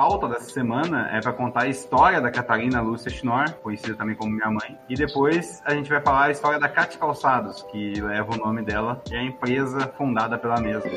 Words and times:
pauta 0.00 0.26
dessa 0.26 0.48
semana 0.48 1.10
é 1.12 1.20
para 1.20 1.30
contar 1.30 1.64
a 1.64 1.68
história 1.68 2.22
da 2.22 2.30
Catarina 2.30 2.80
Lúcia 2.80 3.10
Schnorr, 3.10 3.52
conhecida 3.62 3.94
também 3.94 4.14
como 4.14 4.30
minha 4.30 4.50
mãe, 4.50 4.78
e 4.88 4.94
depois 4.94 5.60
a 5.62 5.74
gente 5.74 5.90
vai 5.90 6.00
falar 6.00 6.24
a 6.24 6.30
história 6.30 6.58
da 6.58 6.70
Cat 6.70 6.96
Calçados, 6.96 7.62
que 7.64 8.00
leva 8.00 8.32
o 8.32 8.38
nome 8.38 8.62
dela, 8.62 9.02
e 9.10 9.14
é 9.14 9.18
a 9.18 9.22
empresa 9.22 9.92
fundada 9.98 10.38
pela 10.38 10.58
mesma. 10.58 10.90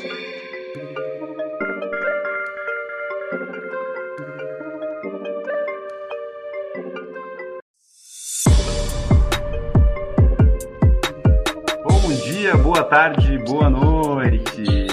Bom 11.84 12.08
dia, 12.24 12.56
boa 12.56 12.84
tarde, 12.84 13.36
boa 13.44 13.68
noite. 13.68 14.83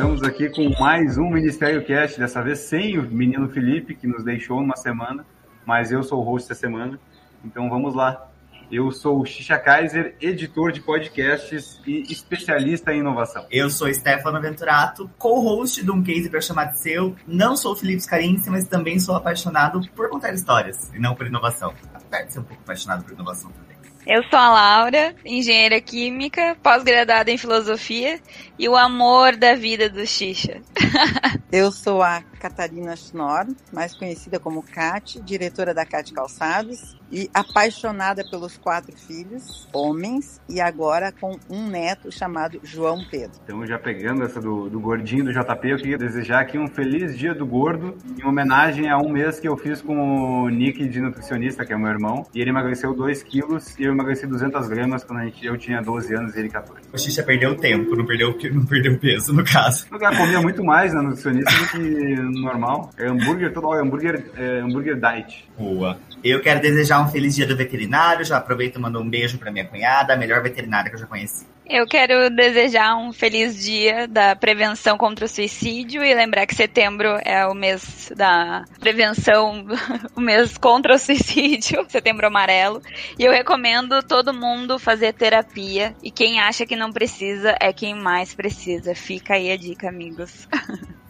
Estamos 0.00 0.22
aqui 0.22 0.48
com 0.48 0.66
mais 0.80 1.18
um 1.18 1.28
Ministério 1.28 1.84
Cast, 1.84 2.18
dessa 2.18 2.42
vez 2.42 2.60
sem 2.60 2.98
o 2.98 3.02
menino 3.02 3.50
Felipe, 3.50 3.94
que 3.94 4.06
nos 4.06 4.24
deixou 4.24 4.58
uma 4.58 4.74
semana, 4.74 5.26
mas 5.66 5.92
eu 5.92 6.02
sou 6.02 6.20
o 6.20 6.22
host 6.22 6.50
essa 6.50 6.58
semana. 6.58 6.98
Então 7.44 7.68
vamos 7.68 7.94
lá. 7.94 8.26
Eu 8.72 8.90
sou 8.92 9.20
o 9.20 9.26
Xixa 9.26 9.58
Kaiser, 9.58 10.16
editor 10.18 10.72
de 10.72 10.80
podcasts 10.80 11.82
e 11.86 12.10
especialista 12.10 12.94
em 12.94 13.00
inovação. 13.00 13.44
Eu 13.50 13.68
sou 13.68 13.92
Stefano 13.92 14.40
Venturato, 14.40 15.10
co-host 15.18 15.84
de 15.84 15.90
um 15.90 16.02
case 16.02 16.30
para 16.30 16.40
chamar 16.40 16.72
de 16.72 16.80
seu. 16.80 17.14
Não 17.26 17.54
sou 17.54 17.74
o 17.74 17.76
Felipe 17.76 18.00
Scarinci, 18.00 18.48
mas 18.48 18.66
também 18.66 18.98
sou 18.98 19.14
apaixonado 19.14 19.86
por 19.94 20.08
contar 20.08 20.32
histórias 20.32 20.90
e 20.94 20.98
não 20.98 21.14
por 21.14 21.26
inovação. 21.26 21.74
Apesar 21.92 22.22
de 22.22 22.32
ser 22.32 22.38
um 22.38 22.44
pouco 22.44 22.62
apaixonado 22.62 23.04
por 23.04 23.12
inovação 23.12 23.50
também. 23.50 23.69
Eu 24.06 24.22
sou 24.24 24.38
a 24.38 24.48
Laura, 24.50 25.14
engenheira 25.24 25.80
química, 25.80 26.56
pós-graduada 26.62 27.30
em 27.30 27.36
filosofia 27.36 28.18
e 28.58 28.68
o 28.68 28.76
amor 28.76 29.36
da 29.36 29.54
vida 29.54 29.88
do 29.88 30.06
Xixa. 30.06 30.60
Eu 31.52 31.70
sou 31.70 32.02
a 32.02 32.22
Catarina 32.40 32.96
Schnorr, 32.96 33.48
mais 33.72 33.94
conhecida 33.94 34.40
como 34.40 34.62
Cat, 34.62 35.20
diretora 35.20 35.74
da 35.74 35.84
Cat 35.84 36.12
Calçados 36.12 36.99
e 37.10 37.28
apaixonada 37.34 38.24
pelos 38.28 38.56
quatro 38.56 38.96
filhos, 38.96 39.68
homens, 39.72 40.40
e 40.48 40.60
agora 40.60 41.12
com 41.12 41.38
um 41.48 41.66
neto 41.68 42.10
chamado 42.12 42.60
João 42.62 43.04
Pedro. 43.10 43.38
Então, 43.44 43.66
já 43.66 43.78
pegando 43.78 44.22
essa 44.22 44.40
do, 44.40 44.68
do 44.68 44.80
gordinho 44.80 45.24
do 45.24 45.32
JP, 45.32 45.68
eu 45.68 45.76
queria 45.76 45.98
desejar 45.98 46.40
aqui 46.40 46.58
um 46.58 46.68
feliz 46.68 47.16
dia 47.16 47.34
do 47.34 47.46
gordo, 47.46 47.96
em 48.18 48.24
homenagem 48.24 48.88
a 48.88 48.98
um 48.98 49.08
mês 49.08 49.40
que 49.40 49.48
eu 49.48 49.56
fiz 49.56 49.80
com 49.80 50.44
o 50.44 50.48
Nick 50.48 50.86
de 50.88 51.00
nutricionista, 51.00 51.64
que 51.64 51.72
é 51.72 51.76
meu 51.76 51.88
irmão, 51.88 52.26
e 52.34 52.40
ele 52.40 52.50
emagreceu 52.50 52.94
2 52.94 53.22
quilos 53.22 53.78
e 53.78 53.84
eu 53.84 53.92
emagreci 53.92 54.26
200 54.26 54.68
gramas 54.68 55.04
quando 55.04 55.20
a 55.20 55.24
gente, 55.24 55.44
eu 55.44 55.56
tinha 55.56 55.80
12 55.80 56.14
anos 56.14 56.34
e 56.34 56.38
ele 56.38 56.48
14. 56.48 56.80
O 56.92 56.98
Xixa 56.98 57.22
perdeu 57.22 57.56
tempo, 57.56 57.96
não 57.96 58.04
perdeu, 58.04 58.36
não 58.52 58.64
perdeu 58.66 58.98
peso, 58.98 59.32
no 59.32 59.44
caso. 59.44 59.86
Eu 59.90 59.98
comia 59.98 60.40
muito 60.40 60.62
mais 60.62 60.94
na 60.94 61.02
nutricionista 61.02 61.50
do 61.50 61.68
que 61.68 61.78
no 62.16 62.42
normal. 62.42 62.90
É 62.96 63.08
hambúrguer 63.08 63.52
toda 63.52 63.68
hora, 63.68 63.82
hambúrguer, 63.82 64.30
é, 64.36 64.60
hambúrguer 64.60 64.96
diet. 64.96 65.48
Boa. 65.58 65.98
Eu 66.22 66.40
quero 66.40 66.60
desejar 66.60 67.00
um 67.00 67.08
feliz 67.08 67.34
dia 67.34 67.46
do 67.46 67.56
veterinário. 67.56 68.24
Já 68.24 68.36
aproveito 68.36 68.76
e 68.76 68.78
mando 68.78 69.00
um 69.00 69.08
beijo 69.08 69.38
pra 69.38 69.50
minha 69.50 69.66
cunhada, 69.66 70.12
a 70.12 70.16
melhor 70.16 70.42
veterinária 70.42 70.90
que 70.90 70.96
eu 70.96 71.00
já 71.00 71.06
conheci. 71.06 71.46
Eu 71.72 71.86
quero 71.86 72.28
desejar 72.30 72.96
um 72.96 73.12
feliz 73.12 73.62
dia 73.62 74.08
da 74.08 74.34
prevenção 74.34 74.98
contra 74.98 75.24
o 75.24 75.28
suicídio 75.28 76.02
e 76.02 76.12
lembrar 76.12 76.44
que 76.44 76.54
setembro 76.54 77.08
é 77.24 77.46
o 77.46 77.54
mês 77.54 78.10
da 78.16 78.64
prevenção, 78.80 79.64
o 80.16 80.20
mês 80.20 80.58
contra 80.58 80.96
o 80.96 80.98
suicídio, 80.98 81.86
setembro 81.88 82.26
amarelo. 82.26 82.82
E 83.16 83.24
eu 83.24 83.30
recomendo 83.30 84.02
todo 84.02 84.34
mundo 84.34 84.80
fazer 84.80 85.12
terapia. 85.12 85.94
E 86.02 86.10
quem 86.10 86.40
acha 86.40 86.66
que 86.66 86.74
não 86.74 86.92
precisa 86.92 87.56
é 87.60 87.72
quem 87.72 87.94
mais 87.94 88.34
precisa. 88.34 88.92
Fica 88.92 89.34
aí 89.34 89.52
a 89.52 89.56
dica, 89.56 89.88
amigos. 89.88 90.48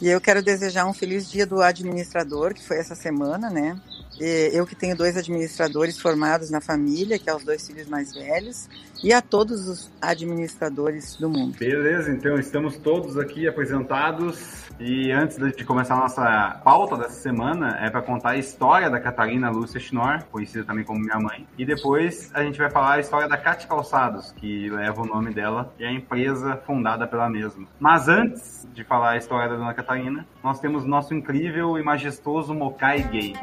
E 0.00 0.08
eu 0.08 0.18
quero 0.22 0.42
desejar 0.42 0.86
um 0.86 0.94
feliz 0.94 1.30
dia 1.30 1.46
do 1.46 1.60
administrador, 1.60 2.54
que 2.54 2.66
foi 2.66 2.78
essa 2.78 2.94
semana, 2.94 3.50
né? 3.50 3.78
Eu 4.20 4.66
que 4.66 4.74
tenho 4.74 4.94
dois 4.94 5.16
administradores 5.16 5.98
formados 5.98 6.50
na 6.50 6.60
família, 6.60 7.18
que 7.18 7.30
é 7.30 7.34
os 7.34 7.42
dois 7.42 7.66
filhos 7.66 7.88
mais 7.88 8.12
velhos, 8.12 8.68
e 9.02 9.12
a 9.12 9.22
todos 9.22 9.68
os 9.68 9.90
administradores 10.00 11.16
do 11.16 11.28
mundo. 11.28 11.56
Beleza, 11.58 12.10
então 12.10 12.34
estamos 12.36 12.76
todos 12.76 13.16
aqui 13.16 13.48
apresentados. 13.48 14.68
E 14.78 15.12
antes 15.12 15.36
de 15.36 15.64
começar 15.64 15.94
a 15.94 15.98
nossa 15.98 16.60
pauta 16.64 16.96
dessa 16.96 17.20
semana, 17.20 17.78
é 17.82 17.90
para 17.90 18.00
contar 18.00 18.30
a 18.30 18.36
história 18.38 18.88
da 18.88 18.98
Catarina 18.98 19.50
Lúcia 19.50 19.78
Schnorr, 19.78 20.24
conhecida 20.30 20.64
também 20.64 20.84
como 20.84 21.00
minha 21.00 21.18
mãe. 21.18 21.46
E 21.58 21.66
depois 21.66 22.30
a 22.32 22.42
gente 22.42 22.58
vai 22.58 22.70
falar 22.70 22.94
a 22.94 23.00
história 23.00 23.28
da 23.28 23.36
Cat 23.36 23.66
Calçados, 23.66 24.32
que 24.32 24.70
leva 24.70 25.02
o 25.02 25.06
nome 25.06 25.34
dela, 25.34 25.72
e 25.78 25.84
é 25.84 25.88
a 25.88 25.92
empresa 25.92 26.56
fundada 26.66 27.06
pela 27.06 27.28
mesma. 27.28 27.66
Mas 27.78 28.08
antes 28.08 28.66
de 28.72 28.82
falar 28.82 29.10
a 29.10 29.16
história 29.18 29.50
da 29.50 29.56
dona 29.56 29.74
Catarina, 29.74 30.26
nós 30.42 30.60
temos 30.60 30.84
nosso 30.86 31.12
incrível 31.14 31.78
e 31.78 31.82
majestoso 31.82 32.54
Mokai 32.54 33.02
Game. 33.02 33.36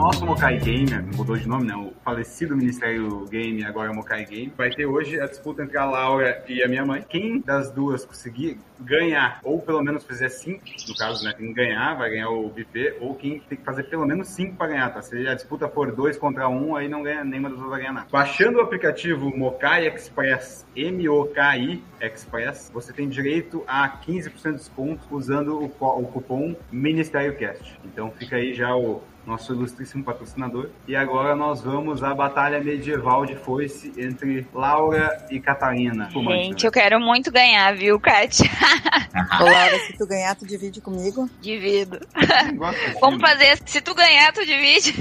Nosso 0.00 0.24
Mokai 0.24 0.56
Game, 0.56 0.90
mudou 1.14 1.36
de 1.36 1.46
nome, 1.46 1.66
né? 1.66 1.76
O 1.76 1.92
falecido 2.02 2.56
Ministério 2.56 3.26
Game, 3.26 3.62
agora 3.62 3.90
é 3.90 3.92
o 3.92 3.94
Mokai 3.94 4.24
Game. 4.24 4.50
Vai 4.56 4.70
ter 4.70 4.86
hoje 4.86 5.20
a 5.20 5.26
disputa 5.26 5.62
entre 5.62 5.76
a 5.76 5.84
Laura 5.84 6.42
e 6.48 6.62
a 6.62 6.68
minha 6.68 6.86
mãe. 6.86 7.04
Quem 7.06 7.38
das 7.38 7.70
duas 7.70 8.02
conseguir 8.06 8.58
ganhar, 8.80 9.40
ou 9.44 9.60
pelo 9.60 9.82
menos 9.82 10.02
fizer 10.02 10.30
cinco, 10.30 10.64
no 10.88 10.96
caso, 10.96 11.22
né? 11.22 11.34
Quem 11.36 11.52
ganhar 11.52 11.98
vai 11.98 12.08
ganhar 12.08 12.30
o 12.30 12.48
buffet, 12.48 12.96
ou 12.98 13.14
quem 13.14 13.40
tem 13.40 13.58
que 13.58 13.64
fazer 13.64 13.82
pelo 13.84 14.06
menos 14.06 14.28
cinco 14.28 14.56
para 14.56 14.68
ganhar, 14.68 14.88
tá? 14.88 15.02
Se 15.02 15.28
a 15.28 15.34
disputa 15.34 15.68
for 15.68 15.92
dois 15.92 16.16
contra 16.16 16.48
um, 16.48 16.74
aí 16.74 16.88
não 16.88 17.02
ganha, 17.02 17.22
nenhuma 17.22 17.50
das 17.50 17.58
duas 17.58 17.70
vai 17.70 17.80
ganhar 17.80 17.92
nada. 17.92 18.06
Baixando 18.10 18.56
o 18.56 18.62
aplicativo 18.62 19.36
Mokai 19.36 19.86
Express, 19.86 20.66
M-O-K-I 20.74 21.84
Express, 22.00 22.70
você 22.72 22.90
tem 22.90 23.06
direito 23.06 23.62
a 23.66 23.98
15% 23.98 24.32
de 24.44 24.52
desconto 24.52 25.02
usando 25.10 25.58
o, 25.58 25.66
o 25.66 26.06
cupom 26.06 26.56
Ministério 26.72 27.36
Cast. 27.36 27.78
Então 27.84 28.10
fica 28.12 28.36
aí 28.36 28.54
já 28.54 28.74
o 28.74 29.02
nosso 29.26 29.52
ilustríssimo 29.52 30.04
patrocinador. 30.04 30.70
E 30.86 30.96
agora 30.96 31.34
nós 31.36 31.62
vamos 31.62 32.02
à 32.02 32.14
batalha 32.14 32.62
medieval 32.62 33.24
de 33.26 33.36
foice 33.36 33.92
entre 33.96 34.46
Laura 34.52 35.26
e 35.30 35.40
Catarina. 35.40 36.08
Gente, 36.10 36.66
eu 36.66 36.72
quero 36.72 37.00
muito 37.00 37.30
ganhar, 37.30 37.74
viu, 37.74 37.98
Kátia? 38.00 38.50
Ô, 39.40 39.44
Laura, 39.44 39.78
se 39.86 39.92
tu 39.96 40.06
ganhar, 40.06 40.34
tu 40.34 40.46
divide 40.46 40.80
comigo? 40.80 41.28
Divido. 41.40 42.00
Vamos 43.00 43.20
fazer, 43.20 43.58
se 43.64 43.80
tu 43.80 43.94
ganhar, 43.94 44.32
tu 44.32 44.44
divide. 44.44 44.94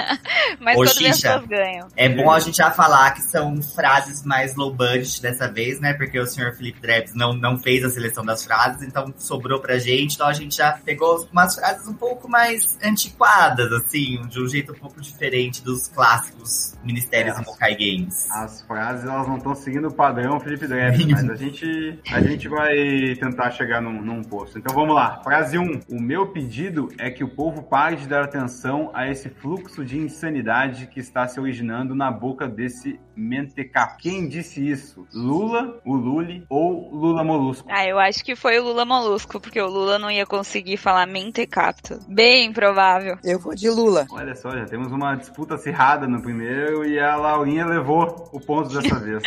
Mas 0.60 0.76
Ô, 0.76 0.84
todas 0.84 0.96
as 0.96 1.20
pessoas 1.20 1.46
ganham. 1.46 1.88
É 1.96 2.08
bom 2.08 2.30
a 2.30 2.40
gente 2.40 2.56
já 2.56 2.70
falar 2.70 3.12
que 3.12 3.22
são 3.22 3.60
frases 3.62 4.24
mais 4.24 4.54
low 4.54 4.72
budget 4.72 5.20
dessa 5.20 5.48
vez, 5.48 5.80
né? 5.80 5.94
Porque 5.94 6.18
o 6.18 6.26
senhor 6.26 6.54
Felipe 6.54 6.80
Drebs 6.80 7.14
não, 7.14 7.32
não 7.32 7.58
fez 7.58 7.84
a 7.84 7.90
seleção 7.90 8.24
das 8.24 8.44
frases, 8.44 8.82
então 8.82 9.12
sobrou 9.18 9.60
pra 9.60 9.78
gente. 9.78 10.14
Então 10.14 10.26
a 10.26 10.32
gente 10.32 10.56
já 10.56 10.72
pegou 10.72 11.28
umas 11.32 11.54
frases 11.54 11.86
um 11.88 11.94
pouco 11.94 12.28
mais 12.28 12.78
antiquadas, 12.82 13.55
assim, 13.62 14.20
de 14.28 14.40
um 14.40 14.48
jeito 14.48 14.72
um 14.72 14.76
pouco 14.76 15.00
diferente 15.00 15.62
dos 15.62 15.88
clássicos 15.88 16.74
ministérios 16.84 17.38
É, 17.38 17.42
Mokai 17.42 17.76
Games. 17.76 18.30
As 18.30 18.62
frases 18.62 19.04
elas 19.04 19.26
não 19.26 19.36
estão 19.36 19.54
seguindo 19.54 19.88
o 19.88 19.94
padrão 19.94 20.38
Felipe 20.40 20.66
Drebs, 20.66 21.06
mas 21.06 21.30
a 21.30 21.34
gente, 21.34 21.98
a 22.10 22.20
gente 22.20 22.48
vai 22.48 23.14
tentar 23.18 23.50
chegar 23.50 23.80
num, 23.80 24.00
num 24.02 24.22
posto. 24.22 24.58
Então 24.58 24.74
vamos 24.74 24.94
lá. 24.94 25.20
Frase 25.22 25.58
1. 25.58 25.80
O 25.88 26.00
meu 26.00 26.26
pedido 26.28 26.88
é 26.98 27.10
que 27.10 27.24
o 27.24 27.28
povo 27.28 27.62
pare 27.62 27.96
de 27.96 28.06
dar 28.06 28.24
atenção 28.24 28.90
a 28.94 29.08
esse 29.08 29.28
fluxo 29.28 29.84
de 29.84 29.98
insanidade 29.98 30.86
que 30.86 31.00
está 31.00 31.26
se 31.26 31.40
originando 31.40 31.94
na 31.94 32.10
boca 32.10 32.48
desse 32.48 32.98
mentecap. 33.16 33.96
Quem 34.00 34.28
disse 34.28 34.66
isso? 34.68 35.06
Lula, 35.12 35.80
o 35.84 35.94
Luli 35.96 36.44
ou 36.48 36.90
Lula 36.92 37.24
Molusco? 37.24 37.66
Ah, 37.70 37.86
eu 37.86 37.98
acho 37.98 38.24
que 38.24 38.36
foi 38.36 38.58
o 38.58 38.64
Lula 38.64 38.84
Molusco, 38.84 39.40
porque 39.40 39.60
o 39.60 39.66
Lula 39.68 39.98
não 39.98 40.10
ia 40.10 40.26
conseguir 40.26 40.76
falar 40.76 41.06
mentecapto. 41.06 41.98
Bem 42.08 42.52
provável. 42.52 43.18
Eu 43.24 43.38
vou 43.38 43.54
de 43.54 43.68
Lula. 43.70 44.06
Olha 44.10 44.34
só, 44.34 44.50
já 44.50 44.64
temos 44.66 44.92
uma 44.92 45.14
disputa 45.14 45.54
acirrada 45.54 46.06
no 46.06 46.20
primeiro 46.20 46.84
e 46.84 46.98
a 46.98 47.16
Laurinha 47.16 47.64
levou 47.66 48.28
o 48.32 48.40
ponto 48.40 48.68
dessa 48.68 48.94
vez. 49.00 49.22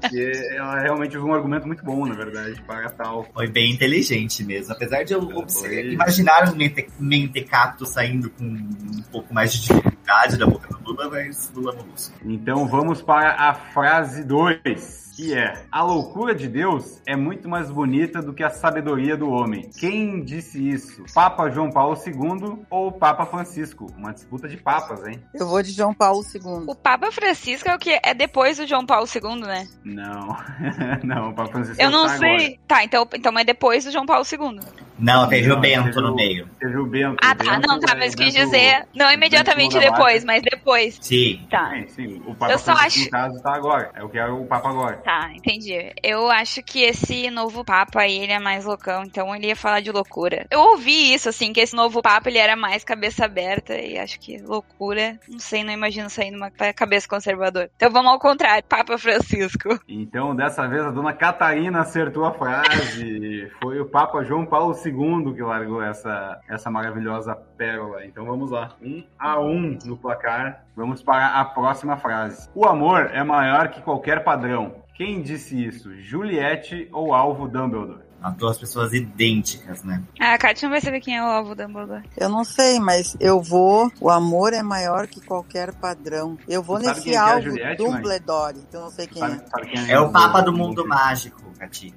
Porque 0.00 0.32
ela 0.56 0.80
realmente 0.80 1.16
usou 1.16 1.30
um 1.30 1.34
argumento 1.34 1.66
muito 1.66 1.84
bom, 1.84 2.06
na 2.06 2.14
verdade, 2.14 2.60
para 2.62 2.90
tal. 2.90 3.24
Foi 3.32 3.46
bem 3.48 3.72
inteligente 3.72 4.42
mesmo. 4.44 4.72
Apesar 4.72 5.04
de 5.04 5.12
eu 5.12 5.22
Foi. 5.22 5.34
observar- 5.36 5.92
imaginar 5.92 6.52
um 6.52 6.56
mente, 6.56 6.88
mentecapto 6.98 7.84
saindo 7.86 8.30
com 8.30 8.44
um 8.44 9.02
pouco 9.10 9.32
mais 9.34 9.52
de 9.52 9.60
dificuldade 9.62 10.36
da 10.36 10.46
boca 10.46 10.68
do 10.68 10.90
Lula, 10.90 11.08
mas 11.10 11.50
Lula 11.54 11.74
Molusco. 11.74 12.14
Então 12.24 12.66
vamos 12.66 13.02
para 13.10 13.32
a 13.32 13.54
frase 13.54 14.22
2, 14.22 15.14
que 15.16 15.34
é: 15.34 15.64
A 15.72 15.82
loucura 15.82 16.32
de 16.32 16.46
Deus 16.46 17.02
é 17.04 17.16
muito 17.16 17.48
mais 17.48 17.68
bonita 17.68 18.22
do 18.22 18.32
que 18.32 18.44
a 18.44 18.50
sabedoria 18.50 19.16
do 19.16 19.28
homem. 19.28 19.68
Quem 19.80 20.22
disse 20.22 20.68
isso? 20.68 21.02
Papa 21.12 21.50
João 21.50 21.72
Paulo 21.72 21.98
II 22.06 22.64
ou 22.70 22.92
Papa 22.92 23.26
Francisco? 23.26 23.92
Uma 23.98 24.12
disputa 24.12 24.46
de 24.46 24.56
papas, 24.56 25.04
hein? 25.04 25.20
Eu 25.34 25.48
vou 25.48 25.60
de 25.60 25.72
João 25.72 25.92
Paulo 25.92 26.22
II. 26.22 26.66
O 26.68 26.74
Papa 26.76 27.10
Francisco 27.10 27.68
é 27.68 27.74
o 27.74 27.80
que? 27.80 27.98
É 28.00 28.14
depois 28.14 28.58
do 28.58 28.66
João 28.68 28.86
Paulo 28.86 29.08
II, 29.12 29.40
né? 29.40 29.66
Não, 29.82 30.36
não, 31.02 31.30
o 31.30 31.34
Papa 31.34 31.50
Francisco 31.50 31.82
Eu 31.82 31.90
não 31.90 32.06
está 32.06 32.18
sei. 32.18 32.36
agora. 32.36 32.60
Tá, 32.68 32.84
então, 32.84 33.08
então 33.12 33.36
é 33.36 33.42
depois 33.42 33.84
do 33.86 33.90
João 33.90 34.06
Paulo 34.06 34.24
II. 34.24 34.60
Não, 35.00 35.28
teve 35.28 35.48
Não, 35.48 35.56
o 35.56 35.60
Bento 35.60 35.84
teve 35.86 36.00
no 36.00 36.14
meio. 36.14 36.48
Teve 36.58 36.76
o 36.76 36.86
Bento. 36.86 37.16
Ah, 37.22 37.34
tá, 37.34 37.44
Bento, 37.56 37.66
não, 37.68 37.80
tá, 37.80 37.92
é, 37.94 37.98
mas 37.98 38.12
o 38.14 38.16
quis 38.16 38.34
Bento- 38.34 38.44
dizer, 38.46 38.86
não 38.94 39.10
imediatamente 39.10 39.78
depois, 39.78 40.24
mas 40.24 40.42
depois. 40.42 40.98
Sim. 41.00 41.46
Tá. 41.50 41.70
Sim, 41.70 41.88
sim. 41.88 42.22
O 42.26 42.34
Papa 42.34 42.52
Eu 42.52 42.58
só 42.58 42.76
Francisco, 42.76 42.86
acho- 42.86 43.04
no 43.04 43.10
caso, 43.32 43.42
tá 43.42 43.54
agora. 43.54 43.90
É 43.94 44.02
o 44.04 44.08
que 44.08 44.18
é 44.18 44.26
o 44.26 44.44
Papa 44.44 44.68
agora. 44.68 44.96
Tá, 44.98 45.30
entendi. 45.34 45.92
Eu 46.02 46.30
acho 46.30 46.62
que 46.62 46.82
esse 46.82 47.30
novo 47.30 47.64
Papa 47.64 48.00
aí, 48.02 48.18
ele 48.18 48.32
é 48.32 48.38
mais 48.38 48.64
loucão, 48.64 49.02
então 49.04 49.34
ele 49.34 49.46
ia 49.46 49.56
falar 49.56 49.80
de 49.80 49.90
loucura. 49.90 50.46
Eu 50.50 50.60
ouvi 50.60 51.14
isso, 51.14 51.28
assim, 51.28 51.52
que 51.52 51.60
esse 51.60 51.74
novo 51.74 52.02
Papa, 52.02 52.28
ele 52.28 52.38
era 52.38 52.54
mais 52.56 52.84
cabeça 52.84 53.24
aberta, 53.24 53.74
e 53.76 53.98
acho 53.98 54.18
que 54.20 54.38
loucura, 54.38 55.18
não 55.28 55.38
sei, 55.38 55.64
não 55.64 55.72
imagino 55.72 56.10
sair 56.10 56.30
numa 56.30 56.50
cabeça 56.50 57.08
conservadora. 57.08 57.70
Então 57.76 57.90
vamos 57.90 58.12
ao 58.12 58.18
contrário, 58.18 58.64
Papa 58.68 58.98
Francisco. 58.98 59.78
Então, 59.88 60.34
dessa 60.34 60.66
vez, 60.68 60.82
a 60.82 60.90
dona 60.90 61.12
Catarina 61.12 61.80
acertou 61.80 62.24
a 62.24 62.32
frase. 62.34 63.50
Foi 63.62 63.80
o 63.80 63.86
Papa 63.86 64.22
João 64.24 64.44
Paulo 64.46 64.74
II 64.84 64.89
que 65.34 65.42
largou 65.42 65.82
essa, 65.82 66.40
essa 66.48 66.70
maravilhosa 66.70 67.34
pérola. 67.34 68.04
Então, 68.04 68.24
vamos 68.24 68.50
lá. 68.50 68.76
Um 68.82 69.02
a 69.18 69.40
um 69.40 69.78
no 69.84 69.96
placar. 69.96 70.64
Vamos 70.76 71.02
para 71.02 71.40
a 71.40 71.44
próxima 71.44 71.96
frase. 71.96 72.48
O 72.54 72.66
amor 72.66 73.10
é 73.12 73.22
maior 73.22 73.68
que 73.68 73.82
qualquer 73.82 74.24
padrão. 74.24 74.74
Quem 74.94 75.22
disse 75.22 75.64
isso? 75.64 75.94
Juliette 76.00 76.88
ou 76.92 77.14
Alvo 77.14 77.48
Dumbledore? 77.48 78.10
Duas 78.36 78.58
pessoas 78.58 78.92
idênticas, 78.92 79.82
né? 79.82 80.02
Ah, 80.20 80.34
a 80.34 80.38
Kátia 80.38 80.66
não 80.66 80.74
vai 80.74 80.80
saber 80.82 81.00
quem 81.00 81.16
é 81.16 81.22
o 81.22 81.26
alvo 81.26 81.54
Dumbledore. 81.54 82.02
Eu 82.18 82.28
não 82.28 82.44
sei, 82.44 82.78
mas 82.78 83.16
eu 83.18 83.40
vou. 83.40 83.90
O 83.98 84.10
amor 84.10 84.52
é 84.52 84.62
maior 84.62 85.06
que 85.06 85.22
qualquer 85.22 85.72
padrão. 85.72 86.36
Eu 86.46 86.62
vou 86.62 86.78
nesse 86.78 87.00
é 87.00 87.02
que 87.02 87.14
é 87.14 87.16
alvo 87.16 87.42
Juliette? 87.42 87.82
Dumbledore, 87.82 88.58
que 88.70 88.76
eu 88.76 88.80
não 88.82 88.90
sei 88.90 89.06
quem 89.06 89.22
Sabe, 89.22 89.36
é. 89.36 89.48
sabe 89.48 89.66
quem 89.68 89.90
É 89.90 89.98
o 89.98 90.12
Papa 90.12 90.42
do 90.42 90.52
Mundo 90.52 90.86
Mágico, 90.86 91.49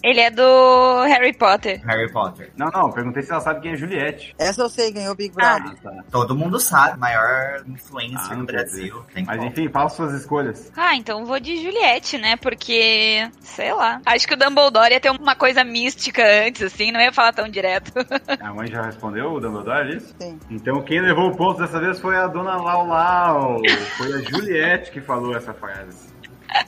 Ele 0.04 0.20
é 0.20 0.30
do 0.30 1.02
Harry 1.04 1.34
Potter. 1.34 1.82
Harry 1.86 2.12
Potter. 2.12 2.52
Não, 2.58 2.68
não, 2.68 2.92
perguntei 2.92 3.24
se 3.24 3.32
ela 3.32 3.40
sabe 3.42 3.62
quem 3.62 3.72
é 3.74 3.76
Juliette. 3.78 4.36
Essa 4.38 4.62
eu 4.64 4.70
sei, 4.70 4.92
ganhou 4.92 5.16
Big 5.16 5.34
Ah. 5.40 5.60
Brother. 5.60 5.78
tá. 5.82 6.04
Todo 6.12 6.36
mundo 6.36 6.60
sabe, 6.60 7.00
maior 7.00 7.64
influência 7.68 8.34
Ah, 8.34 8.36
no 8.36 8.46
Brasil. 8.46 9.04
Tem 9.14 9.24
Mas 9.26 9.38
como. 9.38 9.50
enfim, 9.50 9.70
faça 9.70 9.96
suas 9.96 10.14
escolhas. 10.14 10.72
Ah, 10.76 10.96
então 10.96 11.26
vou 11.26 11.40
de 11.40 11.62
Juliette, 11.64 12.18
né? 12.18 12.36
Porque, 12.36 13.28
sei 13.40 13.74
lá. 13.74 14.02
Acho 14.06 14.28
que 14.28 14.34
o 14.34 14.38
Dumbledore 14.38 14.92
ia 14.94 15.00
ter 15.00 15.12
uma 15.12 15.36
coisa 15.36 15.64
mística 15.64 16.22
antes, 16.46 16.62
assim, 16.62 16.92
não 16.92 17.00
ia 17.00 17.12
falar 17.14 17.34
tão 17.34 17.48
direto. 17.48 17.92
A 18.42 18.54
mãe 18.54 18.68
já 18.68 18.82
respondeu 18.82 19.32
o 19.34 19.40
Dumbledore, 19.40 19.92
é 19.94 19.96
isso? 19.98 20.14
Sim. 20.22 20.40
Então 20.50 20.82
quem 20.84 21.00
levou 21.02 21.30
o 21.30 21.36
ponto 21.38 21.60
dessa 21.60 21.80
vez 21.80 22.00
foi 22.00 22.16
a 22.18 22.28
dona 22.28 22.58
Lau 22.58 22.86
Lau. 22.86 23.62
Foi 23.98 24.14
a 24.14 24.18
Juliette 24.20 24.92
que 24.92 25.00
falou 25.02 25.36
essa 25.36 25.54
frase. 25.54 26.12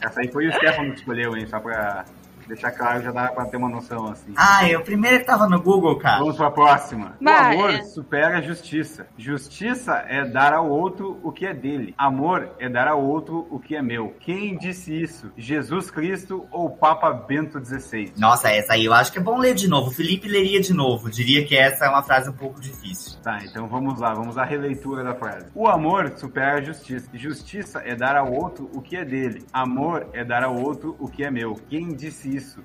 Essa 0.02 0.22
aí 0.22 0.32
foi 0.32 0.48
o 0.48 0.52
Stefano 0.54 0.92
que 0.94 1.00
escolheu, 1.00 1.36
hein? 1.38 1.46
Só 1.48 1.60
pra 1.60 2.06
deixar 2.48 2.72
claro, 2.72 3.04
já 3.04 3.12
dá 3.12 3.28
pra 3.30 3.46
ter 3.46 3.58
uma 3.58 3.70
noção 3.70 4.08
assim. 4.08 4.34
Ah, 4.36 4.68
eu 4.70 4.82
primeiro 4.82 5.20
que 5.20 5.26
tava 5.26 5.48
no 5.48 5.62
Google, 5.62 5.98
cara. 5.98 6.20
Vamos 6.20 6.38
pra 6.38 6.52
próxima. 6.52 7.16
O 7.20 7.24
Vai, 7.24 7.56
amor 7.56 7.70
é. 7.72 7.84
supera 7.84 8.38
a 8.38 8.42
justiça. 8.42 9.08
Justiça 9.18 10.04
é 10.08 10.26
dar 10.26 10.54
ao 10.54 10.70
outro 10.70 11.20
o 11.24 11.32
que 11.32 11.46
é 11.46 11.54
dele. 11.54 11.94
Amor 11.98 12.50
é 12.60 12.70
dar 12.70 12.88
ao 12.88 13.04
outro 13.04 13.48
o 13.50 13.60
que 13.60 13.76
é 13.76 13.82
meu. 13.82 14.16
Quem 14.20 14.58
disse 14.58 14.94
isso? 14.94 15.32
Jesus 15.38 15.90
Cristo 15.92 16.46
ou 16.52 16.70
Papa 16.70 17.12
Bento 17.12 17.64
XVI? 17.64 18.14
Nossa, 18.18 18.50
essa 18.50 18.74
aí 18.74 18.86
eu 18.86 18.94
acho 18.94 19.12
que 19.12 19.20
é 19.20 19.22
bom 19.22 19.38
ler 19.38 19.54
de 19.54 19.68
novo. 19.68 19.90
O 19.90 19.94
Felipe 19.94 20.28
leria 20.28 20.60
de 20.62 20.74
novo. 20.74 21.10
Diria 21.10 21.46
que 21.46 21.56
essa 21.56 21.86
é 21.86 21.90
uma 21.90 22.04
frase 22.04 22.30
um 22.30 22.34
pouco 22.34 22.60
difícil. 22.62 23.20
Tá, 23.24 23.40
então 23.44 23.68
vamos 23.68 24.00
lá, 24.00 24.14
vamos 24.14 24.38
à 24.38 24.44
releitura 24.44 25.04
da 25.04 25.16
frase. 25.16 25.48
O 25.56 25.68
amor 25.68 26.14
supera 26.18 26.60
a 26.60 26.62
justiça. 26.62 27.10
Justiça 27.14 27.82
é 27.86 27.96
dar 27.96 28.16
ao 28.16 28.32
outro 28.32 28.70
o 28.74 28.82
que 28.82 28.96
é 28.96 29.06
dele. 29.06 29.44
Amor 29.52 30.08
é 30.14 30.24
dar 30.24 30.44
ao 30.44 30.56
outro 30.56 30.96
o 31.00 31.08
que 31.08 31.24
é 31.24 31.32
meu. 31.32 31.56
Quem 31.70 31.90
disse 31.90 32.35
isso? 32.36 32.62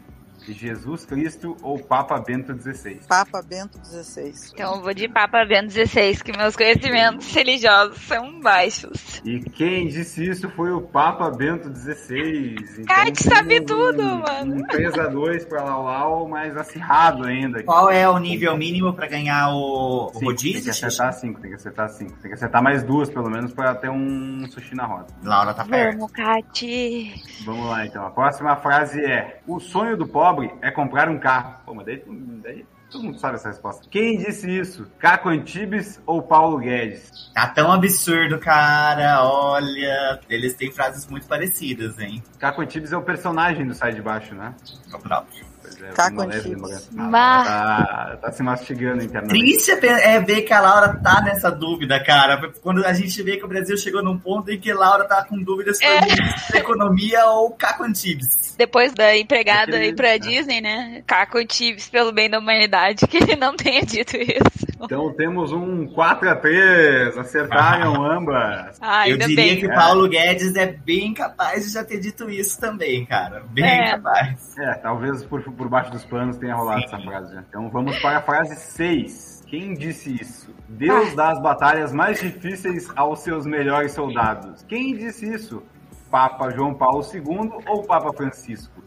Jesus 0.48 1.04
Cristo 1.04 1.56
ou 1.62 1.78
Papa 1.78 2.18
Bento 2.20 2.52
XVI? 2.56 3.00
Papa 3.08 3.42
Bento 3.42 3.78
XVI. 3.84 4.32
Então 4.52 4.76
eu 4.76 4.82
vou 4.82 4.94
de 4.94 5.08
Papa 5.08 5.44
Bento 5.44 5.70
XVI, 5.72 6.16
que 6.22 6.36
meus 6.36 6.56
conhecimentos 6.56 7.32
religiosos 7.32 7.98
são 8.02 8.40
baixos. 8.40 9.20
E 9.24 9.40
quem 9.40 9.88
disse 9.88 10.28
isso 10.28 10.48
foi 10.50 10.72
o 10.72 10.80
Papa 10.80 11.30
Bento 11.30 11.72
XVI. 11.74 12.56
Então, 12.72 12.84
Cara, 12.84 13.10
que 13.10 13.22
sabe 13.22 13.60
temos 13.60 13.66
tudo, 13.66 14.02
um, 14.02 14.18
mano. 14.18 14.54
Um 14.56 14.66
3x2 14.66 15.46
pra 15.46 15.62
Lau 15.62 15.84
Lau, 15.84 16.28
mas 16.28 16.56
acirrado 16.56 17.24
ainda. 17.24 17.62
Qual 17.62 17.90
é 17.90 18.08
o 18.08 18.18
nível 18.18 18.56
mínimo 18.56 18.92
pra 18.92 19.06
ganhar 19.06 19.50
o, 19.50 20.06
o 20.06 20.10
Cinco, 20.12 20.24
rodízio, 20.24 20.54
Tem 20.54 20.62
que 20.62 20.70
acertar 20.70 21.12
5, 21.12 21.40
tem 21.40 21.50
que 21.50 21.56
acertar 21.56 21.88
5. 21.88 22.12
Tem 22.12 22.30
que 22.30 22.34
acertar 22.34 22.62
mais 22.62 22.82
duas, 22.82 23.10
pelo 23.10 23.30
menos, 23.30 23.52
pra 23.52 23.74
ter 23.74 23.90
um 23.90 24.46
sushi 24.50 24.74
na 24.74 24.86
roda. 24.86 25.06
Laura 25.22 25.54
tá 25.54 25.64
perto. 25.64 25.98
Vamos, 25.98 26.12
Kati. 26.12 27.14
Vamos 27.44 27.66
lá, 27.66 27.86
então. 27.86 28.06
A 28.06 28.10
próxima 28.10 28.56
frase 28.56 29.04
é: 29.04 29.40
O 29.46 29.60
sonho 29.60 29.96
do 29.96 30.06
pobre 30.06 30.29
é 30.62 30.70
comprar 30.70 31.08
um 31.08 31.18
carro. 31.18 31.60
Pô, 31.64 31.74
mas 31.74 31.86
daí, 31.86 32.02
daí 32.42 32.66
todo 32.90 33.04
mundo 33.04 33.18
sabe 33.18 33.36
essa 33.36 33.48
resposta. 33.48 33.86
Quem 33.90 34.18
disse 34.18 34.50
isso? 34.50 34.90
Caco 34.98 35.28
Antibes 35.28 36.00
ou 36.04 36.22
Paulo 36.22 36.58
Guedes? 36.58 37.30
Tá 37.34 37.48
tão 37.48 37.72
absurdo, 37.72 38.38
cara. 38.38 39.22
Olha, 39.24 40.20
eles 40.28 40.54
têm 40.54 40.72
frases 40.72 41.06
muito 41.06 41.26
parecidas, 41.26 41.98
hein? 41.98 42.22
Caco 42.38 42.60
Antibes 42.60 42.92
é 42.92 42.96
o 42.96 43.02
personagem 43.02 43.66
do 43.66 43.74
Sai 43.74 43.92
de 43.92 44.02
Baixo, 44.02 44.34
né? 44.34 44.54
É 44.92 44.96
o 44.96 44.98
próprio. 44.98 45.49
É, 45.82 45.92
Caco 45.92 46.20
Antibes. 46.22 46.44
lembrança. 46.46 46.88
Bah. 46.92 47.44
Tá, 47.44 48.18
tá 48.22 48.32
se 48.32 48.42
mastigando 48.42 49.02
internamente. 49.02 49.38
Triste 49.40 49.70
é 49.72 50.14
é 50.16 50.20
ver 50.20 50.42
que 50.42 50.52
a 50.52 50.60
Laura 50.60 50.96
tá 51.02 51.20
nessa 51.22 51.50
dúvida, 51.50 52.02
cara. 52.04 52.50
Quando 52.62 52.84
a 52.84 52.92
gente 52.92 53.22
vê 53.22 53.36
que 53.36 53.44
o 53.44 53.48
Brasil 53.48 53.76
chegou 53.76 54.02
num 54.02 54.18
ponto 54.18 54.50
em 54.50 54.58
que 54.58 54.72
Laura 54.72 55.04
tá 55.04 55.24
com 55.24 55.38
dúvidas 55.42 55.80
É. 55.80 56.00
ministro 56.00 56.52
da 56.52 56.58
economia 56.58 57.24
ou 57.26 57.50
Caco 57.52 57.84
Antibes. 57.84 58.54
Depois 58.58 58.92
da 58.92 59.16
empregada 59.16 59.72
Aquele- 59.76 59.86
ir 59.88 59.94
pra 59.94 60.08
é. 60.10 60.18
Disney, 60.18 60.60
né? 60.60 61.02
Caco 61.06 61.42
Tives 61.46 61.88
pelo 61.88 62.12
bem 62.12 62.28
da 62.28 62.38
humanidade, 62.38 63.06
que 63.08 63.16
ele 63.18 63.36
não 63.36 63.56
tenha 63.56 63.82
dito 63.84 64.16
isso. 64.16 64.70
Então 64.82 65.12
temos 65.14 65.52
um 65.52 65.86
4x3. 65.88 67.16
Acertaram 67.18 68.04
ambas. 68.04 68.76
Ah, 68.80 69.08
Eu 69.08 69.16
diria 69.18 69.36
bem. 69.36 69.58
que 69.60 69.66
o 69.66 69.74
Paulo 69.74 70.08
Guedes 70.08 70.54
é 70.56 70.66
bem 70.66 71.12
capaz 71.14 71.64
de 71.66 71.72
já 71.72 71.84
ter 71.84 72.00
dito 72.00 72.28
isso 72.30 72.60
também, 72.60 73.04
cara. 73.06 73.42
Bem 73.50 73.64
É. 73.64 73.90
capaz. 73.92 74.56
É, 74.58 74.74
talvez 74.74 75.24
por, 75.24 75.42
por 75.42 75.68
baixo 75.70 75.90
dos 75.92 76.04
panos 76.04 76.36
tenha 76.36 76.54
rolado 76.54 76.84
essa 76.84 76.98
frase. 76.98 77.34
né? 77.34 77.44
Então 77.48 77.70
vamos 77.70 77.98
para 78.00 78.18
a 78.18 78.22
frase 78.22 78.56
6. 78.56 79.44
Quem 79.46 79.74
disse 79.74 80.14
isso? 80.20 80.54
Deus 80.68 81.14
dá 81.14 81.30
as 81.30 81.40
batalhas 81.40 81.92
mais 81.92 82.20
difíceis 82.20 82.88
aos 82.96 83.20
seus 83.20 83.46
melhores 83.46 83.92
soldados. 83.92 84.62
Quem 84.64 84.96
disse 84.96 85.32
isso? 85.32 85.62
Papa 86.10 86.50
João 86.50 86.74
Paulo 86.74 87.02
II 87.14 87.50
ou 87.66 87.84
Papa 87.84 88.12
Francisco? 88.12 88.82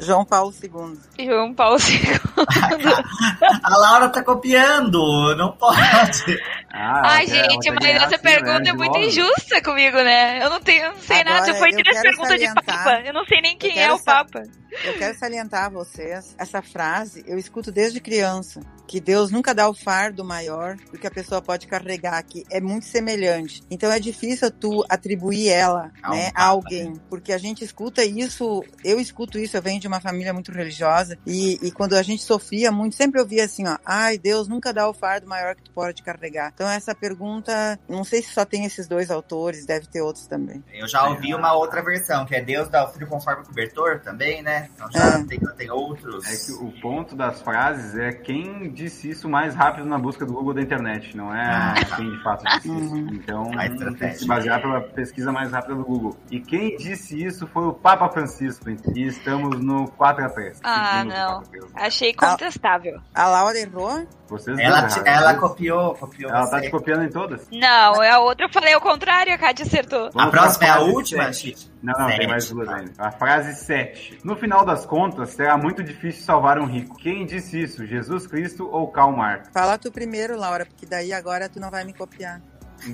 João 0.00 0.24
Paulo 0.24 0.52
II. 0.62 1.26
João 1.26 1.54
Paulo 1.54 1.78
II. 1.78 2.36
A 3.62 3.76
Laura 3.78 4.08
tá 4.08 4.22
copiando, 4.22 5.34
não 5.36 5.52
pode. 5.52 6.40
Ah, 6.70 7.02
Ai, 7.04 7.26
ela 7.30 7.50
gente, 7.50 7.70
mas 7.70 7.84
essa 7.84 8.06
assim, 8.16 8.18
pergunta 8.18 8.60
né, 8.60 8.68
é 8.68 8.72
de 8.72 8.72
muito 8.74 8.92
logo. 8.94 9.04
injusta 9.06 9.62
comigo, 9.62 9.96
né? 9.96 10.44
Eu 10.44 10.50
não 10.50 10.60
tenho, 10.60 10.84
eu 10.84 10.92
não 10.92 11.00
sei 11.00 11.20
Agora, 11.20 11.40
nada. 11.40 11.54
Foi 11.54 11.70
eu 11.70 11.76
três 11.76 11.88
quero 11.88 12.02
perguntas 12.02 12.38
de 12.38 12.46
salientar- 12.46 12.64
Papa. 12.84 13.00
Eu 13.06 13.12
não 13.14 13.24
sei 13.24 13.40
nem 13.40 13.56
quem 13.56 13.78
é 13.82 13.92
o 13.92 13.98
Papa. 13.98 14.42
Eu 14.84 14.92
quero 14.98 15.16
salientar 15.18 15.64
a 15.64 15.68
vocês, 15.70 16.34
essa 16.38 16.60
frase 16.60 17.24
eu 17.26 17.38
escuto 17.38 17.72
desde 17.72 17.98
criança, 17.98 18.60
que 18.86 19.00
Deus 19.00 19.30
nunca 19.30 19.54
dá 19.54 19.66
o 19.70 19.72
fardo 19.74 20.22
maior 20.22 20.76
do 20.92 20.98
que 20.98 21.06
a 21.06 21.10
pessoa 21.10 21.40
pode 21.40 21.66
carregar, 21.66 22.22
que 22.22 22.44
é 22.50 22.60
muito 22.60 22.84
semelhante. 22.84 23.62
Então 23.70 23.90
é 23.90 23.98
difícil 23.98 24.50
tu 24.50 24.84
atribuir 24.90 25.48
ela, 25.48 25.90
A 26.02 26.12
um 26.12 26.16
né, 26.16 26.26
papa, 26.26 26.40
a 26.42 26.44
alguém, 26.48 26.92
porque 27.08 27.32
a 27.32 27.38
gente 27.38 27.64
escuta 27.64 28.04
isso, 28.04 28.62
eu 28.84 29.00
escuto 29.00 29.38
isso, 29.38 29.56
eu 29.56 29.62
venho 29.62 29.80
de 29.80 29.85
uma 29.86 30.00
família 30.00 30.32
muito 30.32 30.52
religiosa, 30.52 31.18
e, 31.26 31.58
e 31.62 31.70
quando 31.70 31.94
a 31.94 32.02
gente 32.02 32.22
sofria 32.22 32.70
muito, 32.72 32.94
sempre 32.96 33.20
ouvia 33.20 33.44
assim, 33.44 33.66
ó, 33.66 33.76
ai, 33.84 34.18
Deus 34.18 34.48
nunca 34.48 34.72
dá 34.72 34.88
o 34.88 34.94
fardo 34.94 35.26
maior 35.26 35.54
que 35.54 35.62
tu 35.62 35.70
pode 35.70 36.02
carregar. 36.02 36.52
Então 36.54 36.68
essa 36.68 36.94
pergunta, 36.94 37.78
não 37.88 38.04
sei 38.04 38.22
se 38.22 38.32
só 38.32 38.44
tem 38.44 38.64
esses 38.64 38.86
dois 38.86 39.10
autores, 39.10 39.66
deve 39.66 39.86
ter 39.86 40.00
outros 40.02 40.26
também. 40.26 40.62
Eu 40.72 40.86
já 40.88 41.08
ouvi 41.08 41.34
uma 41.34 41.52
outra 41.54 41.82
versão, 41.82 42.24
que 42.26 42.34
é 42.34 42.40
Deus 42.42 42.68
dá 42.68 42.84
o 42.84 42.92
filho 42.92 43.06
conforme 43.06 43.42
o 43.42 43.46
cobertor 43.46 44.00
também, 44.00 44.42
né? 44.42 44.68
Então 44.74 44.90
já 44.90 45.18
É. 45.18 45.24
tem, 45.24 45.38
tem 45.56 45.70
outros. 45.70 46.24
É 46.26 46.36
que 46.46 46.52
o 46.64 46.72
ponto 46.80 47.14
das 47.16 47.40
frases 47.42 47.94
é 47.96 48.12
quem 48.12 48.70
disse 48.72 49.10
isso 49.10 49.28
mais 49.28 49.54
rápido 49.54 49.86
na 49.86 49.98
busca 49.98 50.24
do 50.24 50.32
Google 50.32 50.54
da 50.54 50.62
internet, 50.62 51.16
não 51.16 51.34
é 51.34 51.42
Ah. 51.46 51.74
quem 51.96 52.10
de 52.10 52.22
fato 52.22 52.44
disse 52.44 52.68
isso. 52.68 52.94
Uhum. 52.94 53.08
Então 53.12 53.50
A 53.58 53.68
tem 53.68 54.10
que 54.10 54.18
se 54.18 54.26
basear 54.26 54.60
pela 54.60 54.80
pesquisa 54.80 55.32
mais 55.32 55.50
rápida 55.50 55.74
do 55.74 55.84
Google. 55.84 56.16
E 56.30 56.40
quem 56.40 56.76
disse 56.76 57.22
isso 57.22 57.46
foi 57.48 57.64
o 57.66 57.72
Papa 57.72 58.08
Francisco. 58.08 58.68
E 58.94 59.06
estamos 59.06 59.60
no 59.60 59.75
4x3. 59.84 60.56
Ah, 60.62 61.04
no 61.04 61.10
não. 61.10 61.42
4x3. 61.42 61.70
Achei 61.74 62.14
contestável. 62.14 63.00
A 63.14 63.28
Laura 63.28 63.58
errou? 63.58 64.06
Vocês 64.28 64.58
Ela, 64.58 64.78
erraram. 64.78 65.02
ela 65.06 65.34
copiou, 65.34 65.94
copiou 65.94 66.30
Ela 66.30 66.50
tá 66.50 66.60
te 66.60 66.68
copiando 66.70 67.04
em 67.04 67.08
todas. 67.10 67.46
Não, 67.52 68.02
é 68.02 68.10
a 68.10 68.18
outra 68.18 68.46
eu 68.46 68.52
falei 68.52 68.74
o 68.74 68.80
contrário, 68.80 69.32
a 69.32 69.38
Kátia 69.38 69.64
acertou. 69.64 70.06
A 70.06 70.10
Vamos 70.10 70.30
próxima 70.30 70.58
pra 70.58 70.66
é 70.66 70.70
a 70.70 70.80
última. 70.80 71.32
Chico? 71.32 71.60
Não, 71.82 71.94
não, 71.98 72.06
tem 72.08 72.16
Sete. 72.16 72.26
mais 72.28 72.50
duas 72.50 72.68
ainda. 72.68 72.92
A 72.98 73.12
frase 73.12 73.54
7. 73.54 74.18
No 74.24 74.34
final 74.36 74.64
das 74.64 74.84
contas, 74.84 75.30
será 75.30 75.56
muito 75.56 75.82
difícil 75.84 76.24
salvar 76.24 76.58
um 76.58 76.66
rico. 76.66 76.96
Quem 76.96 77.24
disse 77.24 77.62
isso? 77.62 77.86
Jesus 77.86 78.26
Cristo 78.26 78.68
ou 78.68 78.88
Karl 78.88 79.12
Marx? 79.12 79.48
Fala 79.52 79.78
tu 79.78 79.92
primeiro, 79.92 80.36
Laura, 80.36 80.66
porque 80.66 80.86
daí 80.86 81.12
agora 81.12 81.48
tu 81.48 81.60
não 81.60 81.70
vai 81.70 81.84
me 81.84 81.92
copiar. 81.92 82.40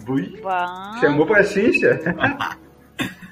Ui, 0.09 0.41
Uau. 0.45 1.01
Chamou 1.01 1.27
pra 1.27 1.43
xixa? 1.43 1.99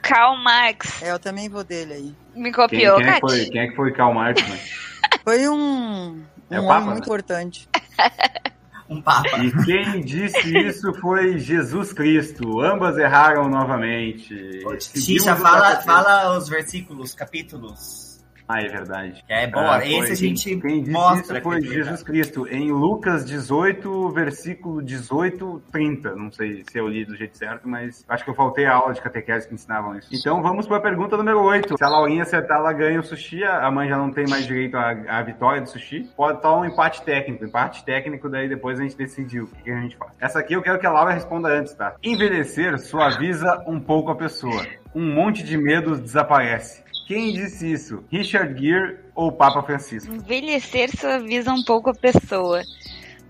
Karl 0.03 0.37
Marx 0.39 1.03
É, 1.03 1.13
eu 1.13 1.19
também 1.19 1.49
vou 1.49 1.63
dele 1.65 1.93
aí. 1.93 2.15
me 2.35 2.45
Quem, 2.45 2.53
copiou, 2.53 2.97
quem 2.97 3.07
é 3.07 3.13
que 3.15 3.21
Kátia. 3.21 3.37
foi, 3.37 3.45
quem 3.51 3.61
é 3.61 3.69
que 3.69 3.77
foi 3.77 3.93
Karl 3.93 4.15
Marx, 4.15 4.49
né? 4.49 4.59
Foi 5.25 5.49
um, 5.49 5.55
um 5.57 6.25
É 6.51 6.59
o 6.59 6.65
homem 6.65 6.69
Papa, 6.69 6.81
muito 6.87 6.95
né? 7.01 7.01
importante. 7.05 7.69
um 8.89 9.03
papa. 9.03 9.29
E 9.45 9.53
quem 9.65 10.01
disse 10.01 10.57
isso 10.67 10.93
foi 10.95 11.39
Jesus 11.39 11.93
Cristo. 11.93 12.61
Ambas 12.61 12.97
erraram 12.97 13.49
novamente. 13.49 14.35
Xixa, 14.81 15.37
fala, 15.37 15.77
fala 15.83 16.37
os 16.39 16.49
versículos, 16.49 17.15
capítulos. 17.15 18.10
Ah, 18.51 18.61
é 18.61 18.69
verdade. 18.69 19.25
É 19.29 19.47
boa. 19.47 19.77
Ah, 19.77 19.87
Esse 19.87 20.13
a 20.13 20.15
gente 20.17 20.57
quem 20.57 20.81
disse 20.81 20.91
mostra. 20.93 21.39
Isso 21.39 21.43
foi 21.43 21.61
Jesus 21.63 22.03
Cristo, 22.03 22.49
em 22.49 22.73
Lucas 22.73 23.25
18, 23.25 24.09
versículo 24.11 24.83
18, 24.83 25.63
30. 25.71 26.17
Não 26.17 26.33
sei 26.33 26.65
se 26.69 26.77
eu 26.77 26.89
li 26.89 27.05
do 27.05 27.17
jeito 27.17 27.37
certo, 27.39 27.69
mas 27.69 28.05
acho 28.09 28.25
que 28.25 28.31
eu 28.31 28.35
faltei 28.35 28.67
a 28.67 28.75
aula 28.75 28.93
de 28.93 29.01
catequese 29.01 29.47
que 29.47 29.55
ensinavam 29.55 29.97
isso. 29.97 30.09
Então 30.13 30.43
vamos 30.43 30.67
para 30.67 30.79
a 30.79 30.81
pergunta 30.81 31.17
número 31.17 31.41
8. 31.43 31.77
Se 31.79 31.85
a 31.85 31.89
Laurinha 31.89 32.25
acertar, 32.25 32.59
ela 32.59 32.73
ganha 32.73 32.99
o 32.99 33.03
sushi. 33.05 33.45
A 33.45 33.71
mãe 33.71 33.89
já 33.89 33.97
não 33.97 34.11
tem 34.11 34.27
mais 34.29 34.47
direito 34.47 34.77
à, 34.77 34.91
à 35.09 35.23
vitória 35.23 35.61
do 35.61 35.69
sushi. 35.69 36.11
Pode 36.17 36.39
estar 36.39 36.53
um 36.57 36.65
empate 36.65 37.03
técnico. 37.03 37.45
Empate 37.45 37.85
técnico, 37.85 38.29
daí 38.29 38.49
depois 38.49 38.81
a 38.81 38.83
gente 38.83 38.97
decidiu 38.97 39.45
o 39.45 39.47
que, 39.47 39.63
que 39.63 39.71
a 39.71 39.81
gente 39.81 39.97
faz. 39.97 40.13
Essa 40.19 40.41
aqui 40.41 40.55
eu 40.55 40.63
quero 40.63 40.79
que 40.81 40.87
a 40.87 40.91
Laura 40.91 41.13
responda 41.13 41.49
antes, 41.49 41.73
tá? 41.75 41.95
Envelhecer 42.03 42.79
suaviza 42.81 43.63
um 43.67 43.79
pouco 43.79 44.11
a 44.11 44.17
pessoa. 44.17 44.67
Um 44.93 45.15
monte 45.15 45.45
de 45.45 45.57
medos 45.57 46.01
desaparece. 46.01 46.83
Quem 47.11 47.33
disse 47.33 47.73
isso? 47.73 48.05
Richard 48.09 48.57
Gere 48.57 49.01
ou 49.17 49.33
Papa 49.33 49.61
Francisco? 49.65 50.15
Envelhecer 50.15 50.97
suaviza 50.97 51.53
um 51.53 51.65
pouco 51.65 51.91
a 51.91 51.93
pessoa 51.93 52.63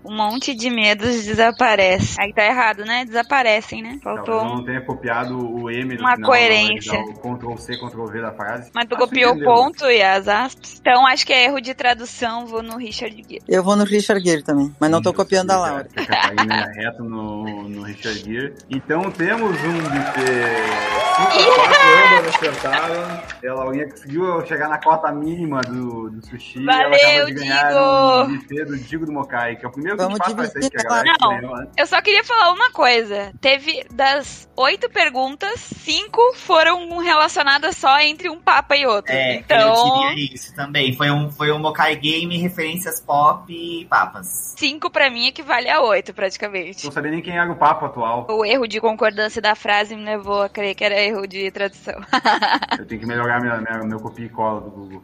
um 0.03 0.15
monte 0.15 0.53
de 0.55 0.69
medos 0.69 1.23
desaparece. 1.23 2.19
Aí 2.19 2.33
tá 2.33 2.45
errado, 2.45 2.83
né? 2.85 3.05
Desaparecem, 3.05 3.81
né? 3.81 3.99
Faltou. 4.03 4.39
Talvez 4.39 4.53
não 4.53 4.65
tenha 4.65 4.81
copiado 4.81 5.37
o 5.37 5.69
M 5.69 5.97
Uma 5.97 6.15
final, 6.15 6.29
coerência. 6.29 6.99
O 6.99 7.13
Ctrl 7.13 7.57
C, 7.57 7.77
Ctrl 7.77 8.05
V 8.05 8.21
da 8.21 8.31
frase. 8.31 8.71
Mas 8.73 8.85
tu 8.85 8.95
acho 8.95 9.03
copiou 9.05 9.33
o 9.33 9.43
ponto 9.43 9.85
e 9.85 10.01
as 10.01 10.27
aspas. 10.27 10.79
Então 10.79 11.05
acho 11.05 11.25
que 11.25 11.33
é 11.33 11.45
erro 11.45 11.61
de 11.61 11.73
tradução. 11.73 12.45
Vou 12.45 12.63
no 12.63 12.77
Richard 12.77 13.15
Gere. 13.15 13.41
Eu 13.47 13.63
vou 13.63 13.75
no 13.75 13.83
Richard 13.83 14.23
Gere 14.23 14.43
também, 14.43 14.73
mas 14.79 14.89
não 14.89 15.01
tô 15.01 15.13
copiando 15.13 15.51
a 15.51 15.57
Laura. 15.57 15.87
A 15.95 16.05
Catarina 16.05 16.55
é 16.55 16.83
reto 16.83 17.03
no, 17.03 17.67
no 17.67 17.83
Richard 17.83 18.19
Gere. 18.19 18.53
Então 18.69 19.11
temos 19.11 19.51
um 19.63 19.77
buffet 19.77 20.91
5 21.17 21.55
4 21.55 21.81
ambas 22.17 22.35
acertaram. 22.35 23.23
E 23.43 23.47
a 23.47 23.53
Laurinha 23.53 23.89
conseguiu 23.89 24.45
chegar 24.45 24.69
na 24.69 24.79
cota 24.79 25.11
mínima 25.11 25.61
do, 25.61 26.09
do 26.09 26.25
sushi. 26.25 26.63
Valeu, 26.63 26.93
ela 26.93 27.25
de 27.25 27.33
ganhar 27.33 27.67
Digo! 27.67 28.33
um 28.33 28.37
buffet 28.37 28.65
do 28.65 28.77
Digo 28.77 29.05
do 29.05 29.11
Mokai, 29.11 29.55
que 29.55 29.65
é 29.65 29.69
o 29.69 29.71
primeiro 29.71 29.90
Vamos 29.95 30.19
dividir 30.19 30.71
Não, 31.21 31.67
eu 31.77 31.87
só 31.87 32.01
queria 32.01 32.23
falar 32.23 32.51
uma 32.51 32.71
coisa. 32.71 33.31
Teve 33.39 33.85
das 33.91 34.49
oito 34.55 34.89
perguntas, 34.89 35.59
cinco 35.59 36.21
foram 36.35 36.97
relacionadas 36.99 37.77
só 37.77 37.99
entre 37.99 38.29
um 38.29 38.39
papa 38.39 38.75
e 38.75 38.85
outro. 38.85 39.13
É, 39.13 39.35
então... 39.35 40.03
eu 40.03 40.09
diria 40.09 40.33
isso 40.35 40.55
também. 40.55 40.93
Foi 40.95 41.09
um, 41.09 41.31
foi 41.31 41.51
um 41.51 41.59
Mokai 41.59 41.95
Game, 41.95 42.37
referências 42.37 42.99
pop 42.99 43.51
e 43.51 43.85
papas. 43.85 44.53
Cinco 44.57 44.89
pra 44.89 45.09
mim 45.09 45.27
equivale 45.27 45.69
a 45.69 45.81
oito, 45.81 46.13
praticamente. 46.13 46.85
Não 46.85 46.91
sabia 46.91 47.11
nem 47.11 47.21
quem 47.21 47.37
era 47.37 47.51
o 47.51 47.55
papa 47.55 47.87
atual. 47.87 48.27
O 48.29 48.45
erro 48.45 48.67
de 48.67 48.79
concordância 48.79 49.41
da 49.41 49.55
frase 49.55 49.95
me 49.95 50.03
levou 50.03 50.43
a 50.43 50.49
crer 50.49 50.75
que 50.75 50.83
era 50.83 50.99
erro 50.99 51.25
de 51.27 51.49
tradução. 51.51 51.95
eu 52.77 52.85
tenho 52.85 53.01
que 53.01 53.07
melhorar 53.07 53.41
minha, 53.41 53.57
minha, 53.57 53.83
meu 53.83 53.99
copia 53.99 54.25
e 54.25 54.29
cola 54.29 54.61
do 54.61 54.69
Google. 54.69 55.03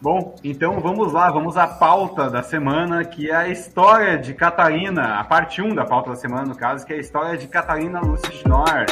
Bom, 0.00 0.36
então 0.44 0.80
vamos 0.80 1.12
lá, 1.12 1.30
vamos 1.30 1.56
à 1.56 1.66
pauta 1.66 2.30
da 2.30 2.42
semana, 2.42 3.04
que 3.04 3.30
é 3.30 3.34
a 3.34 3.48
história 3.48 4.18
de 4.18 4.27
Catarina, 4.34 5.18
a 5.18 5.24
parte 5.24 5.62
1 5.62 5.74
da 5.74 5.84
pauta 5.84 6.10
da 6.10 6.16
semana, 6.16 6.46
no 6.46 6.56
caso, 6.56 6.86
que 6.86 6.92
é 6.92 6.96
a 6.96 7.00
história 7.00 7.36
de 7.36 7.46
Catarina 7.46 8.00
Lúcia. 8.00 8.30
Agora, 8.44 8.86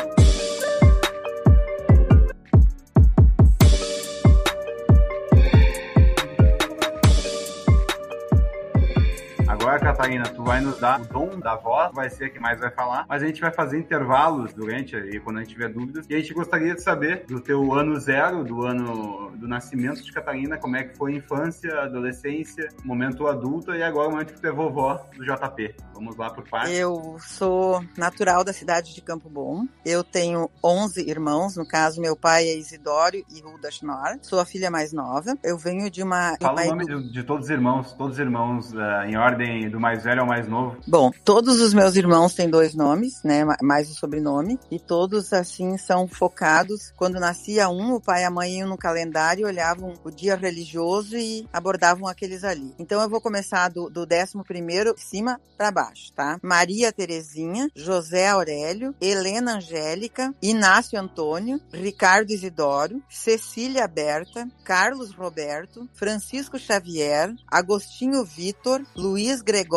Catarina, 9.96 10.28
tu 10.28 10.44
vai 10.44 10.60
nos 10.60 10.78
dar 10.78 11.00
o 11.00 11.06
dom 11.06 11.38
da 11.38 11.56
voz, 11.56 11.90
vai 11.94 12.10
ser 12.10 12.28
que 12.28 12.38
mais 12.38 12.60
vai 12.60 12.70
falar, 12.70 13.06
mas 13.08 13.22
a 13.22 13.26
gente 13.26 13.40
vai 13.40 13.50
fazer 13.50 13.78
intervalos 13.78 14.52
durante 14.52 14.94
aí, 14.94 15.18
quando 15.18 15.38
a 15.38 15.40
gente 15.40 15.52
tiver 15.52 15.70
dúvidas. 15.70 16.04
E 16.10 16.14
a 16.14 16.18
gente 16.18 16.34
gostaria 16.34 16.74
de 16.74 16.82
saber 16.82 17.24
do 17.26 17.40
teu 17.40 17.72
ano 17.72 17.98
zero, 17.98 18.44
do 18.44 18.66
ano 18.66 19.30
do 19.36 19.48
nascimento 19.48 20.02
de 20.02 20.12
Catarina, 20.12 20.58
como 20.58 20.76
é 20.76 20.84
que 20.84 20.94
foi 20.94 21.12
a 21.12 21.16
infância, 21.16 21.80
adolescência, 21.80 22.68
momento 22.84 23.26
adulto 23.26 23.72
e 23.74 23.82
agora 23.82 24.08
o 24.08 24.10
momento 24.10 24.34
que 24.34 24.40
tu 24.40 24.46
é 24.46 24.52
vovó 24.52 25.02
do 25.16 25.24
JP. 25.24 25.74
Vamos 25.94 26.14
lá 26.16 26.28
por 26.28 26.46
parte. 26.46 26.72
Eu 26.74 27.16
sou 27.18 27.82
natural 27.96 28.44
da 28.44 28.52
cidade 28.52 28.94
de 28.94 29.00
Campo 29.00 29.30
Bom. 29.30 29.66
Eu 29.82 30.04
tenho 30.04 30.50
11 30.62 31.08
irmãos, 31.08 31.56
no 31.56 31.66
caso, 31.66 32.02
meu 32.02 32.14
pai 32.14 32.44
é 32.44 32.56
Isidório 32.56 33.24
e 33.34 33.40
Ruda 33.40 33.70
Schnorr. 33.70 34.18
Sou 34.20 34.38
a 34.38 34.44
filha 34.44 34.70
mais 34.70 34.92
nova. 34.92 35.34
Eu 35.42 35.56
venho 35.56 35.90
de 35.90 36.02
uma. 36.02 36.36
Fala 36.40 36.62
uma... 36.64 36.72
o 36.72 36.76
nome 36.76 36.84
de, 36.84 37.12
de, 37.12 37.22
todos 37.22 37.46
os 37.46 37.50
irmãos, 37.50 37.94
todos 37.94 38.14
os 38.14 38.18
irmãos 38.18 38.72
uh, 38.74 39.06
em 39.06 39.16
ordem 39.16 39.70
do 39.70 39.80
mais 39.86 40.02
velho 40.02 40.22
ao 40.22 40.26
mais 40.26 40.48
novo? 40.48 40.76
Bom, 40.84 41.12
todos 41.24 41.60
os 41.60 41.72
meus 41.72 41.94
irmãos 41.94 42.34
têm 42.34 42.50
dois 42.50 42.74
nomes, 42.74 43.22
né? 43.22 43.44
Mais 43.62 43.88
o 43.88 43.94
sobrenome. 43.94 44.58
E 44.68 44.80
todos, 44.80 45.32
assim, 45.32 45.78
são 45.78 46.08
focados. 46.08 46.92
Quando 46.96 47.20
nascia 47.20 47.68
um, 47.68 47.94
o 47.94 48.00
pai 48.00 48.22
e 48.22 48.24
a 48.24 48.30
mãe 48.30 48.58
iam 48.58 48.68
no 48.68 48.76
calendário, 48.76 49.46
olhavam 49.46 49.94
o 50.02 50.10
dia 50.10 50.34
religioso 50.34 51.16
e 51.16 51.46
abordavam 51.52 52.08
aqueles 52.08 52.42
ali. 52.42 52.74
Então 52.80 53.00
eu 53.00 53.08
vou 53.08 53.20
começar 53.20 53.68
do, 53.68 53.88
do 53.88 54.02
11 54.02 54.42
primeiro, 54.44 54.92
cima 54.96 55.40
para 55.56 55.70
baixo, 55.70 56.12
tá? 56.12 56.38
Maria 56.42 56.92
Terezinha, 56.92 57.68
José 57.74 58.28
Aurélio, 58.28 58.92
Helena 59.00 59.56
Angélica, 59.56 60.34
Inácio 60.42 60.98
Antônio, 60.98 61.60
Ricardo 61.72 62.32
Isidoro, 62.32 63.00
Cecília 63.08 63.86
Berta, 63.86 64.48
Carlos 64.64 65.12
Roberto, 65.12 65.88
Francisco 65.94 66.58
Xavier, 66.58 67.32
Agostinho 67.46 68.24
Vitor, 68.24 68.82
Luiz 68.96 69.42
Gregório 69.42 69.75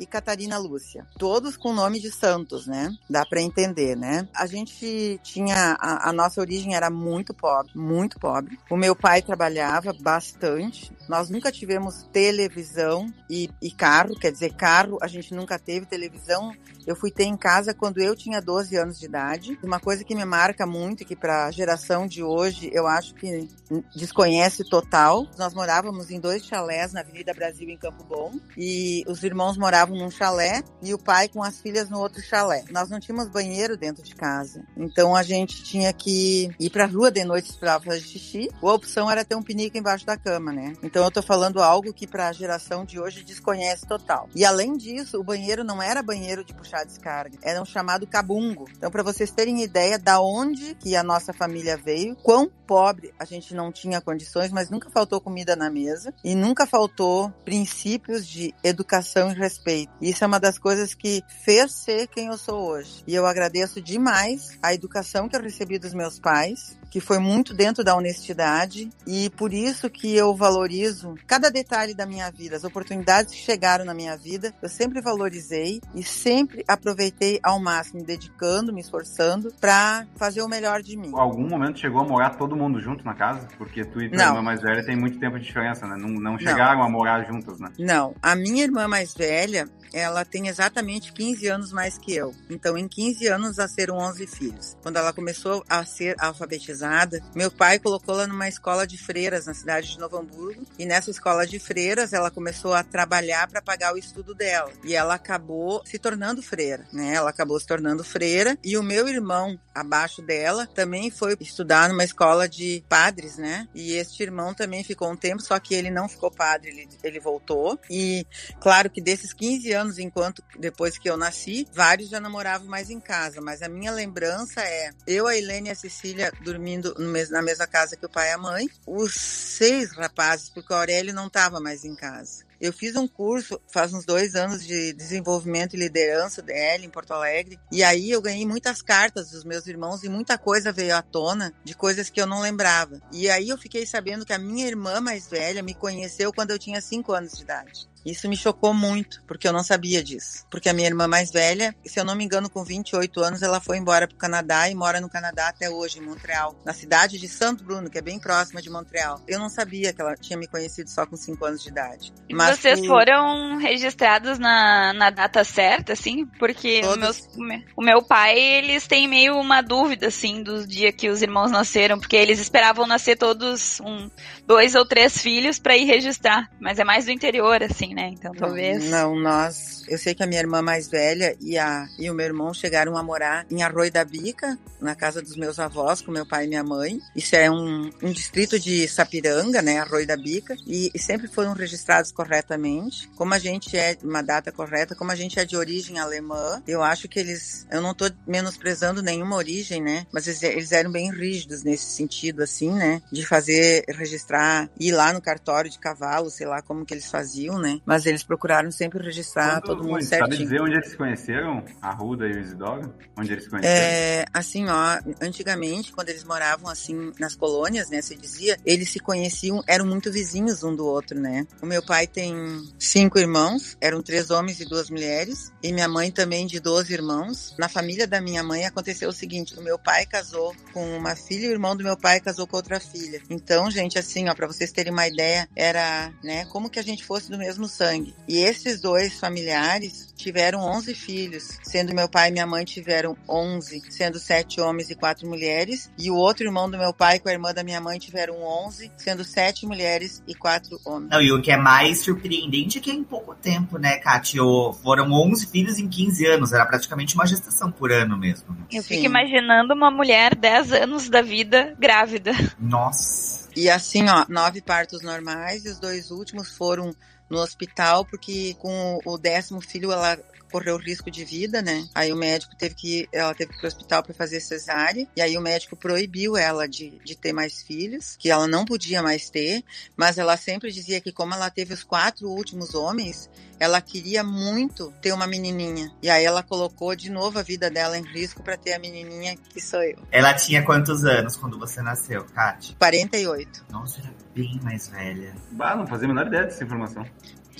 e 0.00 0.06
Catarina 0.06 0.56
Lúcia. 0.56 1.06
Todos 1.18 1.56
com 1.56 1.74
nome 1.74 2.00
de 2.00 2.10
santos, 2.10 2.66
né? 2.66 2.90
Dá 3.08 3.24
para 3.26 3.42
entender, 3.42 3.96
né? 3.96 4.26
A 4.34 4.46
gente 4.46 5.20
tinha. 5.22 5.76
A, 5.78 6.08
a, 6.08 6.12
nossa 6.12 6.40
origem 6.40 6.74
era 6.74 6.88
muito 6.88 7.34
pobre, 7.34 7.70
muito 7.74 8.18
pobre. 8.18 8.58
O 8.70 8.76
meu 8.76 8.96
pai 8.96 9.20
trabalhava 9.20 9.92
bastante. 9.92 10.90
Nós 11.10 11.28
nunca 11.28 11.50
tivemos 11.50 12.04
televisão 12.12 13.12
e, 13.28 13.50
e 13.60 13.72
carro, 13.72 14.14
quer 14.14 14.30
dizer, 14.30 14.54
carro 14.54 14.96
a 15.02 15.08
gente 15.08 15.34
nunca 15.34 15.58
teve 15.58 15.84
televisão. 15.84 16.52
Eu 16.86 16.94
fui 16.94 17.10
ter 17.10 17.24
em 17.24 17.36
casa 17.36 17.74
quando 17.74 17.98
eu 17.98 18.14
tinha 18.14 18.40
12 18.40 18.76
anos 18.76 18.96
de 18.96 19.06
idade. 19.06 19.58
Uma 19.60 19.80
coisa 19.80 20.04
que 20.04 20.14
me 20.14 20.24
marca 20.24 20.64
muito, 20.64 21.04
que 21.04 21.16
para 21.16 21.46
a 21.46 21.50
geração 21.50 22.06
de 22.06 22.22
hoje 22.22 22.70
eu 22.72 22.86
acho 22.86 23.12
que 23.16 23.48
desconhece 23.94 24.62
total. 24.62 25.26
Nós 25.36 25.52
morávamos 25.52 26.12
em 26.12 26.20
dois 26.20 26.44
chalés 26.44 26.92
na 26.92 27.00
Avenida 27.00 27.34
Brasil, 27.34 27.68
em 27.68 27.76
Campo 27.76 28.04
Bom, 28.04 28.32
e 28.56 29.02
os 29.08 29.24
irmãos 29.24 29.58
moravam 29.58 29.98
num 29.98 30.12
chalé 30.12 30.62
e 30.80 30.94
o 30.94 30.98
pai 30.98 31.28
com 31.28 31.42
as 31.42 31.60
filhas 31.60 31.90
no 31.90 31.98
outro 31.98 32.22
chalé. 32.22 32.64
Nós 32.70 32.88
não 32.88 33.00
tínhamos 33.00 33.28
banheiro 33.28 33.76
dentro 33.76 34.04
de 34.04 34.14
casa, 34.14 34.64
então 34.76 35.16
a 35.16 35.24
gente 35.24 35.64
tinha 35.64 35.92
que 35.92 36.48
ir 36.58 36.70
para 36.70 36.84
a 36.84 36.88
rua 36.88 37.10
de 37.10 37.24
noite 37.24 37.52
para 37.58 37.80
fazer 37.80 38.00
xixi. 38.00 38.48
A 38.62 38.72
opção 38.72 39.10
era 39.10 39.24
ter 39.24 39.34
um 39.34 39.42
pinico 39.42 39.76
embaixo 39.76 40.06
da 40.06 40.16
cama, 40.16 40.52
né? 40.52 40.74
Então 40.82 40.99
eu 41.04 41.10
tô 41.10 41.22
falando 41.22 41.62
algo 41.62 41.92
que 41.92 42.06
para 42.06 42.28
a 42.28 42.32
geração 42.32 42.84
de 42.84 43.00
hoje 43.00 43.22
desconhece 43.22 43.86
total. 43.86 44.28
E 44.34 44.44
além 44.44 44.76
disso, 44.76 45.18
o 45.18 45.24
banheiro 45.24 45.64
não 45.64 45.82
era 45.82 46.02
banheiro 46.02 46.44
de 46.44 46.54
puxar 46.54 46.84
descarga, 46.84 47.38
era 47.42 47.60
um 47.60 47.64
chamado 47.64 48.06
cabungo. 48.06 48.66
Então 48.76 48.90
para 48.90 49.02
vocês 49.02 49.30
terem 49.30 49.62
ideia 49.62 49.98
da 49.98 50.20
onde 50.20 50.74
que 50.74 50.96
a 50.96 51.02
nossa 51.02 51.32
família 51.32 51.76
veio, 51.76 52.16
quão 52.16 52.50
pobre 52.70 53.12
a 53.18 53.24
gente 53.24 53.52
não 53.52 53.72
tinha 53.72 54.00
condições, 54.00 54.52
mas 54.52 54.70
nunca 54.70 54.88
faltou 54.90 55.20
comida 55.20 55.56
na 55.56 55.68
mesa 55.68 56.14
e 56.22 56.36
nunca 56.36 56.66
faltou 56.66 57.32
princípios 57.44 58.24
de 58.26 58.54
educação 58.62 59.32
e 59.32 59.34
respeito. 59.34 59.92
Isso 60.00 60.22
é 60.22 60.26
uma 60.26 60.38
das 60.38 60.56
coisas 60.56 60.94
que 60.94 61.22
fez 61.44 61.72
ser 61.72 62.06
quem 62.06 62.28
eu 62.28 62.38
sou 62.38 62.60
hoje. 62.68 63.02
E 63.06 63.14
eu 63.14 63.26
agradeço 63.26 63.80
demais 63.80 64.56
a 64.62 64.72
educação 64.72 65.28
que 65.28 65.36
eu 65.36 65.42
recebi 65.42 65.78
dos 65.78 65.92
meus 65.92 66.20
pais, 66.20 66.78
que 66.90 67.00
foi 67.00 67.18
muito 67.18 67.54
dentro 67.54 67.84
da 67.84 67.96
honestidade 67.96 68.90
e 69.06 69.30
por 69.30 69.52
isso 69.52 69.88
que 69.88 70.14
eu 70.14 70.34
valorizo 70.34 70.89
cada 71.26 71.50
detalhe 71.50 71.94
da 71.94 72.06
minha 72.06 72.30
vida, 72.30 72.56
as 72.56 72.64
oportunidades 72.64 73.34
que 73.34 73.40
chegaram 73.40 73.84
na 73.84 73.94
minha 73.94 74.16
vida, 74.16 74.54
eu 74.62 74.68
sempre 74.68 75.00
valorizei 75.00 75.80
e 75.94 76.02
sempre 76.02 76.64
aproveitei 76.66 77.40
ao 77.42 77.60
máximo, 77.60 78.00
me 78.00 78.06
dedicando, 78.06 78.72
me 78.72 78.80
esforçando 78.80 79.52
para 79.60 80.06
fazer 80.16 80.42
o 80.42 80.48
melhor 80.48 80.82
de 80.82 80.96
mim. 80.96 81.12
Algum 81.14 81.48
momento 81.48 81.78
chegou 81.78 82.00
a 82.00 82.04
morar 82.04 82.36
todo 82.36 82.56
mundo 82.56 82.80
junto 82.80 83.04
na 83.04 83.14
casa? 83.14 83.46
Porque 83.58 83.84
tu 83.84 84.00
e 84.00 84.08
tua 84.08 84.18
não. 84.18 84.26
irmã 84.28 84.42
mais 84.42 84.60
velha 84.60 84.84
tem 84.84 84.96
muito 84.96 85.18
tempo 85.18 85.38
de 85.38 85.44
diferença, 85.44 85.86
né? 85.86 85.96
Não, 85.98 86.08
não 86.08 86.38
chegaram 86.38 86.80
não. 86.80 86.86
a 86.86 86.90
morar 86.90 87.24
juntas, 87.24 87.58
né? 87.58 87.70
Não, 87.78 88.14
a 88.22 88.34
minha 88.34 88.62
irmã 88.62 88.86
mais 88.88 89.14
velha, 89.14 89.68
ela 89.92 90.24
tem 90.24 90.48
exatamente 90.48 91.12
15 91.12 91.46
anos 91.48 91.72
mais 91.72 91.98
que 91.98 92.14
eu. 92.14 92.32
Então, 92.48 92.76
em 92.76 92.86
15 92.88 93.26
anos, 93.28 93.56
nasceram 93.56 93.96
11 93.98 94.26
filhos. 94.26 94.76
Quando 94.82 94.96
ela 94.96 95.12
começou 95.12 95.64
a 95.68 95.84
ser 95.84 96.16
alfabetizada, 96.18 97.20
meu 97.34 97.50
pai 97.50 97.78
colocou 97.78 98.14
ela 98.14 98.26
numa 98.26 98.48
escola 98.48 98.86
de 98.86 98.98
freiras 98.98 99.46
na 99.46 99.54
cidade 99.54 99.90
de 99.90 99.98
Novo 99.98 100.16
Hamburgo. 100.16 100.64
E 100.78 100.86
nessa 100.86 101.10
escola 101.10 101.46
de 101.46 101.58
freiras, 101.58 102.12
ela 102.12 102.30
começou 102.30 102.72
a 102.72 102.82
trabalhar 102.82 103.46
para 103.48 103.60
pagar 103.60 103.94
o 103.94 103.98
estudo 103.98 104.34
dela. 104.34 104.72
E 104.82 104.94
ela 104.94 105.14
acabou 105.14 105.82
se 105.84 105.98
tornando 105.98 106.42
freira, 106.42 106.86
né? 106.92 107.14
Ela 107.14 107.30
acabou 107.30 107.58
se 107.60 107.66
tornando 107.66 108.02
freira. 108.02 108.56
E 108.64 108.76
o 108.76 108.82
meu 108.82 109.08
irmão, 109.08 109.58
abaixo 109.80 110.22
dela 110.22 110.66
também 110.66 111.10
foi 111.10 111.36
estudar 111.40 111.88
numa 111.88 112.04
escola 112.04 112.48
de 112.48 112.84
padres, 112.88 113.36
né? 113.36 113.68
E 113.74 113.92
este 113.92 114.22
irmão 114.22 114.54
também 114.54 114.84
ficou 114.84 115.10
um 115.10 115.16
tempo, 115.16 115.42
só 115.42 115.58
que 115.58 115.74
ele 115.74 115.90
não 115.90 116.08
ficou 116.08 116.30
padre, 116.30 116.70
ele, 116.70 116.88
ele 117.02 117.20
voltou. 117.20 117.78
E 117.90 118.26
claro 118.60 118.90
que 118.90 119.00
desses 119.00 119.32
15 119.32 119.72
anos, 119.72 119.98
enquanto 119.98 120.42
depois 120.58 120.98
que 120.98 121.08
eu 121.08 121.16
nasci, 121.16 121.66
vários 121.72 122.08
já 122.08 122.20
namoravam 122.20 122.68
mais 122.68 122.90
em 122.90 123.00
casa, 123.00 123.40
mas 123.40 123.62
a 123.62 123.68
minha 123.68 123.92
lembrança 123.92 124.60
é 124.60 124.90
eu, 125.06 125.26
a 125.26 125.36
Helene 125.36 125.68
e 125.68 125.72
a 125.72 125.74
Cecília 125.74 126.32
dormindo 126.42 126.94
na 127.30 127.42
mesma 127.42 127.66
casa 127.66 127.96
que 127.96 128.06
o 128.06 128.10
pai 128.10 128.30
e 128.30 128.32
a 128.32 128.38
mãe, 128.38 128.68
os 128.86 129.14
seis 129.14 129.92
rapazes, 129.92 130.48
porque 130.48 130.72
o 130.72 130.76
Aurélio 130.76 131.14
não 131.14 131.26
estava 131.26 131.60
mais 131.60 131.84
em 131.84 131.94
casa. 131.94 132.49
Eu 132.60 132.72
fiz 132.72 132.94
um 132.94 133.08
curso 133.08 133.60
faz 133.68 133.94
uns 133.94 134.04
dois 134.04 134.34
anos 134.34 134.66
de 134.66 134.92
desenvolvimento 134.92 135.74
e 135.74 135.78
liderança 135.78 136.42
DL 136.42 136.84
em 136.84 136.90
Porto 136.90 137.12
Alegre. 137.12 137.58
E 137.72 137.82
aí 137.82 138.10
eu 138.10 138.20
ganhei 138.20 138.46
muitas 138.46 138.82
cartas 138.82 139.30
dos 139.30 139.44
meus 139.44 139.66
irmãos 139.66 140.04
e 140.04 140.08
muita 140.08 140.36
coisa 140.36 140.70
veio 140.70 140.94
à 140.94 141.00
tona 141.00 141.54
de 141.64 141.74
coisas 141.74 142.10
que 142.10 142.20
eu 142.20 142.26
não 142.26 142.42
lembrava. 142.42 143.00
E 143.12 143.30
aí 143.30 143.48
eu 143.48 143.56
fiquei 143.56 143.86
sabendo 143.86 144.26
que 144.26 144.32
a 144.32 144.38
minha 144.38 144.66
irmã 144.66 145.00
mais 145.00 145.26
velha 145.26 145.62
me 145.62 145.74
conheceu 145.74 146.32
quando 146.32 146.50
eu 146.50 146.58
tinha 146.58 146.80
cinco 146.80 147.12
anos 147.12 147.32
de 147.32 147.42
idade. 147.42 147.89
Isso 148.04 148.28
me 148.28 148.36
chocou 148.36 148.72
muito, 148.72 149.22
porque 149.26 149.46
eu 149.46 149.52
não 149.52 149.62
sabia 149.62 150.02
disso. 150.02 150.44
Porque 150.50 150.68
a 150.68 150.72
minha 150.72 150.88
irmã 150.88 151.06
mais 151.06 151.30
velha, 151.30 151.74
se 151.84 152.00
eu 152.00 152.04
não 152.04 152.14
me 152.14 152.24
engano, 152.24 152.48
com 152.48 152.64
28 152.64 153.20
anos, 153.20 153.42
ela 153.42 153.60
foi 153.60 153.76
embora 153.76 154.08
para 154.08 154.14
o 154.14 154.18
Canadá 154.18 154.68
e 154.68 154.74
mora 154.74 155.00
no 155.00 155.08
Canadá 155.08 155.48
até 155.48 155.68
hoje, 155.68 155.98
em 155.98 156.02
Montreal, 156.02 156.54
na 156.64 156.72
cidade 156.72 157.18
de 157.18 157.28
Santo 157.28 157.64
Bruno, 157.64 157.90
que 157.90 157.98
é 157.98 158.02
bem 158.02 158.18
próxima 158.18 158.62
de 158.62 158.70
Montreal. 158.70 159.20
Eu 159.28 159.38
não 159.38 159.48
sabia 159.48 159.92
que 159.92 160.00
ela 160.00 160.14
tinha 160.16 160.38
me 160.38 160.46
conhecido 160.46 160.88
só 160.88 161.04
com 161.04 161.16
5 161.16 161.44
anos 161.44 161.62
de 161.62 161.68
idade. 161.68 162.12
E 162.28 162.34
Mas 162.34 162.58
vocês 162.58 162.84
foram 162.86 163.58
registrados 163.58 164.38
na, 164.38 164.92
na 164.92 165.10
data 165.10 165.44
certa, 165.44 165.92
assim? 165.92 166.26
Porque 166.38 166.80
meus, 166.96 167.28
o 167.76 167.82
meu 167.82 168.02
pai, 168.02 168.38
eles 168.38 168.86
têm 168.86 169.06
meio 169.06 169.38
uma 169.38 169.60
dúvida, 169.60 170.08
assim, 170.08 170.42
do 170.42 170.66
dia 170.66 170.92
que 170.92 171.08
os 171.08 171.22
irmãos 171.22 171.50
nasceram, 171.50 171.98
porque 171.98 172.16
eles 172.16 172.38
esperavam 172.38 172.86
nascer 172.86 173.16
todos 173.16 173.80
um, 173.80 174.10
dois 174.46 174.74
ou 174.74 174.86
três 174.86 175.20
filhos 175.20 175.58
para 175.58 175.76
ir 175.76 175.84
registrar. 175.84 176.50
Mas 176.58 176.78
é 176.78 176.84
mais 176.84 177.04
do 177.04 177.10
interior, 177.10 177.62
assim 177.62 177.89
né? 177.94 178.08
Então 178.12 178.32
talvez. 178.32 178.88
Não, 178.88 179.18
nós. 179.18 179.84
Eu 179.88 179.98
sei 179.98 180.14
que 180.14 180.22
a 180.22 180.26
minha 180.26 180.40
irmã 180.40 180.62
mais 180.62 180.88
velha 180.88 181.36
e, 181.40 181.58
a, 181.58 181.88
e 181.98 182.10
o 182.10 182.14
meu 182.14 182.26
irmão 182.26 182.54
chegaram 182.54 182.96
a 182.96 183.02
morar 183.02 183.46
em 183.50 183.62
Arroio 183.62 183.90
da 183.90 184.04
Bica, 184.04 184.58
na 184.80 184.94
casa 184.94 185.20
dos 185.20 185.36
meus 185.36 185.58
avós, 185.58 186.00
com 186.00 186.10
meu 186.10 186.26
pai 186.26 186.44
e 186.44 186.48
minha 186.48 186.64
mãe. 186.64 187.00
Isso 187.14 187.36
é 187.36 187.50
um, 187.50 187.90
um 188.02 188.12
distrito 188.12 188.58
de 188.58 188.86
Sapiranga, 188.88 189.60
né? 189.62 189.78
Arroio 189.78 190.06
da 190.06 190.16
Bica. 190.16 190.56
E, 190.66 190.90
e 190.94 190.98
sempre 190.98 191.28
foram 191.28 191.52
registrados 191.52 192.12
corretamente. 192.12 193.08
Como 193.16 193.34
a 193.34 193.38
gente 193.38 193.76
é 193.76 193.96
uma 194.02 194.22
data 194.22 194.52
correta, 194.52 194.94
como 194.94 195.12
a 195.12 195.16
gente 195.16 195.38
é 195.38 195.44
de 195.44 195.56
origem 195.56 195.98
alemã, 195.98 196.62
eu 196.66 196.82
acho 196.82 197.08
que 197.08 197.18
eles. 197.18 197.66
Eu 197.70 197.80
não 197.80 197.94
tô 197.94 198.06
menosprezando 198.26 199.02
nenhuma 199.02 199.36
origem, 199.36 199.82
né? 199.82 200.06
Mas 200.12 200.26
eles, 200.26 200.42
eles 200.42 200.72
eram 200.72 200.90
bem 200.90 201.10
rígidos 201.10 201.62
nesse 201.62 201.86
sentido, 201.86 202.42
assim, 202.42 202.72
né? 202.72 203.02
De 203.12 203.26
fazer, 203.26 203.84
registrar, 203.88 204.70
ir 204.78 204.92
lá 204.92 205.12
no 205.12 205.20
cartório 205.20 205.70
de 205.70 205.78
cavalo, 205.78 206.30
sei 206.30 206.46
lá 206.46 206.62
como 206.62 206.84
que 206.84 206.94
eles 206.94 207.10
faziam, 207.10 207.58
né? 207.58 207.79
Mas 207.84 208.06
eles 208.06 208.22
procuraram 208.22 208.70
sempre 208.70 209.02
registrar 209.02 209.60
Quando, 209.60 209.64
todo 209.64 209.84
mundo 209.84 210.02
certinho. 210.02 210.30
Sabe 210.30 210.36
dizer 210.36 210.60
onde 210.60 210.74
eles 210.74 210.90
se 210.90 210.96
conheceram? 210.96 211.64
A 211.80 211.92
Ruda 211.92 212.26
e 212.26 212.32
o 212.32 212.38
Isidoro? 212.38 212.94
Onde 213.18 213.32
eles 213.32 213.44
se 213.44 213.50
conheceram? 213.50 213.74
É, 213.74 214.24
assim, 214.32 214.66
ó, 214.68 214.98
antigamente, 215.20 215.92
quando 215.92 216.08
eles 216.10 216.24
moravam 216.24 216.68
assim 216.70 217.12
nas 217.18 217.34
colônias, 217.34 217.90
né, 217.90 218.00
se 218.02 218.16
dizia, 218.16 218.58
eles 218.64 218.90
se 218.90 218.98
conheciam, 219.00 219.62
eram 219.66 219.86
muito 219.86 220.10
vizinhos 220.10 220.62
um 220.62 220.74
do 220.74 220.86
outro, 220.86 221.18
né? 221.18 221.46
O 221.62 221.66
meu 221.66 221.82
pai 221.82 222.06
tem 222.06 222.34
cinco 222.78 223.18
irmãos, 223.18 223.76
eram 223.80 224.02
três 224.02 224.30
homens 224.30 224.60
e 224.60 224.64
duas 224.64 224.90
mulheres, 224.90 225.52
e 225.62 225.72
minha 225.72 225.88
mãe 225.88 226.10
também 226.10 226.46
de 226.46 226.60
12 226.60 226.92
irmãos. 226.92 227.54
Na 227.58 227.68
família 227.68 228.06
da 228.06 228.20
minha 228.20 228.42
mãe 228.42 228.66
aconteceu 228.66 229.08
o 229.08 229.12
seguinte, 229.12 229.58
o 229.58 229.62
meu 229.62 229.78
pai 229.78 230.06
casou 230.06 230.54
com 230.72 230.96
uma 230.96 231.16
filha 231.16 231.46
e 231.46 231.48
o 231.48 231.52
irmão 231.52 231.76
do 231.76 231.84
meu 231.84 231.96
pai 231.96 232.20
casou 232.20 232.46
com 232.46 232.56
outra 232.56 232.80
filha. 232.80 233.20
Então, 233.28 233.70
gente, 233.70 233.98
assim, 233.98 234.28
ó, 234.28 234.34
para 234.34 234.46
vocês 234.46 234.72
terem 234.72 234.92
uma 234.92 235.06
ideia, 235.06 235.48
era, 235.54 236.12
né, 236.22 236.44
como 236.46 236.70
que 236.70 236.78
a 236.78 236.82
gente 236.82 237.04
fosse 237.04 237.30
do 237.30 237.38
mesmo 237.38 237.68
sangue. 237.70 238.14
E 238.28 238.38
esses 238.38 238.80
dois 238.80 239.18
familiares 239.18 240.12
tiveram 240.14 240.60
11 240.60 240.94
filhos, 240.94 241.58
sendo 241.62 241.94
meu 241.94 242.08
pai 242.08 242.28
e 242.28 242.32
minha 242.32 242.46
mãe 242.46 242.64
tiveram 242.64 243.16
11, 243.28 243.82
sendo 243.88 244.18
sete 244.18 244.60
homens 244.60 244.90
e 244.90 244.94
quatro 244.94 245.26
mulheres. 245.26 245.90
E 245.98 246.10
o 246.10 246.14
outro 246.14 246.44
irmão 246.44 246.70
do 246.70 246.76
meu 246.76 246.92
pai 246.92 247.18
com 247.18 247.28
a 247.28 247.32
irmã 247.32 247.54
da 247.54 247.64
minha 247.64 247.80
mãe 247.80 247.98
tiveram 247.98 248.42
11, 248.42 248.92
sendo 248.96 249.24
sete 249.24 249.66
mulheres 249.66 250.22
e 250.26 250.34
quatro 250.34 250.78
homens. 250.84 251.10
Não, 251.10 251.22
e 251.22 251.32
o 251.32 251.40
que 251.40 251.50
é 251.50 251.56
mais 251.56 252.00
surpreendente 252.00 252.78
é 252.78 252.80
que 252.80 252.90
é 252.90 252.94
em 252.94 253.04
pouco 253.04 253.34
tempo, 253.34 253.78
né, 253.78 253.96
Kátia? 253.98 254.40
Foram 254.82 255.10
11 255.10 255.46
filhos 255.46 255.78
em 255.78 255.88
15 255.88 256.26
anos, 256.26 256.52
era 256.52 256.66
praticamente 256.66 257.14
uma 257.14 257.26
gestação 257.26 257.70
por 257.70 257.90
ano 257.90 258.16
mesmo. 258.16 258.56
Eu 258.70 258.82
Sim. 258.82 258.88
fico 258.88 259.06
imaginando 259.06 259.74
uma 259.74 259.90
mulher 259.90 260.34
10 260.34 260.72
anos 260.72 261.08
da 261.08 261.22
vida 261.22 261.74
grávida. 261.78 262.32
Nossa. 262.58 263.48
E 263.56 263.68
assim, 263.68 264.08
ó, 264.08 264.24
nove 264.28 264.60
partos 264.60 265.02
normais 265.02 265.64
e 265.64 265.68
os 265.70 265.78
dois 265.78 266.10
últimos 266.10 266.50
foram 266.56 266.94
no 267.30 267.38
hospital, 267.38 268.04
porque 268.04 268.54
com 268.58 268.98
o 269.04 269.16
décimo 269.16 269.60
filho 269.60 269.92
ela 269.92 270.18
correu 270.50 270.76
risco 270.76 271.10
de 271.10 271.24
vida, 271.24 271.62
né? 271.62 271.88
Aí 271.94 272.12
o 272.12 272.16
médico 272.16 272.54
teve 272.56 272.74
que, 272.74 273.08
ela 273.12 273.34
teve 273.34 273.50
que 273.50 273.56
ir 273.56 273.60
pro 273.60 273.68
hospital 273.68 274.02
para 274.02 274.14
fazer 274.14 274.40
cesárea, 274.40 275.06
e 275.16 275.22
aí 275.22 275.36
o 275.36 275.40
médico 275.40 275.76
proibiu 275.76 276.36
ela 276.36 276.68
de, 276.68 276.98
de 277.04 277.16
ter 277.16 277.32
mais 277.32 277.62
filhos, 277.62 278.16
que 278.18 278.30
ela 278.30 278.46
não 278.46 278.64
podia 278.64 279.02
mais 279.02 279.30
ter, 279.30 279.64
mas 279.96 280.18
ela 280.18 280.36
sempre 280.36 280.70
dizia 280.70 281.00
que 281.00 281.12
como 281.12 281.34
ela 281.34 281.50
teve 281.50 281.74
os 281.74 281.82
quatro 281.82 282.28
últimos 282.28 282.74
homens, 282.74 283.30
ela 283.58 283.80
queria 283.80 284.24
muito 284.24 284.92
ter 285.02 285.12
uma 285.12 285.26
menininha. 285.26 285.92
E 286.02 286.08
aí 286.08 286.24
ela 286.24 286.42
colocou 286.42 286.96
de 286.96 287.10
novo 287.10 287.38
a 287.38 287.42
vida 287.42 287.70
dela 287.70 287.98
em 287.98 288.02
risco 288.02 288.42
para 288.42 288.56
ter 288.56 288.72
a 288.72 288.78
menininha 288.78 289.36
que 289.36 289.60
sou 289.60 289.82
eu. 289.82 289.98
Ela 290.10 290.32
tinha 290.34 290.64
quantos 290.64 291.04
anos 291.04 291.36
quando 291.36 291.58
você 291.58 291.82
nasceu, 291.82 292.24
Kátia? 292.24 292.74
48. 292.78 293.66
Nossa, 293.70 294.00
era 294.00 294.10
bem 294.34 294.58
mais 294.62 294.88
velha. 294.88 295.34
Bah, 295.52 295.76
não 295.76 295.86
fazia 295.86 296.06
a 296.06 296.08
menor 296.08 296.26
ideia 296.26 296.44
dessa 296.44 296.64
informação. 296.64 297.04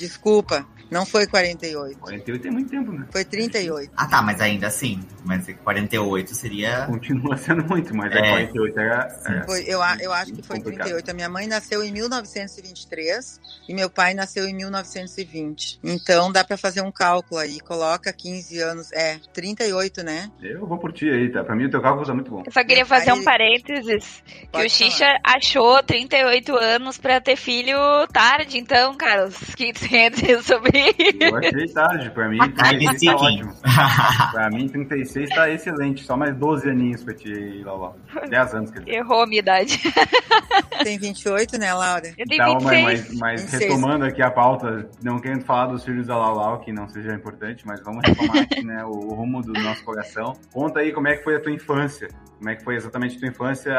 Desculpa, 0.01 0.67
não 0.91 1.05
foi 1.05 1.27
48. 1.27 1.99
48 1.99 2.49
é 2.49 2.51
muito 2.51 2.71
tempo, 2.71 2.91
né? 2.91 3.07
Foi 3.13 3.23
38. 3.23 3.93
Ah, 3.95 4.07
tá, 4.07 4.23
mas 4.23 4.41
ainda 4.41 4.67
assim. 4.67 4.99
Mas 5.25 5.47
48 5.63 6.35
seria. 6.35 6.87
Continua 6.87 7.37
sendo 7.37 7.63
muito, 7.65 7.95
mas 7.95 8.11
é. 8.11 8.31
48 8.31 8.81
era. 8.81 9.21
era 9.27 9.45
foi, 9.45 9.61
eu, 9.63 9.79
eu 10.01 10.13
acho 10.13 10.33
que 10.33 10.43
foi 10.43 10.57
complicado. 10.57 10.87
38. 10.87 11.11
A 11.11 11.15
minha 11.15 11.29
mãe 11.29 11.47
nasceu 11.47 11.85
em 11.85 11.93
1923 11.93 13.41
e 13.69 13.75
meu 13.75 13.91
pai 13.91 14.15
nasceu 14.15 14.49
em 14.49 14.55
1920. 14.55 15.81
Então 15.85 16.33
dá 16.33 16.43
pra 16.43 16.57
fazer 16.57 16.81
um 16.81 16.91
cálculo 16.91 17.39
aí. 17.39 17.61
Coloca 17.61 18.11
15 18.11 18.59
anos. 18.61 18.93
É, 18.93 19.21
38, 19.35 20.03
né? 20.03 20.31
Eu 20.43 20.67
vou 20.67 20.79
por 20.79 20.93
ti 20.93 21.09
aí, 21.09 21.31
tá? 21.31 21.45
Pra 21.45 21.55
mim 21.55 21.67
o 21.67 21.71
teu 21.71 21.83
cálculo 21.83 22.07
tá 22.07 22.15
muito 22.15 22.31
bom. 22.31 22.43
Eu 22.45 22.51
só 22.51 22.65
queria 22.65 22.87
fazer 22.87 23.13
um 23.13 23.23
parênteses. 23.23 24.25
que 24.51 24.65
o 24.65 24.71
Xixa 24.71 25.07
achou 25.23 25.83
38 25.83 26.57
anos 26.57 26.97
pra 26.97 27.21
ter 27.21 27.37
filho 27.37 27.77
tarde, 28.13 28.59
então, 28.59 28.97
cara, 28.97 29.27
os 29.27 29.55
que 29.55 29.73
sobre 30.42 30.79
isso. 30.79 31.18
Eu 31.20 31.37
achei 31.37 31.68
tarde, 31.68 32.11
pra 32.11 32.29
mim 32.29 32.38
36 32.38 33.00
tá 33.00 33.16
ótimo. 33.16 33.55
pra 34.33 34.50
mim 34.50 34.68
36 34.68 35.29
tá 35.31 35.50
excelente, 35.50 36.05
só 36.05 36.16
mais 36.16 36.35
12 36.37 36.68
aninhos 36.68 37.03
pra 37.03 37.14
ti, 37.14 37.62
Lalau. 37.64 37.96
10 38.29 38.55
anos, 38.55 38.70
quer 38.70 38.81
dizer. 38.81 38.92
Errou 38.92 39.22
a 39.22 39.26
minha 39.26 39.40
idade. 39.40 39.81
Tem 40.83 40.98
28, 40.98 41.59
né, 41.59 41.74
Laura? 41.74 42.12
Eu 42.16 42.26
tenho 42.26 42.42
então, 42.42 42.59
26. 42.59 43.18
Mas, 43.18 43.18
mas 43.18 43.53
retomando 43.53 44.05
aqui 44.05 44.22
a 44.22 44.31
pauta, 44.31 44.88
não 45.03 45.18
querendo 45.18 45.44
falar 45.44 45.66
dos 45.66 45.85
filhos 45.85 46.07
da 46.07 46.16
Lalau, 46.16 46.61
que 46.61 46.72
não 46.72 46.88
seja 46.88 47.14
importante, 47.14 47.66
mas 47.66 47.83
vamos 47.83 48.03
retomar 48.07 48.42
aqui, 48.42 48.64
né, 48.64 48.85
o, 48.85 48.90
o 48.90 49.14
rumo 49.14 49.42
do 49.42 49.53
nosso 49.53 49.85
coração. 49.85 50.33
Conta 50.53 50.81
aí 50.81 50.92
como 50.92 51.09
é 51.09 51.16
que 51.16 51.24
foi 51.24 51.37
a 51.37 51.40
tua 51.40 51.53
infância. 51.53 52.09
Como 52.40 52.48
é 52.48 52.57
que 52.57 52.64
foi 52.64 52.74
exatamente 52.74 53.16
a 53.16 53.18
tua 53.18 53.29
infância? 53.29 53.72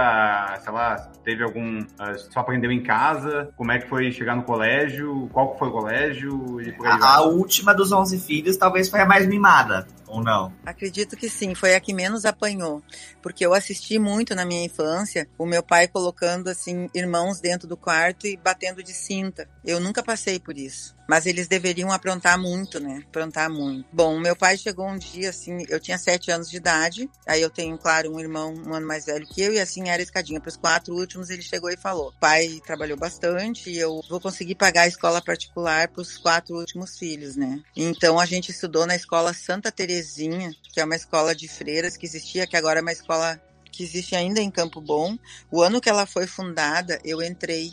Sei 0.62 0.71
lá, 0.71 0.95
teve 1.24 1.43
algum. 1.43 1.80
Uh, 1.82 2.32
só 2.32 2.41
aprendeu 2.41 2.71
em 2.71 2.84
casa? 2.84 3.52
Como 3.58 3.71
é 3.71 3.80
que 3.80 3.89
foi 3.89 4.12
chegar 4.12 4.36
no 4.36 4.43
colégio? 4.43 5.28
Qual 5.34 5.58
foi 5.58 5.69
o 5.69 5.71
colégio? 5.71 6.62
E 6.62 6.71
por 6.71 6.86
aí 6.86 6.93
a, 7.02 7.15
a 7.15 7.21
última 7.24 7.74
dos 7.74 7.91
11 7.91 8.19
filhos 8.19 8.58
talvez 8.58 8.88
foi 8.88 9.00
a 9.00 9.06
mais 9.08 9.26
mimada 9.26 9.88
ou 10.12 10.21
não? 10.21 10.54
Acredito 10.63 11.17
que 11.17 11.28
sim, 11.28 11.56
foi 11.56 11.74
a 11.74 11.80
que 11.80 11.91
menos 11.91 12.24
apanhou, 12.24 12.84
porque 13.21 13.43
eu 13.43 13.54
assisti 13.54 13.97
muito 13.97 14.36
na 14.36 14.45
minha 14.45 14.63
infância 14.63 15.28
o 15.39 15.45
meu 15.45 15.63
pai 15.63 15.88
colocando 15.88 16.50
assim 16.50 16.88
irmãos 16.93 17.39
dentro 17.39 17.67
do 17.67 17.78
quarto 17.78 18.28
e 18.28 18.38
batendo 18.38 18.84
de 18.84 18.93
cinta. 18.93 19.47
Eu 19.65 19.80
nunca 19.80 20.04
passei 20.04 20.39
por 20.39 20.56
isso, 20.56 20.95
mas 21.12 21.26
eles 21.26 21.45
deveriam 21.45 21.91
aprontar 21.91 22.39
muito, 22.39 22.80
né? 22.80 23.04
Aprontar 23.10 23.50
muito. 23.50 23.86
Bom, 23.91 24.17
meu 24.17 24.34
pai 24.34 24.58
chegou 24.58 24.88
um 24.88 24.97
dia 24.97 25.32
assim, 25.32 25.65
eu 25.67 25.78
tinha 25.78 25.97
sete 25.97 26.32
anos 26.32 26.50
de 26.50 26.56
idade, 26.56 27.10
aí 27.28 27.41
eu 27.41 27.50
tenho, 27.50 27.78
claro, 27.78 28.15
um 28.15 28.17
irmão 28.17 28.54
um 28.65 28.74
ano 28.74 28.88
mais 28.88 29.08
velho 29.08 29.28
que 29.28 29.41
eu 29.41 29.52
e 29.52 29.60
assim 29.60 29.89
era 29.89 30.02
escadinha 30.02 30.39
para 30.39 30.47
os 30.47 30.56
quatro 30.56 30.95
últimos. 30.95 31.30
Ele 31.30 31.41
chegou 31.41 31.69
e 31.69 31.76
falou: 31.76 32.13
pai 32.17 32.62
trabalhou 32.65 32.97
bastante 32.97 33.69
e 33.69 33.78
eu 33.78 34.02
vou 34.10 34.21
conseguir 34.21 34.56
pagar 34.56 34.84
a 34.84 34.88
escola 34.88 35.21
particular 35.21 35.89
para 35.89 36.02
os 36.02 36.17
quatro 36.17 36.56
últimos 36.56 36.97
filhos, 36.97 37.36
né? 37.36 37.62
Então 37.76 38.17
a 38.17 38.26
gente 38.26 38.52
estudou 38.52 38.86
na 38.86 38.95
escola 38.95 39.34
Santa 39.34 39.69
Terezinha, 39.69 40.54
que 40.71 40.80
é 40.80 40.86
uma 40.86 40.95
escola 40.95 41.36
de 41.36 41.50
freiras 41.50 41.97
que 41.97 42.06
existia, 42.06 42.47
que 42.47 42.56
agora 42.56 42.80
é 42.80 42.82
uma 42.82 42.93
escola 42.93 43.38
que 43.72 43.84
existe 43.84 44.16
ainda 44.16 44.42
em 44.42 44.52
Campo 44.52 44.82
Bom. 44.82 45.18
O 45.50 45.62
ano 45.62 45.80
que 45.80 45.90
ela 45.90 46.06
foi 46.06 46.28
fundada, 46.28 47.00
eu 47.04 47.22
entrei. 47.22 47.72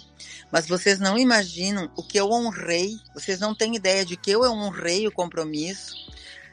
Mas 0.50 0.66
vocês 0.66 0.98
não 0.98 1.18
imaginam 1.18 1.90
o 1.96 2.02
que 2.02 2.18
eu 2.18 2.30
honrei, 2.30 2.96
vocês 3.14 3.40
não 3.40 3.54
têm 3.54 3.76
ideia 3.76 4.04
de 4.04 4.16
que 4.16 4.30
eu 4.30 4.42
honrei 4.42 5.06
o 5.06 5.12
compromisso 5.12 5.94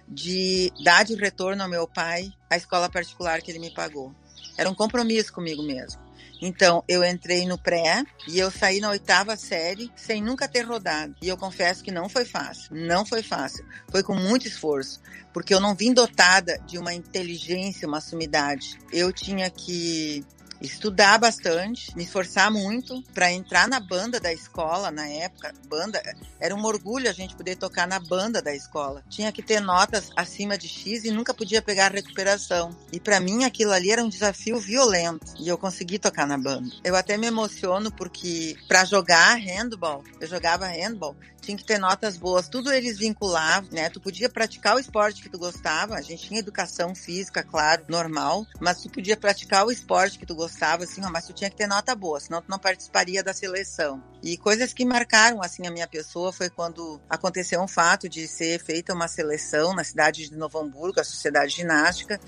de 0.08 0.72
dar 0.84 1.04
de 1.04 1.16
retorno 1.16 1.64
ao 1.64 1.70
meu 1.70 1.88
pai 1.88 2.32
a 2.50 2.58
escola 2.58 2.90
particular 2.90 3.42
que 3.42 3.52
ele 3.52 3.60
me 3.60 3.74
pagou. 3.74 4.14
Era 4.58 4.70
um 4.70 4.76
compromisso 4.76 5.34
comigo 5.34 5.64
mesmo. 5.64 6.05
Então, 6.46 6.84
eu 6.88 7.04
entrei 7.04 7.48
no 7.48 7.58
pré 7.58 8.04
e 8.28 8.38
eu 8.38 8.52
saí 8.52 8.80
na 8.80 8.92
oitava 8.92 9.36
série 9.36 9.92
sem 9.96 10.22
nunca 10.22 10.48
ter 10.48 10.62
rodado. 10.62 11.16
E 11.20 11.28
eu 11.28 11.36
confesso 11.36 11.84
que 11.84 11.90
não 11.92 12.08
foi 12.08 12.24
fácil. 12.24 12.76
Não 12.76 13.04
foi 13.04 13.24
fácil. 13.24 13.66
Foi 13.90 14.04
com 14.04 14.14
muito 14.14 14.48
esforço. 14.48 15.02
Porque 15.34 15.52
eu 15.56 15.60
não 15.60 15.74
vim 15.74 15.92
dotada 15.92 16.60
de 16.68 16.78
uma 16.78 16.94
inteligência, 16.94 17.88
uma 17.88 18.00
sumidade. 18.00 18.78
Eu 18.94 19.12
tinha 19.12 19.50
que 19.50 20.24
estudar 20.62 21.18
bastante, 21.18 21.96
me 21.96 22.04
esforçar 22.04 22.52
muito 22.52 23.02
para 23.14 23.32
entrar 23.32 23.68
na 23.68 23.80
banda 23.80 24.20
da 24.20 24.32
escola 24.32 24.92
na 24.92 25.08
época. 25.08 25.54
Banda 25.68 26.02
era 26.40 26.56
um 26.56 26.64
orgulho 26.64 27.10
a 27.10 27.14
gente 27.14 27.36
poder 27.36 27.56
tocar 27.56 27.88
na 27.88 28.00
banda 28.00 28.42
da 28.42 28.54
escola. 28.54 29.04
Tinha 29.10 29.32
que 29.32 29.42
ter 29.42 29.60
notas 29.60 30.10
acima 30.16 30.58
de 30.58 30.68
X 30.68 31.06
e 31.06 31.12
nunca 31.12 31.34
podia 31.34 31.62
pegar 31.62 31.92
recuperação. 31.92 32.76
E 32.92 33.00
para 33.00 33.20
mim 33.20 33.44
aquilo 33.44 33.72
ali 33.72 33.92
era 33.92 34.04
um 34.04 34.10
desafio 34.10 34.60
violento 34.60 35.34
e 35.40 35.48
eu 35.48 35.58
consegui 35.58 36.00
tocar 36.00 36.28
na 36.28 36.38
banda. 36.38 36.70
Eu 36.84 36.96
até 36.96 37.18
me 37.18 37.28
emociono 37.28 37.92
porque 37.92 38.56
para 38.68 38.86
jogar 38.86 39.36
handball, 39.36 40.04
eu 40.20 40.28
jogava 40.28 40.68
handball, 40.68 41.16
tinha 41.46 41.58
que 41.58 41.64
ter 41.64 41.78
notas 41.78 42.18
boas, 42.18 42.50
tudo 42.50 42.72
eles 42.72 42.98
vinculavam, 42.98 43.70
né? 43.72 43.90
Tu 43.90 44.02
podia 44.02 44.30
praticar 44.30 44.76
o 44.76 44.80
esporte 44.80 45.22
que 45.22 45.30
tu 45.30 45.38
gostava, 45.38 45.96
a 45.96 46.02
gente 46.02 46.28
tinha 46.28 46.40
educação 46.40 46.96
física, 46.96 47.44
claro, 47.44 47.86
normal, 47.88 48.46
mas 48.60 48.82
tu 48.82 48.90
podia 48.90 49.16
praticar 49.16 49.66
o 49.66 49.72
esporte 49.72 50.18
que 50.18 50.26
tu 50.26 50.36
gostava, 50.36 50.84
assim, 50.84 51.02
mas 51.12 51.26
tu 51.26 51.34
tinha 51.34 51.50
que 51.50 51.56
ter 51.56 51.68
nota 51.68 51.96
boa, 51.96 52.20
senão 52.20 52.42
tu 52.42 52.50
não 52.50 52.60
participaria 52.60 53.24
da 53.24 53.34
seleção. 53.34 54.04
E 54.24 54.38
coisas 54.38 54.74
que 54.74 54.84
marcaram, 54.84 55.42
assim, 55.42 55.68
a 55.68 55.72
minha 55.72 55.88
pessoa 55.88 56.34
foi 56.34 56.50
quando 56.50 57.00
aconteceu 57.08 57.62
um 57.62 57.68
fato 57.68 58.10
de 58.10 58.28
ser 58.28 58.60
feita 58.60 58.94
uma 58.94 59.08
seleção 59.08 59.74
na 59.76 59.84
cidade 59.84 60.28
de 60.28 60.36
Novo 60.36 60.60
Hamburgo, 60.60 61.00
a 61.00 61.04
Sociedade 61.04 61.56
Ginástica, 61.56 62.20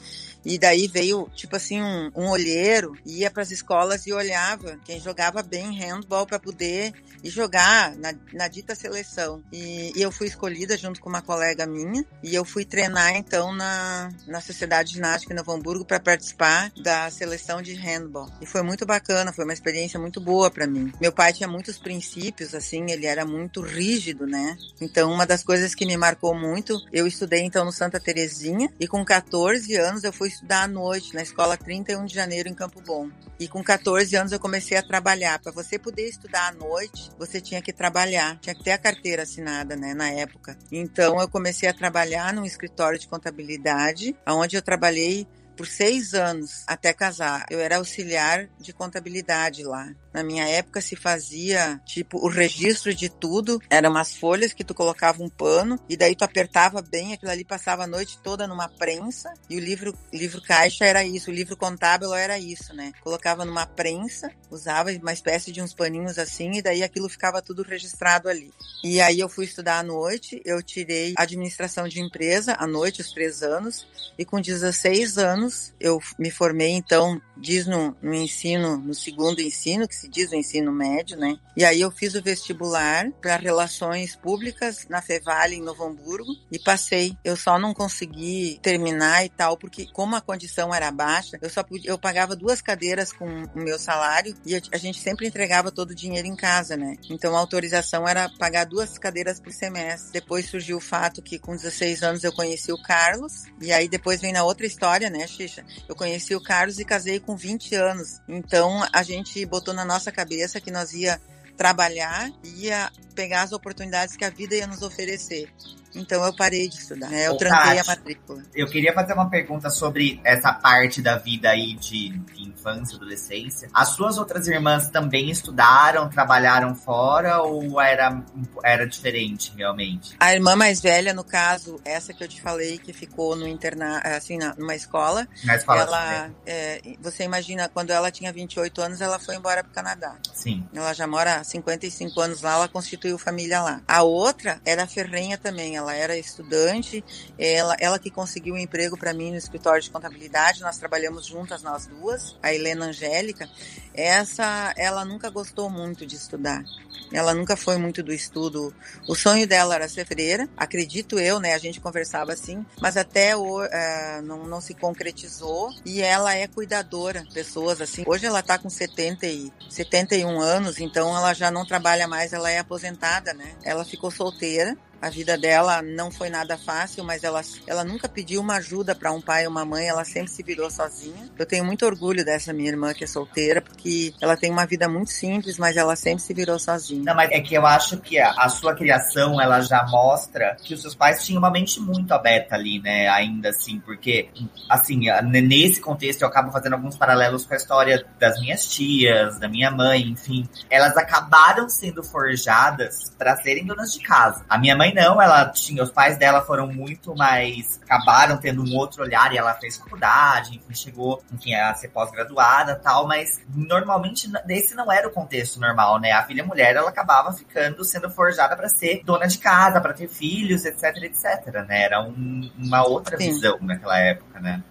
e 0.45 0.57
daí 0.57 0.87
veio, 0.87 1.29
tipo 1.35 1.55
assim, 1.55 1.81
um, 1.81 2.11
um 2.15 2.29
olheiro, 2.29 2.97
ia 3.05 3.29
para 3.29 3.43
as 3.43 3.51
escolas 3.51 4.05
e 4.07 4.13
olhava 4.13 4.79
quem 4.85 4.99
jogava 4.99 5.43
bem 5.43 5.71
handball 5.71 6.25
para 6.25 6.39
poder 6.39 6.93
ir 7.23 7.29
jogar 7.29 7.95
na, 7.95 8.13
na 8.33 8.47
dita 8.47 8.75
seleção. 8.75 9.43
E, 9.51 9.91
e, 9.95 10.01
eu 10.01 10.11
fui 10.11 10.27
escolhida 10.27 10.77
junto 10.77 10.99
com 10.99 11.09
uma 11.09 11.21
colega 11.21 11.65
minha, 11.65 12.05
e 12.23 12.33
eu 12.33 12.45
fui 12.45 12.65
treinar 12.65 13.15
então 13.15 13.53
na, 13.53 14.11
na 14.25 14.41
Sociedade 14.41 14.93
Ginástica 14.93 15.33
em 15.33 15.35
Novo 15.35 15.51
Hamburgo 15.51 15.85
para 15.85 15.99
participar 15.99 16.71
da 16.81 17.09
seleção 17.09 17.61
de 17.61 17.73
handball. 17.73 18.29
E 18.41 18.45
foi 18.45 18.61
muito 18.61 18.85
bacana, 18.85 19.33
foi 19.33 19.43
uma 19.43 19.53
experiência 19.53 19.99
muito 19.99 20.19
boa 20.21 20.49
para 20.49 20.67
mim. 20.67 20.91
Meu 21.01 21.11
pai 21.11 21.33
tinha 21.33 21.47
muitos 21.47 21.77
princípios, 21.77 22.53
assim, 22.53 22.89
ele 22.91 23.05
era 23.05 23.25
muito 23.25 23.61
rígido, 23.61 24.25
né? 24.25 24.57
Então, 24.79 25.11
uma 25.11 25.25
das 25.25 25.43
coisas 25.43 25.73
que 25.75 25.85
me 25.85 25.97
marcou 25.97 26.33
muito, 26.33 26.79
eu 26.91 27.07
estudei 27.07 27.41
então 27.41 27.65
no 27.65 27.71
Santa 27.71 27.99
Terezinha, 27.99 28.71
e 28.79 28.87
com 28.87 29.03
14 29.03 29.75
anos 29.75 30.03
eu 30.03 30.13
fui 30.13 30.26
estudar 30.27 30.63
à 30.63 30.67
noite 30.67 31.13
na 31.13 31.21
escola 31.21 31.57
31 31.57 32.05
de 32.05 32.13
janeiro 32.13 32.49
em 32.49 32.53
Campo 32.53 32.81
Bom. 32.81 33.09
E 33.39 33.47
com 33.47 33.63
14 33.63 34.15
anos 34.15 34.31
eu 34.31 34.39
comecei 34.39 34.77
a 34.77 34.83
trabalhar. 34.83 35.39
Para 35.39 35.51
você 35.51 35.79
poder 35.79 36.07
estudar 36.07 36.49
à 36.49 36.51
noite, 36.51 37.09
você 37.17 37.39
tinha 37.39 37.61
que 37.61 37.71
trabalhar, 37.71 38.37
tinha 38.39 38.55
que 38.55 38.63
ter 38.63 38.71
a 38.71 38.77
carteira 38.77 39.23
assinada, 39.23 39.75
né, 39.75 39.93
na 39.93 40.09
época. 40.09 40.57
Então 40.71 41.19
eu 41.19 41.27
comecei 41.27 41.69
a 41.69 41.73
trabalhar 41.73 42.33
num 42.33 42.45
escritório 42.45 42.99
de 42.99 43.07
contabilidade, 43.07 44.15
onde 44.27 44.55
eu 44.55 44.61
trabalhei 44.61 45.27
por 45.57 45.67
seis 45.67 46.13
anos 46.13 46.63
até 46.67 46.93
casar. 46.93 47.45
Eu 47.49 47.59
era 47.59 47.77
auxiliar 47.77 48.47
de 48.59 48.71
contabilidade 48.71 49.63
lá. 49.63 49.91
Na 50.13 50.23
minha 50.23 50.47
época 50.47 50.79
se 50.79 50.95
fazia 50.95 51.81
tipo 51.85 52.17
o 52.19 52.29
registro 52.29 52.93
de 52.93 53.09
tudo. 53.09 53.59
Eram 53.69 53.89
umas 53.89 54.15
folhas 54.15 54.53
que 54.53 54.63
tu 54.63 54.73
colocava 54.73 55.21
um 55.21 55.29
pano 55.29 55.79
e 55.89 55.97
daí 55.97 56.15
tu 56.15 56.23
apertava 56.23 56.81
bem, 56.81 57.13
aquilo 57.13 57.31
ali 57.31 57.43
passava 57.43 57.83
a 57.83 57.87
noite 57.87 58.19
toda 58.23 58.47
numa 58.47 58.69
prensa 58.69 59.33
e 59.49 59.57
o 59.57 59.59
livro 59.59 59.97
livro 60.13 60.41
caixa 60.41 60.85
era 60.85 61.03
isso, 61.03 61.31
o 61.31 61.33
livro 61.33 61.57
contábil 61.57 62.13
era 62.13 62.37
isso, 62.37 62.73
né? 62.73 62.93
Colocava 63.01 63.43
numa 63.43 63.65
prensa, 63.65 64.31
usava 64.51 64.91
uma 64.91 65.13
espécie 65.13 65.51
de 65.51 65.61
uns 65.61 65.73
paninhos 65.73 66.19
assim 66.19 66.51
e 66.53 66.61
daí 66.61 66.83
aquilo 66.83 67.09
ficava 67.09 67.41
tudo 67.41 67.63
registrado 67.63 68.29
ali. 68.29 68.51
E 68.83 69.01
aí 69.01 69.19
eu 69.19 69.29
fui 69.29 69.45
estudar 69.45 69.79
à 69.79 69.83
noite, 69.83 70.41
eu 70.45 70.61
tirei 70.61 71.13
administração 71.17 71.87
de 71.87 71.99
empresa 71.99 72.55
à 72.59 72.67
noite, 72.67 73.01
os 73.01 73.11
três 73.11 73.41
anos, 73.41 73.87
e 74.17 74.25
com 74.25 74.39
16 74.39 75.17
anos 75.17 75.46
eu 75.79 76.01
me 76.17 76.31
formei 76.31 76.71
então, 76.71 77.21
diz 77.39 77.65
no, 77.65 77.95
no 78.01 78.13
ensino, 78.13 78.77
no 78.77 78.93
segundo 78.93 79.41
ensino, 79.41 79.87
que 79.87 79.95
se 79.95 80.07
diz 80.07 80.31
o 80.31 80.35
ensino 80.35 80.71
médio, 80.71 81.17
né? 81.17 81.37
E 81.55 81.65
aí 81.65 81.81
eu 81.81 81.89
fiz 81.89 82.13
o 82.13 82.21
vestibular 82.21 83.11
para 83.21 83.35
relações 83.37 84.15
públicas 84.15 84.85
na 84.89 85.01
Fevale 85.01 85.55
em 85.55 85.61
Novo 85.61 85.85
Hamburgo 85.85 86.35
e 86.51 86.59
passei. 86.59 87.17
Eu 87.23 87.35
só 87.35 87.57
não 87.57 87.73
consegui 87.73 88.59
terminar 88.61 89.25
e 89.25 89.29
tal 89.29 89.57
porque 89.57 89.87
como 89.91 90.15
a 90.15 90.21
condição 90.21 90.73
era 90.73 90.91
baixa, 90.91 91.37
eu 91.41 91.49
só 91.49 91.63
podia, 91.63 91.89
eu 91.89 91.97
pagava 91.97 92.35
duas 92.35 92.61
cadeiras 92.61 93.11
com 93.11 93.25
o 93.25 93.59
meu 93.59 93.79
salário 93.79 94.35
e 94.45 94.55
a 94.55 94.77
gente 94.77 94.99
sempre 94.99 95.27
entregava 95.27 95.71
todo 95.71 95.91
o 95.91 95.95
dinheiro 95.95 96.27
em 96.27 96.35
casa, 96.35 96.77
né? 96.77 96.95
Então 97.09 97.35
a 97.35 97.39
autorização 97.39 98.07
era 98.07 98.29
pagar 98.37 98.65
duas 98.65 98.97
cadeiras 98.97 99.39
por 99.39 99.51
semestre. 99.51 100.11
Depois 100.11 100.49
surgiu 100.49 100.77
o 100.77 100.81
fato 100.81 101.21
que 101.21 101.39
com 101.39 101.55
16 101.55 102.03
anos 102.03 102.23
eu 102.23 102.33
conheci 102.33 102.71
o 102.71 102.81
Carlos 102.81 103.45
e 103.61 103.71
aí 103.71 103.87
depois 103.87 104.21
vem 104.21 104.33
na 104.33 104.43
outra 104.43 104.65
história, 104.65 105.09
né, 105.09 105.25
Xixa? 105.25 105.65
Eu 105.87 105.95
conheci 105.95 106.35
o 106.35 106.41
Carlos 106.41 106.79
e 106.79 106.85
casei 106.85 107.19
com 107.27 107.35
20 107.35 107.75
anos. 107.75 108.21
Então 108.25 108.87
a 108.93 109.03
gente 109.03 109.45
botou 109.45 109.73
na 109.73 109.83
nossa 109.83 110.13
cabeça 110.13 110.61
que 110.61 110.71
nós 110.71 110.93
ia 110.93 111.21
trabalhar 111.57 112.31
e 112.41 112.67
ia 112.67 112.89
pegar 113.13 113.41
as 113.41 113.51
oportunidades 113.51 114.15
que 114.15 114.23
a 114.23 114.29
vida 114.29 114.55
ia 114.55 114.65
nos 114.65 114.81
oferecer. 114.81 115.51
Então 115.97 116.23
eu 116.25 116.33
parei 116.33 116.67
de 116.67 116.75
estudar, 116.75 117.09
né? 117.09 117.27
Eu 117.27 117.33
Ô, 117.33 117.37
tranquei 117.37 117.75
Tati, 117.75 117.79
a 117.79 117.83
matrícula. 117.83 118.43
Eu 118.53 118.67
queria 118.67 118.93
fazer 118.93 119.13
uma 119.13 119.29
pergunta 119.29 119.69
sobre 119.69 120.19
essa 120.23 120.53
parte 120.53 121.01
da 121.01 121.17
vida 121.17 121.49
aí 121.49 121.73
de, 121.75 122.09
de 122.09 122.49
infância, 122.49 122.95
adolescência. 122.95 123.69
As 123.73 123.89
suas 123.89 124.17
outras 124.17 124.47
irmãs 124.47 124.89
também 124.89 125.29
estudaram, 125.29 126.09
trabalharam 126.09 126.75
fora 126.75 127.41
ou 127.41 127.79
era, 127.81 128.23
era 128.63 128.85
diferente 128.85 129.51
realmente? 129.55 130.15
A 130.19 130.33
irmã 130.33 130.55
mais 130.55 130.81
velha, 130.81 131.13
no 131.13 131.23
caso, 131.23 131.79
essa 131.83 132.13
que 132.13 132.23
eu 132.23 132.27
te 132.27 132.41
falei, 132.41 132.77
que 132.77 132.93
ficou 132.93 133.35
no 133.35 133.47
interna 133.47 133.99
assim, 133.99 134.37
numa 134.57 134.75
escola. 134.75 135.27
Na 135.43 135.55
escola 135.55 135.81
ela, 135.81 136.31
é, 136.45 136.81
você 137.01 137.23
imagina, 137.23 137.69
quando 137.69 137.91
ela 137.91 138.11
tinha 138.11 138.31
28 138.31 138.81
anos, 138.81 139.01
ela 139.01 139.19
foi 139.19 139.35
embora 139.35 139.63
para 139.63 139.71
o 139.71 139.73
Canadá. 139.73 140.15
Sim. 140.33 140.67
Ela 140.73 140.93
já 140.93 141.07
mora 141.07 141.37
há 141.37 141.43
55 141.43 142.19
anos 142.21 142.41
lá, 142.41 142.53
ela 142.53 142.67
constituiu 142.67 143.17
família 143.17 143.61
lá. 143.61 143.81
A 143.87 144.03
outra 144.03 144.59
era 144.65 144.87
ferrenha 144.87 145.37
também, 145.37 145.77
ela 145.87 145.95
era 145.95 146.17
estudante, 146.17 147.03
ela, 147.37 147.75
ela 147.79 147.99
que 147.99 148.11
conseguiu 148.11 148.55
um 148.55 148.57
emprego 148.57 148.97
para 148.97 149.13
mim 149.13 149.31
no 149.31 149.37
escritório 149.37 149.81
de 149.81 149.89
contabilidade, 149.89 150.61
nós 150.61 150.77
trabalhamos 150.77 151.25
juntas 151.25 151.63
nós 151.63 151.87
duas, 151.87 152.35
a 152.43 152.53
Helena 152.53 152.87
Angélica, 152.87 153.49
essa 153.93 154.73
ela 154.75 155.05
nunca 155.05 155.29
gostou 155.29 155.69
muito 155.69 156.05
de 156.05 156.15
estudar. 156.15 156.63
Ela 157.11 157.33
nunca 157.33 157.55
foi 157.55 157.77
muito 157.77 158.03
do 158.03 158.11
estudo. 158.11 158.73
O 159.07 159.15
sonho 159.15 159.47
dela 159.47 159.75
era 159.75 159.87
ser 159.87 160.05
freira, 160.05 160.47
acredito 160.57 161.17
eu, 161.17 161.39
né? 161.39 161.53
A 161.53 161.57
gente 161.57 161.79
conversava 161.79 162.33
assim, 162.33 162.65
mas 162.81 162.97
até 162.97 163.35
o, 163.35 163.63
é, 163.63 164.21
não, 164.21 164.45
não 164.45 164.59
se 164.59 164.73
concretizou. 164.73 165.69
E 165.85 166.01
ela 166.01 166.35
é 166.35 166.47
cuidadora, 166.47 167.23
pessoas 167.33 167.79
assim. 167.79 168.03
Hoje 168.05 168.25
ela 168.25 168.43
tá 168.43 168.57
com 168.57 168.69
70 168.69 169.25
e 169.25 169.53
71 169.69 170.39
anos, 170.39 170.79
então 170.79 171.15
ela 171.15 171.33
já 171.33 171.49
não 171.49 171.65
trabalha 171.65 172.07
mais, 172.07 172.33
ela 172.33 172.51
é 172.51 172.59
aposentada, 172.59 173.33
né? 173.33 173.55
Ela 173.63 173.85
ficou 173.85 174.11
solteira 174.11 174.77
a 175.01 175.09
vida 175.09 175.37
dela 175.37 175.81
não 175.81 176.11
foi 176.11 176.29
nada 176.29 176.57
fácil, 176.57 177.03
mas 177.03 177.23
ela, 177.23 177.41
ela 177.65 177.83
nunca 177.83 178.09
pediu 178.09 178.41
uma 178.41 178.55
ajuda 178.55 178.95
para 178.95 179.11
um 179.11 179.21
pai 179.21 179.45
ou 179.45 179.51
uma 179.51 179.65
mãe, 179.65 179.87
ela 179.87 180.03
sempre 180.03 180.29
se 180.29 180.43
virou 180.43 180.69
sozinha. 180.69 181.29
Eu 181.37 181.45
tenho 181.45 181.63
muito 181.63 181.85
orgulho 181.85 182.25
dessa 182.25 182.51
minha 182.51 182.69
irmã 182.69 182.93
que 182.93 183.03
é 183.03 183.07
solteira, 183.07 183.61
porque 183.61 184.13
ela 184.21 184.35
tem 184.35 184.51
uma 184.51 184.65
vida 184.65 184.87
muito 184.87 185.11
simples, 185.11 185.57
mas 185.57 185.77
ela 185.77 185.95
sempre 185.95 186.23
se 186.23 186.33
virou 186.33 186.57
sozinha. 186.59 187.03
Não, 187.03 187.15
mas 187.15 187.31
é 187.31 187.39
que 187.39 187.53
eu 187.53 187.65
acho 187.65 187.97
que 187.97 188.19
a, 188.19 188.31
a 188.31 188.49
sua 188.49 188.75
criação, 188.75 189.39
ela 189.39 189.61
já 189.61 189.85
mostra 189.87 190.57
que 190.63 190.73
os 190.73 190.81
seus 190.81 190.95
pais 190.95 191.25
tinham 191.25 191.39
uma 191.39 191.51
mente 191.51 191.79
muito 191.79 192.11
aberta 192.13 192.55
ali, 192.55 192.79
né, 192.81 193.07
ainda 193.07 193.49
assim, 193.49 193.79
porque, 193.79 194.29
assim, 194.69 195.01
nesse 195.31 195.79
contexto 195.79 196.23
eu 196.23 196.27
acabo 196.27 196.51
fazendo 196.51 196.73
alguns 196.73 196.97
paralelos 196.97 197.45
com 197.45 197.53
a 197.53 197.57
história 197.57 198.05
das 198.19 198.39
minhas 198.39 198.65
tias, 198.65 199.39
da 199.39 199.47
minha 199.47 199.69
mãe, 199.69 200.01
enfim. 200.01 200.47
Elas 200.69 200.97
acabaram 200.97 201.69
sendo 201.69 202.03
forjadas 202.03 203.13
para 203.17 203.35
serem 203.37 203.65
donas 203.65 203.93
de 203.93 203.99
casa. 203.99 204.43
A 204.49 204.57
minha 204.57 204.75
mãe 204.75 204.86
mãe 204.87 204.93
não, 204.93 205.21
ela 205.21 205.49
tinha, 205.49 205.83
os 205.83 205.91
pais 205.91 206.17
dela 206.17 206.41
foram 206.41 206.67
muito 206.67 207.15
mais, 207.15 207.79
acabaram 207.83 208.37
tendo 208.37 208.63
um 208.63 208.75
outro 208.75 209.03
olhar 209.03 209.33
e 209.33 209.37
ela 209.37 209.53
fez 209.55 209.77
faculdade, 209.77 210.55
enfim, 210.55 210.73
chegou, 210.73 211.21
enfim, 211.31 211.53
a 211.53 211.73
ser 211.73 211.89
pós-graduada 211.89 212.75
tal, 212.75 213.07
mas 213.07 213.41
normalmente 213.53 214.29
esse 214.49 214.75
não 214.75 214.91
era 214.91 215.07
o 215.07 215.11
contexto 215.11 215.59
normal, 215.59 215.99
né? 215.99 216.11
A 216.11 216.23
filha 216.23 216.43
mulher, 216.43 216.75
ela 216.75 216.89
acabava 216.89 217.33
ficando, 217.33 217.83
sendo 217.83 218.09
forjada 218.09 218.55
para 218.55 218.69
ser 218.69 219.01
dona 219.03 219.27
de 219.27 219.37
casa, 219.37 219.81
para 219.81 219.93
ter 219.93 220.07
filhos, 220.07 220.65
etc, 220.65 220.83
etc, 221.03 221.65
né? 221.67 221.83
Era 221.83 222.01
um, 222.01 222.49
uma 222.57 222.85
outra 222.85 223.17
Sim. 223.17 223.31
visão 223.31 223.57
naquela 223.61 223.99
época, 223.99 224.39
né? 224.39 224.63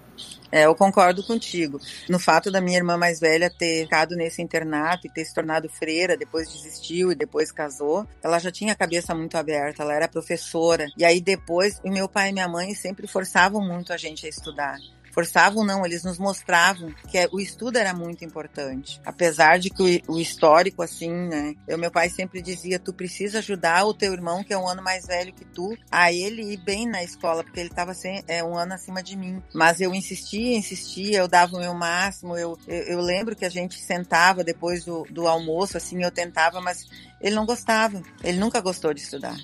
É, 0.50 0.66
eu 0.66 0.74
concordo 0.74 1.22
contigo. 1.22 1.80
No 2.08 2.18
fato 2.18 2.50
da 2.50 2.60
minha 2.60 2.78
irmã 2.78 2.96
mais 2.96 3.20
velha 3.20 3.50
ter 3.50 3.84
ficado 3.84 4.14
nesse 4.14 4.42
internato 4.42 5.06
e 5.06 5.10
ter 5.10 5.24
se 5.24 5.34
tornado 5.34 5.68
freira, 5.68 6.16
depois 6.16 6.50
desistiu 6.50 7.12
e 7.12 7.14
depois 7.14 7.52
casou, 7.52 8.06
ela 8.22 8.38
já 8.38 8.50
tinha 8.50 8.72
a 8.72 8.76
cabeça 8.76 9.14
muito 9.14 9.36
aberta, 9.36 9.82
ela 9.82 9.94
era 9.94 10.08
professora. 10.08 10.86
E 10.96 11.04
aí 11.04 11.20
depois, 11.20 11.80
meu 11.84 12.08
pai 12.08 12.30
e 12.30 12.32
minha 12.32 12.48
mãe 12.48 12.74
sempre 12.74 13.06
forçavam 13.06 13.60
muito 13.60 13.92
a 13.92 13.96
gente 13.96 14.26
a 14.26 14.28
estudar 14.28 14.76
forçavam 15.16 15.64
não, 15.64 15.86
eles 15.86 16.04
nos 16.04 16.18
mostravam 16.18 16.94
que 17.08 17.26
o 17.32 17.40
estudo 17.40 17.78
era 17.78 17.94
muito 17.94 18.22
importante. 18.22 19.00
Apesar 19.02 19.58
de 19.58 19.70
que 19.70 20.02
o, 20.06 20.18
histórico, 20.18 20.82
assim, 20.82 21.10
né? 21.10 21.54
Eu, 21.66 21.78
meu 21.78 21.90
pai 21.90 22.10
sempre 22.10 22.42
dizia, 22.42 22.78
tu 22.78 22.92
precisa 22.92 23.38
ajudar 23.38 23.86
o 23.86 23.94
teu 23.94 24.12
irmão, 24.12 24.44
que 24.44 24.52
é 24.52 24.58
um 24.58 24.68
ano 24.68 24.82
mais 24.82 25.06
velho 25.06 25.32
que 25.32 25.46
tu, 25.46 25.74
a 25.90 26.12
ele 26.12 26.52
ir 26.52 26.58
bem 26.58 26.86
na 26.86 27.02
escola, 27.02 27.42
porque 27.42 27.60
ele 27.60 27.70
estava 27.70 27.92
é, 28.28 28.44
um 28.44 28.58
ano 28.58 28.74
acima 28.74 29.02
de 29.02 29.16
mim. 29.16 29.42
Mas 29.54 29.80
eu 29.80 29.94
insistia, 29.94 30.58
insistia, 30.58 31.20
eu 31.20 31.28
dava 31.28 31.56
o 31.56 31.60
meu 31.60 31.72
máximo, 31.72 32.36
eu, 32.36 32.58
eu, 32.68 32.82
eu 32.82 33.00
lembro 33.00 33.34
que 33.34 33.46
a 33.46 33.50
gente 33.50 33.80
sentava 33.80 34.44
depois 34.44 34.84
do, 34.84 35.06
do 35.10 35.26
almoço, 35.26 35.78
assim, 35.78 36.04
eu 36.04 36.10
tentava, 36.10 36.60
mas 36.60 36.84
ele 37.22 37.34
não 37.34 37.46
gostava. 37.46 38.02
Ele 38.22 38.38
nunca 38.38 38.60
gostou 38.60 38.92
de 38.92 39.00
estudar. 39.00 39.36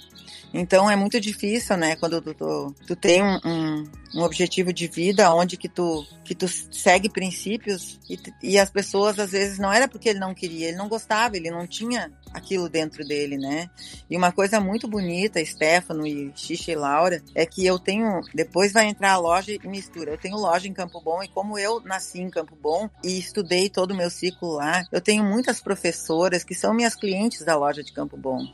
Então 0.53 0.91
é 0.91 0.97
muito 0.97 1.19
difícil, 1.19 1.77
né, 1.77 1.97
quando 1.97 2.21
tu, 2.21 2.35
tu, 2.35 2.75
tu 2.87 2.97
tem 2.97 3.23
um, 3.23 3.39
um, 3.45 3.85
um, 4.17 4.23
objetivo 4.23 4.73
de 4.73 4.87
vida 4.87 5.33
onde 5.35 5.57
que 5.57 5.69
tu, 5.69 6.07
que 6.25 6.35
tu 6.35 6.47
segue 6.47 7.09
princípios 7.09 7.99
e, 8.09 8.19
e 8.43 8.59
as 8.59 8.71
pessoas 8.71 9.19
às 9.19 9.33
vezes 9.33 9.59
não 9.59 9.73
era 9.73 9.89
porque 9.89 10.11
ele 10.11 10.19
não 10.19 10.35
queria, 10.35 10.69
ele 10.69 10.77
não 10.77 10.89
gostava, 10.89 11.37
ele 11.37 11.51
não 11.51 11.67
tinha 11.67 12.13
aquilo 12.33 12.69
dentro 12.69 13.05
dele, 13.05 13.37
né? 13.37 13.71
E 14.09 14.17
uma 14.17 14.33
coisa 14.33 14.59
muito 14.61 14.89
bonita, 14.89 15.45
Stefano 15.45 16.07
e 16.07 16.33
Xixa 16.35 16.73
e 16.73 16.75
Laura, 16.75 17.23
é 17.35 17.45
que 17.45 17.65
eu 17.65 17.79
tenho, 17.79 18.21
depois 18.35 18.73
vai 18.73 18.87
entrar 18.87 19.13
a 19.13 19.19
loja 19.19 19.53
e 19.53 19.69
mistura. 19.69 20.13
Eu 20.13 20.19
tenho 20.19 20.37
loja 20.37 20.67
em 20.67 20.73
Campo 20.73 21.01
Bom 21.01 21.23
e 21.23 21.29
como 21.29 21.59
eu 21.59 21.81
nasci 21.81 22.21
em 22.21 22.31
Campo 22.31 22.57
Bom 22.57 22.89
e 23.05 23.19
estudei 23.19 23.69
todo 23.69 23.93
o 23.93 23.97
meu 23.97 24.11
ciclo 24.11 24.55
lá, 24.55 24.85
eu 24.91 25.01
tenho 25.01 25.25
muitas 25.25 25.61
professoras 25.61 26.45
que 26.45 26.55
são 26.55 26.75
minhas 26.75 26.95
clientes 26.95 27.45
da 27.45 27.57
loja 27.57 27.83
de 27.83 27.93
Campo 27.93 28.17
Bom. 28.17 28.47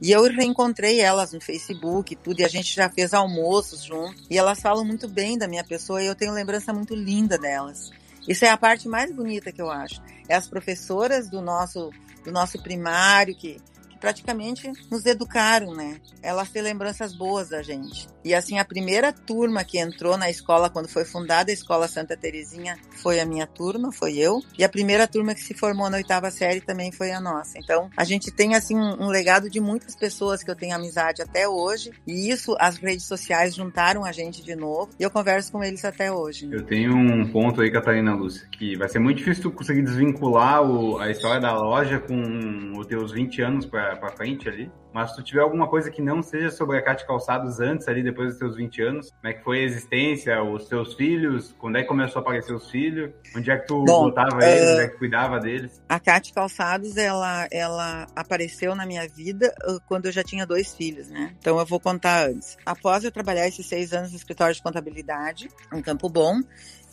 E 0.00 0.10
eu 0.10 0.22
reencontrei 0.24 1.00
elas 1.00 1.32
no 1.32 1.39
Facebook 1.40 2.12
e 2.12 2.16
tudo, 2.16 2.40
e 2.40 2.44
a 2.44 2.48
gente 2.48 2.74
já 2.74 2.88
fez 2.88 3.14
almoços 3.14 3.82
junto. 3.82 4.22
E 4.28 4.38
elas 4.38 4.60
falam 4.60 4.84
muito 4.84 5.08
bem 5.08 5.38
da 5.38 5.48
minha 5.48 5.64
pessoa 5.64 6.02
e 6.02 6.06
eu 6.06 6.14
tenho 6.14 6.32
lembrança 6.32 6.72
muito 6.72 6.94
linda 6.94 7.38
delas. 7.38 7.90
Isso 8.28 8.44
é 8.44 8.50
a 8.50 8.56
parte 8.56 8.88
mais 8.88 9.12
bonita 9.14 9.50
que 9.50 9.60
eu 9.60 9.70
acho. 9.70 10.02
É 10.28 10.34
as 10.34 10.46
professoras 10.46 11.28
do 11.28 11.40
nosso, 11.40 11.90
do 12.24 12.30
nosso 12.30 12.62
primário 12.62 13.34
que 13.34 13.60
praticamente 14.00 14.70
nos 14.90 15.04
educaram, 15.06 15.74
né? 15.74 16.00
Elas 16.22 16.50
têm 16.50 16.62
lembranças 16.62 17.14
boas 17.14 17.50
da 17.50 17.62
gente. 17.62 18.08
E 18.24 18.34
assim, 18.34 18.58
a 18.58 18.64
primeira 18.64 19.12
turma 19.12 19.64
que 19.64 19.78
entrou 19.78 20.16
na 20.16 20.30
escola 20.30 20.68
quando 20.68 20.88
foi 20.88 21.04
fundada 21.04 21.50
a 21.50 21.54
Escola 21.54 21.88
Santa 21.88 22.16
Terezinha 22.16 22.76
foi 22.90 23.20
a 23.20 23.24
minha 23.26 23.46
turma, 23.46 23.92
foi 23.92 24.16
eu. 24.16 24.40
E 24.58 24.64
a 24.64 24.68
primeira 24.68 25.06
turma 25.06 25.34
que 25.34 25.40
se 25.40 25.54
formou 25.54 25.88
na 25.88 25.96
oitava 25.96 26.30
série 26.30 26.60
também 26.60 26.92
foi 26.92 27.12
a 27.12 27.20
nossa. 27.20 27.58
Então, 27.58 27.90
a 27.96 28.04
gente 28.04 28.30
tem 28.30 28.54
assim 28.54 28.76
um, 28.76 29.08
legado 29.08 29.48
de 29.48 29.60
muitas 29.60 29.96
pessoas 29.96 30.42
que 30.42 30.50
eu 30.50 30.56
tenho 30.56 30.74
amizade 30.74 31.22
até 31.22 31.48
hoje. 31.48 31.92
E 32.06 32.30
isso, 32.30 32.56
as 32.58 32.76
redes 32.76 33.06
sociais 33.06 33.54
juntaram 33.54 34.04
a 34.04 34.12
gente 34.12 34.42
de 34.42 34.54
novo. 34.54 34.90
E 34.98 35.02
eu 35.02 35.10
converso 35.10 35.52
com 35.52 35.62
eles 35.64 35.84
até 35.84 36.12
hoje. 36.12 36.48
Eu 36.52 36.64
tenho 36.64 36.94
um 36.94 37.30
ponto 37.30 37.60
aí, 37.60 37.70
Catarina 37.70 38.14
Lúcia, 38.14 38.46
que 38.50 38.76
vai 38.76 38.88
ser 38.88 38.98
muito 38.98 39.18
difícil 39.18 39.44
tu 39.44 39.50
conseguir 39.50 39.82
desvincular 39.82 40.62
o, 40.62 40.98
a 40.98 41.10
história 41.10 41.40
da 41.40 41.54
loja 41.54 41.98
com 41.98 42.72
os 42.78 42.86
teus 42.86 43.12
20 43.12 43.42
anos 43.42 43.66
para 43.66 43.89
para 43.96 44.10
frente 44.10 44.48
ali. 44.48 44.70
Mas 44.92 45.10
se 45.10 45.16
tu 45.16 45.22
tiver 45.22 45.40
alguma 45.40 45.68
coisa 45.68 45.90
que 45.90 46.02
não 46.02 46.22
seja 46.22 46.50
sobre 46.50 46.76
a 46.76 46.82
Cate 46.82 47.06
Calçados 47.06 47.60
antes 47.60 47.86
ali, 47.86 48.02
depois 48.02 48.30
dos 48.30 48.38
teus 48.38 48.56
20 48.56 48.82
anos, 48.82 49.10
como 49.10 49.32
é 49.32 49.32
que 49.32 49.44
foi 49.44 49.60
a 49.60 49.62
existência, 49.62 50.42
os 50.42 50.66
teus 50.66 50.94
filhos, 50.94 51.54
quando 51.58 51.76
é 51.76 51.82
que 51.82 51.88
começou 51.88 52.20
a 52.20 52.22
aparecer 52.22 52.52
os 52.52 52.68
filhos, 52.70 53.12
onde 53.36 53.50
é 53.50 53.56
que 53.56 53.66
tu 53.66 53.84
Bom, 53.84 54.04
botava 54.04 54.44
eles, 54.44 54.68
uh, 54.68 54.72
onde 54.72 54.82
é 54.82 54.88
que 54.88 54.98
cuidava 54.98 55.38
deles? 55.38 55.82
A 55.88 56.00
Cate 56.00 56.32
Calçados, 56.32 56.96
ela, 56.96 57.46
ela 57.52 58.06
apareceu 58.16 58.74
na 58.74 58.84
minha 58.84 59.08
vida 59.08 59.54
uh, 59.68 59.80
quando 59.86 60.06
eu 60.06 60.12
já 60.12 60.24
tinha 60.24 60.44
dois 60.44 60.74
filhos, 60.74 61.08
né? 61.08 61.34
Então 61.38 61.58
eu 61.58 61.66
vou 61.66 61.78
contar 61.78 62.28
antes. 62.28 62.56
Após 62.66 63.04
eu 63.04 63.12
trabalhar 63.12 63.46
esses 63.46 63.66
seis 63.66 63.92
anos 63.92 64.10
no 64.10 64.16
escritório 64.16 64.54
de 64.54 64.62
contabilidade, 64.62 65.48
em 65.72 65.82
Campo 65.82 66.08
Bom, 66.08 66.40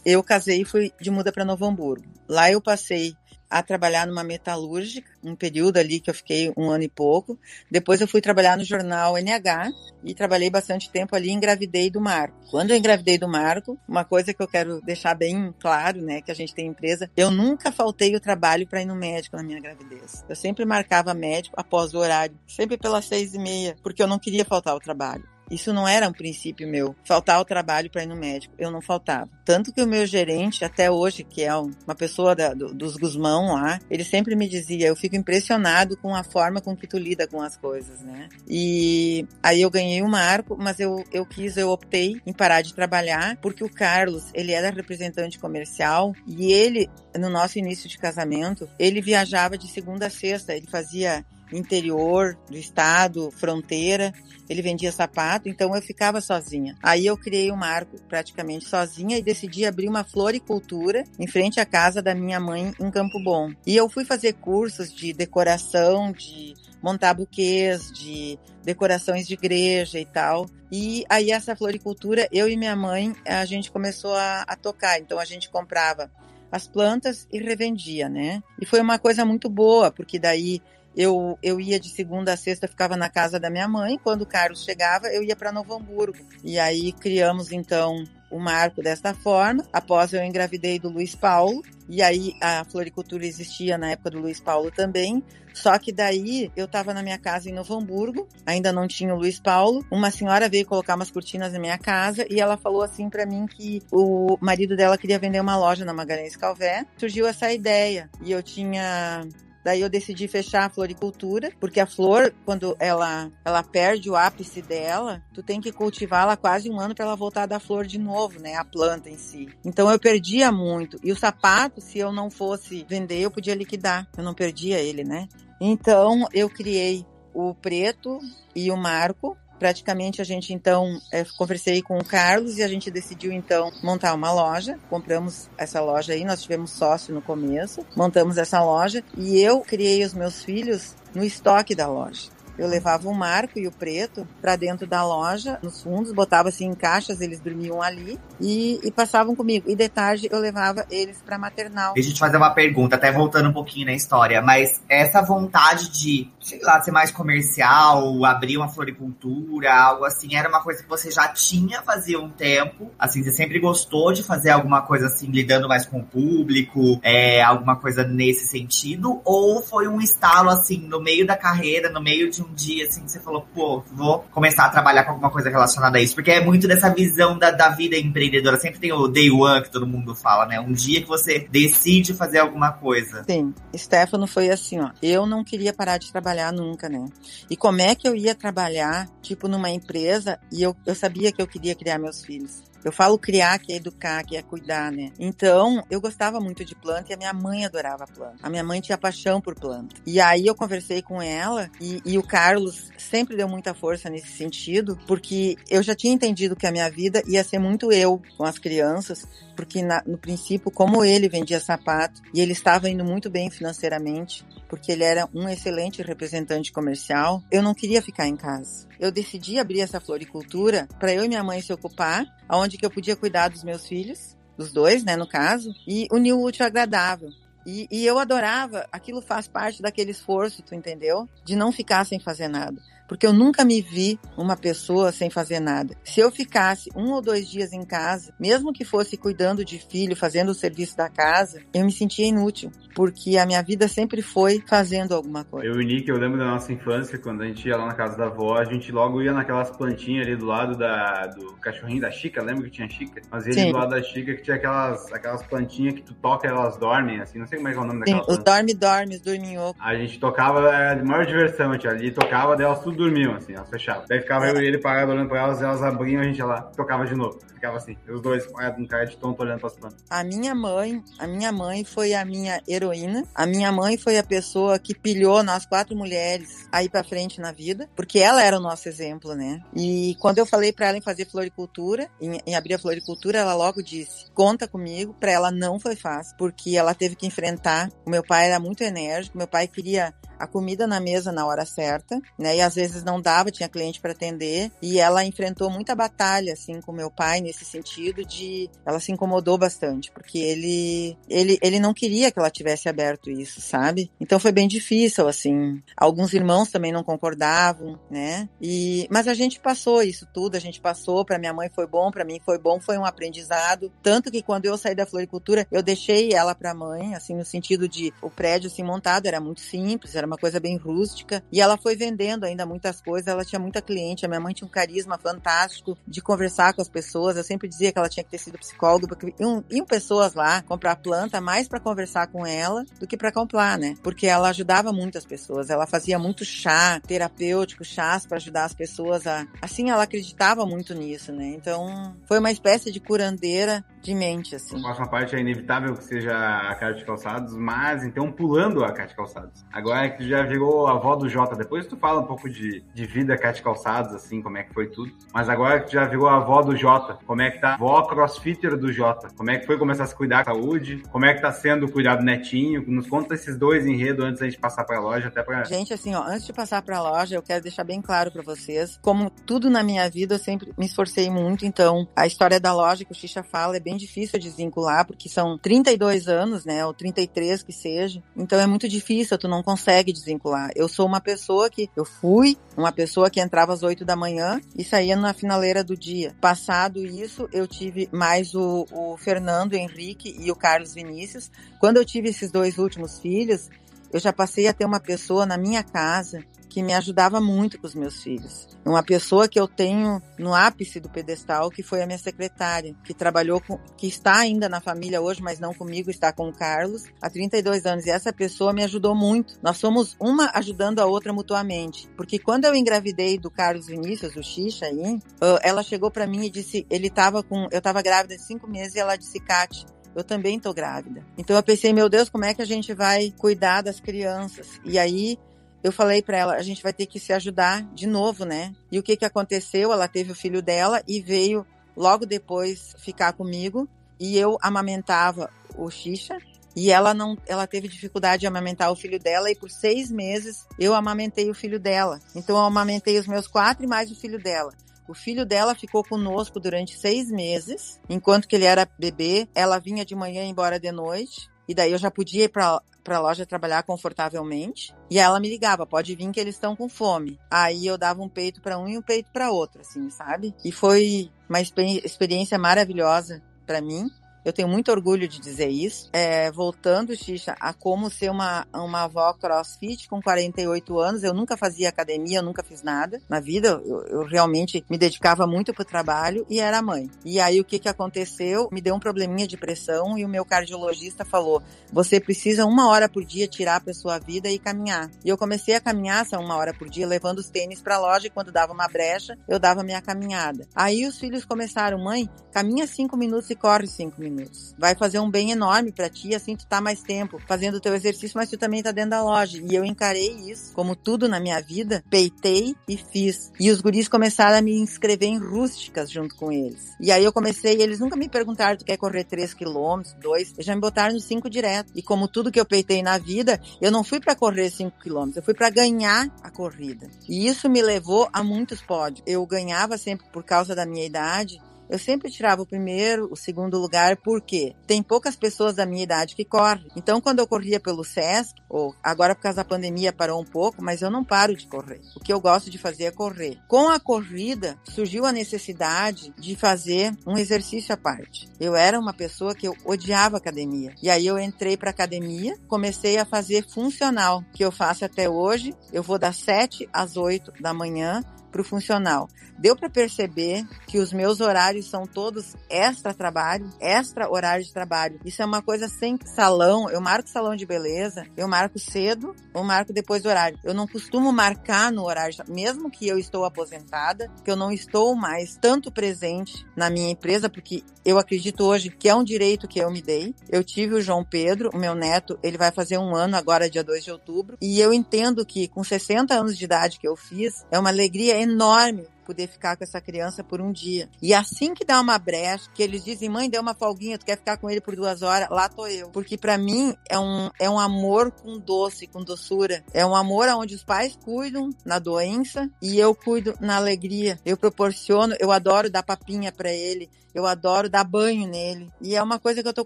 eu 0.05 0.23
casei 0.23 0.61
e 0.61 0.65
fui 0.65 0.93
de 1.01 1.11
muda 1.11 1.31
para 1.31 1.43
Novo 1.43 1.65
Hamburgo. 1.65 2.05
Lá 2.29 2.49
eu 2.51 2.61
passei 2.61 3.15
a 3.49 3.63
trabalhar 3.63 4.05
numa 4.05 4.23
metalúrgica, 4.23 5.09
um 5.23 5.35
período 5.35 5.77
ali 5.77 5.99
que 5.99 6.09
eu 6.09 6.13
fiquei 6.13 6.51
um 6.57 6.69
ano 6.69 6.83
e 6.83 6.89
pouco. 6.89 7.39
Depois 7.69 8.01
eu 8.01 8.07
fui 8.07 8.21
trabalhar 8.21 8.57
no 8.57 8.63
jornal 8.63 9.17
NH 9.17 9.71
e 10.03 10.13
trabalhei 10.13 10.49
bastante 10.49 10.89
tempo 10.89 11.15
ali 11.15 11.31
engravidei 11.31 11.89
do 11.89 12.01
Marco. 12.01 12.35
Quando 12.49 12.71
eu 12.71 12.77
engravidei 12.77 13.17
do 13.17 13.27
Marco, 13.27 13.77
uma 13.87 14.03
coisa 14.03 14.33
que 14.33 14.41
eu 14.41 14.47
quero 14.47 14.81
deixar 14.81 15.15
bem 15.15 15.53
claro, 15.59 16.01
né, 16.01 16.21
que 16.21 16.31
a 16.31 16.35
gente 16.35 16.53
tem 16.53 16.67
empresa, 16.67 17.09
eu 17.15 17.31
nunca 17.31 17.71
faltei 17.71 18.15
o 18.15 18.19
trabalho 18.19 18.67
para 18.67 18.81
ir 18.81 18.85
no 18.85 18.95
médico 18.95 19.37
na 19.37 19.43
minha 19.43 19.59
gravidez. 19.59 20.23
Eu 20.27 20.35
sempre 20.35 20.65
marcava 20.65 21.13
médico 21.13 21.55
após 21.57 21.93
o 21.93 21.97
horário, 21.97 22.37
sempre 22.47 22.77
pelas 22.77 23.05
seis 23.05 23.33
e 23.33 23.39
meia, 23.39 23.75
porque 23.81 24.01
eu 24.01 24.07
não 24.07 24.19
queria 24.19 24.45
faltar 24.45 24.75
o 24.75 24.79
trabalho. 24.79 25.36
Isso 25.49 25.73
não 25.73 25.87
era 25.87 26.07
um 26.07 26.13
princípio 26.13 26.67
meu. 26.67 26.95
Faltar 27.03 27.39
o 27.39 27.45
trabalho 27.45 27.89
para 27.89 28.03
ir 28.03 28.07
no 28.07 28.15
médico. 28.15 28.53
Eu 28.57 28.71
não 28.71 28.81
faltava. 28.81 29.29
Tanto 29.45 29.73
que 29.73 29.81
o 29.81 29.87
meu 29.87 30.05
gerente, 30.05 30.65
até 30.65 30.91
hoje, 30.91 31.23
que 31.23 31.43
é 31.43 31.55
uma 31.55 31.95
pessoa 31.95 32.35
da, 32.35 32.53
do, 32.53 32.73
dos 32.73 32.95
Guzmão 32.97 33.53
lá, 33.53 33.79
ele 33.89 34.03
sempre 34.03 34.35
me 34.35 34.47
dizia: 34.47 34.87
Eu 34.87 34.95
fico 34.95 35.15
impressionado 35.15 35.97
com 35.97 36.15
a 36.15 36.23
forma 36.23 36.61
com 36.61 36.75
que 36.75 36.87
tu 36.87 36.97
lida 36.97 37.27
com 37.27 37.41
as 37.41 37.55
coisas, 37.55 38.01
né? 38.01 38.29
E 38.47 39.25
aí 39.41 39.61
eu 39.61 39.69
ganhei 39.69 40.01
o 40.01 40.07
marco, 40.07 40.57
mas 40.59 40.79
eu, 40.79 41.03
eu 41.11 41.25
quis, 41.25 41.57
eu 41.57 41.69
optei 41.69 42.21
em 42.25 42.33
parar 42.33 42.61
de 42.61 42.73
trabalhar, 42.73 43.37
porque 43.37 43.63
o 43.63 43.69
Carlos, 43.69 44.25
ele 44.33 44.51
era 44.51 44.69
representante 44.69 45.39
comercial 45.39 46.13
e 46.27 46.51
ele, 46.51 46.89
no 47.17 47.29
nosso 47.29 47.57
início 47.57 47.89
de 47.89 47.97
casamento, 47.97 48.69
ele 48.77 49.01
viajava 49.01 49.57
de 49.57 49.67
segunda 49.67 50.07
a 50.07 50.09
sexta. 50.09 50.53
Ele 50.53 50.67
fazia 50.67 51.25
interior 51.51 52.37
do 52.49 52.57
estado, 52.57 53.31
fronteira. 53.31 54.13
Ele 54.49 54.61
vendia 54.61 54.91
sapato, 54.91 55.49
então 55.49 55.75
eu 55.75 55.81
ficava 55.81 56.21
sozinha. 56.21 56.75
Aí 56.81 57.05
eu 57.05 57.17
criei 57.17 57.51
um 57.51 57.55
marco 57.55 58.01
praticamente 58.07 58.65
sozinha 58.65 59.17
e 59.17 59.21
decidi 59.21 59.65
abrir 59.65 59.89
uma 59.89 60.03
floricultura 60.03 61.03
em 61.19 61.27
frente 61.27 61.59
à 61.59 61.65
casa 61.65 62.01
da 62.01 62.15
minha 62.15 62.39
mãe 62.39 62.73
em 62.79 62.91
Campo 62.91 63.21
Bom. 63.21 63.51
E 63.65 63.75
eu 63.75 63.89
fui 63.89 64.05
fazer 64.05 64.33
cursos 64.33 64.93
de 64.93 65.11
decoração, 65.11 66.11
de 66.11 66.53
montar 66.81 67.13
buquês, 67.13 67.91
de 67.91 68.39
decorações 68.63 69.27
de 69.27 69.33
igreja 69.33 69.99
e 69.99 70.05
tal. 70.05 70.45
E 70.71 71.05
aí 71.09 71.31
essa 71.31 71.55
floricultura, 71.55 72.27
eu 72.31 72.47
e 72.49 72.55
minha 72.55 72.75
mãe, 72.75 73.13
a 73.25 73.45
gente 73.45 73.71
começou 73.71 74.13
a, 74.13 74.43
a 74.47 74.55
tocar. 74.55 74.99
Então 74.99 75.19
a 75.19 75.25
gente 75.25 75.49
comprava 75.49 76.09
as 76.51 76.67
plantas 76.67 77.27
e 77.31 77.39
revendia, 77.39 78.07
né? 78.07 78.41
E 78.59 78.65
foi 78.65 78.79
uma 78.79 78.97
coisa 78.97 79.25
muito 79.25 79.49
boa, 79.49 79.91
porque 79.91 80.17
daí 80.17 80.61
eu, 80.97 81.37
eu 81.43 81.61
ia 81.61 81.79
de 81.79 81.89
segunda 81.89 82.33
a 82.33 82.37
sexta, 82.37 82.67
ficava 82.67 82.97
na 82.97 83.07
casa 83.07 83.39
da 83.39 83.51
minha 83.51 83.67
mãe. 83.67 83.99
Quando 84.03 84.23
o 84.23 84.25
Carlos 84.25 84.63
chegava, 84.63 85.05
eu 85.07 85.21
ia 85.21 85.35
para 85.35 85.51
Novo 85.51 85.75
Hamburgo. 85.75 86.17
E 86.43 86.57
aí 86.57 86.91
criamos 86.91 87.51
então 87.51 88.03
o 88.31 88.39
marco 88.39 88.81
desta 88.81 89.13
forma. 89.13 89.63
Após 89.71 90.11
eu 90.11 90.23
engravidei 90.23 90.79
do 90.79 90.89
Luiz 90.89 91.13
Paulo, 91.13 91.61
e 91.87 92.01
aí 92.01 92.33
a 92.41 92.65
floricultura 92.65 93.27
existia 93.27 93.77
na 93.77 93.91
época 93.91 94.09
do 94.09 94.19
Luiz 94.19 94.39
Paulo 94.39 94.71
também. 94.71 95.23
Só 95.53 95.77
que 95.77 95.91
daí 95.91 96.51
eu 96.55 96.65
estava 96.65 96.93
na 96.95 97.03
minha 97.03 97.17
casa 97.17 97.47
em 97.47 97.53
Novo 97.53 97.75
Hamburgo, 97.75 98.27
ainda 98.45 98.71
não 98.73 98.87
tinha 98.87 99.13
o 99.13 99.17
Luiz 99.17 99.39
Paulo. 99.39 99.85
Uma 99.91 100.09
senhora 100.09 100.49
veio 100.49 100.65
colocar 100.65 100.95
umas 100.95 101.11
cortinas 101.11 101.53
na 101.53 101.59
minha 101.59 101.77
casa 101.77 102.25
e 102.29 102.41
ela 102.41 102.57
falou 102.57 102.81
assim 102.81 103.07
para 103.07 103.25
mim 103.25 103.45
que 103.45 103.81
o 103.91 104.37
marido 104.41 104.75
dela 104.75 104.97
queria 104.97 105.19
vender 105.19 105.39
uma 105.39 105.57
loja 105.57 105.85
na 105.85 105.93
Magalhães 105.93 106.35
Calvé. 106.35 106.85
Surgiu 106.97 107.27
essa 107.27 107.51
ideia 107.51 108.09
e 108.23 108.31
eu 108.31 108.41
tinha 108.41 109.27
Daí 109.67 109.81
eu 109.81 109.89
decidi 109.89 110.29
fechar 110.29 110.63
a 110.63 110.69
floricultura, 110.69 111.51
porque 111.59 111.81
a 111.81 111.85
flor, 111.85 112.33
quando 112.45 112.73
ela, 112.79 113.29
ela 113.43 113.61
perde 113.61 114.09
o 114.09 114.15
ápice 114.15 114.61
dela, 114.61 115.21
tu 115.33 115.43
tem 115.43 115.59
que 115.59 115.73
cultivá-la 115.73 116.37
quase 116.37 116.69
um 116.69 116.79
ano 116.79 116.95
para 116.95 117.03
ela 117.03 117.17
voltar 117.17 117.43
a 117.43 117.47
dar 117.47 117.59
flor 117.59 117.85
de 117.85 117.97
novo, 117.97 118.39
né? 118.39 118.55
A 118.55 118.63
planta 118.63 119.09
em 119.09 119.17
si. 119.17 119.49
Então 119.65 119.91
eu 119.91 119.99
perdia 119.99 120.53
muito. 120.53 120.97
E 121.03 121.11
o 121.11 121.17
sapato, 121.17 121.81
se 121.81 121.99
eu 121.99 122.13
não 122.13 122.31
fosse 122.31 122.85
vender, 122.87 123.19
eu 123.19 123.29
podia 123.29 123.53
liquidar. 123.53 124.07
Eu 124.17 124.23
não 124.23 124.33
perdia 124.33 124.79
ele, 124.79 125.03
né? 125.03 125.27
Então 125.59 126.25
eu 126.31 126.49
criei 126.49 127.05
o 127.33 127.53
preto 127.53 128.19
e 128.55 128.71
o 128.71 128.77
marco 128.77 129.35
praticamente 129.59 130.21
a 130.21 130.25
gente 130.25 130.53
então 130.53 130.99
é, 131.11 131.23
conversei 131.37 131.81
com 131.81 131.97
o 131.97 132.05
Carlos 132.05 132.57
e 132.57 132.63
a 132.63 132.67
gente 132.67 132.91
decidiu 132.91 133.31
então 133.31 133.71
montar 133.83 134.13
uma 134.13 134.31
loja. 134.31 134.79
Compramos 134.89 135.49
essa 135.57 135.81
loja 135.81 136.13
aí, 136.13 136.23
nós 136.23 136.41
tivemos 136.41 136.71
sócio 136.71 137.13
no 137.13 137.21
começo, 137.21 137.85
montamos 137.95 138.37
essa 138.37 138.63
loja 138.63 139.03
e 139.17 139.39
eu 139.39 139.61
criei 139.61 140.03
os 140.03 140.13
meus 140.13 140.43
filhos 140.43 140.95
no 141.13 141.23
estoque 141.23 141.75
da 141.75 141.87
loja. 141.87 142.36
Eu 142.57 142.67
levava 142.67 143.07
o 143.07 143.13
Marco 143.13 143.59
e 143.59 143.67
o 143.67 143.71
Preto 143.71 144.27
para 144.41 144.55
dentro 144.55 144.87
da 144.87 145.05
loja, 145.05 145.59
nos 145.61 145.81
fundos, 145.81 146.11
botava 146.11 146.49
assim 146.49 146.65
em 146.65 146.73
caixas, 146.73 147.21
eles 147.21 147.39
dormiam 147.39 147.81
ali 147.81 148.19
e, 148.39 148.79
e 148.83 148.91
passavam 148.91 149.35
comigo. 149.35 149.69
E 149.69 149.75
de 149.75 149.89
tarde 149.89 150.27
eu 150.31 150.39
levava 150.39 150.85
eles 150.89 151.21
para 151.25 151.37
maternal. 151.37 151.93
Deixa 151.93 152.09
eu 152.09 152.13
te 152.13 152.19
fazer 152.19 152.37
uma 152.37 152.51
pergunta, 152.51 152.95
até 152.95 153.11
voltando 153.11 153.49
um 153.49 153.53
pouquinho 153.53 153.85
na 153.85 153.93
história, 153.93 154.41
mas 154.41 154.81
essa 154.89 155.21
vontade 155.21 155.89
de, 155.89 156.29
sei 156.41 156.59
lá, 156.61 156.81
ser 156.81 156.91
mais 156.91 157.11
comercial, 157.11 158.25
abrir 158.25 158.57
uma 158.57 158.69
floricultura, 158.69 159.73
algo 159.73 160.05
assim, 160.05 160.35
era 160.35 160.49
uma 160.49 160.61
coisa 160.61 160.83
que 160.83 160.89
você 160.89 161.11
já 161.11 161.27
tinha 161.27 161.81
fazia 161.81 162.19
um 162.19 162.29
tempo? 162.29 162.91
Assim, 162.97 163.23
você 163.23 163.31
sempre 163.31 163.59
gostou 163.59 164.11
de 164.11 164.23
fazer 164.23 164.49
alguma 164.49 164.81
coisa 164.81 165.07
assim, 165.07 165.27
lidando 165.27 165.67
mais 165.67 165.85
com 165.85 165.99
o 165.99 166.03
público, 166.03 166.99
é, 167.03 167.41
alguma 167.41 167.75
coisa 167.75 168.03
nesse 168.03 168.47
sentido? 168.47 169.21
Ou 169.23 169.61
foi 169.61 169.87
um 169.87 170.01
estalo 170.01 170.49
assim, 170.49 170.77
no 170.77 171.01
meio 171.01 171.25
da 171.25 171.37
carreira, 171.37 171.89
no 171.89 172.01
meio 172.01 172.29
de 172.29 172.41
um 172.41 172.46
dia, 172.53 172.85
assim, 172.85 173.03
que 173.03 173.11
você 173.11 173.19
falou, 173.19 173.45
pô, 173.53 173.83
vou 173.91 174.19
começar 174.31 174.65
a 174.65 174.69
trabalhar 174.69 175.03
com 175.03 175.11
alguma 175.11 175.29
coisa 175.29 175.49
relacionada 175.49 175.97
a 175.97 176.01
isso? 176.01 176.15
Porque 176.15 176.31
é 176.31 176.43
muito 176.43 176.67
dessa 176.67 176.89
visão 176.89 177.37
da, 177.37 177.51
da 177.51 177.69
vida 177.69 177.97
empreendedora. 177.97 178.59
Sempre 178.59 178.79
tem 178.79 178.91
o 178.91 179.07
day 179.07 179.31
one 179.31 179.63
que 179.63 179.71
todo 179.71 179.87
mundo 179.87 180.15
fala, 180.15 180.45
né? 180.45 180.59
Um 180.59 180.71
dia 180.71 181.01
que 181.01 181.07
você 181.07 181.47
decide 181.49 182.13
fazer 182.13 182.39
alguma 182.39 182.71
coisa. 182.71 183.23
Sim. 183.29 183.53
Stefano 183.75 184.27
foi 184.27 184.49
assim, 184.49 184.79
ó. 184.79 184.91
Eu 185.01 185.25
não 185.25 185.43
queria 185.43 185.73
parar 185.73 185.97
de 185.97 186.11
trabalhar 186.11 186.51
nunca, 186.51 186.89
né? 186.89 187.05
E 187.49 187.55
como 187.55 187.81
é 187.81 187.95
que 187.95 188.07
eu 188.07 188.15
ia 188.15 188.35
trabalhar, 188.35 189.07
tipo, 189.21 189.47
numa 189.47 189.69
empresa 189.69 190.39
e 190.51 190.61
eu, 190.63 190.75
eu 190.85 190.95
sabia 190.95 191.31
que 191.31 191.41
eu 191.41 191.47
queria 191.47 191.75
criar 191.75 191.97
meus 191.99 192.23
filhos? 192.23 192.63
Eu 192.87 192.91
falo 192.93 193.19
criar, 193.19 193.59
que 193.59 193.73
é 193.73 193.75
educar, 193.75 194.23
que 194.23 194.37
é 194.37 194.41
cuidar, 194.41 194.93
né? 194.93 195.11
Então, 195.19 195.83
eu 195.91 195.99
gostava 195.99 196.39
muito 196.39 196.63
de 196.63 196.73
planta 196.73 197.11
e 197.11 197.13
a 197.13 197.17
minha 197.17 197.33
mãe 197.33 197.65
adorava 197.65 198.07
planta. 198.07 198.37
A 198.41 198.49
minha 198.49 198.63
mãe 198.63 198.79
tinha 198.79 198.97
paixão 198.97 199.41
por 199.41 199.55
planta. 199.55 199.93
E 200.05 200.21
aí 200.21 200.47
eu 200.47 200.55
conversei 200.55 201.01
com 201.01 201.21
ela 201.21 201.69
e, 201.81 202.01
e 202.05 202.17
o 202.17 202.23
Carlos 202.23 202.89
sempre 202.97 203.35
deu 203.35 203.49
muita 203.49 203.73
força 203.73 204.09
nesse 204.09 204.29
sentido, 204.29 204.97
porque 205.05 205.57
eu 205.69 205.83
já 205.83 205.93
tinha 205.93 206.13
entendido 206.13 206.55
que 206.55 206.65
a 206.65 206.71
minha 206.71 206.89
vida 206.89 207.21
ia 207.27 207.43
ser 207.43 207.59
muito 207.59 207.91
eu 207.91 208.21
com 208.37 208.45
as 208.45 208.57
crianças, 208.57 209.27
porque 209.57 209.81
na, 209.81 210.03
no 210.05 210.17
princípio, 210.17 210.71
como 210.71 211.03
ele 211.03 211.27
vendia 211.27 211.59
sapato 211.59 212.21
e 212.31 212.39
ele 212.39 212.53
estava 212.53 212.87
indo 212.87 213.03
muito 213.03 213.29
bem 213.29 213.49
financeiramente, 213.49 214.45
porque 214.69 214.91
ele 214.91 215.03
era 215.03 215.27
um 215.33 215.49
excelente 215.49 216.01
representante 216.03 216.71
comercial, 216.71 217.43
eu 217.51 217.63
não 217.63 217.73
queria 217.73 218.01
ficar 218.01 218.27
em 218.27 218.35
casa. 218.35 218.87
Eu 218.99 219.11
decidi 219.11 219.57
abrir 219.57 219.81
essa 219.81 219.99
floricultura 219.99 220.87
para 220.99 221.11
eu 221.11 221.25
e 221.25 221.27
minha 221.27 221.43
mãe 221.43 221.61
se 221.61 221.73
ocupar, 221.73 222.23
aonde 222.47 222.77
que 222.77 222.85
eu 222.85 222.91
podia 222.91 223.15
cuidar 223.15 223.49
dos 223.49 223.63
meus 223.63 223.87
filhos, 223.87 224.37
dos 224.55 224.71
dois, 224.71 225.03
né, 225.03 225.15
no 225.15 225.27
caso, 225.27 225.73
e 225.87 226.07
unir 226.11 226.33
o 226.33 226.43
útil 226.43 226.65
agradável. 226.65 227.29
E, 227.65 227.87
e 227.91 228.05
eu 228.05 228.17
adorava, 228.17 228.87
aquilo 228.91 229.21
faz 229.21 229.47
parte 229.47 229.81
daquele 229.81 230.11
esforço, 230.11 230.61
tu 230.61 230.73
entendeu? 230.73 231.27
De 231.43 231.55
não 231.55 231.71
ficar 231.71 232.05
sem 232.05 232.19
fazer 232.19 232.47
nada 232.47 232.81
porque 233.07 233.25
eu 233.25 233.33
nunca 233.33 233.63
me 233.63 233.81
vi 233.81 234.19
uma 234.37 234.55
pessoa 234.55 235.11
sem 235.11 235.29
fazer 235.29 235.59
nada. 235.59 235.95
Se 236.03 236.19
eu 236.19 236.31
ficasse 236.31 236.89
um 236.95 237.11
ou 237.13 237.21
dois 237.21 237.49
dias 237.49 237.73
em 237.73 237.83
casa, 237.83 238.33
mesmo 238.39 238.73
que 238.73 238.83
fosse 238.83 239.17
cuidando 239.17 239.63
de 239.63 239.79
filho, 239.79 240.15
fazendo 240.15 240.49
o 240.49 240.53
serviço 240.53 240.97
da 240.97 241.09
casa, 241.09 241.61
eu 241.73 241.85
me 241.85 241.91
sentia 241.91 242.25
inútil, 242.25 242.71
porque 242.95 243.37
a 243.37 243.45
minha 243.45 243.61
vida 243.61 243.87
sempre 243.87 244.21
foi 244.21 244.63
fazendo 244.67 245.13
alguma 245.13 245.43
coisa. 245.43 245.67
Eu 245.67 245.79
e 245.79 245.83
o 245.83 245.87
Nick, 245.87 246.09
eu 246.09 246.17
lembro 246.17 246.37
da 246.37 246.45
nossa 246.45 246.71
infância, 246.73 247.17
quando 247.17 247.41
a 247.41 247.47
gente 247.47 247.67
ia 247.67 247.77
lá 247.77 247.87
na 247.87 247.93
casa 247.93 248.17
da 248.17 248.25
avó, 248.25 248.57
a 248.57 248.65
gente 248.65 248.91
logo 248.91 249.21
ia 249.21 249.31
naquelas 249.31 249.69
plantinhas 249.71 250.27
ali 250.27 250.35
do 250.35 250.45
lado 250.45 250.77
da, 250.77 251.27
do 251.27 251.53
cachorrinho 251.57 252.01
da 252.01 252.11
Chica, 252.11 252.41
lembra 252.43 252.65
que 252.65 252.71
tinha 252.71 252.89
Chica? 252.89 253.21
Mas 253.31 253.47
ele 253.47 253.71
do 253.71 253.77
lado 253.77 253.91
da 253.91 254.01
Chica 254.01 254.35
que 254.35 254.41
tinha 254.41 254.57
aquelas, 254.57 255.11
aquelas 255.13 255.43
plantinhas 255.43 255.95
que 255.95 256.01
tu 256.01 256.13
toca 256.15 256.47
e 256.47 256.49
elas 256.49 256.77
dormem, 256.77 257.21
assim, 257.21 257.39
não 257.39 257.47
sei 257.47 257.57
como 257.57 257.69
é 257.69 257.71
que 257.71 257.77
é 257.77 257.81
o 257.81 257.85
nome 257.85 258.03
Sim, 258.05 258.15
daquela 258.15 258.37
os 258.37 258.43
dorme-dorme, 258.43 259.15
os 259.15 259.21
dorminhocos. 259.21 259.81
A 259.81 259.95
gente 259.95 260.19
tocava, 260.19 260.59
era 260.69 260.95
de 260.95 261.03
maior 261.03 261.25
diversão, 261.25 261.71
a 261.71 261.73
gente 261.73 261.87
ali 261.87 262.11
tocava, 262.11 262.55
delas 262.55 262.79
tudo 262.79 262.96
dormiam, 262.97 263.35
assim, 263.35 263.53
elas 263.53 263.69
fechavam. 263.69 264.05
Daí 264.07 264.21
ficava 264.21 264.47
eu 264.47 264.61
e 264.61 264.65
ele 264.65 264.77
parado 264.77 265.11
olhando 265.11 265.29
pra 265.29 265.39
elas, 265.39 265.61
elas 265.61 265.81
abriam, 265.81 266.21
a 266.21 266.25
gente 266.25 266.41
lá, 266.41 266.61
tocava 266.75 267.05
de 267.05 267.15
novo. 267.15 267.39
Ficava 267.53 267.77
assim, 267.77 267.97
os 268.07 268.21
dois 268.21 268.45
no 268.77 268.87
cara 268.87 269.05
de 269.05 269.17
tonto 269.17 269.41
olhando 269.41 269.59
pras 269.59 269.75
plantas. 269.75 270.03
A 270.09 270.23
minha 270.23 270.53
mãe, 270.53 271.03
a 271.17 271.25
minha 271.25 271.51
mãe 271.51 271.83
foi 271.83 272.13
a 272.13 272.23
minha 272.23 272.61
heroína. 272.67 273.23
A 273.33 273.45
minha 273.45 273.71
mãe 273.71 273.97
foi 273.97 274.17
a 274.17 274.23
pessoa 274.23 274.77
que 274.77 274.93
pilhou 274.93 275.41
nós 275.43 275.65
quatro 275.65 275.95
mulheres 275.95 276.67
aí 276.71 276.87
pra 276.89 277.03
frente 277.03 277.39
na 277.39 277.51
vida, 277.51 277.89
porque 277.95 278.19
ela 278.19 278.43
era 278.43 278.57
o 278.57 278.61
nosso 278.61 278.87
exemplo, 278.87 279.33
né? 279.33 279.61
E 279.75 280.15
quando 280.19 280.37
eu 280.37 280.45
falei 280.45 280.71
pra 280.71 280.87
ela 280.87 280.97
em 280.97 281.01
fazer 281.01 281.25
floricultura, 281.25 282.07
em, 282.21 282.39
em 282.45 282.55
abrir 282.55 282.75
a 282.75 282.79
floricultura, 282.79 283.39
ela 283.39 283.55
logo 283.55 283.81
disse: 283.81 284.29
conta 284.33 284.67
comigo. 284.67 285.15
Pra 285.19 285.31
ela 285.31 285.51
não 285.51 285.79
foi 285.79 285.95
fácil, 285.95 286.35
porque 286.37 286.77
ela 286.77 286.93
teve 286.93 287.15
que 287.15 287.25
enfrentar. 287.25 287.89
O 288.05 288.09
meu 288.09 288.23
pai 288.23 288.47
era 288.47 288.59
muito 288.59 288.83
enérgico, 288.83 289.37
meu 289.37 289.47
pai 289.47 289.67
queria 289.67 290.13
a 290.39 290.47
comida 290.47 290.87
na 290.87 290.99
mesa 290.99 291.31
na 291.31 291.45
hora 291.45 291.65
certa, 291.65 292.19
né? 292.37 292.57
E 292.57 292.61
às 292.61 292.75
vezes 292.75 293.03
não 293.03 293.21
dava, 293.21 293.51
tinha 293.51 293.69
cliente 293.69 293.99
para 293.99 294.11
atender, 294.11 294.71
e 294.81 294.99
ela 294.99 295.23
enfrentou 295.23 295.69
muita 295.69 295.95
batalha 295.95 296.53
assim 296.53 296.81
com 296.81 296.91
meu 296.91 297.09
pai 297.09 297.41
nesse 297.41 297.65
sentido 297.65 298.23
de 298.25 298.69
ela 298.85 298.99
se 298.99 299.11
incomodou 299.11 299.57
bastante, 299.57 300.11
porque 300.11 300.37
ele 300.37 301.17
ele 301.29 301.57
ele 301.61 301.79
não 301.79 301.93
queria 301.93 302.31
que 302.31 302.39
ela 302.39 302.49
tivesse 302.49 302.87
aberto 302.87 303.29
isso, 303.29 303.61
sabe? 303.61 304.11
Então 304.19 304.39
foi 304.39 304.51
bem 304.51 304.67
difícil 304.67 305.27
assim. 305.27 305.81
Alguns 305.95 306.33
irmãos 306.33 306.69
também 306.69 306.91
não 306.91 307.03
concordavam, 307.03 307.99
né? 308.09 308.47
E 308.61 309.07
mas 309.09 309.27
a 309.27 309.33
gente 309.33 309.59
passou 309.59 310.01
isso 310.01 310.27
tudo, 310.33 310.55
a 310.55 310.59
gente 310.59 310.79
passou, 310.79 311.25
para 311.25 311.39
minha 311.39 311.53
mãe 311.53 311.69
foi 311.73 311.87
bom, 311.87 312.11
para 312.11 312.25
mim 312.25 312.39
foi 312.45 312.57
bom, 312.57 312.79
foi 312.79 312.97
um 312.97 313.05
aprendizado, 313.05 313.91
tanto 314.03 314.31
que 314.31 314.41
quando 314.41 314.65
eu 314.65 314.77
saí 314.77 314.95
da 314.95 315.05
floricultura, 315.05 315.65
eu 315.71 315.81
deixei 315.81 316.33
ela 316.33 316.53
para 316.53 316.73
mãe, 316.73 317.15
assim 317.15 317.35
no 317.35 317.45
sentido 317.45 317.87
de 317.87 318.13
o 318.21 318.29
prédio 318.29 318.67
assim 318.67 318.83
montado 318.83 319.25
era 319.25 319.39
muito 319.39 319.61
simples, 319.61 320.15
era 320.15 320.26
uma 320.27 320.37
coisa 320.37 320.59
bem 320.59 320.77
rústica. 320.77 321.43
E 321.51 321.61
ela 321.61 321.77
foi 321.77 321.95
vendendo 321.95 322.43
ainda 322.43 322.65
muitas 322.65 323.01
coisas, 323.01 323.27
ela 323.27 323.45
tinha 323.45 323.59
muita 323.59 323.81
cliente. 323.81 324.25
A 324.25 324.29
minha 324.29 324.39
mãe 324.39 324.53
tinha 324.53 324.67
um 324.67 324.71
carisma 324.71 325.17
fantástico 325.17 325.97
de 326.07 326.21
conversar 326.21 326.73
com 326.73 326.81
as 326.81 326.89
pessoas. 326.89 327.37
Eu 327.37 327.43
sempre 327.43 327.67
dizia 327.67 327.91
que 327.91 327.97
ela 327.97 328.09
tinha 328.09 328.23
que 328.23 328.29
ter 328.31 328.37
sido 328.37 328.57
psicóloga, 328.57 329.07
porque 329.07 329.33
iam, 329.39 329.63
iam 329.69 329.85
pessoas 329.85 330.33
lá 330.33 330.61
comprar 330.61 330.95
planta 330.97 331.41
mais 331.41 331.67
para 331.67 331.79
conversar 331.79 332.27
com 332.27 332.45
ela 332.45 332.85
do 332.99 333.07
que 333.07 333.17
para 333.17 333.31
comprar, 333.31 333.77
né? 333.77 333.95
Porque 334.03 334.27
ela 334.27 334.49
ajudava 334.49 334.91
muitas 334.91 335.25
pessoas. 335.25 335.69
Ela 335.69 335.87
fazia 335.87 336.19
muito 336.19 336.43
chá 336.45 336.99
terapêutico, 336.99 337.83
chás 337.83 338.25
para 338.25 338.37
ajudar 338.37 338.65
as 338.65 338.73
pessoas 338.73 339.25
a. 339.25 339.47
Assim, 339.61 339.89
ela 339.89 340.03
acreditava 340.03 340.65
muito 340.65 340.93
nisso, 340.93 341.31
né? 341.31 341.47
Então, 341.55 342.15
foi 342.25 342.39
uma 342.39 342.51
espécie 342.51 342.91
de 342.91 342.99
curandeira 342.99 343.83
de 344.07 344.15
mente, 344.15 344.55
assim. 344.55 344.79
A 344.79 344.81
próxima 344.81 345.07
parte 345.07 345.35
é 345.35 345.39
inevitável 345.39 345.93
que 345.93 346.03
seja 346.03 346.31
a 346.31 346.73
Carte 346.75 347.03
Calçados, 347.03 347.53
mas 347.55 348.05
então 348.05 348.31
pulando 348.31 348.83
a 348.83 348.91
Carte 348.93 349.13
Calçados. 349.13 349.65
Agora 349.71 350.09
que 350.09 350.19
tu 350.19 350.23
já 350.23 350.43
virou 350.43 350.87
a 350.87 350.93
avó 350.93 351.15
do 351.15 351.27
Jota, 351.27 351.57
depois 351.57 351.85
tu 351.85 351.97
fala 351.97 352.21
um 352.21 352.25
pouco 352.25 352.49
de, 352.49 352.83
de 352.93 353.05
vida 353.05 353.37
Carte 353.37 353.61
Calçados, 353.61 354.13
assim, 354.13 354.41
como 354.41 354.57
é 354.57 354.63
que 354.63 354.73
foi 354.73 354.87
tudo. 354.87 355.11
Mas 355.33 355.49
agora 355.49 355.81
que 355.81 355.87
tu 355.87 355.91
já 355.91 356.05
virou 356.05 356.27
a 356.27 356.37
avó 356.37 356.61
do 356.61 356.75
Jota, 356.75 357.19
como 357.25 357.41
é 357.41 357.51
que 357.51 357.59
tá 357.59 357.71
a 357.71 357.73
avó 357.73 358.01
crossfitter 358.03 358.77
do 358.77 358.93
Jota? 358.93 359.27
Como 359.35 359.51
é 359.51 359.57
que 359.57 359.65
foi 359.65 359.77
começar 359.77 360.05
a 360.05 360.07
se 360.07 360.15
cuidar 360.15 360.45
da 360.45 360.53
saúde? 360.53 361.03
Como 361.11 361.25
é 361.25 361.33
que 361.33 361.41
tá 361.41 361.51
sendo 361.51 361.91
cuidar 361.91 362.15
do 362.15 362.23
netinho? 362.23 362.85
Nos 362.87 363.07
conta 363.07 363.33
esses 363.33 363.57
dois 363.57 363.85
enredos 363.85 364.23
antes 364.23 364.39
da 364.39 364.45
gente 364.45 364.59
passar 364.59 364.85
pra 364.85 365.01
loja, 365.01 365.27
até 365.27 365.43
pra... 365.43 365.65
Gente, 365.65 365.93
assim, 365.93 366.15
ó, 366.15 366.23
antes 366.23 366.45
de 366.45 366.53
passar 366.53 366.81
pra 366.81 367.01
loja, 367.01 367.35
eu 367.35 367.41
quero 367.41 367.61
deixar 367.61 367.83
bem 367.83 368.01
claro 368.01 368.31
para 368.31 368.41
vocês, 368.41 368.97
como 369.01 369.29
tudo 369.29 369.69
na 369.69 369.83
minha 369.83 370.09
vida, 370.09 370.35
eu 370.35 370.39
sempre 370.39 370.71
me 370.77 370.85
esforcei 370.85 371.29
muito, 371.29 371.65
então 371.65 372.07
a 372.15 372.25
história 372.25 372.57
da 372.57 372.73
loja 372.73 373.03
que 373.03 373.11
o 373.11 373.15
Xixa 373.15 373.43
fala 373.43 373.75
é 373.75 373.79
bem 373.79 373.96
difícil 373.97 374.39
desvincular, 374.39 375.05
porque 375.05 375.27
são 375.27 375.57
32 375.57 376.27
anos, 376.27 376.65
né, 376.65 376.85
ou 376.85 376.93
33 376.93 377.63
que 377.63 377.73
seja, 377.73 378.21
então 378.35 378.59
é 378.59 378.67
muito 378.67 378.87
difícil, 378.87 379.37
tu 379.37 379.47
não 379.47 379.63
consegue 379.63 380.13
desvincular. 380.13 380.69
Eu 380.75 380.87
sou 380.87 381.05
uma 381.05 381.19
pessoa 381.19 381.69
que, 381.69 381.89
eu 381.95 382.05
fui 382.05 382.57
uma 382.75 382.91
pessoa 382.91 383.29
que 383.29 383.41
entrava 383.41 383.73
às 383.73 383.83
8 383.83 384.05
da 384.05 384.15
manhã 384.15 384.61
e 384.77 384.83
saía 384.83 385.15
na 385.15 385.33
finaleira 385.33 385.83
do 385.83 385.97
dia. 385.97 386.35
Passado 386.39 387.05
isso, 387.05 387.49
eu 387.51 387.67
tive 387.67 388.07
mais 388.11 388.53
o, 388.53 388.85
o 388.91 389.17
Fernando 389.17 389.73
Henrique 389.73 390.35
e 390.39 390.51
o 390.51 390.55
Carlos 390.55 390.93
Vinícius. 390.93 391.51
Quando 391.79 391.97
eu 391.97 392.05
tive 392.05 392.29
esses 392.29 392.51
dois 392.51 392.77
últimos 392.77 393.19
filhos, 393.19 393.69
eu 394.11 394.19
já 394.19 394.31
passei 394.31 394.67
a 394.67 394.73
ter 394.73 394.85
uma 394.85 394.99
pessoa 394.99 395.45
na 395.45 395.57
minha 395.57 395.83
casa 395.83 396.43
que 396.77 396.83
me 396.83 396.93
ajudava 396.93 397.41
muito 397.41 397.79
com 397.79 397.87
os 397.87 397.95
meus 397.95 398.21
filhos. 398.21 398.67
Uma 398.85 399.01
pessoa 399.01 399.47
que 399.47 399.59
eu 399.59 399.67
tenho 399.67 400.21
no 400.37 400.53
ápice 400.53 400.99
do 400.99 401.09
pedestal, 401.09 401.71
que 401.71 401.81
foi 401.81 402.03
a 402.03 402.05
minha 402.05 402.19
secretária, 402.19 402.95
que 403.03 403.15
trabalhou 403.15 403.59
com, 403.59 403.79
que 403.97 404.05
está 404.05 404.35
ainda 404.35 404.69
na 404.69 404.79
família 404.79 405.19
hoje, 405.19 405.41
mas 405.41 405.59
não 405.59 405.73
comigo, 405.73 406.11
está 406.11 406.31
com 406.31 406.49
o 406.49 406.53
Carlos, 406.53 407.05
há 407.19 407.31
32 407.31 407.87
anos. 407.87 408.05
E 408.05 408.11
essa 408.11 408.31
pessoa 408.31 408.73
me 408.73 408.83
ajudou 408.83 409.15
muito. 409.15 409.55
Nós 409.59 409.77
somos 409.77 410.15
uma 410.19 410.51
ajudando 410.53 410.99
a 410.99 411.07
outra 411.07 411.33
mutuamente. 411.33 412.07
Porque 412.15 412.37
quando 412.37 412.65
eu 412.65 412.75
engravidei 412.75 413.39
do 413.39 413.49
Carlos 413.49 413.87
Vinícius, 413.87 414.35
o 414.35 414.43
Xixa 414.43 414.85
aí, 414.85 415.19
ela 415.63 415.81
chegou 415.81 416.11
para 416.11 416.27
mim 416.27 416.45
e 416.45 416.49
disse, 416.51 416.85
ele 416.91 417.09
tava 417.09 417.41
com, 417.41 417.67
eu 417.71 417.81
tava 417.81 418.03
grávida 418.03 418.37
de 418.37 418.43
cinco 418.43 418.67
meses 418.67 418.93
e 418.93 418.99
ela 418.99 419.15
disse, 419.15 419.39
Kate, 419.39 419.83
eu 420.15 420.23
também 420.23 420.59
tô 420.59 420.71
grávida. 420.75 421.25
Então 421.39 421.55
eu 421.55 421.63
pensei, 421.63 421.91
meu 421.91 422.07
Deus, 422.07 422.29
como 422.29 422.45
é 422.45 422.53
que 422.53 422.61
a 422.61 422.65
gente 422.65 422.93
vai 422.93 423.33
cuidar 423.35 423.81
das 423.81 423.99
crianças? 423.99 424.79
E 424.85 424.99
aí 424.99 425.39
eu 425.87 425.91
falei 425.91 426.21
para 426.21 426.37
ela, 426.37 426.55
a 426.55 426.61
gente 426.61 426.83
vai 426.83 426.91
ter 426.91 427.05
que 427.05 427.19
se 427.19 427.31
ajudar 427.31 427.81
de 427.93 428.05
novo, 428.05 428.43
né? 428.43 428.73
E 428.91 428.99
o 428.99 429.03
que 429.03 429.15
que 429.15 429.23
aconteceu? 429.23 429.93
Ela 429.93 430.07
teve 430.07 430.31
o 430.31 430.35
filho 430.35 430.61
dela 430.61 431.01
e 431.07 431.21
veio 431.21 431.65
logo 431.95 432.25
depois 432.25 432.93
ficar 432.99 433.31
comigo 433.31 433.87
e 434.19 434.37
eu 434.37 434.57
amamentava 434.61 435.49
o 435.77 435.89
Xixa 435.89 436.37
e 436.75 436.91
ela 436.91 437.13
não, 437.13 437.37
ela 437.47 437.65
teve 437.65 437.87
dificuldade 437.87 438.41
de 438.41 438.47
amamentar 438.47 438.91
o 438.91 438.95
filho 438.95 439.17
dela 439.17 439.49
e 439.49 439.55
por 439.55 439.71
seis 439.71 440.11
meses 440.11 440.67
eu 440.77 440.93
amamentei 440.93 441.49
o 441.49 441.55
filho 441.55 441.79
dela. 441.79 442.19
Então 442.35 442.57
eu 442.57 442.63
amamentei 442.63 443.17
os 443.17 443.25
meus 443.25 443.47
quatro 443.47 443.85
e 443.85 443.87
mais 443.87 444.11
o 444.11 444.15
filho 444.15 444.37
dela. 444.37 444.73
O 445.07 445.13
filho 445.13 445.45
dela 445.45 445.73
ficou 445.73 446.03
conosco 446.03 446.59
durante 446.59 446.99
seis 446.99 447.31
meses, 447.31 447.97
enquanto 448.09 448.45
que 448.45 448.57
ele 448.57 448.65
era 448.65 448.87
bebê. 448.99 449.47
Ela 449.55 449.79
vinha 449.79 450.03
de 450.03 450.13
manhã 450.13 450.43
embora 450.43 450.77
de 450.77 450.91
noite. 450.91 451.49
E 451.65 451.73
daí 451.73 451.93
eu 451.93 451.97
já 451.97 452.11
podia 452.11 452.43
ir 452.43 452.49
para 452.49 452.81
a 453.15 453.19
loja 453.19 453.45
trabalhar 453.45 453.83
confortavelmente. 453.83 454.93
E 455.09 455.17
ela 455.19 455.39
me 455.39 455.49
ligava, 455.49 455.85
pode 455.85 456.15
vir 456.15 456.31
que 456.31 456.39
eles 456.39 456.55
estão 456.55 456.75
com 456.75 456.89
fome. 456.89 457.39
Aí 457.49 457.87
eu 457.87 457.97
dava 457.97 458.21
um 458.21 458.29
peito 458.29 458.61
para 458.61 458.77
um 458.77 458.87
e 458.87 458.97
um 458.97 459.01
peito 459.01 459.31
para 459.31 459.51
outro, 459.51 459.81
assim, 459.81 460.09
sabe? 460.09 460.53
E 460.63 460.71
foi 460.71 461.31
uma 461.49 461.61
experiência 461.61 462.57
maravilhosa 462.57 463.41
para 463.65 463.81
mim. 463.81 464.09
Eu 464.47 464.53
tenho 464.53 464.69
muito 464.69 464.89
orgulho 464.89 465.27
de 465.27 465.41
dizer 465.41 465.67
isso. 465.67 466.09
É, 466.13 466.49
voltando, 466.49 467.13
Xixa, 467.13 467.53
a 467.59 467.73
como 467.73 468.09
ser 468.09 468.31
uma, 468.31 468.65
uma 468.73 469.03
avó 469.03 469.33
crossfit 469.33 470.07
com 470.07 470.21
48 470.21 470.97
anos. 470.97 471.21
Eu 471.21 471.33
nunca 471.33 471.57
fazia 471.57 471.89
academia, 471.89 472.39
eu 472.39 472.43
nunca 472.43 472.63
fiz 472.63 472.81
nada 472.81 473.21
na 473.27 473.41
vida. 473.41 473.81
Eu, 473.85 474.03
eu 474.03 474.25
realmente 474.25 474.85
me 474.89 474.97
dedicava 474.97 475.45
muito 475.45 475.73
pro 475.73 475.83
trabalho 475.83 476.45
e 476.49 476.61
era 476.61 476.81
mãe. 476.81 477.11
E 477.25 477.41
aí 477.41 477.59
o 477.59 477.65
que 477.65 477.77
que 477.77 477.89
aconteceu? 477.89 478.69
Me 478.71 478.79
deu 478.79 478.95
um 478.95 479.01
probleminha 479.01 479.45
de 479.45 479.57
pressão 479.57 480.17
e 480.17 480.23
o 480.23 480.29
meu 480.29 480.45
cardiologista 480.45 481.25
falou: 481.25 481.61
você 481.91 482.17
precisa 482.17 482.65
uma 482.65 482.87
hora 482.87 483.09
por 483.09 483.25
dia 483.25 483.49
tirar 483.49 483.81
pra 483.81 483.93
sua 483.93 484.17
vida 484.17 484.49
e 484.49 484.57
caminhar. 484.57 485.11
E 485.25 485.27
eu 485.27 485.37
comecei 485.37 485.75
a 485.75 485.81
caminhar 485.81 486.21
essa 486.21 486.39
uma 486.39 486.55
hora 486.55 486.73
por 486.73 486.87
dia, 486.89 487.05
levando 487.05 487.39
os 487.39 487.49
tênis 487.49 487.81
pra 487.81 487.99
loja 487.99 488.27
e 488.27 488.29
quando 488.29 488.49
dava 488.49 488.71
uma 488.71 488.87
brecha, 488.87 489.37
eu 489.45 489.59
dava 489.59 489.83
minha 489.83 490.01
caminhada. 490.01 490.65
Aí 490.73 491.05
os 491.05 491.19
filhos 491.19 491.43
começaram, 491.43 492.01
mãe, 492.01 492.29
caminha 492.53 492.87
cinco 492.87 493.17
minutos 493.17 493.49
e 493.49 493.55
corre 493.55 493.87
cinco 493.87 494.21
minutos 494.21 494.36
Vai 494.77 494.95
fazer 494.95 495.19
um 495.19 495.29
bem 495.29 495.51
enorme 495.51 495.91
para 495.91 496.09
ti, 496.09 496.35
assim 496.35 496.55
tu 496.55 496.65
tá 496.65 496.81
mais 496.81 497.01
tempo 497.01 497.41
fazendo 497.47 497.75
o 497.75 497.79
teu 497.79 497.95
exercício, 497.95 498.37
mas 498.37 498.49
tu 498.49 498.57
também 498.57 498.83
tá 498.83 498.91
dentro 498.91 499.11
da 499.11 499.23
loja. 499.23 499.57
E 499.61 499.75
eu 499.75 499.83
encarei 499.83 500.31
isso, 500.49 500.73
como 500.73 500.95
tudo 500.95 501.27
na 501.27 501.39
minha 501.39 501.61
vida, 501.61 502.03
peitei 502.09 502.75
e 502.87 502.97
fiz. 502.97 503.51
E 503.59 503.71
os 503.71 503.81
guris 503.81 504.07
começaram 504.07 504.57
a 504.57 504.61
me 504.61 504.77
inscrever 504.77 505.29
em 505.29 505.37
rústicas 505.37 506.11
junto 506.11 506.35
com 506.35 506.51
eles. 506.51 506.95
E 506.99 507.11
aí 507.11 507.23
eu 507.23 507.33
comecei, 507.33 507.81
eles 507.81 507.99
nunca 507.99 508.15
me 508.15 508.29
perguntaram, 508.29 508.77
tu 508.77 508.85
quer 508.85 508.97
correr 508.97 509.23
3 509.23 509.53
quilômetros, 509.53 510.15
2? 510.21 510.53
Eles 510.53 510.65
já 510.65 510.75
me 510.75 510.81
botaram 510.81 511.13
no 511.13 511.19
5 511.19 511.49
direto. 511.49 511.91
E 511.95 512.01
como 512.01 512.27
tudo 512.27 512.51
que 512.51 512.59
eu 512.59 512.65
peitei 512.65 513.01
na 513.01 513.17
vida, 513.17 513.59
eu 513.81 513.91
não 513.91 514.03
fui 514.03 514.19
para 514.19 514.35
correr 514.35 514.69
5 514.69 514.99
quilômetros, 514.99 515.37
eu 515.37 515.43
fui 515.43 515.53
para 515.53 515.69
ganhar 515.69 516.29
a 516.41 516.49
corrida. 516.49 517.09
E 517.27 517.47
isso 517.47 517.69
me 517.69 517.81
levou 517.81 518.27
a 518.31 518.43
muitos 518.43 518.81
pódios. 518.81 519.23
Eu 519.25 519.45
ganhava 519.45 519.97
sempre 519.97 520.27
por 520.31 520.43
causa 520.43 520.75
da 520.75 520.85
minha 520.85 521.05
idade, 521.05 521.61
eu 521.89 521.97
sempre 521.97 522.29
tirava 522.29 522.61
o 522.61 522.65
primeiro, 522.65 523.27
o 523.31 523.35
segundo 523.35 523.77
lugar, 523.77 524.17
porque 524.17 524.75
tem 524.85 525.01
poucas 525.01 525.35
pessoas 525.35 525.75
da 525.75 525.85
minha 525.85 526.03
idade 526.03 526.35
que 526.35 526.45
correm. 526.45 526.87
Então, 526.95 527.21
quando 527.21 527.39
eu 527.39 527.47
corria 527.47 527.79
pelo 527.79 528.03
SESC, 528.03 528.55
ou 528.69 528.93
agora 529.03 529.35
por 529.35 529.41
causa 529.41 529.57
da 529.57 529.65
pandemia 529.65 530.11
parou 530.11 530.41
um 530.41 530.45
pouco, 530.45 530.83
mas 530.83 531.01
eu 531.01 531.09
não 531.09 531.23
paro 531.23 531.55
de 531.55 531.67
correr. 531.67 532.01
O 532.15 532.19
que 532.19 532.31
eu 532.31 532.39
gosto 532.39 532.69
de 532.69 532.77
fazer 532.77 533.05
é 533.05 533.11
correr. 533.11 533.57
Com 533.67 533.89
a 533.89 533.99
corrida, 533.99 534.77
surgiu 534.83 535.25
a 535.25 535.31
necessidade 535.31 536.33
de 536.37 536.55
fazer 536.55 537.13
um 537.25 537.37
exercício 537.37 537.93
à 537.93 537.97
parte. 537.97 538.47
Eu 538.59 538.75
era 538.75 538.99
uma 538.99 539.13
pessoa 539.13 539.55
que 539.55 539.67
eu 539.67 539.75
odiava 539.85 540.37
academia. 540.37 540.93
E 541.01 541.09
aí 541.09 541.25
eu 541.25 541.39
entrei 541.39 541.77
para 541.77 541.89
academia, 541.89 542.57
comecei 542.67 543.17
a 543.17 543.25
fazer 543.25 543.65
funcional, 543.67 544.43
que 544.53 544.63
eu 544.63 544.71
faço 544.71 545.05
até 545.05 545.29
hoje. 545.29 545.73
Eu 545.91 546.03
vou 546.03 546.19
das 546.19 546.37
7 546.37 546.87
às 546.91 547.17
8 547.17 547.53
da 547.61 547.73
manhã 547.73 548.23
para 548.51 548.61
o 548.61 548.63
funcional. 548.63 549.29
Deu 549.57 549.75
para 549.75 549.89
perceber 549.89 550.65
que 550.85 550.99
os 550.99 551.11
meus 551.11 551.41
horários 551.41 551.89
são 551.89 552.05
todos 552.05 552.55
extra 552.69 553.13
trabalho, 553.13 553.67
extra 553.79 554.29
horário 554.29 554.63
de 554.63 554.71
trabalho. 554.71 555.19
Isso 555.25 555.41
é 555.41 555.45
uma 555.45 555.61
coisa 555.61 555.87
sem 555.87 556.17
salão. 556.35 556.89
Eu 556.89 557.01
marco 557.01 557.27
salão 557.27 557.55
de 557.55 557.65
beleza, 557.65 558.25
eu 558.37 558.47
marco 558.47 558.77
cedo 558.77 559.35
ou 559.53 559.63
marco 559.63 559.91
depois 559.91 560.21
do 560.21 560.29
horário. 560.29 560.59
Eu 560.63 560.73
não 560.73 560.87
costumo 560.87 561.31
marcar 561.33 561.91
no 561.91 562.05
horário, 562.05 562.35
mesmo 562.47 562.91
que 562.91 563.07
eu 563.07 563.17
estou 563.17 563.45
aposentada, 563.45 564.31
que 564.43 564.51
eu 564.51 564.55
não 564.55 564.71
estou 564.71 565.15
mais 565.15 565.57
tanto 565.59 565.91
presente 565.91 566.65
na 566.75 566.89
minha 566.89 567.09
empresa, 567.09 567.49
porque 567.49 567.83
eu 568.05 568.19
acredito 568.19 568.63
hoje 568.63 568.89
que 568.89 569.09
é 569.09 569.15
um 569.15 569.23
direito 569.23 569.67
que 569.67 569.79
eu 569.79 569.89
me 569.89 570.01
dei. 570.01 570.35
Eu 570.49 570.63
tive 570.63 570.95
o 570.95 571.01
João 571.01 571.23
Pedro, 571.23 571.71
o 571.73 571.77
meu 571.77 571.95
neto, 571.95 572.37
ele 572.43 572.57
vai 572.57 572.71
fazer 572.71 572.97
um 572.97 573.15
ano 573.15 573.35
agora, 573.35 573.69
dia 573.69 573.83
2 573.83 574.03
de 574.03 574.11
outubro, 574.11 574.57
e 574.61 574.79
eu 574.79 574.93
entendo 574.93 575.45
que 575.45 575.67
com 575.67 575.83
60 575.83 576.33
anos 576.33 576.57
de 576.57 576.63
idade 576.63 576.99
que 576.99 577.07
eu 577.07 577.15
fiz, 577.15 577.65
é 577.71 577.79
uma 577.79 577.89
alegria 577.89 578.36
enorme 578.41 579.07
poder 579.27 579.47
ficar 579.47 579.75
com 579.75 579.83
essa 579.83 579.99
criança 579.99 580.41
por 580.41 580.61
um 580.61 580.71
dia. 580.71 581.09
E 581.21 581.33
assim 581.33 581.73
que 581.73 581.83
dá 581.83 581.99
uma 581.99 582.17
brecha, 582.17 582.69
que 582.73 582.81
eles 582.81 583.03
dizem, 583.03 583.27
mãe, 583.27 583.49
deu 583.49 583.61
uma 583.61 583.73
folguinha, 583.73 584.17
tu 584.17 584.25
quer 584.25 584.37
ficar 584.37 584.55
com 584.55 584.69
ele 584.69 584.79
por 584.79 584.95
duas 584.95 585.21
horas, 585.21 585.49
lá 585.49 585.67
tô 585.67 585.85
eu. 585.85 586.09
Porque 586.11 586.37
para 586.37 586.57
mim 586.57 586.95
é 587.09 587.19
um, 587.19 587.49
é 587.59 587.69
um 587.69 587.77
amor 587.77 588.31
com 588.31 588.57
doce, 588.57 589.05
com 589.05 589.21
doçura. 589.21 589.83
É 589.93 590.05
um 590.05 590.15
amor 590.15 590.47
onde 590.49 590.75
os 590.75 590.83
pais 590.83 591.17
cuidam 591.25 591.71
na 591.83 591.99
doença 591.99 592.69
e 592.81 592.97
eu 592.97 593.13
cuido 593.13 593.53
na 593.59 593.75
alegria. 593.75 594.39
Eu 594.45 594.55
proporciono, 594.55 595.35
eu 595.41 595.51
adoro 595.51 595.89
dar 595.89 596.03
papinha 596.03 596.51
para 596.51 596.71
ele, 596.71 597.09
eu 597.39 597.45
adoro 597.45 597.89
dar 597.89 598.03
banho 598.03 598.47
nele. 598.47 598.91
E 599.01 599.15
é 599.15 599.21
uma 599.21 599.39
coisa 599.39 599.61
que 599.61 599.67
eu 599.69 599.73
tô 599.73 599.85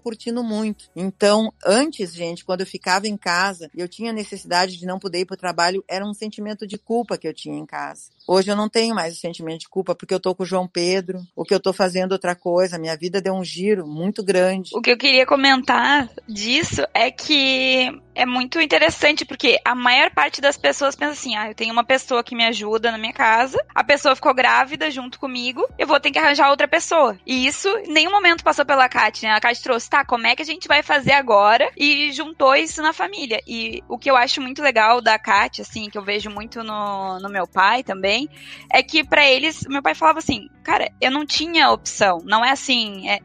curtindo 0.00 0.42
muito. 0.42 0.90
Então, 0.96 1.52
antes, 1.64 2.14
gente, 2.14 2.44
quando 2.44 2.60
eu 2.60 2.66
ficava 2.66 3.06
em 3.06 3.16
casa 3.16 3.70
e 3.74 3.80
eu 3.80 3.88
tinha 3.88 4.12
necessidade 4.12 4.76
de 4.76 4.86
não 4.86 4.98
poder 4.98 5.20
ir 5.20 5.26
pro 5.26 5.36
trabalho, 5.36 5.84
era 5.88 6.04
um 6.04 6.14
sentimento 6.14 6.66
de 6.66 6.78
culpa 6.78 7.18
que 7.18 7.28
eu 7.28 7.34
tinha 7.34 7.56
em 7.56 7.66
casa. 7.66 8.10
Hoje 8.26 8.50
eu 8.50 8.56
não 8.56 8.68
tenho 8.68 8.94
mais 8.94 9.14
o 9.14 9.20
sentimento 9.20 9.60
de 9.60 9.68
culpa 9.68 9.94
porque 9.94 10.14
eu 10.14 10.20
tô 10.20 10.34
com 10.34 10.44
o 10.44 10.46
João 10.46 10.66
Pedro, 10.66 11.20
o 11.34 11.44
que 11.44 11.54
eu 11.54 11.60
tô 11.60 11.72
fazendo 11.72 12.12
outra 12.12 12.34
coisa, 12.34 12.78
minha 12.78 12.96
vida 12.96 13.20
deu 13.20 13.34
um 13.34 13.44
giro 13.44 13.86
muito 13.86 14.22
grande. 14.22 14.70
O 14.74 14.80
que 14.80 14.90
eu 14.90 14.96
queria 14.96 15.26
comentar 15.26 16.08
disso 16.28 16.82
é 16.94 17.10
que 17.10 17.90
é 18.14 18.24
muito 18.24 18.60
interessante 18.60 19.24
porque 19.24 19.58
a 19.64 19.74
maior 19.74 20.10
parte 20.10 20.40
das 20.40 20.56
pessoas 20.56 20.94
pensa 20.94 21.12
assim: 21.12 21.36
ah, 21.36 21.48
eu 21.48 21.54
tenho 21.54 21.72
uma 21.72 21.84
pessoa 21.84 22.22
que 22.22 22.34
me 22.34 22.44
ajuda 22.44 22.90
na 22.90 22.98
minha 22.98 23.12
casa, 23.12 23.58
a 23.74 23.82
pessoa 23.82 24.14
ficou 24.14 24.34
grávida 24.34 24.90
junto 24.90 25.18
comigo, 25.18 25.66
eu 25.78 25.86
vou 25.86 25.98
ter 25.98 26.10
que 26.10 26.18
arranjar 26.18 26.50
outra 26.50 26.68
pessoa. 26.68 27.18
E 27.26 27.41
isso 27.46 27.68
em 27.78 27.92
nenhum 27.92 28.10
momento 28.10 28.44
passou 28.44 28.64
pela 28.64 28.88
Kat, 28.88 29.24
né? 29.24 29.32
A 29.32 29.40
Kat 29.40 29.62
trouxe, 29.62 29.88
tá, 29.88 30.04
como 30.04 30.26
é 30.26 30.34
que 30.34 30.42
a 30.42 30.46
gente 30.46 30.68
vai 30.68 30.82
fazer 30.82 31.12
agora? 31.12 31.70
E 31.76 32.12
juntou 32.12 32.54
isso 32.54 32.82
na 32.82 32.92
família. 32.92 33.40
E 33.46 33.82
o 33.88 33.98
que 33.98 34.10
eu 34.10 34.16
acho 34.16 34.40
muito 34.40 34.62
legal 34.62 35.00
da 35.00 35.18
Kat, 35.18 35.62
assim, 35.62 35.88
que 35.88 35.98
eu 35.98 36.02
vejo 36.02 36.30
muito 36.30 36.62
no, 36.62 37.18
no 37.20 37.28
meu 37.28 37.46
pai 37.46 37.82
também, 37.82 38.28
é 38.70 38.82
que 38.82 39.04
para 39.04 39.26
eles, 39.26 39.62
meu 39.68 39.82
pai 39.82 39.94
falava 39.94 40.18
assim: 40.18 40.48
cara, 40.62 40.90
eu 41.00 41.10
não 41.10 41.26
tinha 41.26 41.70
opção. 41.70 42.18
Não 42.24 42.44
é 42.44 42.50
assim, 42.50 43.08
é, 43.08 43.18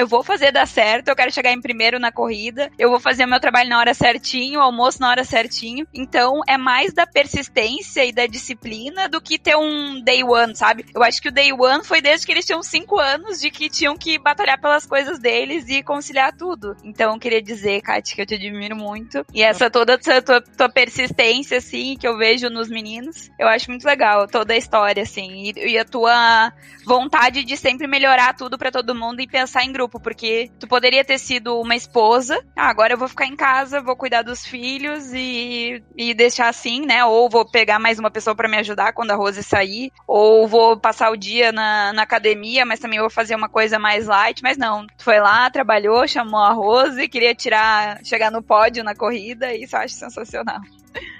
eu 0.00 0.06
vou 0.06 0.24
fazer 0.24 0.50
dar 0.50 0.66
certo, 0.66 1.08
eu 1.08 1.16
quero 1.16 1.32
chegar 1.32 1.52
em 1.52 1.60
primeiro 1.60 1.98
na 1.98 2.10
corrida, 2.10 2.70
eu 2.78 2.90
vou 2.90 2.98
fazer 2.98 3.24
o 3.24 3.28
meu 3.28 3.40
trabalho 3.40 3.68
na 3.68 3.78
hora 3.78 3.94
certinho, 3.94 4.60
o 4.60 4.62
almoço 4.62 5.00
na 5.00 5.10
hora 5.10 5.24
certinho. 5.24 5.86
Então 5.92 6.40
é 6.46 6.56
mais 6.56 6.92
da 6.92 7.06
persistência 7.06 8.04
e 8.04 8.12
da 8.12 8.26
disciplina 8.26 9.08
do 9.08 9.20
que 9.20 9.38
ter 9.38 9.56
um 9.56 10.02
day 10.02 10.24
one, 10.24 10.56
sabe? 10.56 10.86
Eu 10.94 11.02
acho 11.02 11.20
que 11.20 11.28
o 11.28 11.32
day 11.32 11.52
one 11.52 11.84
foi 11.84 12.00
desde 12.00 12.26
que 12.26 12.32
eles 12.32 12.46
tinham 12.46 12.62
cinco 12.62 12.98
anos 12.98 13.40
de 13.40 13.50
que 13.58 13.70
tinham 13.70 13.96
que 13.96 14.18
batalhar 14.18 14.60
pelas 14.60 14.84
coisas 14.86 15.18
deles 15.18 15.68
e 15.68 15.82
conciliar 15.82 16.32
tudo. 16.36 16.76
Então 16.84 17.14
eu 17.14 17.18
queria 17.18 17.42
dizer, 17.42 17.80
Kate, 17.80 18.14
que 18.14 18.22
eu 18.22 18.26
te 18.26 18.34
admiro 18.34 18.76
muito. 18.76 19.24
E 19.32 19.42
essa 19.42 19.70
toda 19.70 19.94
essa 19.94 20.20
tua, 20.20 20.40
tua 20.40 20.68
persistência, 20.68 21.58
assim, 21.58 21.96
que 21.96 22.06
eu 22.06 22.16
vejo 22.18 22.50
nos 22.50 22.68
meninos, 22.68 23.30
eu 23.38 23.48
acho 23.48 23.70
muito 23.70 23.84
legal. 23.84 24.28
Toda 24.28 24.52
a 24.52 24.56
história, 24.56 25.02
assim. 25.02 25.52
E, 25.56 25.72
e 25.72 25.78
a 25.78 25.84
tua 25.84 26.52
vontade 26.84 27.44
de 27.44 27.56
sempre 27.56 27.86
melhorar 27.86 28.36
tudo 28.36 28.58
para 28.58 28.70
todo 28.70 28.94
mundo 28.94 29.20
e 29.20 29.26
pensar 29.26 29.64
em 29.64 29.72
grupo. 29.72 29.98
Porque 29.98 30.50
tu 30.60 30.68
poderia 30.68 31.04
ter 31.04 31.18
sido 31.18 31.58
uma 31.60 31.74
esposa, 31.74 32.38
ah, 32.56 32.68
agora 32.68 32.92
eu 32.92 32.98
vou 32.98 33.08
ficar 33.08 33.26
em 33.26 33.36
casa, 33.36 33.80
vou 33.80 33.96
cuidar 33.96 34.18
cuidar 34.18 34.22
dos 34.22 34.44
filhos 34.44 35.12
e, 35.12 35.82
e 35.96 36.14
deixar 36.14 36.48
assim, 36.48 36.84
né? 36.84 37.04
Ou 37.04 37.28
vou 37.28 37.44
pegar 37.44 37.78
mais 37.78 37.98
uma 37.98 38.10
pessoa 38.10 38.34
para 38.34 38.48
me 38.48 38.56
ajudar 38.56 38.92
quando 38.92 39.10
a 39.10 39.14
Rose 39.14 39.42
sair, 39.42 39.92
ou 40.06 40.46
vou 40.48 40.78
passar 40.78 41.10
o 41.10 41.16
dia 41.16 41.52
na, 41.52 41.92
na 41.92 42.02
academia, 42.02 42.64
mas 42.64 42.80
também 42.80 42.98
vou 42.98 43.10
fazer 43.10 43.36
uma 43.38 43.48
coisa 43.48 43.78
mais 43.78 44.06
light. 44.06 44.42
Mas 44.42 44.58
não, 44.58 44.86
foi 44.98 45.20
lá, 45.20 45.48
trabalhou, 45.50 46.06
chamou 46.06 46.40
a 46.40 46.52
Rose, 46.52 47.08
queria 47.08 47.34
tirar, 47.34 48.04
chegar 48.04 48.30
no 48.30 48.42
pódio 48.42 48.84
na 48.84 48.94
corrida, 48.94 49.54
e 49.54 49.64
isso 49.64 49.76
eu 49.76 49.80
acho 49.80 49.94
sensacional. 49.94 50.60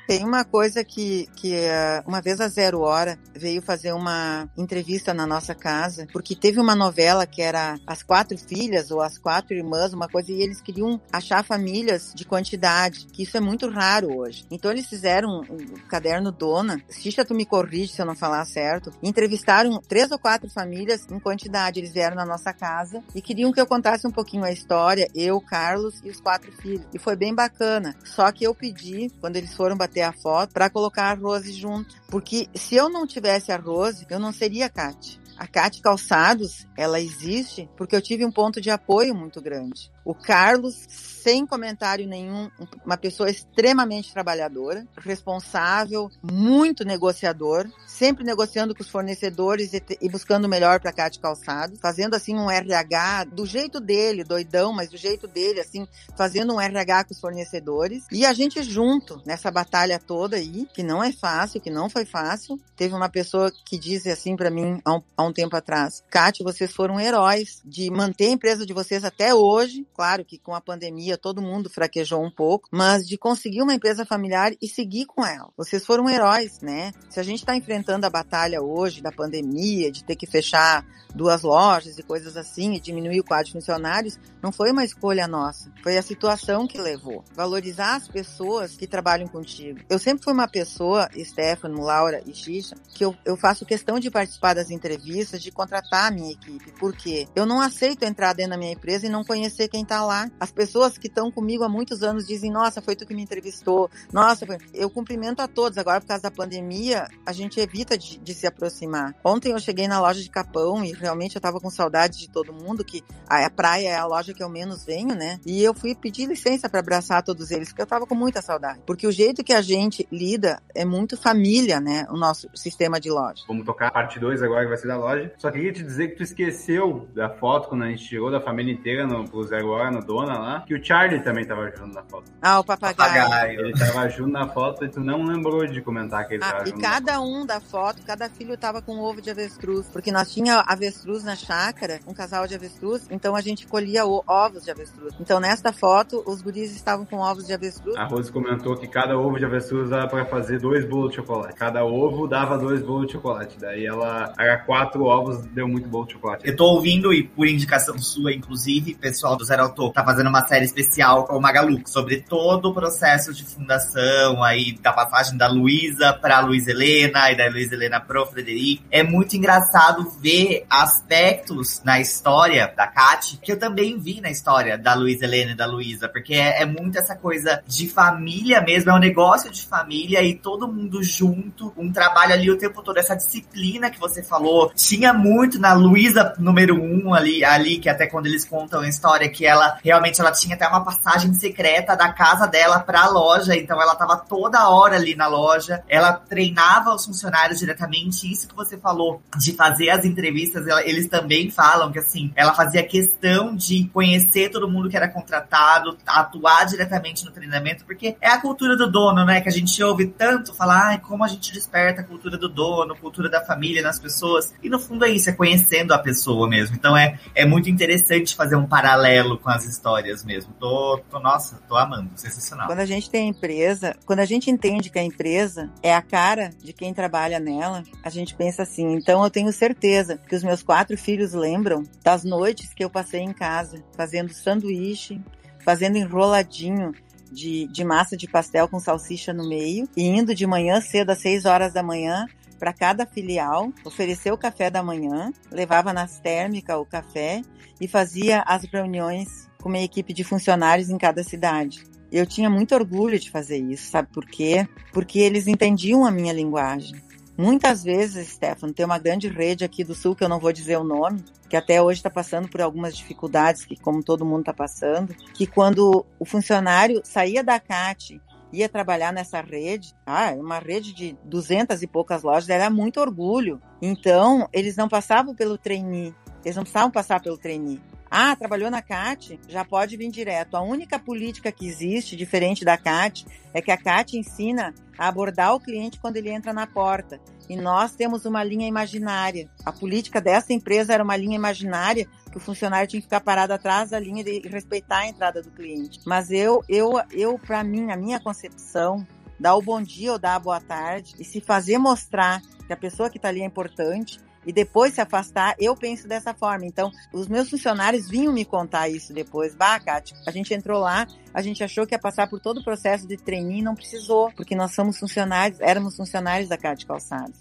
Tem 0.08 0.24
uma 0.24 0.42
coisa 0.42 0.82
que, 0.82 1.28
que 1.36 1.54
eh, 1.54 2.02
uma 2.06 2.22
vez 2.22 2.40
a 2.40 2.48
Zero 2.48 2.80
Hora 2.80 3.18
veio 3.34 3.60
fazer 3.60 3.92
uma 3.92 4.48
entrevista 4.56 5.12
na 5.12 5.26
nossa 5.26 5.54
casa, 5.54 6.08
porque 6.12 6.34
teve 6.34 6.58
uma 6.58 6.74
novela 6.74 7.26
que 7.26 7.42
era 7.42 7.78
As 7.86 8.02
Quatro 8.02 8.38
Filhas 8.38 8.90
ou 8.90 9.02
As 9.02 9.18
Quatro 9.18 9.54
Irmãs, 9.54 9.92
uma 9.92 10.08
coisa, 10.08 10.32
e 10.32 10.40
eles 10.40 10.62
queriam 10.62 10.98
achar 11.12 11.44
famílias 11.44 12.12
de 12.14 12.24
quantidade, 12.24 13.06
que 13.12 13.22
isso 13.22 13.36
é 13.36 13.40
muito 13.40 13.68
raro 13.68 14.16
hoje. 14.16 14.46
Então 14.50 14.70
eles 14.70 14.86
fizeram 14.86 15.28
um, 15.28 15.54
um 15.54 15.88
caderno 15.88 16.32
Dona, 16.32 16.80
Xixa, 16.90 17.22
tu 17.22 17.34
me 17.34 17.44
corrige 17.44 17.92
se 17.92 18.00
eu 18.00 18.06
não 18.06 18.16
falar 18.16 18.46
certo, 18.46 18.90
entrevistaram 19.02 19.78
três 19.86 20.10
ou 20.10 20.18
quatro 20.18 20.48
famílias 20.48 21.06
em 21.10 21.18
quantidade, 21.18 21.80
eles 21.80 21.92
vieram 21.92 22.16
na 22.16 22.24
nossa 22.24 22.52
casa 22.54 23.02
e 23.14 23.20
queriam 23.20 23.52
que 23.52 23.60
eu 23.60 23.66
contasse 23.66 24.06
um 24.06 24.10
pouquinho 24.10 24.44
a 24.44 24.50
história, 24.50 25.06
eu, 25.14 25.38
Carlos 25.38 26.00
e 26.02 26.08
os 26.08 26.18
quatro 26.18 26.50
filhos. 26.52 26.86
E 26.94 26.98
foi 26.98 27.14
bem 27.14 27.34
bacana. 27.34 27.94
Só 28.04 28.32
que 28.32 28.44
eu 28.44 28.54
pedi, 28.54 29.10
quando 29.20 29.36
eles 29.36 29.54
foram 29.54 29.67
bater 29.76 30.02
a 30.02 30.12
foto 30.12 30.52
para 30.52 30.70
colocar 30.70 31.10
a 31.10 31.14
Rose 31.14 31.52
junto. 31.52 31.94
Porque 32.08 32.48
se 32.54 32.76
eu 32.76 32.88
não 32.88 33.06
tivesse 33.06 33.52
a 33.52 33.56
Rose, 33.56 34.06
eu 34.08 34.18
não 34.18 34.32
seria 34.32 34.66
a 34.66 34.70
Kátia. 34.70 35.18
A 35.36 35.46
Kátia 35.46 35.82
Calçados, 35.82 36.66
ela 36.76 37.00
existe 37.00 37.68
porque 37.76 37.94
eu 37.94 38.02
tive 38.02 38.24
um 38.24 38.32
ponto 38.32 38.60
de 38.60 38.70
apoio 38.70 39.14
muito 39.14 39.40
grande. 39.40 39.90
O 40.08 40.14
Carlos, 40.14 40.86
sem 40.88 41.44
comentário 41.44 42.08
nenhum, 42.08 42.50
uma 42.82 42.96
pessoa 42.96 43.28
extremamente 43.28 44.10
trabalhadora, 44.10 44.86
responsável, 44.96 46.10
muito 46.22 46.82
negociador, 46.82 47.68
sempre 47.86 48.24
negociando 48.24 48.74
com 48.74 48.82
os 48.82 48.88
fornecedores 48.88 49.74
e, 49.74 49.82
e 50.00 50.08
buscando 50.08 50.46
o 50.46 50.48
melhor 50.48 50.80
para 50.80 50.94
cá 50.94 51.10
de 51.10 51.18
calçado, 51.18 51.76
fazendo 51.76 52.14
assim 52.14 52.34
um 52.34 52.50
RH 52.50 53.24
do 53.24 53.44
jeito 53.44 53.80
dele, 53.80 54.24
doidão, 54.24 54.72
mas 54.72 54.88
do 54.88 54.96
jeito 54.96 55.28
dele, 55.28 55.60
assim, 55.60 55.86
fazendo 56.16 56.54
um 56.54 56.60
RH 56.60 57.04
com 57.04 57.12
os 57.12 57.20
fornecedores. 57.20 58.04
E 58.10 58.24
a 58.24 58.32
gente 58.32 58.62
junto 58.62 59.20
nessa 59.26 59.50
batalha 59.50 59.98
toda 59.98 60.36
aí, 60.36 60.66
que 60.72 60.82
não 60.82 61.04
é 61.04 61.12
fácil, 61.12 61.60
que 61.60 61.68
não 61.68 61.90
foi 61.90 62.06
fácil. 62.06 62.58
Teve 62.74 62.94
uma 62.94 63.10
pessoa 63.10 63.52
que 63.66 63.78
disse 63.78 64.08
assim 64.08 64.36
para 64.36 64.50
mim 64.50 64.80
há 64.86 64.94
um, 64.94 65.02
há 65.14 65.22
um 65.24 65.34
tempo 65.34 65.54
atrás: 65.54 66.02
Kátia, 66.08 66.42
vocês 66.42 66.72
foram 66.72 66.98
heróis 66.98 67.60
de 67.62 67.90
manter 67.90 68.28
a 68.28 68.32
empresa 68.32 68.64
de 68.64 68.72
vocês 68.72 69.04
até 69.04 69.34
hoje. 69.34 69.86
Claro 69.98 70.24
que 70.24 70.38
com 70.38 70.54
a 70.54 70.60
pandemia 70.60 71.18
todo 71.18 71.42
mundo 71.42 71.68
fraquejou 71.68 72.24
um 72.24 72.30
pouco, 72.30 72.68
mas 72.70 73.04
de 73.04 73.18
conseguir 73.18 73.62
uma 73.62 73.74
empresa 73.74 74.06
familiar 74.06 74.52
e 74.62 74.68
seguir 74.68 75.06
com 75.06 75.26
ela. 75.26 75.50
Vocês 75.56 75.84
foram 75.84 76.08
heróis, 76.08 76.60
né? 76.60 76.92
Se 77.10 77.18
a 77.18 77.22
gente 77.24 77.40
está 77.40 77.56
enfrentando 77.56 78.06
a 78.06 78.10
batalha 78.10 78.62
hoje 78.62 79.02
da 79.02 79.10
pandemia, 79.10 79.90
de 79.90 80.04
ter 80.04 80.14
que 80.14 80.24
fechar 80.24 80.86
duas 81.14 81.42
lojas 81.42 81.98
e 81.98 82.02
coisas 82.02 82.36
assim, 82.36 82.74
e 82.74 82.80
diminuir 82.80 83.18
o 83.18 83.24
quadro 83.24 83.46
de 83.46 83.52
funcionários, 83.52 84.18
não 84.42 84.52
foi 84.52 84.70
uma 84.70 84.84
escolha 84.84 85.26
nossa. 85.26 85.72
Foi 85.82 85.96
a 85.96 86.02
situação 86.02 86.66
que 86.66 86.80
levou. 86.80 87.24
Valorizar 87.34 87.96
as 87.96 88.06
pessoas 88.06 88.76
que 88.76 88.86
trabalham 88.86 89.26
contigo. 89.26 89.80
Eu 89.88 89.98
sempre 89.98 90.22
fui 90.22 90.32
uma 90.32 90.46
pessoa, 90.46 91.08
Stefano, 91.18 91.82
Laura 91.82 92.22
e 92.24 92.32
Xixa, 92.32 92.76
que 92.94 93.04
eu, 93.04 93.16
eu 93.24 93.36
faço 93.36 93.66
questão 93.66 93.98
de 93.98 94.10
participar 94.10 94.54
das 94.54 94.70
entrevistas, 94.70 95.42
de 95.42 95.50
contratar 95.50 96.06
a 96.06 96.14
minha 96.14 96.32
equipe. 96.32 96.70
Por 96.78 96.94
quê? 96.94 97.26
Eu 97.34 97.46
não 97.46 97.60
aceito 97.60 98.04
entrar 98.04 98.32
dentro 98.32 98.52
da 98.52 98.58
minha 98.58 98.72
empresa 98.72 99.06
e 99.06 99.10
não 99.10 99.24
conhecer 99.24 99.68
quem 99.68 99.84
tá 99.88 100.04
lá. 100.04 100.30
As 100.38 100.52
pessoas 100.52 100.98
que 100.98 101.08
estão 101.08 101.30
comigo 101.30 101.64
há 101.64 101.68
muitos 101.68 102.02
anos 102.02 102.26
dizem, 102.26 102.50
nossa, 102.50 102.82
foi 102.82 102.94
tu 102.94 103.06
que 103.06 103.14
me 103.14 103.22
entrevistou. 103.22 103.90
Nossa, 104.12 104.46
foi... 104.46 104.58
eu 104.74 104.90
cumprimento 104.90 105.40
a 105.40 105.48
todos. 105.48 105.78
Agora, 105.78 106.00
por 106.00 106.08
causa 106.08 106.22
da 106.22 106.30
pandemia, 106.30 107.08
a 107.24 107.32
gente 107.32 107.58
evita 107.58 107.96
de, 107.96 108.18
de 108.18 108.34
se 108.34 108.46
aproximar. 108.46 109.14
Ontem 109.24 109.52
eu 109.52 109.58
cheguei 109.58 109.88
na 109.88 110.00
loja 110.00 110.22
de 110.22 110.30
Capão 110.30 110.84
e 110.84 110.92
realmente 110.92 111.36
eu 111.36 111.40
tava 111.40 111.58
com 111.58 111.70
saudade 111.70 112.18
de 112.18 112.28
todo 112.28 112.52
mundo, 112.52 112.84
que 112.84 113.02
a, 113.26 113.48
praia 113.50 113.88
é 113.88 113.96
a 113.96 114.06
loja 114.06 114.34
que 114.34 114.42
eu 114.42 114.48
menos 114.48 114.84
venho, 114.84 115.14
né? 115.14 115.40
E 115.46 115.62
eu 115.62 115.72
fui 115.72 115.94
pedir 115.94 116.26
licença 116.26 116.68
para 116.68 116.80
abraçar 116.80 117.22
todos 117.22 117.50
eles, 117.50 117.68
porque 117.68 117.82
eu 117.82 117.86
tava 117.86 118.06
com 118.06 118.14
muita 118.14 118.42
saudade. 118.42 118.80
Porque 118.86 119.06
o 119.06 119.12
jeito 119.12 119.42
que 119.42 119.52
a 119.52 119.62
gente 119.62 120.06
lida 120.12 120.60
é 120.74 120.84
muito 120.84 121.16
família, 121.16 121.80
né? 121.80 122.06
O 122.10 122.16
nosso 122.16 122.48
sistema 122.54 123.00
de 123.00 123.10
loja. 123.10 123.44
Vamos 123.48 123.64
tocar 123.64 123.88
a 123.88 123.90
parte 123.90 124.20
2 124.20 124.42
agora, 124.42 124.62
que 124.62 124.68
vai 124.68 124.76
ser 124.76 124.88
da 124.88 124.96
loja. 124.96 125.32
Só 125.38 125.50
queria 125.50 125.72
te 125.72 125.82
dizer 125.82 126.08
que 126.08 126.16
tu 126.16 126.22
esqueceu 126.22 127.08
da 127.14 127.30
foto 127.30 127.68
quando 127.68 127.84
a 127.84 127.88
gente 127.88 128.02
chegou 128.02 128.30
da 128.30 128.40
família 128.40 128.72
inteira 128.72 129.06
no, 129.06 129.26
Zero 129.44 129.68
na 129.90 130.00
dona 130.00 130.38
lá, 130.38 130.60
que 130.66 130.74
o 130.74 130.84
Charlie 130.84 131.20
também 131.20 131.44
tava 131.44 131.70
junto 131.70 131.94
na 131.94 132.02
foto. 132.02 132.30
Ah, 132.42 132.60
o 132.60 132.64
papagaio. 132.64 133.24
papagaio. 133.24 133.60
Ele 133.60 133.72
tava 133.72 134.08
junto 134.08 134.30
na 134.30 134.48
foto 134.48 134.84
e 134.84 134.88
tu 134.88 135.00
não 135.00 135.22
lembrou 135.24 135.66
de 135.66 135.80
comentar 135.80 136.26
que 136.26 136.34
ele 136.34 136.44
ah, 136.44 136.52
tava 136.52 136.66
junto. 136.66 136.78
E 136.78 136.82
cada 136.82 137.20
um 137.20 137.46
da 137.46 137.60
foto, 137.60 138.02
cada 138.06 138.28
filho 138.28 138.56
tava 138.56 138.82
com 138.82 138.96
um 138.96 139.00
ovo 139.00 139.20
de 139.20 139.30
avestruz, 139.30 139.86
porque 139.88 140.12
nós 140.12 140.32
tinha 140.32 140.60
avestruz 140.66 141.24
na 141.24 141.36
chácara, 141.36 142.00
um 142.06 142.14
casal 142.14 142.46
de 142.46 142.54
avestruz, 142.54 143.06
então 143.10 143.34
a 143.34 143.40
gente 143.40 143.66
colhia 143.66 144.04
ovos 144.04 144.64
de 144.64 144.70
avestruz. 144.70 145.14
Então 145.20 145.40
nesta 145.40 145.72
foto, 145.72 146.22
os 146.26 146.42
guris 146.42 146.74
estavam 146.74 147.04
com 147.04 147.18
ovos 147.18 147.46
de 147.46 147.52
avestruz. 147.52 147.96
A 147.96 148.04
Rose 148.04 148.30
comentou 148.32 148.76
que 148.76 148.86
cada 148.86 149.18
ovo 149.18 149.38
de 149.38 149.44
avestruz 149.44 149.90
dava 149.90 150.08
para 150.08 150.24
fazer 150.26 150.58
dois 150.58 150.84
bolos 150.84 151.10
de 151.10 151.16
chocolate. 151.16 151.54
Cada 151.54 151.84
ovo 151.84 152.26
dava 152.26 152.58
dois 152.58 152.82
bolos 152.82 153.06
de 153.06 153.12
chocolate. 153.12 153.58
Daí 153.58 153.86
ela 153.86 154.32
era 154.38 154.58
quatro 154.58 155.04
ovos, 155.04 155.44
deu 155.46 155.68
muito 155.68 155.88
bolo 155.88 156.06
de 156.06 156.14
chocolate. 156.14 156.46
Eu 156.46 156.56
tô 156.56 156.64
ouvindo 156.64 157.12
e 157.12 157.22
por 157.22 157.46
indicação 157.46 157.98
sua, 157.98 158.32
inclusive, 158.32 158.94
pessoal 158.94 159.36
do 159.36 159.44
0 159.44 159.57
Beralto 159.58 159.90
tá 159.90 160.04
fazendo 160.04 160.28
uma 160.28 160.46
série 160.46 160.64
especial 160.64 161.24
com 161.24 161.36
o 161.36 161.40
Magalu 161.40 161.82
sobre 161.84 162.20
todo 162.20 162.66
o 162.66 162.74
processo 162.74 163.34
de 163.34 163.44
fundação 163.44 164.44
aí, 164.44 164.78
da 164.80 164.92
passagem 164.92 165.36
da 165.36 165.48
Luísa 165.48 166.12
pra 166.12 166.38
Luiz 166.38 166.68
Helena 166.68 167.28
e 167.32 167.36
da 167.36 167.48
Luiz 167.48 167.72
Helena 167.72 168.00
pro 168.00 168.24
Frederico. 168.26 168.84
É 168.88 169.02
muito 169.02 169.36
engraçado 169.36 170.08
ver 170.20 170.64
aspectos 170.70 171.82
na 171.82 171.98
história 171.98 172.72
da 172.76 172.86
Kat 172.86 173.38
que 173.42 173.50
eu 173.50 173.58
também 173.58 173.98
vi 173.98 174.20
na 174.20 174.30
história 174.30 174.78
da 174.78 174.94
Luiz 174.94 175.20
Helena 175.20 175.52
e 175.52 175.56
da 175.56 175.66
Luísa, 175.66 176.08
porque 176.08 176.34
é, 176.34 176.62
é 176.62 176.64
muito 176.64 176.96
essa 176.96 177.16
coisa 177.16 177.60
de 177.66 177.88
família 177.88 178.60
mesmo, 178.60 178.92
é 178.92 178.94
um 178.94 179.00
negócio 179.00 179.50
de 179.50 179.66
família 179.66 180.22
e 180.22 180.36
todo 180.36 180.68
mundo 180.68 181.02
junto, 181.02 181.72
um 181.76 181.90
trabalho 181.90 182.32
ali 182.32 182.48
o 182.48 182.56
tempo 182.56 182.80
todo, 182.80 182.98
essa 182.98 183.16
disciplina 183.16 183.90
que 183.90 183.98
você 183.98 184.22
falou. 184.22 184.70
Tinha 184.76 185.12
muito 185.12 185.58
na 185.58 185.72
Luísa 185.72 186.34
número 186.38 186.80
um 186.80 187.12
ali, 187.12 187.44
ali, 187.44 187.78
que 187.78 187.88
até 187.88 188.06
quando 188.06 188.26
eles 188.26 188.44
contam 188.44 188.82
a 188.82 188.88
história 188.88 189.28
que 189.28 189.47
ela 189.48 189.78
realmente 189.82 190.20
ela 190.20 190.30
tinha 190.32 190.54
até 190.54 190.66
uma 190.68 190.84
passagem 190.84 191.32
secreta 191.34 191.96
da 191.96 192.12
casa 192.12 192.46
dela 192.46 192.80
pra 192.80 193.08
loja, 193.08 193.56
então 193.56 193.80
ela 193.80 193.94
tava 193.94 194.16
toda 194.16 194.68
hora 194.68 194.96
ali 194.96 195.14
na 195.14 195.26
loja, 195.26 195.82
ela 195.88 196.12
treinava 196.12 196.94
os 196.94 197.04
funcionários 197.04 197.58
diretamente, 197.58 198.30
isso 198.30 198.48
que 198.48 198.54
você 198.54 198.76
falou, 198.76 199.20
de 199.38 199.52
fazer 199.54 199.90
as 199.90 200.04
entrevistas, 200.04 200.66
ela- 200.66 200.84
eles 200.86 201.08
também 201.08 201.50
falam 201.50 201.90
que 201.90 201.98
assim, 201.98 202.32
ela 202.36 202.54
fazia 202.54 202.82
questão 202.82 203.54
de 203.56 203.88
conhecer 203.92 204.50
todo 204.50 204.68
mundo 204.68 204.88
que 204.88 204.96
era 204.96 205.08
contratado, 205.08 205.96
atuar 206.06 206.64
diretamente 206.66 207.24
no 207.24 207.30
treinamento, 207.30 207.84
porque 207.84 208.16
é 208.20 208.28
a 208.28 208.40
cultura 208.40 208.76
do 208.76 208.90
dono, 208.90 209.24
né, 209.24 209.40
que 209.40 209.48
a 209.48 209.52
gente 209.52 209.82
ouve 209.82 210.06
tanto 210.06 210.54
falar, 210.54 210.88
ai, 210.88 210.98
como 210.98 211.24
a 211.24 211.28
gente 211.28 211.52
desperta 211.52 212.00
a 212.00 212.04
cultura 212.04 212.36
do 212.36 212.48
dono, 212.48 212.96
cultura 212.96 213.28
da 213.28 213.44
família 213.44 213.82
nas 213.82 213.98
pessoas, 213.98 214.52
e 214.62 214.68
no 214.68 214.78
fundo 214.78 215.04
é 215.04 215.10
isso, 215.10 215.30
é 215.30 215.32
conhecendo 215.32 215.92
a 215.94 215.98
pessoa 215.98 216.48
mesmo, 216.48 216.76
então 216.76 216.96
é, 216.96 217.18
é 217.34 217.44
muito 217.46 217.70
interessante 217.70 218.34
fazer 218.36 218.56
um 218.56 218.66
paralelo 218.66 219.37
com 219.38 219.50
as 219.50 219.64
histórias 219.64 220.24
mesmo, 220.24 220.52
tô, 220.54 221.00
tô 221.10 221.18
nossa, 221.18 221.60
tô 221.68 221.76
amando, 221.76 222.10
sensacional. 222.16 222.66
Quando 222.66 222.80
a 222.80 222.86
gente 222.86 223.10
tem 223.10 223.28
empresa, 223.28 223.96
quando 224.04 224.20
a 224.20 224.24
gente 224.24 224.50
entende 224.50 224.90
que 224.90 224.98
a 224.98 225.02
empresa 225.02 225.70
é 225.82 225.94
a 225.94 226.02
cara 226.02 226.50
de 226.62 226.72
quem 226.72 226.92
trabalha 226.92 227.38
nela, 227.38 227.82
a 228.02 228.10
gente 228.10 228.34
pensa 228.34 228.62
assim. 228.62 228.92
Então 228.92 229.22
eu 229.22 229.30
tenho 229.30 229.52
certeza 229.52 230.18
que 230.18 230.34
os 230.34 230.42
meus 230.42 230.62
quatro 230.62 230.96
filhos 230.96 231.32
lembram 231.32 231.84
das 232.02 232.24
noites 232.24 232.72
que 232.74 232.84
eu 232.84 232.90
passei 232.90 233.20
em 233.20 233.32
casa, 233.32 233.82
fazendo 233.96 234.32
sanduíche, 234.32 235.20
fazendo 235.64 235.96
enroladinho 235.96 236.92
de, 237.30 237.66
de 237.68 237.84
massa 237.84 238.16
de 238.16 238.26
pastel 238.26 238.68
com 238.68 238.80
salsicha 238.80 239.32
no 239.32 239.48
meio, 239.48 239.88
e 239.96 240.06
indo 240.06 240.34
de 240.34 240.46
manhã 240.46 240.80
cedo 240.80 241.10
às 241.10 241.18
seis 241.18 241.44
horas 241.44 241.72
da 241.72 241.82
manhã 241.82 242.26
para 242.58 242.72
cada 242.72 243.06
filial, 243.06 243.72
oferecer 243.84 244.32
o 244.32 244.38
café 244.38 244.70
da 244.70 244.82
manhã, 244.82 245.32
levava 245.50 245.92
nas 245.92 246.18
térmicas 246.18 246.76
o 246.76 246.84
café 246.84 247.42
e 247.80 247.86
fazia 247.86 248.42
as 248.42 248.64
reuniões 248.64 249.48
com 249.62 249.68
uma 249.68 249.78
equipe 249.78 250.12
de 250.12 250.24
funcionários 250.24 250.90
em 250.90 250.98
cada 250.98 251.22
cidade. 251.22 251.84
Eu 252.10 252.26
tinha 252.26 252.48
muito 252.48 252.74
orgulho 252.74 253.18
de 253.18 253.30
fazer 253.30 253.58
isso, 253.58 253.90
sabe 253.90 254.08
por 254.12 254.24
quê? 254.24 254.66
Porque 254.92 255.18
eles 255.18 255.46
entendiam 255.46 256.04
a 256.04 256.10
minha 256.10 256.32
linguagem. 256.32 257.00
Muitas 257.36 257.84
vezes, 257.84 258.30
Stefano, 258.30 258.72
tem 258.72 258.84
uma 258.84 258.98
grande 258.98 259.28
rede 259.28 259.62
aqui 259.62 259.84
do 259.84 259.94
Sul, 259.94 260.16
que 260.16 260.24
eu 260.24 260.28
não 260.28 260.40
vou 260.40 260.52
dizer 260.52 260.76
o 260.76 260.82
nome, 260.82 261.22
que 261.48 261.56
até 261.56 261.80
hoje 261.80 262.00
está 262.00 262.10
passando 262.10 262.48
por 262.48 262.60
algumas 262.60 262.96
dificuldades, 262.96 263.64
que 263.64 263.76
como 263.76 264.02
todo 264.02 264.24
mundo 264.24 264.40
está 264.40 264.52
passando, 264.52 265.14
que 265.34 265.46
quando 265.46 266.04
o 266.18 266.24
funcionário 266.24 267.00
saía 267.04 267.44
da 267.44 267.60
CAT 267.60 268.20
ia 268.52 268.68
trabalhar 268.68 269.12
nessa 269.12 269.40
rede, 269.40 269.94
ah, 270.06 270.32
uma 270.32 270.58
rede 270.58 270.94
de 270.94 271.16
duzentas 271.24 271.82
e 271.82 271.86
poucas 271.86 272.22
lojas, 272.22 272.48
era 272.48 272.70
muito 272.70 273.00
orgulho. 273.00 273.60
Então, 273.80 274.48
eles 274.52 274.76
não 274.76 274.88
passavam 274.88 275.34
pelo 275.34 275.58
trainee, 275.58 276.14
eles 276.44 276.56
não 276.56 276.62
precisavam 276.62 276.90
passar 276.90 277.20
pelo 277.20 277.38
trainee. 277.38 277.80
Ah, 278.10 278.34
trabalhou 278.34 278.70
na 278.70 278.80
CAT, 278.80 279.38
já 279.48 279.64
pode 279.64 279.96
vir 279.96 280.10
direto. 280.10 280.56
A 280.56 280.62
única 280.62 280.98
política 280.98 281.52
que 281.52 281.66
existe, 281.66 282.16
diferente 282.16 282.64
da 282.64 282.78
CAT, 282.78 283.26
é 283.52 283.60
que 283.60 283.70
a 283.70 283.76
CAT 283.76 284.16
ensina 284.16 284.74
a 284.98 285.08
abordar 285.08 285.54
o 285.54 285.60
cliente 285.60 286.00
quando 286.00 286.16
ele 286.16 286.30
entra 286.30 286.52
na 286.52 286.66
porta. 286.66 287.20
E 287.48 287.56
nós 287.56 287.94
temos 287.94 288.24
uma 288.24 288.42
linha 288.42 288.66
imaginária. 288.66 289.48
A 289.64 289.72
política 289.72 290.20
dessa 290.20 290.52
empresa 290.52 290.92
era 290.92 291.04
uma 291.04 291.16
linha 291.16 291.36
imaginária 291.36 292.08
que 292.30 292.36
o 292.36 292.40
funcionário 292.40 292.88
tinha 292.88 293.00
que 293.00 293.06
ficar 293.06 293.20
parado 293.20 293.52
atrás 293.52 293.90
da 293.90 293.98
linha 293.98 294.22
e 294.26 294.46
respeitar 294.48 294.98
a 294.98 295.08
entrada 295.08 295.42
do 295.42 295.50
cliente. 295.50 296.00
Mas 296.06 296.30
eu, 296.30 296.62
eu, 296.68 297.00
eu 297.10 297.38
para 297.38 297.62
mim, 297.64 297.90
a 297.90 297.96
minha 297.96 298.20
concepção, 298.20 299.06
dar 299.38 299.54
o 299.54 299.62
bom 299.62 299.80
dia 299.80 300.12
ou 300.12 300.18
dar 300.18 300.34
a 300.34 300.38
boa 300.38 300.60
tarde 300.60 301.14
e 301.18 301.24
se 301.24 301.40
fazer 301.40 301.78
mostrar 301.78 302.42
que 302.66 302.72
a 302.72 302.76
pessoa 302.76 303.08
que 303.08 303.16
está 303.16 303.28
ali 303.28 303.40
é 303.40 303.46
importante 303.46 304.20
e 304.48 304.52
depois 304.52 304.94
se 304.94 305.00
afastar, 305.02 305.54
eu 305.58 305.76
penso 305.76 306.08
dessa 306.08 306.32
forma. 306.32 306.64
Então, 306.64 306.90
os 307.12 307.28
meus 307.28 307.50
funcionários 307.50 308.08
vinham 308.08 308.32
me 308.32 308.46
contar 308.46 308.88
isso 308.88 309.12
depois. 309.12 309.54
Bah, 309.54 309.78
Kátia, 309.78 310.16
a 310.26 310.30
gente 310.30 310.54
entrou 310.54 310.80
lá, 310.80 311.06
a 311.34 311.42
gente 311.42 311.62
achou 311.62 311.86
que 311.86 311.94
ia 311.94 311.98
passar 311.98 312.30
por 312.30 312.40
todo 312.40 312.60
o 312.60 312.64
processo 312.64 313.06
de 313.06 313.18
treininho 313.18 313.64
não 313.64 313.74
precisou, 313.74 314.32
porque 314.34 314.56
nós 314.56 314.74
somos 314.74 314.98
funcionários, 314.98 315.60
éramos 315.60 315.94
funcionários 315.94 316.48
da 316.48 316.56
Cátia 316.56 316.88
Calçados. 316.88 317.38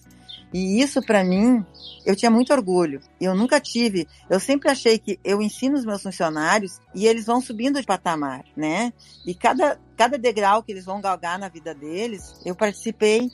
E 0.53 0.81
isso, 0.81 1.01
para 1.01 1.23
mim, 1.23 1.65
eu 2.05 2.13
tinha 2.13 2.29
muito 2.29 2.51
orgulho. 2.51 2.99
Eu 3.21 3.33
nunca 3.33 3.61
tive. 3.61 4.05
Eu 4.29 4.39
sempre 4.39 4.69
achei 4.69 4.99
que 4.99 5.17
eu 5.23 5.41
ensino 5.41 5.77
os 5.77 5.85
meus 5.85 6.03
funcionários 6.03 6.81
e 6.93 7.07
eles 7.07 7.25
vão 7.25 7.39
subindo 7.39 7.79
de 7.79 7.85
patamar, 7.85 8.43
né? 8.55 8.91
E 9.25 9.33
cada, 9.33 9.79
cada 9.95 10.17
degrau 10.17 10.61
que 10.61 10.73
eles 10.73 10.83
vão 10.83 10.99
galgar 10.99 11.39
na 11.39 11.47
vida 11.47 11.73
deles, 11.73 12.35
eu 12.45 12.53
participei. 12.53 13.29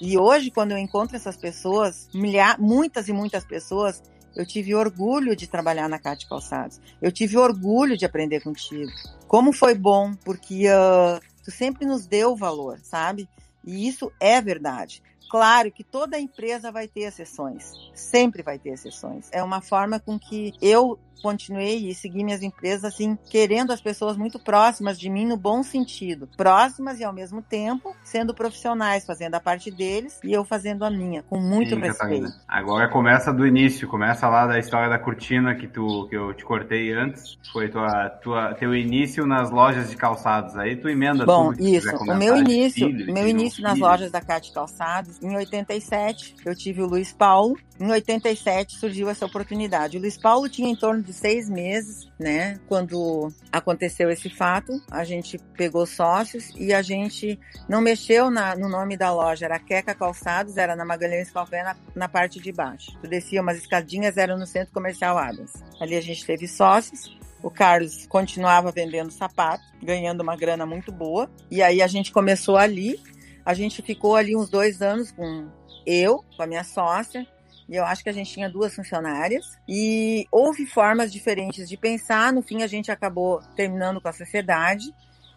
E 0.00 0.18
hoje, 0.18 0.50
quando 0.50 0.72
eu 0.72 0.78
encontro 0.78 1.16
essas 1.16 1.36
pessoas, 1.36 2.08
milhar, 2.12 2.60
muitas 2.60 3.08
e 3.08 3.12
muitas 3.12 3.44
pessoas 3.44 4.02
Eu 4.36 4.44
tive 4.44 4.74
orgulho 4.74 5.34
de 5.34 5.46
trabalhar 5.46 5.88
na 5.88 5.98
Cate 5.98 6.28
Calçados. 6.28 6.78
Eu 7.00 7.10
tive 7.10 7.38
orgulho 7.38 7.96
de 7.96 8.04
aprender 8.04 8.42
contigo. 8.42 8.92
Como 9.26 9.50
foi 9.50 9.74
bom, 9.74 10.14
porque 10.14 10.68
uh, 10.68 11.18
tu 11.42 11.50
sempre 11.50 11.86
nos 11.86 12.06
deu 12.06 12.36
valor, 12.36 12.78
sabe? 12.82 13.26
E 13.64 13.88
isso 13.88 14.12
é 14.20 14.38
verdade. 14.42 15.02
Claro 15.28 15.70
que 15.72 15.84
toda 15.84 16.18
empresa 16.18 16.70
vai 16.70 16.86
ter 16.86 17.02
exceções, 17.02 17.72
sempre 17.94 18.42
vai 18.42 18.58
ter 18.58 18.70
exceções. 18.70 19.28
É 19.32 19.42
uma 19.42 19.60
forma 19.60 19.98
com 19.98 20.18
que 20.18 20.54
eu 20.62 20.98
continuei 21.22 21.88
e 21.88 21.94
segui 21.94 22.22
minhas 22.22 22.42
empresas 22.42 22.84
assim, 22.84 23.18
querendo 23.28 23.72
as 23.72 23.80
pessoas 23.80 24.16
muito 24.16 24.38
próximas 24.38 24.98
de 24.98 25.08
mim 25.08 25.26
no 25.26 25.36
bom 25.36 25.62
sentido. 25.62 26.28
Próximas 26.36 27.00
e 27.00 27.04
ao 27.04 27.12
mesmo 27.12 27.42
tempo 27.42 27.94
sendo 28.04 28.34
profissionais, 28.34 29.04
fazendo 29.04 29.34
a 29.34 29.40
parte 29.40 29.70
deles 29.70 30.20
e 30.22 30.32
eu 30.32 30.44
fazendo 30.44 30.84
a 30.84 30.90
minha, 30.90 31.22
com 31.24 31.38
muito 31.38 31.70
Sim, 31.70 31.80
respeito. 31.80 31.96
Catarina. 31.96 32.42
Agora 32.46 32.88
começa 32.88 33.32
do 33.32 33.46
início, 33.46 33.88
começa 33.88 34.28
lá 34.28 34.46
da 34.46 34.58
história 34.58 34.88
da 34.88 34.98
cortina 34.98 35.54
que 35.54 35.66
tu 35.66 36.06
que 36.08 36.16
eu 36.16 36.34
te 36.34 36.44
cortei 36.44 36.92
antes. 36.92 37.38
Foi 37.52 37.68
tua, 37.68 38.10
tua 38.22 38.54
teu 38.54 38.74
início 38.74 39.26
nas 39.26 39.50
lojas 39.50 39.90
de 39.90 39.96
calçados. 39.96 40.56
Aí 40.56 40.76
tu 40.76 40.88
emenda 40.88 41.24
Bom, 41.24 41.52
tudo. 41.52 41.66
isso, 41.66 41.96
o 41.96 42.14
meu 42.14 42.36
início, 42.36 42.86
filho, 42.86 43.12
meu 43.12 43.26
início 43.26 43.62
nas 43.62 43.74
filho. 43.74 43.86
lojas 43.86 44.10
da 44.12 44.20
Cate 44.20 44.52
Calçados 44.52 45.15
em 45.22 45.34
87, 45.34 46.36
eu 46.44 46.54
tive 46.54 46.82
o 46.82 46.86
Luiz 46.86 47.12
Paulo. 47.12 47.56
Em 47.78 47.90
87 47.90 48.78
surgiu 48.78 49.08
essa 49.08 49.26
oportunidade. 49.26 49.96
O 49.96 50.00
Luiz 50.00 50.16
Paulo 50.16 50.48
tinha 50.48 50.68
em 50.68 50.76
torno 50.76 51.02
de 51.02 51.12
seis 51.12 51.48
meses, 51.48 52.08
né? 52.18 52.58
Quando 52.66 53.32
aconteceu 53.52 54.10
esse 54.10 54.30
fato, 54.30 54.72
a 54.90 55.04
gente 55.04 55.38
pegou 55.56 55.86
sócios 55.86 56.52
e 56.56 56.72
a 56.72 56.82
gente 56.82 57.38
não 57.68 57.80
mexeu 57.80 58.30
na, 58.30 58.56
no 58.56 58.68
nome 58.68 58.96
da 58.96 59.12
loja. 59.12 59.46
Era 59.46 59.58
Queca 59.58 59.94
Calçados, 59.94 60.56
era 60.56 60.74
na 60.74 60.84
Magalhães 60.84 61.30
Calvé, 61.30 61.62
na, 61.62 61.76
na 61.94 62.08
parte 62.08 62.40
de 62.40 62.52
baixo. 62.52 62.92
Tu 63.00 63.08
descia 63.08 63.42
umas 63.42 63.58
escadinhas, 63.58 64.16
era 64.16 64.36
no 64.36 64.46
Centro 64.46 64.72
Comercial 64.72 65.18
Adams. 65.18 65.52
Ali 65.80 65.96
a 65.96 66.00
gente 66.00 66.24
teve 66.24 66.48
sócios. 66.48 67.16
O 67.42 67.50
Carlos 67.50 68.06
continuava 68.06 68.72
vendendo 68.72 69.10
sapato, 69.10 69.62
ganhando 69.82 70.22
uma 70.22 70.36
grana 70.36 70.64
muito 70.66 70.90
boa. 70.90 71.30
E 71.50 71.62
aí 71.62 71.82
a 71.82 71.86
gente 71.86 72.10
começou 72.10 72.56
ali 72.56 72.98
a 73.46 73.54
gente 73.54 73.80
ficou 73.80 74.16
ali 74.16 74.36
uns 74.36 74.50
dois 74.50 74.82
anos 74.82 75.12
com 75.12 75.48
eu, 75.86 76.24
com 76.36 76.42
a 76.42 76.46
minha 76.48 76.64
sócia, 76.64 77.24
e 77.68 77.76
eu 77.76 77.84
acho 77.84 78.02
que 78.02 78.10
a 78.10 78.12
gente 78.12 78.32
tinha 78.32 78.50
duas 78.50 78.74
funcionárias. 78.74 79.56
E 79.68 80.26
houve 80.32 80.66
formas 80.66 81.12
diferentes 81.12 81.68
de 81.68 81.76
pensar. 81.76 82.32
No 82.32 82.42
fim, 82.42 82.62
a 82.62 82.66
gente 82.66 82.90
acabou 82.90 83.40
terminando 83.54 84.00
com 84.00 84.08
a 84.08 84.12
sociedade 84.12 84.92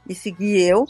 e 0.08 0.16
segui 0.16 0.60
eu, 0.60 0.86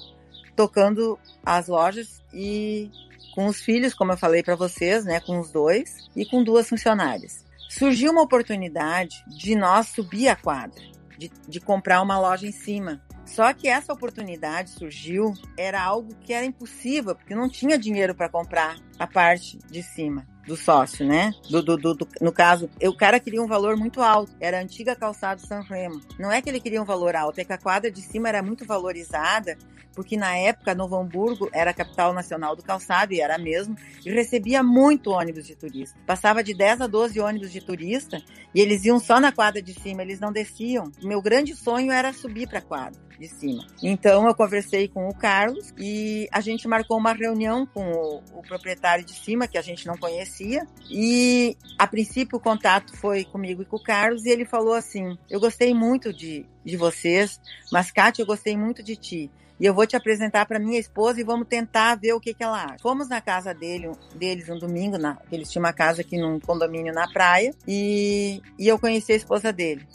tocando 0.56 1.20
as 1.46 1.68
lojas 1.68 2.22
e 2.34 2.90
com 3.36 3.48
os 3.48 3.62
filhos, 3.62 3.94
como 3.94 4.14
eu 4.14 4.18
falei 4.18 4.42
para 4.42 4.56
vocês, 4.56 5.06
né, 5.06 5.20
com 5.20 5.40
os 5.40 5.52
dois, 5.52 6.10
e 6.16 6.26
com 6.26 6.44
duas 6.44 6.68
funcionárias. 6.68 7.46
Surgiu 7.70 8.12
uma 8.12 8.22
oportunidade 8.22 9.24
de 9.28 9.56
nós 9.56 9.88
subir 9.88 10.28
a 10.28 10.36
quadra, 10.36 10.82
de, 11.18 11.32
de 11.48 11.60
comprar 11.60 12.02
uma 12.02 12.20
loja 12.20 12.48
em 12.48 12.52
cima. 12.52 13.02
Só 13.30 13.54
que 13.54 13.68
essa 13.68 13.94
oportunidade 13.94 14.72
surgiu, 14.72 15.34
era 15.56 15.82
algo 15.82 16.16
que 16.16 16.34
era 16.34 16.46
impossível, 16.46 17.16
porque 17.16 17.36
não 17.36 17.48
tinha 17.48 17.78
dinheiro 17.78 18.16
para 18.16 18.28
comprar 18.28 18.78
a 18.98 19.06
parte 19.06 19.60
de 19.70 19.84
cima 19.84 20.28
do 20.48 20.58
sócio, 20.58 21.06
né? 21.06 21.32
Do, 21.48 21.62
do, 21.62 21.78
do, 21.78 21.94
do, 21.94 22.08
no 22.20 22.32
caso, 22.32 22.70
o 22.82 22.94
cara 22.94 23.20
queria 23.20 23.42
um 23.42 23.48
valor 23.48 23.78
muito 23.78 24.02
alto. 24.02 24.34
Era 24.40 24.58
a 24.58 24.62
antiga 24.62 24.96
calçada 24.96 25.40
San 25.42 25.62
Remo. 25.62 26.02
Não 26.18 26.32
é 26.32 26.42
que 26.42 26.50
ele 26.50 26.60
queria 26.60 26.82
um 26.82 26.86
valor 26.86 27.16
alto, 27.16 27.40
é 27.40 27.46
que 27.46 27.54
a 27.54 27.58
quadra 27.58 27.92
de 27.92 28.02
cima 28.02 28.28
era 28.28 28.42
muito 28.42 28.66
valorizada, 28.66 29.56
porque 30.00 30.16
na 30.16 30.34
época 30.38 30.74
Novo 30.74 30.95
Hamburgo 30.95 31.50
era 31.52 31.72
a 31.72 31.74
capital 31.74 32.14
nacional 32.14 32.56
do 32.56 32.64
calçado, 32.64 33.14
e 33.14 33.20
era 33.20 33.38
mesmo, 33.38 33.76
e 34.06 34.10
recebia 34.10 34.64
muito 34.64 35.12
ônibus 35.12 35.45
de 35.45 35.58
turista. 35.58 36.00
Passava 36.08 36.41
de 36.41 36.54
10 36.54 36.80
a 36.80 36.88
12 36.88 37.20
ônibus 37.20 37.52
de 37.52 37.60
turista, 37.60 38.24
e 38.56 38.62
eles 38.62 38.86
iam 38.86 38.97
só 38.97 39.20
na 39.20 39.34
quadra 39.34 39.62
de 39.62 39.74
cima, 39.74 40.02
eles 40.02 40.22
não 40.22 40.32
desciam. 40.32 40.89
Meu 41.04 41.22
grande 41.22 41.54
sonho 41.54 41.91
era 41.91 42.14
subir 42.14 42.47
para 42.47 42.60
a 42.60 42.62
quadra 42.62 42.97
de 43.20 43.28
cima. 43.28 43.68
Então 43.84 44.26
eu 44.26 44.34
conversei 44.34 44.88
com 44.88 45.10
o 45.10 45.14
Carlos 45.14 45.74
e 45.78 46.30
a 46.32 46.39
gente 46.39 46.66
marcou 46.66 46.97
uma 46.97 47.12
reunião 47.12 47.66
com 47.66 47.91
o, 47.91 48.39
o 48.39 48.41
proprietário 48.41 49.04
de 49.04 49.14
cima, 49.14 49.50
que 49.50 49.58
a 49.58 49.62
gente 49.62 49.86
não 49.86 49.97
conhecia, 49.97 50.66
e 50.89 51.58
a 51.78 51.86
princípio 51.86 52.38
o 52.38 52.41
contato 52.41 52.95
foi 52.95 53.26
comigo 53.26 53.64
e 53.64 53.66
com 53.66 53.76
o 53.76 53.84
Carlos, 53.84 54.26
e 54.26 54.30
ele 54.30 54.45
falou 54.45 54.74
assim: 54.74 55.18
Eu 55.30 55.41
gostei 55.41 55.74
muito 55.74 56.14
de, 56.14 56.45
de 56.64 56.78
vocês, 56.78 57.38
mas 57.70 57.91
Kátia, 57.91 58.22
eu 58.22 58.26
gostei 58.26 58.56
muito 58.56 58.82
de 58.82 58.95
ti. 58.95 59.30
E 59.60 59.66
eu 59.66 59.74
vou 59.74 59.86
te 59.86 59.95
apresentar 59.95 60.45
para 60.45 60.57
minha 60.57 60.80
esposa 60.80 61.20
e 61.20 61.24
vamos 61.24 61.47
tentar 61.47 61.95
ver 61.95 62.14
o 62.14 62.20
que, 62.20 62.34
que 62.34 62.43
ela 62.43 62.64
acha. 62.64 62.80
Fomos 62.80 63.10
na 63.10 63.20
casa 63.20 63.53
dele, 63.53 63.91
deles 64.16 64.47
um 64.49 64.57
domingo, 64.57 64.97
na, 64.97 65.18
eles 65.32 65.51
tinham 65.51 65.64
uma 65.64 65.74
casa 65.74 66.01
aqui 66.01 66.18
num 66.18 66.39
condomínio 66.39 66.93
na 66.93 67.12
praia, 67.12 67.53
e, 67.68 68.41
e 68.57 68.68
eu 68.68 68.80
conheci 68.80 69.12
a 69.12 69.18
esposa 69.18 69.51
dele. 69.51 69.86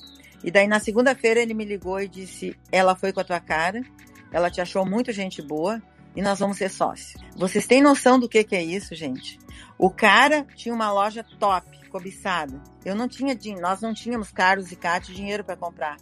E 0.42 0.50
daí 0.50 0.68
na 0.68 0.78
segunda-feira 0.78 1.40
ele 1.40 1.54
me 1.54 1.64
ligou 1.64 1.98
e 1.98 2.06
disse: 2.06 2.54
Ela 2.70 2.94
foi 2.94 3.12
com 3.12 3.20
a 3.20 3.24
tua 3.24 3.40
cara, 3.40 3.80
ela 4.30 4.50
te 4.50 4.60
achou 4.60 4.84
muito 4.84 5.10
gente 5.12 5.40
boa 5.40 5.82
e 6.14 6.20
nós 6.20 6.38
vamos 6.38 6.58
ser 6.58 6.68
sócios. 6.68 7.14
Vocês 7.34 7.66
têm 7.66 7.80
noção 7.80 8.18
do 8.20 8.28
que, 8.28 8.44
que 8.44 8.54
é 8.54 8.62
isso, 8.62 8.94
gente? 8.94 9.38
O 9.78 9.88
cara 9.88 10.46
tinha 10.54 10.74
uma 10.74 10.92
loja 10.92 11.24
top, 11.38 11.66
cobiçada. 11.88 12.60
Eu 12.84 12.94
não 12.94 13.08
tinha, 13.08 13.36
nós 13.60 13.80
não 13.80 13.94
tínhamos 13.94 14.30
Carlos 14.30 14.70
e 14.70 14.76
Cátia 14.76 15.14
dinheiro 15.14 15.42
para 15.42 15.56
comprar 15.56 15.96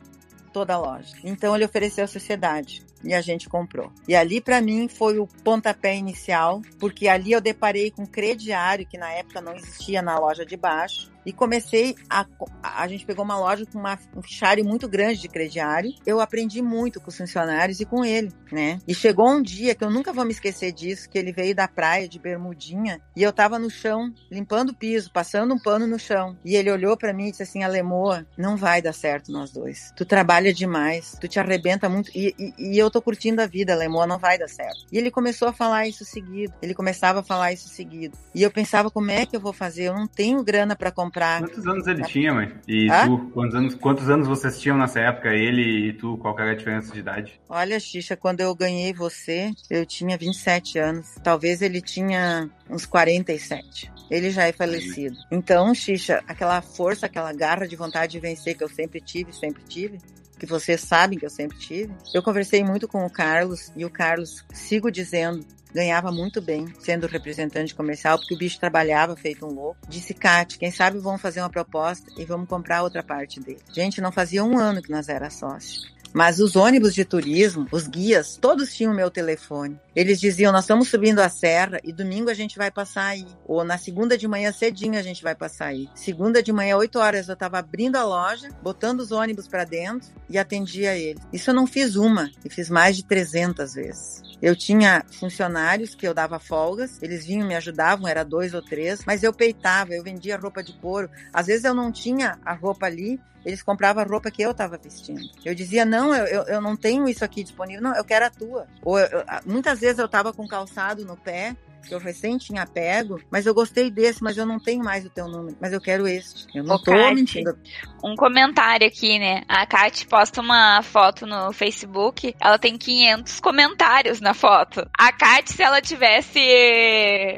toda 0.52 0.74
a 0.74 0.78
loja. 0.78 1.14
Então 1.24 1.54
ele 1.54 1.64
ofereceu 1.64 2.04
a 2.04 2.08
sociedade 2.08 2.82
e 3.04 3.14
a 3.14 3.20
gente 3.20 3.48
comprou. 3.48 3.90
E 4.06 4.14
ali 4.14 4.40
para 4.40 4.60
mim 4.60 4.88
foi 4.88 5.18
o 5.18 5.26
pontapé 5.26 5.96
inicial, 5.96 6.62
porque 6.78 7.08
ali 7.08 7.32
eu 7.32 7.40
deparei 7.40 7.90
com 7.90 8.06
crediário 8.06 8.86
que 8.86 8.98
na 8.98 9.12
época 9.12 9.40
não 9.40 9.54
existia 9.54 10.02
na 10.02 10.18
loja 10.18 10.46
de 10.46 10.56
baixo 10.56 11.11
e 11.24 11.32
comecei 11.32 11.94
a 12.08 12.26
a 12.62 12.86
gente 12.88 13.04
pegou 13.04 13.24
uma 13.24 13.38
loja 13.38 13.66
com 13.66 13.78
uma, 13.78 13.98
um 14.16 14.22
fichário 14.22 14.64
muito 14.64 14.88
grande 14.88 15.20
de 15.20 15.28
crediário. 15.28 15.92
Eu 16.06 16.20
aprendi 16.20 16.62
muito 16.62 17.00
com 17.00 17.10
os 17.10 17.16
funcionários 17.16 17.80
e 17.80 17.84
com 17.84 18.04
ele, 18.04 18.32
né? 18.50 18.78
E 18.86 18.94
chegou 18.94 19.28
um 19.28 19.42
dia 19.42 19.74
que 19.74 19.84
eu 19.84 19.90
nunca 19.90 20.12
vou 20.12 20.24
me 20.24 20.32
esquecer 20.32 20.72
disso, 20.72 21.08
que 21.08 21.18
ele 21.18 21.32
veio 21.32 21.54
da 21.54 21.68
praia 21.68 22.08
de 22.08 22.18
bermudinha 22.18 23.00
e 23.16 23.22
eu 23.22 23.32
tava 23.32 23.58
no 23.58 23.70
chão 23.70 24.12
limpando 24.30 24.70
o 24.70 24.74
piso, 24.74 25.10
passando 25.12 25.54
um 25.54 25.58
pano 25.58 25.86
no 25.86 25.98
chão. 25.98 26.36
E 26.44 26.56
ele 26.56 26.70
olhou 26.70 26.96
para 26.96 27.12
mim 27.12 27.28
e 27.28 27.30
disse 27.30 27.42
assim: 27.42 27.62
"Alemoa, 27.62 28.26
não 28.36 28.56
vai 28.56 28.80
dar 28.80 28.92
certo 28.92 29.32
nós 29.32 29.50
dois. 29.50 29.92
Tu 29.96 30.04
trabalha 30.04 30.52
demais, 30.52 31.16
tu 31.20 31.28
te 31.28 31.38
arrebenta 31.38 31.88
muito 31.88 32.10
e, 32.14 32.34
e, 32.38 32.74
e 32.74 32.78
eu 32.78 32.90
tô 32.90 33.00
curtindo 33.00 33.42
a 33.42 33.46
vida, 33.46 33.74
Lemoa, 33.74 34.06
não 34.06 34.18
vai 34.18 34.38
dar 34.38 34.48
certo. 34.48 34.86
E 34.90 34.98
ele 34.98 35.10
começou 35.10 35.48
a 35.48 35.52
falar 35.52 35.86
isso 35.86 36.04
seguido. 36.04 36.54
Ele 36.62 36.74
começava 36.74 37.20
a 37.20 37.22
falar 37.22 37.52
isso 37.52 37.68
seguido. 37.68 38.16
E 38.34 38.42
eu 38.42 38.50
pensava, 38.50 38.90
como 38.90 39.10
é 39.10 39.26
que 39.26 39.36
eu 39.36 39.40
vou 39.40 39.52
fazer? 39.52 39.84
Eu 39.84 39.94
não 39.94 40.06
tenho 40.06 40.42
grana 40.42 40.76
para 40.76 40.90
comprar. 40.90 41.11
Quantos 41.12 41.66
anos 41.66 41.86
ele 41.86 42.02
tinha, 42.04 42.32
mãe? 42.32 42.52
E 42.66 42.90
Hã? 42.90 43.06
tu, 43.06 43.30
quantos 43.32 43.54
anos, 43.54 43.74
quantos 43.74 44.10
anos 44.10 44.28
vocês 44.28 44.60
tinham 44.60 44.76
nessa 44.76 45.00
época? 45.00 45.28
Ele 45.28 45.88
e 45.88 45.92
tu, 45.92 46.16
qual 46.18 46.38
era 46.38 46.52
a 46.52 46.54
diferença 46.54 46.92
de 46.92 47.00
idade? 47.00 47.40
Olha, 47.48 47.78
Xixa, 47.78 48.16
quando 48.16 48.40
eu 48.40 48.54
ganhei 48.54 48.92
você, 48.92 49.52
eu 49.70 49.84
tinha 49.84 50.16
27 50.16 50.78
anos. 50.78 51.14
Talvez 51.22 51.62
ele 51.62 51.80
tinha 51.80 52.50
uns 52.68 52.86
47. 52.86 53.92
Ele 54.10 54.30
já 54.30 54.44
é 54.44 54.52
falecido. 54.52 55.16
Então, 55.30 55.74
Xixa, 55.74 56.22
aquela 56.26 56.60
força, 56.60 57.06
aquela 57.06 57.32
garra 57.32 57.66
de 57.66 57.76
vontade 57.76 58.12
de 58.12 58.20
vencer 58.20 58.56
que 58.56 58.64
eu 58.64 58.68
sempre 58.68 59.00
tive, 59.00 59.32
sempre 59.32 59.62
tive, 59.68 59.98
que 60.38 60.46
vocês 60.46 60.80
sabem 60.80 61.18
que 61.18 61.24
eu 61.24 61.30
sempre 61.30 61.56
tive. 61.56 61.92
Eu 62.12 62.22
conversei 62.22 62.64
muito 62.64 62.88
com 62.88 63.06
o 63.06 63.10
Carlos 63.10 63.70
e 63.76 63.84
o 63.84 63.90
Carlos, 63.90 64.44
sigo 64.52 64.90
dizendo, 64.90 65.46
ganhava 65.74 66.10
muito 66.10 66.40
bem 66.40 66.66
sendo 66.80 67.06
representante 67.06 67.74
comercial, 67.74 68.18
porque 68.18 68.34
o 68.34 68.38
bicho 68.38 68.60
trabalhava 68.60 69.16
feito 69.16 69.46
um 69.46 69.50
louco. 69.50 69.78
Disse, 69.88 70.14
Kate, 70.14 70.58
quem 70.58 70.70
sabe 70.70 70.98
vamos 70.98 71.20
fazer 71.20 71.40
uma 71.40 71.50
proposta 71.50 72.10
e 72.16 72.24
vamos 72.24 72.48
comprar 72.48 72.82
outra 72.82 73.02
parte 73.02 73.40
dele. 73.40 73.60
Gente, 73.72 74.00
não 74.00 74.12
fazia 74.12 74.44
um 74.44 74.58
ano 74.58 74.82
que 74.82 74.90
nós 74.90 75.08
era 75.08 75.30
sócios. 75.30 75.92
Mas 76.12 76.38
os 76.40 76.56
ônibus 76.56 76.94
de 76.94 77.04
turismo, 77.04 77.66
os 77.72 77.86
guias, 77.86 78.36
todos 78.36 78.74
tinham 78.74 78.94
meu 78.94 79.10
telefone. 79.10 79.80
Eles 79.96 80.20
diziam: 80.20 80.52
Nós 80.52 80.64
estamos 80.64 80.88
subindo 80.88 81.20
a 81.20 81.28
serra 81.28 81.80
e 81.82 81.92
domingo 81.92 82.28
a 82.28 82.34
gente 82.34 82.58
vai 82.58 82.70
passar 82.70 83.06
aí. 83.06 83.26
Ou 83.46 83.64
na 83.64 83.78
segunda 83.78 84.18
de 84.18 84.28
manhã 84.28 84.52
cedinho 84.52 84.98
a 84.98 85.02
gente 85.02 85.22
vai 85.22 85.34
passar 85.34 85.66
aí. 85.66 85.88
Segunda 85.94 86.42
de 86.42 86.52
manhã, 86.52 86.76
8 86.76 86.98
horas, 86.98 87.28
eu 87.28 87.34
estava 87.34 87.58
abrindo 87.58 87.96
a 87.96 88.04
loja, 88.04 88.50
botando 88.62 89.00
os 89.00 89.10
ônibus 89.10 89.48
para 89.48 89.64
dentro 89.64 90.10
e 90.28 90.36
atendia 90.36 90.96
ele. 90.96 91.18
Isso 91.32 91.50
eu 91.50 91.54
não 91.54 91.66
fiz 91.66 91.96
uma, 91.96 92.30
e 92.44 92.50
fiz 92.50 92.68
mais 92.68 92.96
de 92.96 93.04
300 93.04 93.74
vezes. 93.74 94.22
Eu 94.42 94.56
tinha 94.56 95.04
funcionários 95.08 95.61
que 95.94 96.06
eu 96.06 96.14
dava 96.14 96.38
folgas, 96.38 97.00
eles 97.02 97.26
vinham, 97.26 97.46
me 97.46 97.54
ajudavam, 97.54 98.08
era 98.08 98.24
dois 98.24 98.54
ou 98.54 98.62
três, 98.62 99.04
mas 99.06 99.22
eu 99.22 99.32
peitava, 99.32 99.92
eu 99.94 100.02
vendia 100.02 100.36
roupa 100.36 100.62
de 100.62 100.72
couro. 100.74 101.10
Às 101.32 101.46
vezes 101.46 101.64
eu 101.64 101.74
não 101.74 101.92
tinha 101.92 102.38
a 102.44 102.52
roupa 102.52 102.86
ali, 102.86 103.20
eles 103.44 103.62
compravam 103.62 104.02
a 104.02 104.06
roupa 104.06 104.30
que 104.30 104.42
eu 104.42 104.52
estava 104.52 104.78
vestindo. 104.78 105.22
Eu 105.44 105.54
dizia, 105.54 105.84
não, 105.84 106.14
eu, 106.14 106.24
eu, 106.26 106.42
eu, 106.44 106.60
não 106.60 106.76
tenho 106.76 107.08
isso 107.08 107.24
aqui 107.24 107.42
disponível, 107.42 107.82
não, 107.82 107.96
eu 107.96 108.04
quero 108.04 108.26
a 108.26 108.30
tua. 108.30 108.66
Ou 108.82 108.98
eu, 108.98 109.24
muitas 109.44 109.80
vezes 109.80 109.98
eu 109.98 110.06
estava 110.06 110.32
com 110.32 110.46
calçado 110.46 111.04
no 111.04 111.16
pé, 111.16 111.56
que 111.82 111.94
eu 111.94 111.98
recém 111.98 112.38
tinha 112.38 112.66
pego, 112.66 113.20
mas 113.30 113.46
eu 113.46 113.54
gostei 113.54 113.90
desse, 113.90 114.22
mas 114.22 114.36
eu 114.36 114.46
não 114.46 114.58
tenho 114.58 114.84
mais 114.84 115.04
o 115.04 115.10
teu 115.10 115.28
número, 115.28 115.56
mas 115.60 115.72
eu 115.72 115.80
quero 115.80 116.06
este. 116.06 116.46
Eu 116.54 116.64
não 116.64 116.76
Ô, 116.76 116.78
tô 116.78 116.92
Kate, 116.92 117.14
mentindo. 117.14 117.58
Um 118.02 118.16
comentário 118.16 118.86
aqui, 118.86 119.18
né? 119.18 119.42
A 119.48 119.66
Kat 119.66 120.06
posta 120.06 120.40
uma 120.40 120.82
foto 120.82 121.26
no 121.26 121.52
Facebook, 121.52 122.34
ela 122.40 122.58
tem 122.58 122.76
500 122.76 123.40
comentários 123.40 124.20
na 124.20 124.34
foto. 124.34 124.88
A 124.98 125.12
Kat, 125.12 125.52
se 125.52 125.62
ela 125.62 125.80
tivesse. 125.80 126.40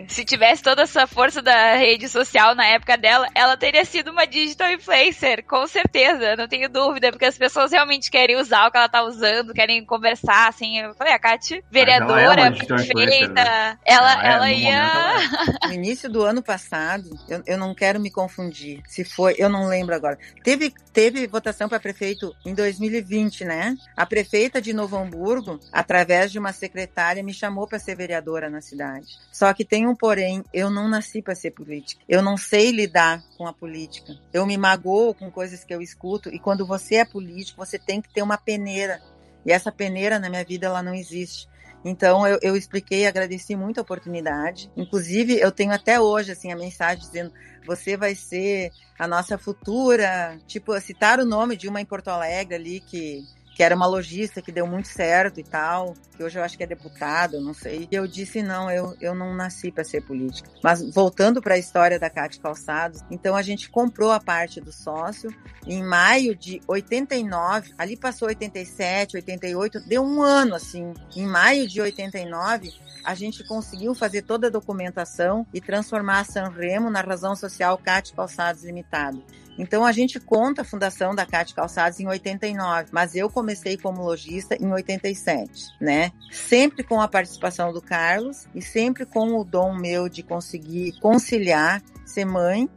Se 0.08 0.24
tivesse 0.24 0.62
toda 0.62 0.82
essa 0.82 1.06
força 1.06 1.42
da 1.42 1.76
rede 1.76 2.08
social 2.08 2.54
na 2.54 2.66
época 2.66 2.96
dela, 2.96 3.26
ela 3.34 3.56
teria 3.56 3.84
sido 3.84 4.10
uma 4.10 4.26
digital 4.26 4.70
influencer, 4.70 5.44
com 5.46 5.66
certeza, 5.66 6.36
não 6.36 6.48
tenho 6.48 6.68
dúvida, 6.68 7.10
porque 7.10 7.24
as 7.26 7.36
pessoas 7.38 7.72
realmente 7.72 8.10
querem 8.10 8.36
usar 8.36 8.66
o 8.66 8.70
que 8.70 8.78
ela 8.78 8.88
tá 8.88 9.02
usando, 9.02 9.52
querem 9.52 9.84
conversar, 9.84 10.48
assim. 10.48 10.78
Eu 10.78 10.94
falei, 10.94 11.12
a 11.12 11.18
Kat, 11.18 11.62
vereadora, 11.70 12.22
ela 12.22 12.46
é 12.46 12.50
digital 12.50 12.78
influencer, 12.78 12.94
perfeita, 12.94 13.44
né? 13.44 13.78
ela, 13.84 14.24
Ela 14.24 14.33
é, 14.33 14.33
ela 14.34 14.52
ia. 14.52 14.82
momento, 14.82 15.68
No 15.68 15.72
início 15.72 16.10
do 16.10 16.22
ano 16.22 16.42
passado, 16.42 17.10
eu, 17.28 17.42
eu 17.46 17.58
não 17.58 17.74
quero 17.74 18.00
me 18.00 18.10
confundir. 18.10 18.82
Se 18.86 19.04
foi, 19.04 19.34
eu 19.38 19.48
não 19.48 19.66
lembro 19.66 19.94
agora. 19.94 20.18
Teve, 20.42 20.72
teve 20.92 21.26
votação 21.26 21.68
para 21.68 21.80
prefeito 21.80 22.34
em 22.44 22.54
2020, 22.54 23.44
né? 23.44 23.76
A 23.96 24.06
prefeita 24.06 24.60
de 24.60 24.72
Novo 24.72 24.96
Hamburgo, 24.96 25.58
através 25.72 26.30
de 26.30 26.38
uma 26.38 26.52
secretária, 26.52 27.22
me 27.22 27.32
chamou 27.32 27.66
para 27.66 27.78
ser 27.78 27.96
vereadora 27.96 28.50
na 28.50 28.60
cidade. 28.60 29.18
Só 29.32 29.52
que 29.52 29.64
tem 29.64 29.86
um 29.86 29.94
porém, 29.94 30.44
eu 30.52 30.70
não 30.70 30.88
nasci 30.88 31.22
para 31.22 31.34
ser 31.34 31.52
política. 31.52 32.02
Eu 32.08 32.22
não 32.22 32.36
sei 32.36 32.70
lidar 32.70 33.22
com 33.36 33.46
a 33.46 33.52
política. 33.52 34.14
Eu 34.32 34.46
me 34.46 34.56
magoo 34.56 35.14
com 35.14 35.30
coisas 35.30 35.64
que 35.64 35.74
eu 35.74 35.80
escuto 35.80 36.28
e 36.28 36.38
quando 36.38 36.66
você 36.66 36.96
é 36.96 37.04
político, 37.04 37.64
você 37.64 37.78
tem 37.78 38.00
que 38.00 38.12
ter 38.12 38.22
uma 38.22 38.36
peneira. 38.36 39.00
E 39.44 39.52
essa 39.52 39.70
peneira 39.70 40.18
na 40.18 40.28
minha 40.28 40.44
vida 40.44 40.66
ela 40.66 40.82
não 40.82 40.94
existe. 40.94 41.48
Então 41.84 42.26
eu, 42.26 42.38
eu 42.40 42.56
expliquei, 42.56 43.06
agradeci 43.06 43.54
muito 43.54 43.78
a 43.78 43.82
oportunidade. 43.82 44.70
Inclusive 44.76 45.38
eu 45.38 45.52
tenho 45.52 45.72
até 45.72 46.00
hoje 46.00 46.32
assim 46.32 46.50
a 46.50 46.56
mensagem 46.56 47.04
dizendo 47.04 47.32
você 47.66 47.96
vai 47.96 48.14
ser 48.14 48.70
a 48.98 49.06
nossa 49.06 49.36
futura, 49.36 50.38
tipo 50.46 50.78
citar 50.80 51.18
o 51.18 51.24
nome 51.24 51.56
de 51.56 51.68
uma 51.68 51.80
em 51.80 51.84
Porto 51.84 52.08
Alegre 52.08 52.54
ali 52.54 52.80
que 52.80 53.22
que 53.54 53.62
era 53.62 53.74
uma 53.74 53.86
lojista 53.86 54.42
que 54.42 54.50
deu 54.50 54.66
muito 54.66 54.88
certo 54.88 55.38
e 55.38 55.44
tal, 55.44 55.94
que 56.16 56.22
hoje 56.22 56.38
eu 56.38 56.42
acho 56.42 56.56
que 56.56 56.64
é 56.64 56.66
deputada, 56.66 57.40
não 57.40 57.54
sei. 57.54 57.88
E 57.90 57.94
eu 57.94 58.06
disse 58.06 58.42
não, 58.42 58.70
eu, 58.70 58.96
eu 59.00 59.14
não 59.14 59.34
nasci 59.34 59.70
para 59.70 59.84
ser 59.84 60.02
política. 60.02 60.50
Mas 60.62 60.82
voltando 60.92 61.40
para 61.40 61.54
a 61.54 61.58
história 61.58 61.98
da 61.98 62.10
Cátia 62.10 62.42
Calçados, 62.42 63.00
então 63.10 63.36
a 63.36 63.42
gente 63.42 63.70
comprou 63.70 64.10
a 64.10 64.20
parte 64.20 64.60
do 64.60 64.72
sócio 64.72 65.30
em 65.66 65.82
maio 65.82 66.34
de 66.34 66.60
89, 66.66 67.72
ali 67.78 67.96
passou 67.96 68.28
87, 68.28 69.16
88, 69.16 69.80
deu 69.86 70.02
um 70.02 70.20
ano 70.20 70.56
assim. 70.56 70.92
Em 71.14 71.26
maio 71.26 71.68
de 71.68 71.80
89, 71.80 72.72
a 73.04 73.14
gente 73.14 73.44
conseguiu 73.44 73.94
fazer 73.94 74.22
toda 74.22 74.48
a 74.48 74.50
documentação 74.50 75.46
e 75.54 75.60
transformar 75.60 76.20
a 76.20 76.24
Sanremo 76.24 76.90
na 76.90 77.02
razão 77.02 77.36
social 77.36 77.78
Cátia 77.78 78.16
Calçados 78.16 78.64
Limitada. 78.64 79.18
Então 79.58 79.84
a 79.84 79.92
gente 79.92 80.18
conta 80.18 80.62
a 80.62 80.64
fundação 80.64 81.14
da 81.14 81.24
Cátia 81.24 81.54
Calçados 81.54 82.00
em 82.00 82.06
89, 82.06 82.88
mas 82.92 83.14
eu 83.14 83.30
comecei 83.30 83.76
como 83.76 84.02
lojista 84.02 84.56
em 84.60 84.70
87, 84.72 85.76
né? 85.80 86.12
Sempre 86.30 86.82
com 86.82 87.00
a 87.00 87.08
participação 87.08 87.72
do 87.72 87.80
Carlos 87.80 88.46
e 88.54 88.60
sempre 88.60 89.06
com 89.06 89.38
o 89.38 89.44
dom 89.44 89.74
meu 89.74 90.08
de 90.08 90.22
conseguir 90.22 90.98
conciliar 91.00 91.82
ser 92.04 92.24
mãe 92.24 92.68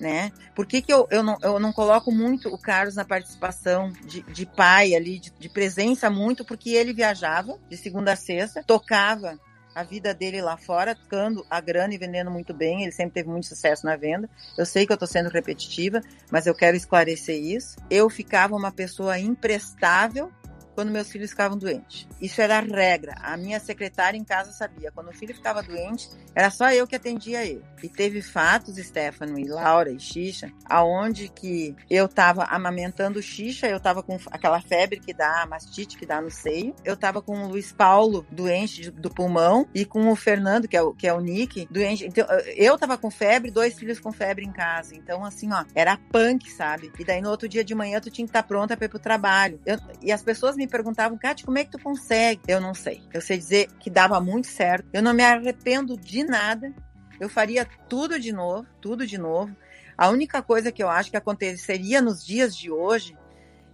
né? 0.00 0.30
Por 0.54 0.66
que, 0.66 0.82
que 0.82 0.92
eu, 0.92 1.06
eu, 1.10 1.22
não, 1.22 1.36
eu 1.42 1.58
não 1.58 1.72
coloco 1.72 2.12
muito 2.12 2.48
o 2.48 2.58
Carlos 2.58 2.94
na 2.94 3.04
participação 3.04 3.92
de, 4.04 4.22
de 4.22 4.46
pai 4.46 4.94
ali, 4.94 5.18
de, 5.18 5.32
de 5.38 5.48
presença 5.48 6.10
muito, 6.10 6.44
porque 6.44 6.70
ele 6.70 6.92
viajava 6.92 7.58
de 7.68 7.76
segunda 7.76 8.12
a 8.12 8.16
sexta, 8.16 8.62
tocava 8.62 9.38
a 9.76 9.82
vida 9.82 10.14
dele 10.14 10.40
lá 10.40 10.56
fora, 10.56 10.94
tocando 10.94 11.44
a 11.50 11.60
grana 11.60 11.92
e 11.92 11.98
vendendo 11.98 12.30
muito 12.30 12.54
bem. 12.54 12.82
Ele 12.82 12.92
sempre 12.92 13.12
teve 13.12 13.28
muito 13.28 13.46
sucesso 13.46 13.84
na 13.84 13.94
venda. 13.94 14.26
Eu 14.56 14.64
sei 14.64 14.86
que 14.86 14.92
eu 14.92 14.96
tô 14.96 15.06
sendo 15.06 15.28
repetitiva, 15.28 16.00
mas 16.30 16.46
eu 16.46 16.54
quero 16.54 16.74
esclarecer 16.74 17.38
isso. 17.38 17.76
Eu 17.90 18.08
ficava 18.08 18.56
uma 18.56 18.72
pessoa 18.72 19.18
imprestável 19.18 20.32
quando 20.76 20.90
meus 20.90 21.10
filhos 21.10 21.30
ficavam 21.30 21.56
doentes. 21.56 22.06
Isso 22.20 22.40
era 22.40 22.58
a 22.58 22.60
regra. 22.60 23.14
A 23.22 23.34
minha 23.36 23.58
secretária 23.58 24.18
em 24.18 24.22
casa 24.22 24.52
sabia. 24.52 24.92
Quando 24.92 25.08
o 25.08 25.12
filho 25.12 25.34
ficava 25.34 25.62
doente, 25.62 26.08
era 26.34 26.50
só 26.50 26.70
eu 26.70 26.86
que 26.86 26.94
atendia 26.94 27.44
ele. 27.44 27.64
E 27.82 27.88
teve 27.88 28.20
fatos, 28.20 28.76
Stefano 28.76 29.38
e 29.38 29.44
Laura 29.44 29.90
e 29.90 29.98
Xixa, 29.98 30.52
aonde 30.66 31.28
que 31.28 31.74
eu 31.88 32.06
tava 32.06 32.44
amamentando 32.44 33.22
Xixa, 33.22 33.66
eu 33.66 33.80
tava 33.80 34.02
com 34.02 34.18
aquela 34.30 34.60
febre 34.60 35.00
que 35.00 35.14
dá, 35.14 35.46
mastite 35.48 35.96
que 35.96 36.04
dá 36.04 36.20
no 36.20 36.30
seio. 36.30 36.74
Eu 36.84 36.94
tava 36.94 37.22
com 37.22 37.44
o 37.44 37.48
Luiz 37.48 37.72
Paulo 37.72 38.26
doente 38.30 38.90
do 38.90 39.08
pulmão 39.08 39.66
e 39.74 39.86
com 39.86 40.10
o 40.10 40.16
Fernando, 40.16 40.68
que 40.68 40.76
é 40.76 40.82
o, 40.82 40.92
que 40.92 41.06
é 41.06 41.14
o 41.14 41.20
Nick, 41.20 41.66
doente. 41.70 42.04
Então, 42.06 42.26
eu 42.54 42.76
tava 42.76 42.98
com 42.98 43.10
febre, 43.10 43.50
dois 43.50 43.78
filhos 43.78 43.98
com 43.98 44.12
febre 44.12 44.44
em 44.44 44.52
casa. 44.52 44.94
Então, 44.94 45.24
assim, 45.24 45.50
ó, 45.50 45.64
era 45.74 45.96
punk, 45.96 46.50
sabe? 46.50 46.92
E 46.98 47.04
daí 47.04 47.22
no 47.22 47.30
outro 47.30 47.48
dia 47.48 47.64
de 47.64 47.74
manhã 47.74 47.98
tu 47.98 48.10
tinha 48.10 48.26
que 48.26 48.30
estar 48.30 48.42
pronta 48.42 48.76
para 48.76 48.84
ir 48.84 48.90
pro 48.90 48.98
trabalho. 48.98 49.58
Eu, 49.64 49.78
e 50.02 50.12
as 50.12 50.22
pessoas 50.22 50.54
me 50.56 50.65
perguntavam, 50.66 51.18
Kátia, 51.18 51.44
como 51.44 51.58
é 51.58 51.64
que 51.64 51.70
tu 51.70 51.78
consegue? 51.78 52.40
Eu 52.46 52.60
não 52.60 52.74
sei. 52.74 53.02
Eu 53.12 53.20
sei 53.20 53.38
dizer 53.38 53.68
que 53.78 53.90
dava 53.90 54.20
muito 54.20 54.46
certo. 54.46 54.86
Eu 54.92 55.02
não 55.02 55.14
me 55.14 55.22
arrependo 55.22 55.96
de 55.96 56.24
nada. 56.24 56.72
Eu 57.20 57.28
faria 57.28 57.66
tudo 57.88 58.18
de 58.18 58.32
novo, 58.32 58.66
tudo 58.80 59.06
de 59.06 59.18
novo. 59.18 59.54
A 59.96 60.08
única 60.10 60.42
coisa 60.42 60.70
que 60.70 60.82
eu 60.82 60.88
acho 60.88 61.10
que 61.10 61.16
aconteceria 61.16 62.02
nos 62.02 62.24
dias 62.24 62.54
de 62.54 62.70
hoje 62.70 63.16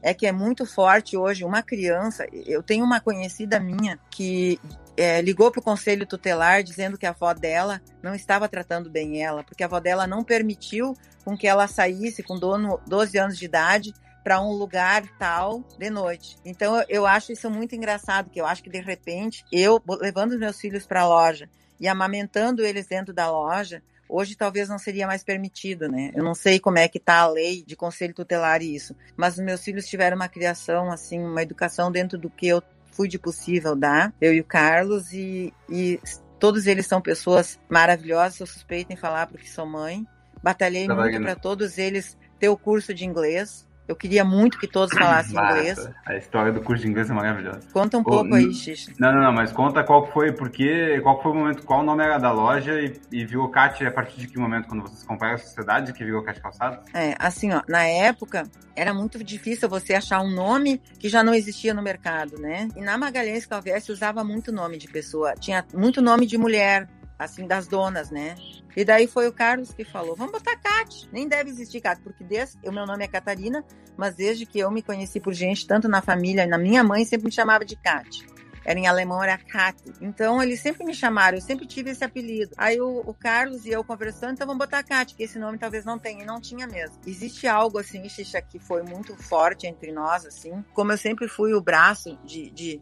é 0.03 0.13
que 0.13 0.27
é 0.27 0.33
muito 0.33 0.67
forte 0.67 1.17
hoje 1.17 1.45
uma 1.45 1.63
criança. 1.63 2.27
Eu 2.33 2.63
tenho 2.63 2.85
uma 2.85 3.01
conhecida 3.01 3.59
minha 3.59 3.99
que 4.11 4.61
é, 4.97 5.23
ligou 5.23 5.51
para 5.51 5.61
o 5.61 5.63
conselho 5.63 6.07
tutelar 6.07 6.63
dizendo 6.63 6.99
que 6.99 7.07
a 7.07 7.11
avó 7.11 7.33
dela 7.33 7.81
não 8.03 8.15
estava 8.15 8.49
tratando 8.49 8.91
bem 8.91 9.23
ela, 9.23 9.43
porque 9.45 9.63
a 9.63 9.67
avó 9.67 9.81
dela 9.81 10.07
não 10.07 10.25
permitiu 10.25 10.95
com 11.25 11.37
que 11.37 11.47
ela 11.47 11.67
saísse 11.67 12.23
com 12.23 12.39
dono, 12.39 12.81
12 12.87 13.19
anos 13.19 13.39
de 13.39 13.45
idade 13.45 13.95
para 14.23 14.41
um 14.41 14.53
lugar 14.53 15.03
tal 15.19 15.65
de 15.79 15.91
noite. 15.91 16.37
Então 16.45 16.83
eu 16.89 17.07
acho 17.07 17.33
isso 17.33 17.51
muito 17.51 17.75
engraçado, 17.75 18.31
que 18.31 18.41
eu 18.41 18.47
acho 18.47 18.63
que 18.63 18.71
de 18.71 18.81
repente 18.81 19.45
eu 19.51 19.83
levando 20.01 20.33
os 20.33 20.39
meus 20.39 20.59
filhos 20.61 20.87
para 20.87 21.03
a 21.03 21.09
loja 21.09 21.49
e 21.81 21.89
amamentando 21.89 22.65
eles 22.65 22.87
dentro 22.87 23.13
da 23.13 23.31
loja, 23.31 23.83
hoje 24.09 24.37
talvez 24.37 24.69
não 24.69 24.79
seria 24.79 25.07
mais 25.07 25.25
permitido, 25.25 25.89
né? 25.89 26.13
Eu 26.15 26.23
não 26.23 26.35
sei 26.35 26.61
como 26.61 26.79
é 26.79 26.87
que 26.87 27.01
tá 27.01 27.21
a 27.21 27.29
lei 27.29 27.65
de 27.65 27.75
conselho 27.75 28.15
tutelar 28.15 28.63
e 28.63 28.75
isso, 28.75 28.95
mas 29.17 29.35
os 29.35 29.45
meus 29.45 29.63
filhos 29.63 29.87
tiveram 29.87 30.17
uma 30.17 30.29
criação 30.29 30.93
assim, 30.93 31.19
uma 31.19 31.43
educação 31.43 31.91
dentro 31.91 32.19
do 32.19 32.31
que 32.31 32.47
eu 32.47 32.63
fui 32.93 33.09
de 33.09 33.19
possível 33.19 33.75
dar, 33.75 34.13
eu 34.21 34.35
e 34.35 34.41
o 34.41 34.45
Carlos 34.45 35.13
e, 35.13 35.53
e 35.69 35.99
todos 36.39 36.67
eles 36.67 36.87
são 36.87 37.01
pessoas 37.01 37.59
maravilhosas, 37.69 38.39
eu 38.41 38.47
suspeito 38.47 38.93
em 38.93 38.97
falar 38.97 39.27
porque 39.27 39.47
sou 39.47 39.67
mãe. 39.67 40.07
Batalhei 40.43 40.89
Tá 40.89 40.95
muito 40.95 41.21
para 41.21 41.37
todos 41.37 41.79
eles 41.79 42.19
ter 42.39 42.49
o 42.49 42.57
curso 42.57 42.93
de 42.93 43.05
inglês. 43.05 43.65
Eu 43.93 43.97
queria 43.97 44.25
muito 44.25 44.59
que 44.59 44.67
todos 44.67 44.97
falassem 44.97 45.35
Massa. 45.35 45.59
inglês. 45.59 45.91
A 46.07 46.17
história 46.17 46.51
do 46.51 46.63
curso 46.63 46.83
de 46.83 46.89
inglês 46.89 47.11
é 47.11 47.13
maravilhosa. 47.13 47.61
Conta 47.75 47.99
um 47.99 48.03
pouco 48.03 48.35
aí, 48.35 48.53
Xixi. 48.55 48.95
Não, 48.99 49.13
não, 49.13 49.21
não, 49.21 49.33
mas 49.33 49.53
conta 49.53 49.85
qual 49.85 50.11
foi, 50.11 50.33
porque, 50.33 50.99
qual 51.03 51.23
foi 51.23 51.31
o 51.31 51.35
momento, 51.35 51.63
qual 51.63 51.81
o 51.81 51.83
nome 51.83 52.03
era 52.03 52.17
da 52.17 52.33
loja 52.33 52.81
e, 52.81 52.99
e 53.13 53.27
virou 53.27 53.51
Cat 53.51 53.85
a 53.85 53.91
partir 53.91 54.19
de 54.19 54.29
que 54.29 54.39
momento, 54.39 54.67
quando 54.67 54.81
vocês 54.81 55.05
compraram 55.05 55.35
a 55.35 55.39
sociedade, 55.39 55.93
que 55.93 56.03
virou 56.03 56.23
Cat 56.23 56.41
Calçados? 56.41 56.79
É, 56.95 57.15
assim, 57.19 57.53
ó, 57.53 57.61
na 57.69 57.85
época 57.85 58.45
era 58.75 58.95
muito 58.95 59.23
difícil 59.23 59.69
você 59.69 59.93
achar 59.93 60.23
um 60.23 60.31
nome 60.31 60.81
que 60.99 61.11
já 61.11 61.23
não 61.23 61.35
existia 61.35 61.75
no 61.75 61.83
mercado, 61.83 62.39
né? 62.41 62.69
E 62.75 62.81
na 62.81 62.97
Magalhães 62.97 63.45
Calveste 63.45 63.93
usava 63.93 64.25
muito 64.25 64.51
nome 64.51 64.79
de 64.79 64.89
pessoa, 64.89 65.35
tinha 65.35 65.67
muito 65.75 66.01
nome 66.01 66.25
de 66.25 66.39
mulher, 66.39 66.89
assim, 67.25 67.47
das 67.47 67.67
donas, 67.67 68.11
né? 68.11 68.37
E 68.77 68.85
daí 68.85 69.07
foi 69.07 69.29
o 69.29 69.33
Carlos 69.33 69.73
que 69.73 69.85
falou: 69.85 70.17
vamos 70.17 70.33
botar 70.33 70.57
Cat. 70.57 71.09
Nem 71.13 71.29
deve 71.29 71.51
existir 71.51 71.81
Cat, 71.81 72.01
porque 72.03 72.25
desde, 72.25 72.59
o 72.67 72.73
meu 72.73 72.87
nome 72.87 73.05
é 73.05 73.09
Catarina, 73.09 73.65
mas 73.97 74.15
desde 74.15 74.47
que 74.47 74.59
eu 74.59 74.71
me 74.71 74.83
conheci 74.83 75.21
por 75.21 75.33
gente, 75.33 75.67
tanto 75.67 75.89
na 75.89 76.01
família 76.01 76.45
e 76.45 76.47
na 76.47 76.59
minha 76.59 76.83
mãe, 76.83 77.05
sempre 77.05 77.27
me 77.27 77.33
chamava 77.33 77.65
de 77.65 77.77
Cat. 77.77 78.27
Era 78.65 78.79
em 78.79 78.87
alemão, 78.87 79.23
era 79.23 79.37
Kat. 79.39 79.77
Então, 80.01 80.43
eles 80.43 80.61
sempre 80.61 80.85
me 80.85 80.95
chamaram, 80.95 81.37
eu 81.37 81.43
sempre 81.43 81.67
tive 81.67 81.91
esse 81.91 82.05
apelido. 82.05 82.55
Aí 82.57 82.81
o, 82.81 83.01
o 83.01 83.15
Carlos 83.15 83.67
e 83.67 83.71
eu 83.71 83.83
conversando, 83.83 84.33
então 84.33 84.47
vamos 84.47 84.65
botar 84.65 84.83
Kat, 84.83 85.15
que 85.15 85.23
esse 85.23 85.39
nome 85.39 85.59
talvez 85.59 85.85
não 85.85 85.99
tenha. 85.99 86.23
E 86.23 86.27
não 86.27 86.41
tinha 86.41 86.67
mesmo. 86.67 86.97
Existe 87.07 87.47
algo, 87.47 87.79
assim, 87.79 88.07
Xixa, 88.09 88.41
que 88.43 88.59
foi 88.59 88.83
muito 88.83 89.17
forte 89.17 89.67
entre 89.67 89.91
nós, 89.93 90.27
assim. 90.27 90.65
Como 90.75 90.93
eu 90.93 90.99
sempre 90.99 91.27
fui 91.27 91.55
o 91.55 91.61
braço 91.61 92.19
de, 92.25 92.51
de 92.51 92.81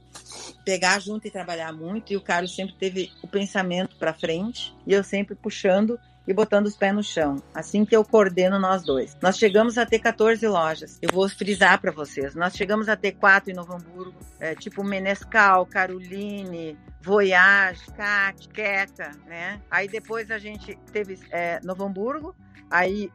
pegar 0.65 0.99
junto 1.01 1.27
e 1.27 1.31
trabalhar 1.31 1.73
muito, 1.73 2.13
e 2.13 2.17
o 2.17 2.21
Carlos 2.21 2.55
sempre 2.55 2.75
teve 2.75 3.11
o 3.23 3.29
pensamento 3.29 3.97
pra 3.97 4.13
frente, 4.13 4.77
e 4.87 4.93
eu 4.93 5.03
sempre 5.05 5.35
puxando 5.35 5.99
e 6.31 6.35
botando 6.35 6.67
os 6.67 6.77
pés 6.77 6.95
no 6.95 7.03
chão. 7.03 7.37
Assim 7.53 7.85
que 7.85 7.95
eu 7.95 8.05
coordeno 8.05 8.59
nós 8.59 8.83
dois. 8.83 9.17
Nós 9.21 9.37
chegamos 9.37 9.77
a 9.77 9.85
ter 9.85 9.99
14 9.99 10.47
lojas. 10.47 10.99
Eu 11.03 11.09
vou 11.13 11.29
frisar 11.29 11.81
para 11.81 11.91
vocês. 11.91 12.35
Nós 12.35 12.55
chegamos 12.55 12.89
a 12.89 12.97
ter 12.97 13.13
quatro 13.13 13.51
em 13.51 13.55
Novo 13.55 13.75
Hamburgo, 13.75 14.15
é, 14.39 14.55
tipo 14.55 14.85
Menescal, 14.85 15.67
Caroline, 15.67 16.79
Voyage, 17.03 17.85
Cat, 17.97 18.49
Queca, 18.49 19.11
né? 19.27 19.61
Aí 19.71 19.89
depois 19.89 20.31
a 20.31 20.39
gente 20.39 20.79
teve 20.93 21.19
é, 21.31 21.61
Novo 21.65 21.85
Hamburgo, 21.85 22.35
aí 22.71 23.11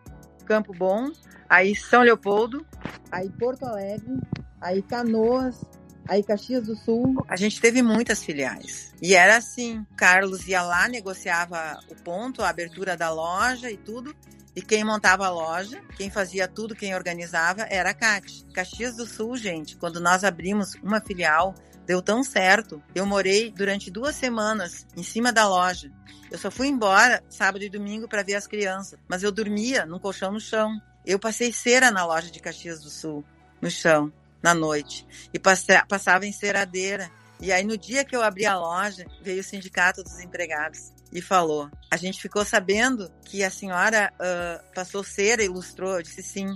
Campo 0.45 0.73
Bom, 0.73 1.09
aí 1.49 1.75
São 1.75 2.01
Leopoldo, 2.01 2.65
aí 3.11 3.29
Porto 3.29 3.65
Alegre, 3.65 4.19
aí 4.59 4.81
Canoas, 4.81 5.63
Aí 6.07 6.21
Caxias 6.21 6.67
do 6.67 6.75
Sul, 6.75 7.25
a 7.27 7.35
gente 7.35 7.59
teve 7.59 7.81
muitas 7.81 8.23
filiais. 8.23 8.93
E 9.01 9.15
era 9.15 9.37
assim, 9.37 9.83
Carlos 9.97 10.47
ia 10.47 10.61
lá, 10.61 10.87
negociava 10.87 11.79
o 11.89 11.95
ponto, 11.95 12.43
a 12.43 12.49
abertura 12.49 12.95
da 12.95 13.09
loja 13.09 13.71
e 13.71 13.77
tudo. 13.77 14.15
E 14.55 14.61
quem 14.61 14.83
montava 14.83 15.25
a 15.25 15.29
loja, 15.29 15.81
quem 15.97 16.09
fazia 16.09 16.47
tudo, 16.47 16.75
quem 16.75 16.95
organizava 16.95 17.63
era 17.63 17.89
a 17.89 17.93
Cate. 17.93 18.45
Caxias 18.53 18.95
do 18.95 19.05
Sul, 19.05 19.35
gente, 19.35 19.75
quando 19.75 19.99
nós 19.99 20.23
abrimos 20.23 20.75
uma 20.81 21.01
filial, 21.01 21.55
deu 21.85 22.01
tão 22.01 22.23
certo. 22.23 22.81
Eu 22.93 23.05
morei 23.05 23.51
durante 23.51 23.91
duas 23.91 24.15
semanas 24.15 24.85
em 24.95 25.03
cima 25.03 25.33
da 25.33 25.47
loja. 25.47 25.91
Eu 26.31 26.37
só 26.37 26.51
fui 26.51 26.67
embora 26.67 27.23
sábado 27.29 27.63
e 27.63 27.69
domingo 27.69 28.07
para 28.07 28.23
ver 28.23 28.35
as 28.35 28.47
crianças, 28.47 28.99
mas 29.07 29.23
eu 29.23 29.31
dormia 29.31 29.85
num 29.85 29.99
colchão 29.99 30.31
no 30.31 30.39
chão. 30.39 30.79
Eu 31.05 31.19
passei 31.19 31.51
cera 31.51 31.91
na 31.91 32.05
loja 32.05 32.31
de 32.31 32.39
Caxias 32.39 32.81
do 32.81 32.89
Sul, 32.89 33.23
no 33.61 33.69
chão, 33.69 34.11
na 34.45 34.53
noite, 34.53 35.07
e 35.33 35.39
passava 35.39 36.27
em 36.27 36.31
ceradeira. 36.31 37.09
E 37.41 37.51
aí 37.51 37.63
no 37.63 37.75
dia 37.75 38.05
que 38.05 38.15
eu 38.15 38.21
abri 38.21 38.45
a 38.45 38.55
loja, 38.55 39.03
veio 39.23 39.41
o 39.41 39.43
sindicato 39.43 40.03
dos 40.03 40.19
empregados 40.19 40.93
e 41.11 41.19
falou: 41.19 41.67
a 41.89 41.97
gente 41.97 42.21
ficou 42.21 42.45
sabendo 42.45 43.11
que 43.23 43.43
a 43.43 43.49
senhora 43.49 44.13
uh, 44.13 44.73
passou 44.75 45.03
cera 45.03 45.43
ilustrou. 45.43 45.95
Eu 45.95 46.03
disse 46.03 46.21
sim. 46.21 46.53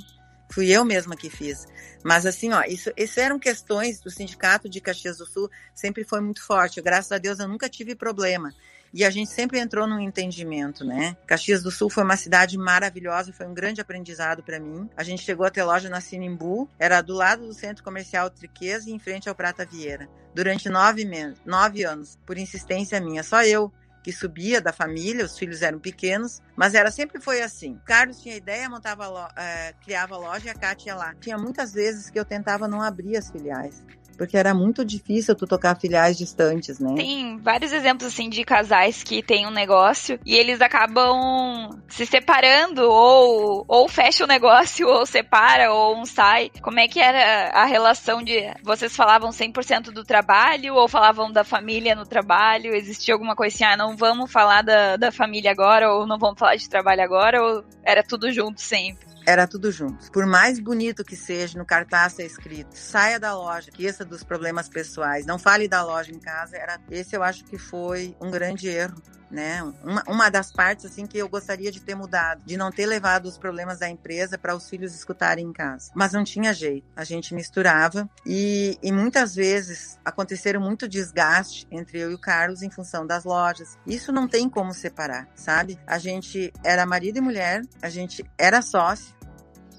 Fui 0.52 0.68
eu 0.72 0.84
mesma 0.84 1.16
que 1.16 1.30
fiz. 1.30 1.68
Mas 2.04 2.26
assim, 2.26 2.52
ó, 2.54 2.64
isso, 2.64 2.92
isso 2.98 3.20
eram 3.20 3.38
questões 3.38 4.00
do 4.02 4.10
sindicato 4.10 4.68
de 4.68 4.82
Caxias 4.82 5.18
do 5.20 5.26
Sul, 5.26 5.48
sempre 5.76 6.04
foi 6.04 6.22
muito 6.22 6.44
forte. 6.44 6.82
Graças 6.82 7.12
a 7.12 7.20
Deus 7.20 7.40
eu 7.40 7.48
nunca 7.48 7.70
tive 7.70 7.94
problema. 7.94 8.52
E 8.94 9.06
a 9.06 9.10
gente 9.10 9.32
sempre 9.32 9.60
entrou 9.60 9.88
num 9.88 10.00
entendimento, 10.00 10.84
né? 10.84 11.16
Caxias 11.28 11.62
do 11.62 11.72
Sul 11.72 11.90
foi 11.90 12.04
uma 12.04 12.18
cidade 12.18 12.58
maravilhosa, 12.58 13.34
foi 13.34 13.46
um 13.46 13.54
grande 13.54 13.82
aprendizado 13.82 14.44
para 14.44 14.60
mim. 14.60 14.90
A 14.98 15.04
gente 15.04 15.24
chegou 15.24 15.46
a 15.46 15.52
ter 15.52 15.64
loja 15.64 15.90
na 15.90 16.02
Sinimbu, 16.02 16.70
era 16.80 17.02
do 17.02 17.14
lado 17.14 17.46
do 17.46 17.54
centro 17.54 17.84
comercial 17.84 18.30
Triqueza 18.30 18.90
e 18.90 18.94
em 18.94 19.00
frente 19.00 19.30
ao 19.30 19.36
Prata 19.36 19.66
Vieira. 19.66 20.10
Durante 20.34 20.70
nove, 20.70 21.08
nove 21.46 21.84
anos, 21.84 22.18
por 22.26 22.38
insistência 22.38 23.00
minha, 23.00 23.24
só 23.24 23.44
eu 23.44 23.72
que 24.02 24.14
subia 24.14 24.62
da 24.62 24.72
família, 24.72 25.26
os 25.26 25.38
filhos 25.38 25.62
eram 25.62 25.78
pequenos, 25.78 26.42
mas 26.56 26.74
era 26.74 26.90
sempre 26.90 27.22
foi 27.22 27.42
assim. 27.42 27.74
O 27.74 27.86
Carlos 27.86 28.22
tinha 28.22 28.36
ideia, 28.36 28.70
montava 28.70 29.30
é, 29.36 29.74
criava 29.84 30.16
a 30.16 30.18
loja 30.18 30.48
e 30.48 30.50
a 30.50 30.54
Kátia 30.54 30.92
ia 30.92 30.96
lá. 30.96 31.14
Tinha 31.20 31.38
muitas 31.38 31.74
vezes 31.74 32.10
que 32.10 32.18
eu 32.20 32.26
tentava 32.26 32.68
não 32.68 32.82
abrir 32.82 33.18
as 33.18 33.30
filiais 33.30 33.84
porque 34.20 34.36
era 34.36 34.54
muito 34.54 34.84
difícil 34.84 35.34
tu 35.34 35.48
tocar 35.48 35.80
filiais 35.80 36.18
distantes, 36.18 36.78
né? 36.78 36.94
Tem 36.94 37.38
vários 37.38 37.72
exemplos 37.72 38.10
assim 38.10 38.30
de 38.30 38.44
casais 38.44 39.02
que 39.02 39.24
têm 39.24 39.48
um 39.48 39.50
negócio 39.50 40.20
e 40.26 40.36
eles 40.36 40.60
acabam 40.60 41.70
se 41.88 42.06
separando 42.06 42.82
ou 42.82 43.64
ou 43.66 43.88
fecha 43.88 44.26
o 44.26 44.28
negócio 44.28 44.86
ou 44.90 45.06
separa 45.06 45.72
ou 45.72 45.98
um 45.98 46.06
sai. 46.06 46.52
Como 46.62 46.82
é 46.82 46.88
que 46.90 47.00
era 47.00 47.52
a 47.52 47.64
relação 47.64 48.22
de 48.22 48.42
vocês 48.62 48.94
falavam 48.94 49.30
100% 49.30 49.84
do 49.92 50.04
trabalho 50.04 50.76
ou 50.76 50.90
falavam 50.90 51.32
da 51.32 51.46
família 51.46 51.96
no 51.96 52.06
trabalho? 52.06 52.76
Existia 52.76 53.14
alguma 53.14 53.38
coisa 53.38 53.56
assim, 53.56 53.64
ah, 53.64 53.78
não 53.78 53.96
vamos 53.96 54.30
falar 54.30 54.64
da, 54.64 54.98
da 54.98 55.14
família 55.14 55.50
agora 55.50 55.94
ou 55.94 56.06
não 56.06 56.20
vamos 56.20 56.38
falar 56.38 56.58
de 56.58 56.68
trabalho 56.68 57.02
agora 57.02 57.42
ou 57.42 57.64
era 57.86 58.04
tudo 58.04 58.30
junto 58.34 58.60
sempre? 58.60 59.08
Era 59.26 59.48
tudo 59.48 59.72
junto. 59.72 60.12
Por 60.12 60.26
mais 60.26 60.60
bonito 60.60 61.04
que 61.04 61.16
seja, 61.16 61.58
no 61.58 61.66
cartaz 61.66 62.18
é 62.20 62.26
escrito: 62.26 62.74
saia 62.74 63.20
da 63.20 63.36
loja, 63.36 63.70
esqueça 63.70 64.06
dos 64.06 64.24
problemas 64.24 64.70
pessoais, 64.70 65.26
não 65.26 65.38
fale 65.38 65.68
da 65.68 65.84
loja 65.84 66.12
em 66.12 66.20
casa. 66.20 66.58
Era 66.58 66.80
esse 66.90 67.16
eu 67.16 67.24
acho 67.24 67.44
que 67.46 67.58
foi 67.58 68.16
um 68.22 68.32
grande 68.32 68.68
erro. 68.68 69.02
Né? 69.30 69.62
Uma, 69.84 70.04
uma 70.08 70.30
das 70.30 70.52
partes 70.52 70.86
assim 70.86 71.06
que 71.06 71.18
eu 71.18 71.30
gostaria 71.30 71.72
de 71.72 71.80
ter 71.80 71.94
mudado, 71.94 72.42
de 72.44 72.58
não 72.58 72.72
ter 72.72 72.88
levado 72.88 73.28
os 73.28 73.38
problemas 73.38 73.78
da 73.78 73.88
empresa 73.88 74.40
para 74.40 74.56
os 74.56 74.68
filhos 74.68 74.96
escutarem 74.96 75.46
em 75.46 75.54
casa. 75.54 75.92
Mas 75.94 76.14
não 76.14 76.24
tinha 76.24 76.52
jeito, 76.52 76.88
a 76.96 77.04
gente 77.04 77.36
misturava 77.36 78.10
e, 78.26 78.80
e 78.82 78.92
muitas 78.92 79.36
vezes 79.36 80.00
aconteceram 80.04 80.60
muito 80.60 80.88
desgaste 80.88 81.68
entre 81.70 82.00
eu 82.00 82.10
e 82.10 82.16
o 82.16 82.20
Carlos 82.20 82.64
em 82.64 82.72
função 82.72 83.06
das 83.06 83.24
lojas. 83.24 83.78
Isso 83.86 84.12
não 84.12 84.28
tem 84.28 84.50
como 84.50 84.74
separar, 84.74 85.28
sabe? 85.36 85.80
A 85.86 86.00
gente 86.00 86.52
era 86.64 86.84
marido 86.86 87.18
e 87.18 87.22
mulher, 87.22 87.62
a 87.84 87.90
gente 87.90 88.26
era 88.36 88.64
sócio, 88.64 89.14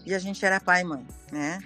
e 0.04 0.14
a 0.14 0.18
gente 0.18 0.44
era 0.44 0.60
pai 0.60 0.82
e 0.82 0.84
mãe, 0.84 1.06
né? 1.30 1.60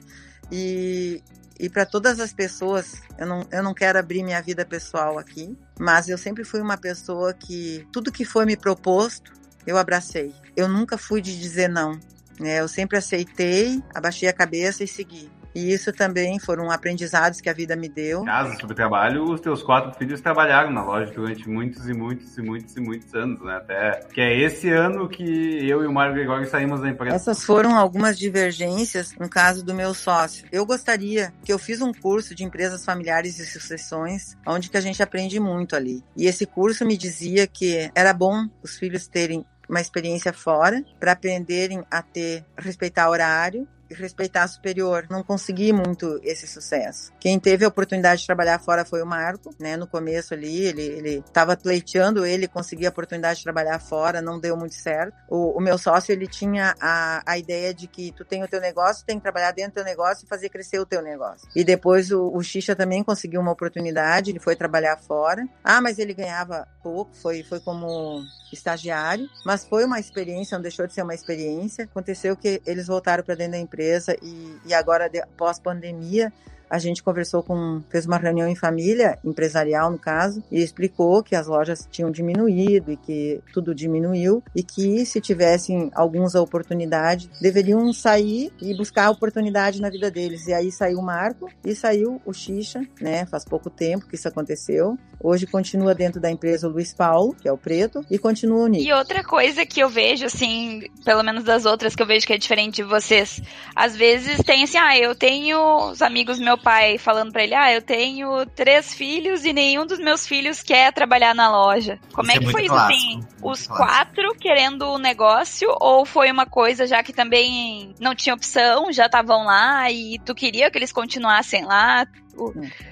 E, 0.50 1.22
e 1.58 1.68
para 1.68 1.86
todas 1.86 2.18
as 2.18 2.32
pessoas, 2.32 2.94
eu 3.16 3.26
não, 3.26 3.46
eu 3.50 3.62
não 3.62 3.72
quero 3.72 3.98
abrir 3.98 4.22
minha 4.22 4.40
vida 4.42 4.64
pessoal 4.64 5.18
aqui, 5.18 5.56
mas 5.78 6.08
eu 6.08 6.18
sempre 6.18 6.44
fui 6.44 6.60
uma 6.60 6.76
pessoa 6.76 7.32
que 7.32 7.86
tudo 7.92 8.10
que 8.12 8.24
foi 8.24 8.44
me 8.44 8.56
proposto, 8.56 9.32
eu 9.66 9.78
abracei. 9.78 10.34
Eu 10.56 10.68
nunca 10.68 10.98
fui 10.98 11.20
de 11.20 11.38
dizer 11.38 11.68
não. 11.68 11.98
Né? 12.40 12.60
Eu 12.60 12.68
sempre 12.68 12.98
aceitei, 12.98 13.82
abaixei 13.94 14.28
a 14.28 14.32
cabeça 14.32 14.82
e 14.82 14.88
segui. 14.88 15.30
E 15.54 15.72
isso 15.72 15.92
também 15.92 16.38
foram 16.38 16.70
aprendizados 16.70 17.40
que 17.40 17.48
a 17.48 17.52
vida 17.52 17.76
me 17.76 17.88
deu. 17.88 18.24
Caso 18.24 18.58
sobre 18.58 18.74
trabalho, 18.74 19.24
os 19.24 19.40
teus 19.40 19.62
quatro 19.62 19.92
filhos 19.96 20.20
trabalharam 20.20 20.70
na 20.70 20.84
loja 20.84 21.12
durante 21.12 21.48
muitos 21.48 21.88
e 21.88 21.94
muitos 21.94 22.36
e 22.36 22.42
muitos 22.42 22.76
e 22.76 22.80
muitos 22.80 23.14
anos, 23.14 23.40
né? 23.40 23.56
Até 23.56 24.00
que 24.12 24.20
é 24.20 24.36
esse 24.40 24.68
ano 24.70 25.08
que 25.08 25.22
eu 25.68 25.82
e 25.82 25.86
o 25.86 25.92
Mário 25.92 26.14
Gregório 26.14 26.48
saímos 26.48 26.80
da 26.80 26.88
empresa. 26.88 27.14
Essas 27.14 27.44
foram 27.44 27.76
algumas 27.76 28.18
divergências 28.18 29.14
no 29.18 29.28
caso 29.28 29.64
do 29.64 29.74
meu 29.74 29.94
sócio. 29.94 30.46
Eu 30.50 30.66
gostaria 30.66 31.32
que 31.44 31.52
eu 31.52 31.58
fiz 31.58 31.80
um 31.80 31.92
curso 31.92 32.34
de 32.34 32.44
empresas 32.44 32.84
familiares 32.84 33.38
e 33.38 33.46
sucessões, 33.46 34.36
onde 34.46 34.70
que 34.70 34.76
a 34.76 34.80
gente 34.80 35.02
aprende 35.02 35.38
muito 35.38 35.76
ali. 35.76 36.02
E 36.16 36.26
esse 36.26 36.46
curso 36.46 36.84
me 36.84 36.96
dizia 36.96 37.46
que 37.46 37.90
era 37.94 38.12
bom 38.12 38.48
os 38.62 38.76
filhos 38.76 39.06
terem 39.06 39.44
uma 39.68 39.80
experiência 39.80 40.32
fora 40.32 40.84
para 41.00 41.12
aprenderem 41.12 41.82
a 41.90 42.02
ter 42.02 42.44
respeitar 42.56 43.08
horário 43.08 43.66
respeitar 43.90 44.46
superior. 44.48 45.06
Não 45.10 45.22
consegui 45.22 45.72
muito 45.72 46.20
esse 46.22 46.46
sucesso. 46.46 47.12
Quem 47.20 47.38
teve 47.38 47.64
a 47.64 47.68
oportunidade 47.68 48.22
de 48.22 48.26
trabalhar 48.26 48.58
fora 48.58 48.84
foi 48.84 49.02
o 49.02 49.06
Marco, 49.06 49.54
né? 49.58 49.76
No 49.76 49.86
começo 49.86 50.34
ali, 50.34 50.64
ele, 50.64 50.82
ele 50.82 51.24
tava 51.32 51.56
pleiteando 51.56 52.24
ele 52.24 52.48
conseguir 52.48 52.86
a 52.86 52.90
oportunidade 52.90 53.38
de 53.38 53.44
trabalhar 53.44 53.78
fora, 53.78 54.22
não 54.22 54.38
deu 54.40 54.56
muito 54.56 54.74
certo. 54.74 55.14
O, 55.28 55.58
o 55.58 55.60
meu 55.60 55.78
sócio, 55.78 56.12
ele 56.12 56.26
tinha 56.26 56.74
a, 56.80 57.22
a 57.26 57.38
ideia 57.38 57.72
de 57.72 57.86
que 57.86 58.12
tu 58.12 58.24
tem 58.24 58.42
o 58.42 58.48
teu 58.48 58.60
negócio, 58.60 59.04
tem 59.06 59.16
que 59.16 59.22
trabalhar 59.22 59.52
dentro 59.52 59.72
do 59.72 59.74
teu 59.74 59.84
negócio 59.84 60.24
e 60.24 60.28
fazer 60.28 60.48
crescer 60.48 60.78
o 60.78 60.86
teu 60.86 61.02
negócio. 61.02 61.48
E 61.54 61.62
depois 61.64 62.10
o, 62.10 62.30
o 62.34 62.42
Xixa 62.42 62.74
também 62.74 63.02
conseguiu 63.02 63.40
uma 63.40 63.52
oportunidade, 63.52 64.30
ele 64.30 64.40
foi 64.40 64.56
trabalhar 64.56 64.96
fora. 64.96 65.46
Ah, 65.62 65.80
mas 65.80 65.98
ele 65.98 66.14
ganhava 66.14 66.66
pouco, 66.82 67.14
foi, 67.14 67.42
foi 67.42 67.60
como 67.60 68.22
estagiário, 68.52 69.28
mas 69.44 69.64
foi 69.64 69.84
uma 69.84 69.98
experiência, 69.98 70.56
não 70.56 70.62
deixou 70.62 70.86
de 70.86 70.92
ser 70.92 71.02
uma 71.02 71.14
experiência. 71.14 71.84
Aconteceu 71.84 72.36
que 72.36 72.62
eles 72.66 72.86
voltaram 72.86 73.22
para 73.22 73.34
dentro 73.34 73.52
da 73.52 73.58
empresa 73.58 73.73
e, 74.22 74.56
e 74.66 74.74
agora, 74.74 75.10
pós-pandemia, 75.36 76.32
a 76.68 76.78
gente 76.78 77.02
conversou 77.02 77.42
com, 77.42 77.82
fez 77.88 78.06
uma 78.06 78.16
reunião 78.16 78.48
em 78.48 78.56
família, 78.56 79.18
empresarial 79.24 79.90
no 79.90 79.98
caso, 79.98 80.42
e 80.50 80.60
explicou 80.60 81.22
que 81.22 81.36
as 81.36 81.46
lojas 81.46 81.86
tinham 81.90 82.10
diminuído 82.10 82.90
e 82.90 82.96
que 82.96 83.40
tudo 83.52 83.74
diminuiu 83.74 84.42
e 84.54 84.62
que 84.62 85.04
se 85.06 85.20
tivessem 85.20 85.90
algumas 85.94 86.34
oportunidades, 86.34 87.28
deveriam 87.40 87.92
sair 87.92 88.52
e 88.60 88.76
buscar 88.76 89.06
a 89.06 89.10
oportunidade 89.10 89.80
na 89.80 89.90
vida 89.90 90.10
deles. 90.10 90.46
E 90.46 90.52
aí 90.52 90.72
saiu 90.72 90.98
o 90.98 91.02
Marco 91.02 91.48
e 91.64 91.74
saiu 91.74 92.20
o 92.24 92.32
Xixa, 92.32 92.80
né? 93.00 93.24
Faz 93.26 93.44
pouco 93.44 93.70
tempo 93.70 94.06
que 94.06 94.16
isso 94.16 94.26
aconteceu. 94.26 94.98
Hoje 95.26 95.46
continua 95.46 95.94
dentro 95.94 96.20
da 96.20 96.30
empresa 96.30 96.68
o 96.68 96.70
Luiz 96.70 96.92
Paulo, 96.92 97.34
que 97.34 97.48
é 97.48 97.52
o 97.52 97.56
preto, 97.56 98.04
e 98.10 98.18
continua 98.18 98.64
o 98.64 98.66
Nico. 98.66 98.84
E 98.84 98.92
outra 98.92 99.24
coisa 99.24 99.64
que 99.64 99.80
eu 99.80 99.88
vejo, 99.88 100.26
assim, 100.26 100.82
pelo 101.02 101.22
menos 101.22 101.44
das 101.44 101.64
outras 101.64 101.96
que 101.96 102.02
eu 102.02 102.06
vejo 102.06 102.26
que 102.26 102.34
é 102.34 102.36
diferente 102.36 102.74
de 102.74 102.82
vocês, 102.82 103.40
às 103.74 103.96
vezes 103.96 104.44
tem 104.44 104.64
assim, 104.64 104.76
ah, 104.76 104.98
eu 104.98 105.14
tenho 105.14 105.92
os 105.92 106.02
amigos 106.02 106.38
meu 106.38 106.58
pai 106.58 106.98
falando 106.98 107.32
pra 107.32 107.42
ele, 107.42 107.54
ah, 107.54 107.72
eu 107.72 107.80
tenho 107.80 108.44
três 108.54 108.92
filhos 108.92 109.46
e 109.46 109.54
nenhum 109.54 109.86
dos 109.86 109.98
meus 109.98 110.26
filhos 110.26 110.62
quer 110.62 110.92
trabalhar 110.92 111.34
na 111.34 111.50
loja. 111.50 111.98
Como 112.12 112.28
isso 112.28 112.36
é 112.36 112.40
que 112.40 112.48
é 112.48 112.50
foi 112.50 112.64
isso, 112.66 112.74
assim? 112.74 113.20
Os 113.42 113.66
clássico. 113.66 113.76
quatro 113.76 114.34
querendo 114.34 114.82
o 114.90 114.98
negócio 114.98 115.74
ou 115.80 116.04
foi 116.04 116.30
uma 116.30 116.44
coisa 116.44 116.86
já 116.86 117.02
que 117.02 117.14
também 117.14 117.94
não 117.98 118.14
tinha 118.14 118.34
opção, 118.34 118.92
já 118.92 119.06
estavam 119.06 119.46
lá 119.46 119.90
e 119.90 120.18
tu 120.18 120.34
queria 120.34 120.70
que 120.70 120.76
eles 120.76 120.92
continuassem 120.92 121.64
lá? 121.64 122.06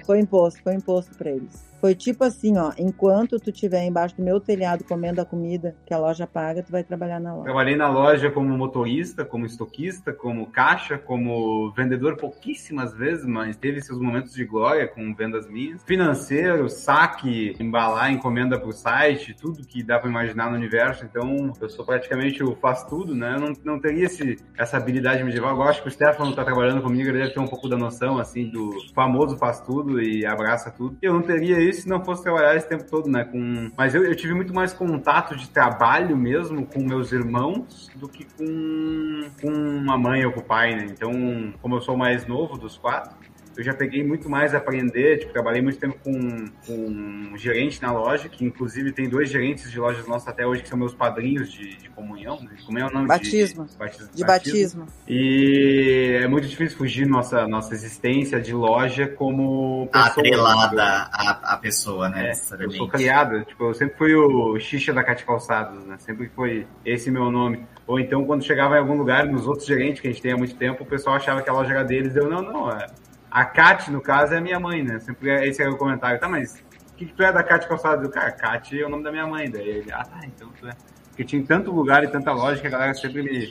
Foi 0.06 0.18
imposto, 0.18 0.62
foi 0.62 0.72
imposto 0.72 1.14
pra 1.14 1.30
eles. 1.30 1.71
Foi 1.82 1.96
tipo 1.96 2.22
assim, 2.22 2.56
ó, 2.58 2.70
enquanto 2.78 3.40
tu 3.40 3.50
estiver 3.50 3.84
embaixo 3.84 4.16
do 4.16 4.22
meu 4.22 4.38
telhado 4.38 4.84
comendo 4.84 5.20
a 5.20 5.24
comida 5.24 5.74
que 5.84 5.92
a 5.92 5.98
loja 5.98 6.28
paga, 6.28 6.62
tu 6.62 6.70
vai 6.70 6.84
trabalhar 6.84 7.18
na 7.18 7.32
loja. 7.32 7.42
Trabalhei 7.42 7.74
na 7.74 7.88
loja 7.88 8.30
como 8.30 8.56
motorista, 8.56 9.24
como 9.24 9.46
estoquista, 9.46 10.12
como 10.12 10.46
caixa, 10.46 10.96
como 10.96 11.72
vendedor 11.72 12.16
pouquíssimas 12.16 12.94
vezes, 12.94 13.26
mas 13.26 13.56
teve 13.56 13.82
seus 13.82 13.98
momentos 13.98 14.32
de 14.32 14.44
glória 14.44 14.86
com 14.86 15.12
vendas 15.12 15.48
minhas. 15.48 15.82
Financeiro, 15.82 16.68
saque, 16.68 17.56
embalar 17.58 18.12
encomenda 18.12 18.60
pro 18.60 18.70
site, 18.70 19.34
tudo 19.34 19.66
que 19.66 19.82
dá 19.82 19.98
para 19.98 20.08
imaginar 20.08 20.52
no 20.52 20.56
universo. 20.56 21.04
Então, 21.04 21.52
eu 21.60 21.68
sou 21.68 21.84
praticamente 21.84 22.44
o 22.44 22.54
faz 22.54 22.84
tudo, 22.84 23.12
né? 23.12 23.34
Eu 23.34 23.40
não, 23.40 23.52
não 23.64 23.80
teria 23.80 24.04
esse, 24.04 24.38
essa 24.56 24.76
habilidade 24.76 25.24
medieval. 25.24 25.50
Eu 25.50 25.56
gosto 25.56 25.82
que 25.82 25.88
o 25.88 25.90
Stefano 25.90 26.32
tá 26.32 26.44
trabalhando 26.44 26.80
comigo, 26.80 27.08
ele 27.08 27.18
deve 27.18 27.34
ter 27.34 27.40
um 27.40 27.48
pouco 27.48 27.68
da 27.68 27.76
noção, 27.76 28.18
assim, 28.18 28.48
do 28.48 28.70
famoso 28.94 29.36
faz 29.36 29.60
tudo 29.62 30.00
e 30.00 30.24
abraça 30.24 30.70
tudo. 30.70 30.96
Eu 31.02 31.12
não 31.12 31.22
teria 31.22 31.58
isso 31.58 31.71
se 31.72 31.88
não 31.88 32.04
fosse 32.04 32.22
trabalhar 32.22 32.56
esse 32.56 32.68
tempo 32.68 32.84
todo, 32.84 33.08
né? 33.08 33.24
Com... 33.24 33.70
Mas 33.76 33.94
eu, 33.94 34.04
eu 34.04 34.14
tive 34.14 34.34
muito 34.34 34.54
mais 34.54 34.72
contato 34.72 35.36
de 35.36 35.48
trabalho 35.48 36.16
mesmo 36.16 36.66
com 36.66 36.80
meus 36.80 37.12
irmãos 37.12 37.90
do 37.96 38.08
que 38.08 38.24
com, 38.36 39.30
com 39.40 39.90
a 39.90 39.98
mãe 39.98 40.24
ou 40.24 40.32
com 40.32 40.40
o 40.40 40.44
pai, 40.44 40.74
né? 40.74 40.86
Então, 40.90 41.54
como 41.60 41.76
eu 41.76 41.80
sou 41.80 41.96
mais 41.96 42.26
novo 42.26 42.56
dos 42.56 42.76
quatro, 42.76 43.21
eu 43.56 43.62
já 43.62 43.74
peguei 43.74 44.04
muito 44.04 44.28
mais 44.28 44.54
a 44.54 44.58
aprender, 44.58 45.18
tipo, 45.18 45.32
trabalhei 45.32 45.60
muito 45.60 45.78
tempo 45.78 45.96
com, 46.02 46.46
com 46.66 46.72
um 46.72 47.36
gerente 47.36 47.80
na 47.82 47.92
loja, 47.92 48.28
que 48.28 48.44
inclusive 48.44 48.92
tem 48.92 49.08
dois 49.08 49.28
gerentes 49.30 49.70
de 49.70 49.78
lojas 49.78 50.06
nossas 50.06 50.28
até 50.28 50.46
hoje 50.46 50.62
que 50.62 50.68
são 50.68 50.78
meus 50.78 50.94
padrinhos 50.94 51.52
de, 51.52 51.76
de 51.76 51.88
comunhão, 51.90 52.40
né? 52.42 52.56
como 52.64 52.78
é 52.78 52.86
o 52.86 52.90
nome? 52.90 53.06
Batismo. 53.06 53.64
De, 53.64 53.72
de, 53.72 53.78
batismo, 53.78 54.10
de 54.14 54.24
batismo. 54.24 54.86
E 55.06 56.18
é 56.22 56.26
muito 56.26 56.48
difícil 56.48 56.76
fugir 56.78 57.06
nossa, 57.06 57.46
nossa 57.46 57.74
existência 57.74 58.40
de 58.40 58.52
loja 58.52 59.06
como 59.06 59.88
pessoa. 59.92 60.06
Atrelada 60.06 60.82
à, 61.12 61.58
pessoa, 61.60 62.08
né? 62.08 62.32
É, 62.32 62.64
eu 62.64 62.70
sou 62.70 62.88
criado, 62.88 63.44
tipo, 63.44 63.64
eu 63.64 63.74
sempre 63.74 63.96
fui 63.96 64.14
o 64.14 64.58
xixa 64.58 64.92
da 64.92 65.04
Cate 65.04 65.24
Calçados, 65.24 65.84
né? 65.84 65.96
Sempre 65.98 66.28
foi 66.34 66.66
esse 66.84 67.10
meu 67.10 67.30
nome. 67.30 67.66
Ou 67.86 67.98
então, 67.98 68.24
quando 68.24 68.44
chegava 68.44 68.76
em 68.76 68.78
algum 68.78 68.96
lugar, 68.96 69.26
nos 69.26 69.46
outros 69.46 69.66
gerentes 69.66 70.00
que 70.00 70.08
a 70.08 70.10
gente 70.10 70.22
tem 70.22 70.32
há 70.32 70.36
muito 70.36 70.54
tempo, 70.54 70.82
o 70.82 70.86
pessoal 70.86 71.16
achava 71.16 71.42
que 71.42 71.50
a 71.50 71.52
loja 71.52 71.72
era 71.72 71.84
deles. 71.84 72.14
Eu, 72.16 72.28
não, 72.28 72.42
não. 72.42 72.70
É... 72.70 72.86
A 73.32 73.46
Kat, 73.46 73.90
no 73.90 74.02
caso, 74.02 74.34
é 74.34 74.40
minha 74.40 74.60
mãe, 74.60 74.82
né? 74.82 74.98
Sempre 74.98 75.30
é, 75.30 75.48
esse 75.48 75.62
era 75.62 75.72
o 75.72 75.78
comentário. 75.78 76.20
Tá, 76.20 76.28
mas 76.28 76.62
o 76.92 76.96
que, 76.96 77.06
que 77.06 77.14
tu 77.14 77.22
é 77.22 77.32
da 77.32 77.42
Kat 77.42 77.66
Calçados? 77.66 78.04
Eu, 78.04 78.10
cara, 78.10 78.30
Kat 78.30 78.78
é 78.78 78.84
o 78.84 78.90
nome 78.90 79.02
da 79.02 79.10
minha 79.10 79.26
mãe. 79.26 79.50
Daí 79.50 79.66
ele, 79.66 79.90
ah, 79.90 80.04
tá, 80.04 80.20
então 80.26 80.50
tu 80.60 80.68
é. 80.68 80.72
Porque 81.08 81.24
tinha 81.24 81.42
tanto 81.42 81.70
lugar 81.70 82.04
e 82.04 82.08
tanta 82.08 82.30
loja 82.30 82.60
que 82.60 82.66
a 82.66 82.70
galera 82.70 82.92
sempre 82.92 83.22
me, 83.22 83.48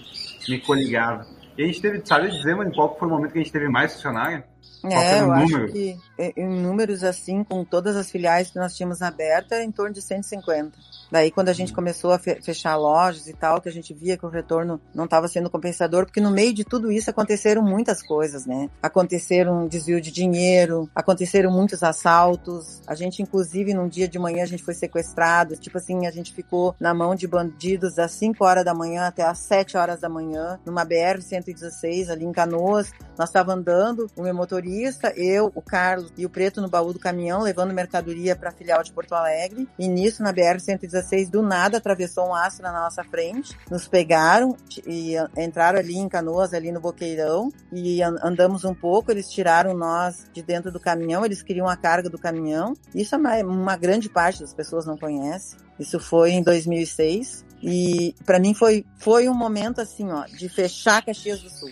me 0.47 0.59
coligava. 0.61 1.25
E 1.57 1.63
a 1.63 1.65
gente 1.65 1.81
teve, 1.81 1.99
sabe 2.05 2.29
dizer, 2.29 2.55
mano, 2.55 2.71
qual 2.71 2.95
foi 2.95 3.07
o 3.07 3.11
momento 3.11 3.31
que 3.31 3.39
a 3.39 3.41
gente 3.41 3.51
teve 3.51 3.67
mais 3.69 3.93
funcionário? 3.93 4.43
É, 4.83 5.19
eu 5.19 5.27
número? 5.27 5.63
acho 5.63 5.73
que 5.73 5.97
em 6.35 6.47
números 6.47 7.03
assim, 7.03 7.43
com 7.43 7.63
todas 7.63 7.95
as 7.95 8.09
filiais 8.09 8.49
que 8.49 8.57
nós 8.57 8.75
tínhamos 8.75 9.01
aberta, 9.01 9.63
em 9.63 9.71
torno 9.71 9.93
de 9.93 10.01
150. 10.01 10.71
Daí, 11.11 11.29
quando 11.29 11.49
a 11.49 11.53
gente 11.53 11.73
começou 11.73 12.13
a 12.13 12.19
fechar 12.19 12.77
lojas 12.77 13.27
e 13.27 13.33
tal, 13.33 13.59
que 13.59 13.67
a 13.67 13.71
gente 13.71 13.93
via 13.93 14.17
que 14.17 14.25
o 14.25 14.29
retorno 14.29 14.79
não 14.95 15.03
estava 15.03 15.27
sendo 15.27 15.49
compensador, 15.49 16.05
porque 16.05 16.21
no 16.21 16.31
meio 16.31 16.53
de 16.53 16.63
tudo 16.63 16.89
isso 16.89 17.09
aconteceram 17.09 17.61
muitas 17.61 18.01
coisas, 18.01 18.45
né? 18.45 18.69
Aconteceram 18.81 19.63
um 19.63 19.67
desvio 19.67 19.99
de 19.99 20.09
dinheiro, 20.09 20.89
aconteceram 20.95 21.51
muitos 21.51 21.83
assaltos. 21.83 22.81
A 22.87 22.95
gente, 22.95 23.21
inclusive, 23.21 23.73
num 23.73 23.89
dia 23.89 24.07
de 24.07 24.17
manhã, 24.17 24.43
a 24.43 24.47
gente 24.47 24.63
foi 24.63 24.73
sequestrado. 24.73 25.57
Tipo 25.57 25.77
assim, 25.79 26.07
a 26.07 26.11
gente 26.11 26.33
ficou 26.33 26.73
na 26.79 26.93
mão 26.93 27.13
de 27.13 27.27
bandidos 27.27 27.95
das 27.95 28.13
5 28.13 28.43
horas 28.45 28.63
da 28.63 28.73
manhã 28.73 29.05
até 29.05 29.23
as 29.23 29.39
7 29.39 29.75
horas 29.75 29.99
da 29.99 30.07
manhã, 30.07 30.59
numa 30.65 30.85
BR-116, 30.85 32.09
ali 32.09 32.23
em 32.23 32.31
Canoas. 32.31 32.93
Nós 33.17 33.27
estava 33.27 33.53
andando, 33.53 34.07
o 34.15 34.21
meu 34.21 34.33
motorista, 34.33 34.70
eu, 35.15 35.51
o 35.53 35.61
Carlos 35.61 36.11
e 36.17 36.25
o 36.25 36.29
Preto 36.29 36.61
no 36.61 36.69
baú 36.69 36.93
do 36.93 36.99
caminhão, 36.99 37.41
levando 37.41 37.73
mercadoria 37.73 38.35
para 38.35 38.49
a 38.49 38.53
filial 38.53 38.83
de 38.83 38.91
Porto 38.91 39.13
Alegre. 39.13 39.67
E 39.77 39.87
nisso, 39.87 40.23
na 40.23 40.33
BR-116, 40.33 41.01
16 41.01 41.29
do 41.29 41.41
nada 41.41 41.77
atravessou 41.77 42.27
um 42.27 42.35
astro 42.35 42.63
na 42.63 42.71
nossa 42.71 43.03
frente, 43.03 43.57
nos 43.69 43.87
pegaram 43.87 44.55
e 44.85 45.15
entraram 45.37 45.79
ali 45.79 45.97
em 45.97 46.07
Canoas, 46.07 46.53
ali 46.53 46.71
no 46.71 46.79
Boqueirão, 46.79 47.51
e 47.71 48.01
andamos 48.01 48.63
um 48.63 48.73
pouco, 48.73 49.11
eles 49.11 49.29
tiraram 49.29 49.73
nós 49.73 50.25
de 50.33 50.41
dentro 50.41 50.71
do 50.71 50.79
caminhão, 50.79 51.25
eles 51.25 51.41
queriam 51.41 51.67
a 51.67 51.75
carga 51.75 52.09
do 52.09 52.17
caminhão. 52.17 52.73
Isso 52.93 53.15
é 53.15 53.17
uma 53.43 53.75
grande 53.75 54.09
parte 54.09 54.41
das 54.41 54.53
pessoas 54.53 54.85
não 54.85 54.97
conhece. 54.97 55.55
Isso 55.79 55.99
foi 55.99 56.31
em 56.31 56.43
2006 56.43 57.45
e 57.63 58.15
para 58.25 58.39
mim 58.39 58.53
foi 58.53 58.85
foi 58.97 59.29
um 59.29 59.33
momento 59.33 59.81
assim, 59.81 60.11
ó, 60.11 60.25
de 60.25 60.49
fechar 60.49 61.03
Caxias 61.03 61.41
do 61.41 61.49
Sul 61.49 61.71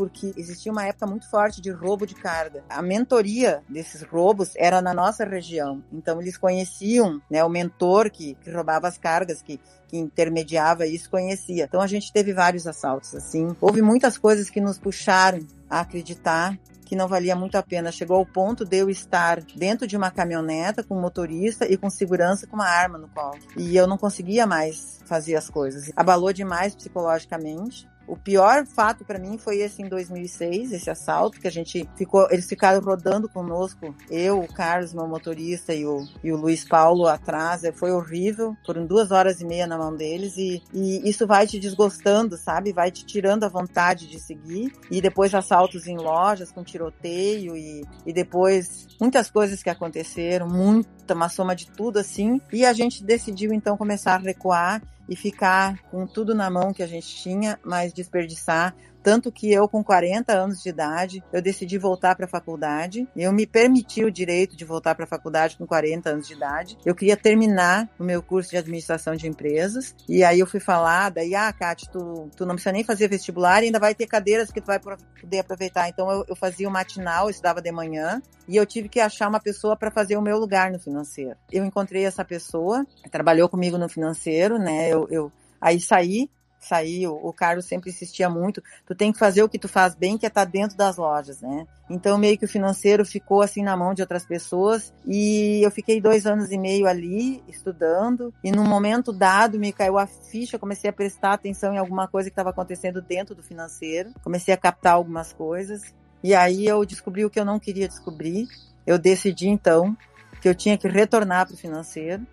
porque 0.00 0.32
existia 0.34 0.72
uma 0.72 0.86
época 0.86 1.06
muito 1.06 1.28
forte 1.28 1.60
de 1.60 1.70
roubo 1.70 2.06
de 2.06 2.14
carga. 2.14 2.64
A 2.70 2.80
mentoria 2.80 3.62
desses 3.68 4.02
roubos 4.02 4.54
era 4.56 4.80
na 4.80 4.94
nossa 4.94 5.26
região, 5.26 5.84
então 5.92 6.22
eles 6.22 6.38
conheciam, 6.38 7.20
né, 7.30 7.44
o 7.44 7.50
mentor 7.50 8.10
que, 8.10 8.34
que 8.36 8.50
roubava 8.50 8.88
as 8.88 8.96
cargas, 8.96 9.42
que 9.42 9.60
que 9.90 9.98
intermediava 9.98 10.86
isso 10.86 11.10
conhecia. 11.10 11.64
Então 11.64 11.80
a 11.80 11.86
gente 11.88 12.12
teve 12.12 12.32
vários 12.32 12.64
assaltos 12.64 13.12
assim. 13.12 13.56
Houve 13.60 13.82
muitas 13.82 14.16
coisas 14.16 14.48
que 14.48 14.60
nos 14.60 14.78
puxaram 14.78 15.40
a 15.68 15.80
acreditar 15.80 16.56
que 16.90 16.96
não 16.96 17.06
valia 17.06 17.36
muito 17.36 17.56
a 17.56 17.62
pena. 17.62 17.92
Chegou 17.92 18.16
ao 18.16 18.26
ponto 18.26 18.64
de 18.64 18.76
eu 18.78 18.90
estar 18.90 19.40
dentro 19.56 19.86
de 19.86 19.96
uma 19.96 20.10
caminhoneta 20.10 20.82
com 20.82 21.00
motorista 21.00 21.64
e 21.64 21.76
com 21.76 21.90
segurança 21.90 22.46
com 22.46 22.56
uma 22.56 22.68
arma 22.68 22.98
no 22.98 23.08
colo. 23.08 23.38
E 23.56 23.76
eu 23.76 23.86
não 23.86 23.98
conseguia 23.98 24.46
mais 24.46 25.00
fazer 25.06 25.34
as 25.34 25.50
coisas. 25.50 25.92
Abalou 25.96 26.32
demais 26.32 26.74
psicologicamente. 26.74 27.88
O 28.10 28.16
pior 28.16 28.66
fato 28.66 29.04
para 29.04 29.20
mim 29.20 29.38
foi 29.38 29.58
esse 29.58 29.80
em 29.80 29.88
2006, 29.88 30.72
esse 30.72 30.90
assalto 30.90 31.40
que 31.40 31.46
a 31.46 31.50
gente 31.50 31.88
ficou, 31.96 32.26
eles 32.28 32.48
ficaram 32.48 32.80
rodando 32.80 33.28
conosco, 33.28 33.94
eu, 34.10 34.40
o 34.40 34.52
Carlos, 34.52 34.92
meu 34.92 35.06
motorista 35.06 35.72
e 35.72 35.86
o, 35.86 36.04
e 36.24 36.32
o 36.32 36.36
Luiz 36.36 36.64
Paulo 36.64 37.06
atrás, 37.06 37.62
é, 37.62 37.70
foi 37.70 37.92
horrível, 37.92 38.56
foram 38.66 38.84
duas 38.84 39.12
horas 39.12 39.40
e 39.40 39.46
meia 39.46 39.64
na 39.64 39.78
mão 39.78 39.94
deles 39.94 40.36
e, 40.36 40.60
e 40.74 41.08
isso 41.08 41.24
vai 41.24 41.46
te 41.46 41.60
desgostando, 41.60 42.36
sabe? 42.36 42.72
Vai 42.72 42.90
te 42.90 43.06
tirando 43.06 43.44
a 43.44 43.48
vontade 43.48 44.08
de 44.08 44.18
seguir. 44.18 44.72
E 44.90 45.00
depois 45.00 45.32
assaltos 45.32 45.86
em 45.86 45.96
lojas 45.96 46.50
com 46.50 46.64
tiroteio 46.64 47.56
e, 47.56 47.84
e 48.04 48.12
depois 48.12 48.88
muitas 49.00 49.30
coisas 49.30 49.62
que 49.62 49.70
aconteceram, 49.70 50.48
muita, 50.48 51.14
uma 51.14 51.28
soma 51.28 51.54
de 51.54 51.70
tudo 51.70 52.00
assim. 52.00 52.40
E 52.52 52.64
a 52.64 52.72
gente 52.72 53.04
decidiu 53.04 53.52
então 53.52 53.76
começar 53.76 54.16
a 54.16 54.18
recuar 54.18 54.82
e 55.10 55.16
ficar 55.16 55.82
com 55.90 56.06
tudo 56.06 56.36
na 56.36 56.48
mão 56.48 56.72
que 56.72 56.84
a 56.84 56.86
gente 56.86 57.08
tinha, 57.16 57.58
mas 57.64 57.92
desperdiçar 57.92 58.76
tanto 59.02 59.32
que 59.32 59.52
eu, 59.52 59.68
com 59.68 59.82
40 59.82 60.32
anos 60.32 60.62
de 60.62 60.68
idade, 60.68 61.22
eu 61.32 61.40
decidi 61.42 61.78
voltar 61.78 62.14
para 62.14 62.26
a 62.26 62.28
faculdade. 62.28 63.08
Eu 63.16 63.32
me 63.32 63.46
permiti 63.46 64.04
o 64.04 64.10
direito 64.10 64.56
de 64.56 64.64
voltar 64.64 64.94
para 64.94 65.04
a 65.04 65.08
faculdade 65.08 65.56
com 65.56 65.66
40 65.66 66.10
anos 66.10 66.26
de 66.26 66.34
idade. 66.34 66.78
Eu 66.84 66.94
queria 66.94 67.16
terminar 67.16 67.88
o 67.98 68.04
meu 68.04 68.22
curso 68.22 68.50
de 68.50 68.56
administração 68.56 69.14
de 69.14 69.26
empresas. 69.26 69.94
E 70.08 70.22
aí 70.22 70.40
eu 70.40 70.46
fui 70.46 70.60
falar, 70.60 71.12
ah, 71.36 71.52
Kátia, 71.52 71.88
tu, 71.90 72.28
tu 72.36 72.46
não 72.46 72.54
precisa 72.54 72.72
nem 72.72 72.84
fazer 72.84 73.08
vestibular 73.08 73.62
e 73.62 73.66
ainda 73.66 73.78
vai 73.78 73.94
ter 73.94 74.06
cadeiras 74.06 74.50
que 74.50 74.60
tu 74.60 74.66
vai 74.66 74.78
poder 74.78 75.38
aproveitar. 75.38 75.88
Então 75.88 76.10
eu, 76.10 76.24
eu 76.28 76.36
fazia 76.36 76.68
o 76.68 76.72
matinal, 76.72 77.24
eu 77.26 77.30
estudava 77.30 77.60
de 77.60 77.72
manhã, 77.72 78.20
e 78.48 78.56
eu 78.56 78.66
tive 78.66 78.88
que 78.88 79.00
achar 79.00 79.28
uma 79.28 79.40
pessoa 79.40 79.76
para 79.76 79.90
fazer 79.90 80.16
o 80.16 80.22
meu 80.22 80.36
lugar 80.38 80.70
no 80.70 80.78
financeiro. 80.78 81.36
Eu 81.52 81.64
encontrei 81.64 82.04
essa 82.04 82.24
pessoa, 82.24 82.84
trabalhou 83.10 83.48
comigo 83.48 83.78
no 83.78 83.88
financeiro, 83.88 84.58
né? 84.58 84.88
Eu, 84.88 85.06
eu 85.10 85.32
aí 85.60 85.80
saí 85.80 86.28
sair, 86.60 87.06
o, 87.06 87.14
o 87.14 87.32
Carlos 87.32 87.64
sempre 87.64 87.90
insistia 87.90 88.28
muito, 88.28 88.62
tu 88.86 88.94
tem 88.94 89.12
que 89.12 89.18
fazer 89.18 89.42
o 89.42 89.48
que 89.48 89.58
tu 89.58 89.68
faz 89.68 89.94
bem, 89.94 90.18
que 90.18 90.26
é 90.26 90.28
estar 90.28 90.44
tá 90.44 90.50
dentro 90.50 90.76
das 90.76 90.96
lojas, 90.96 91.40
né? 91.40 91.66
Então 91.88 92.18
meio 92.18 92.38
que 92.38 92.44
o 92.44 92.48
financeiro 92.48 93.04
ficou 93.04 93.42
assim 93.42 93.62
na 93.62 93.76
mão 93.76 93.94
de 93.94 94.02
outras 94.02 94.24
pessoas 94.24 94.92
e 95.06 95.60
eu 95.64 95.70
fiquei 95.70 96.00
dois 96.00 96.26
anos 96.26 96.50
e 96.52 96.58
meio 96.58 96.86
ali 96.86 97.42
estudando 97.48 98.32
e 98.44 98.52
num 98.52 98.66
momento 98.66 99.12
dado 99.12 99.58
me 99.58 99.72
caiu 99.72 99.98
a 99.98 100.06
ficha, 100.06 100.58
comecei 100.58 100.90
a 100.90 100.92
prestar 100.92 101.32
atenção 101.32 101.74
em 101.74 101.78
alguma 101.78 102.06
coisa 102.06 102.28
que 102.28 102.32
estava 102.32 102.50
acontecendo 102.50 103.02
dentro 103.02 103.34
do 103.34 103.42
financeiro, 103.42 104.12
comecei 104.22 104.54
a 104.54 104.56
captar 104.56 104.94
algumas 104.94 105.32
coisas 105.32 105.82
e 106.22 106.34
aí 106.34 106.66
eu 106.66 106.84
descobri 106.84 107.24
o 107.24 107.30
que 107.30 107.40
eu 107.40 107.44
não 107.44 107.58
queria 107.58 107.88
descobrir. 107.88 108.46
Eu 108.86 108.98
decidi 108.98 109.48
então 109.48 109.96
que 110.40 110.48
eu 110.48 110.54
tinha 110.54 110.76
que 110.76 110.88
retornar 110.88 111.46
para 111.46 111.54
o 111.54 111.58
financeiro. 111.58 112.26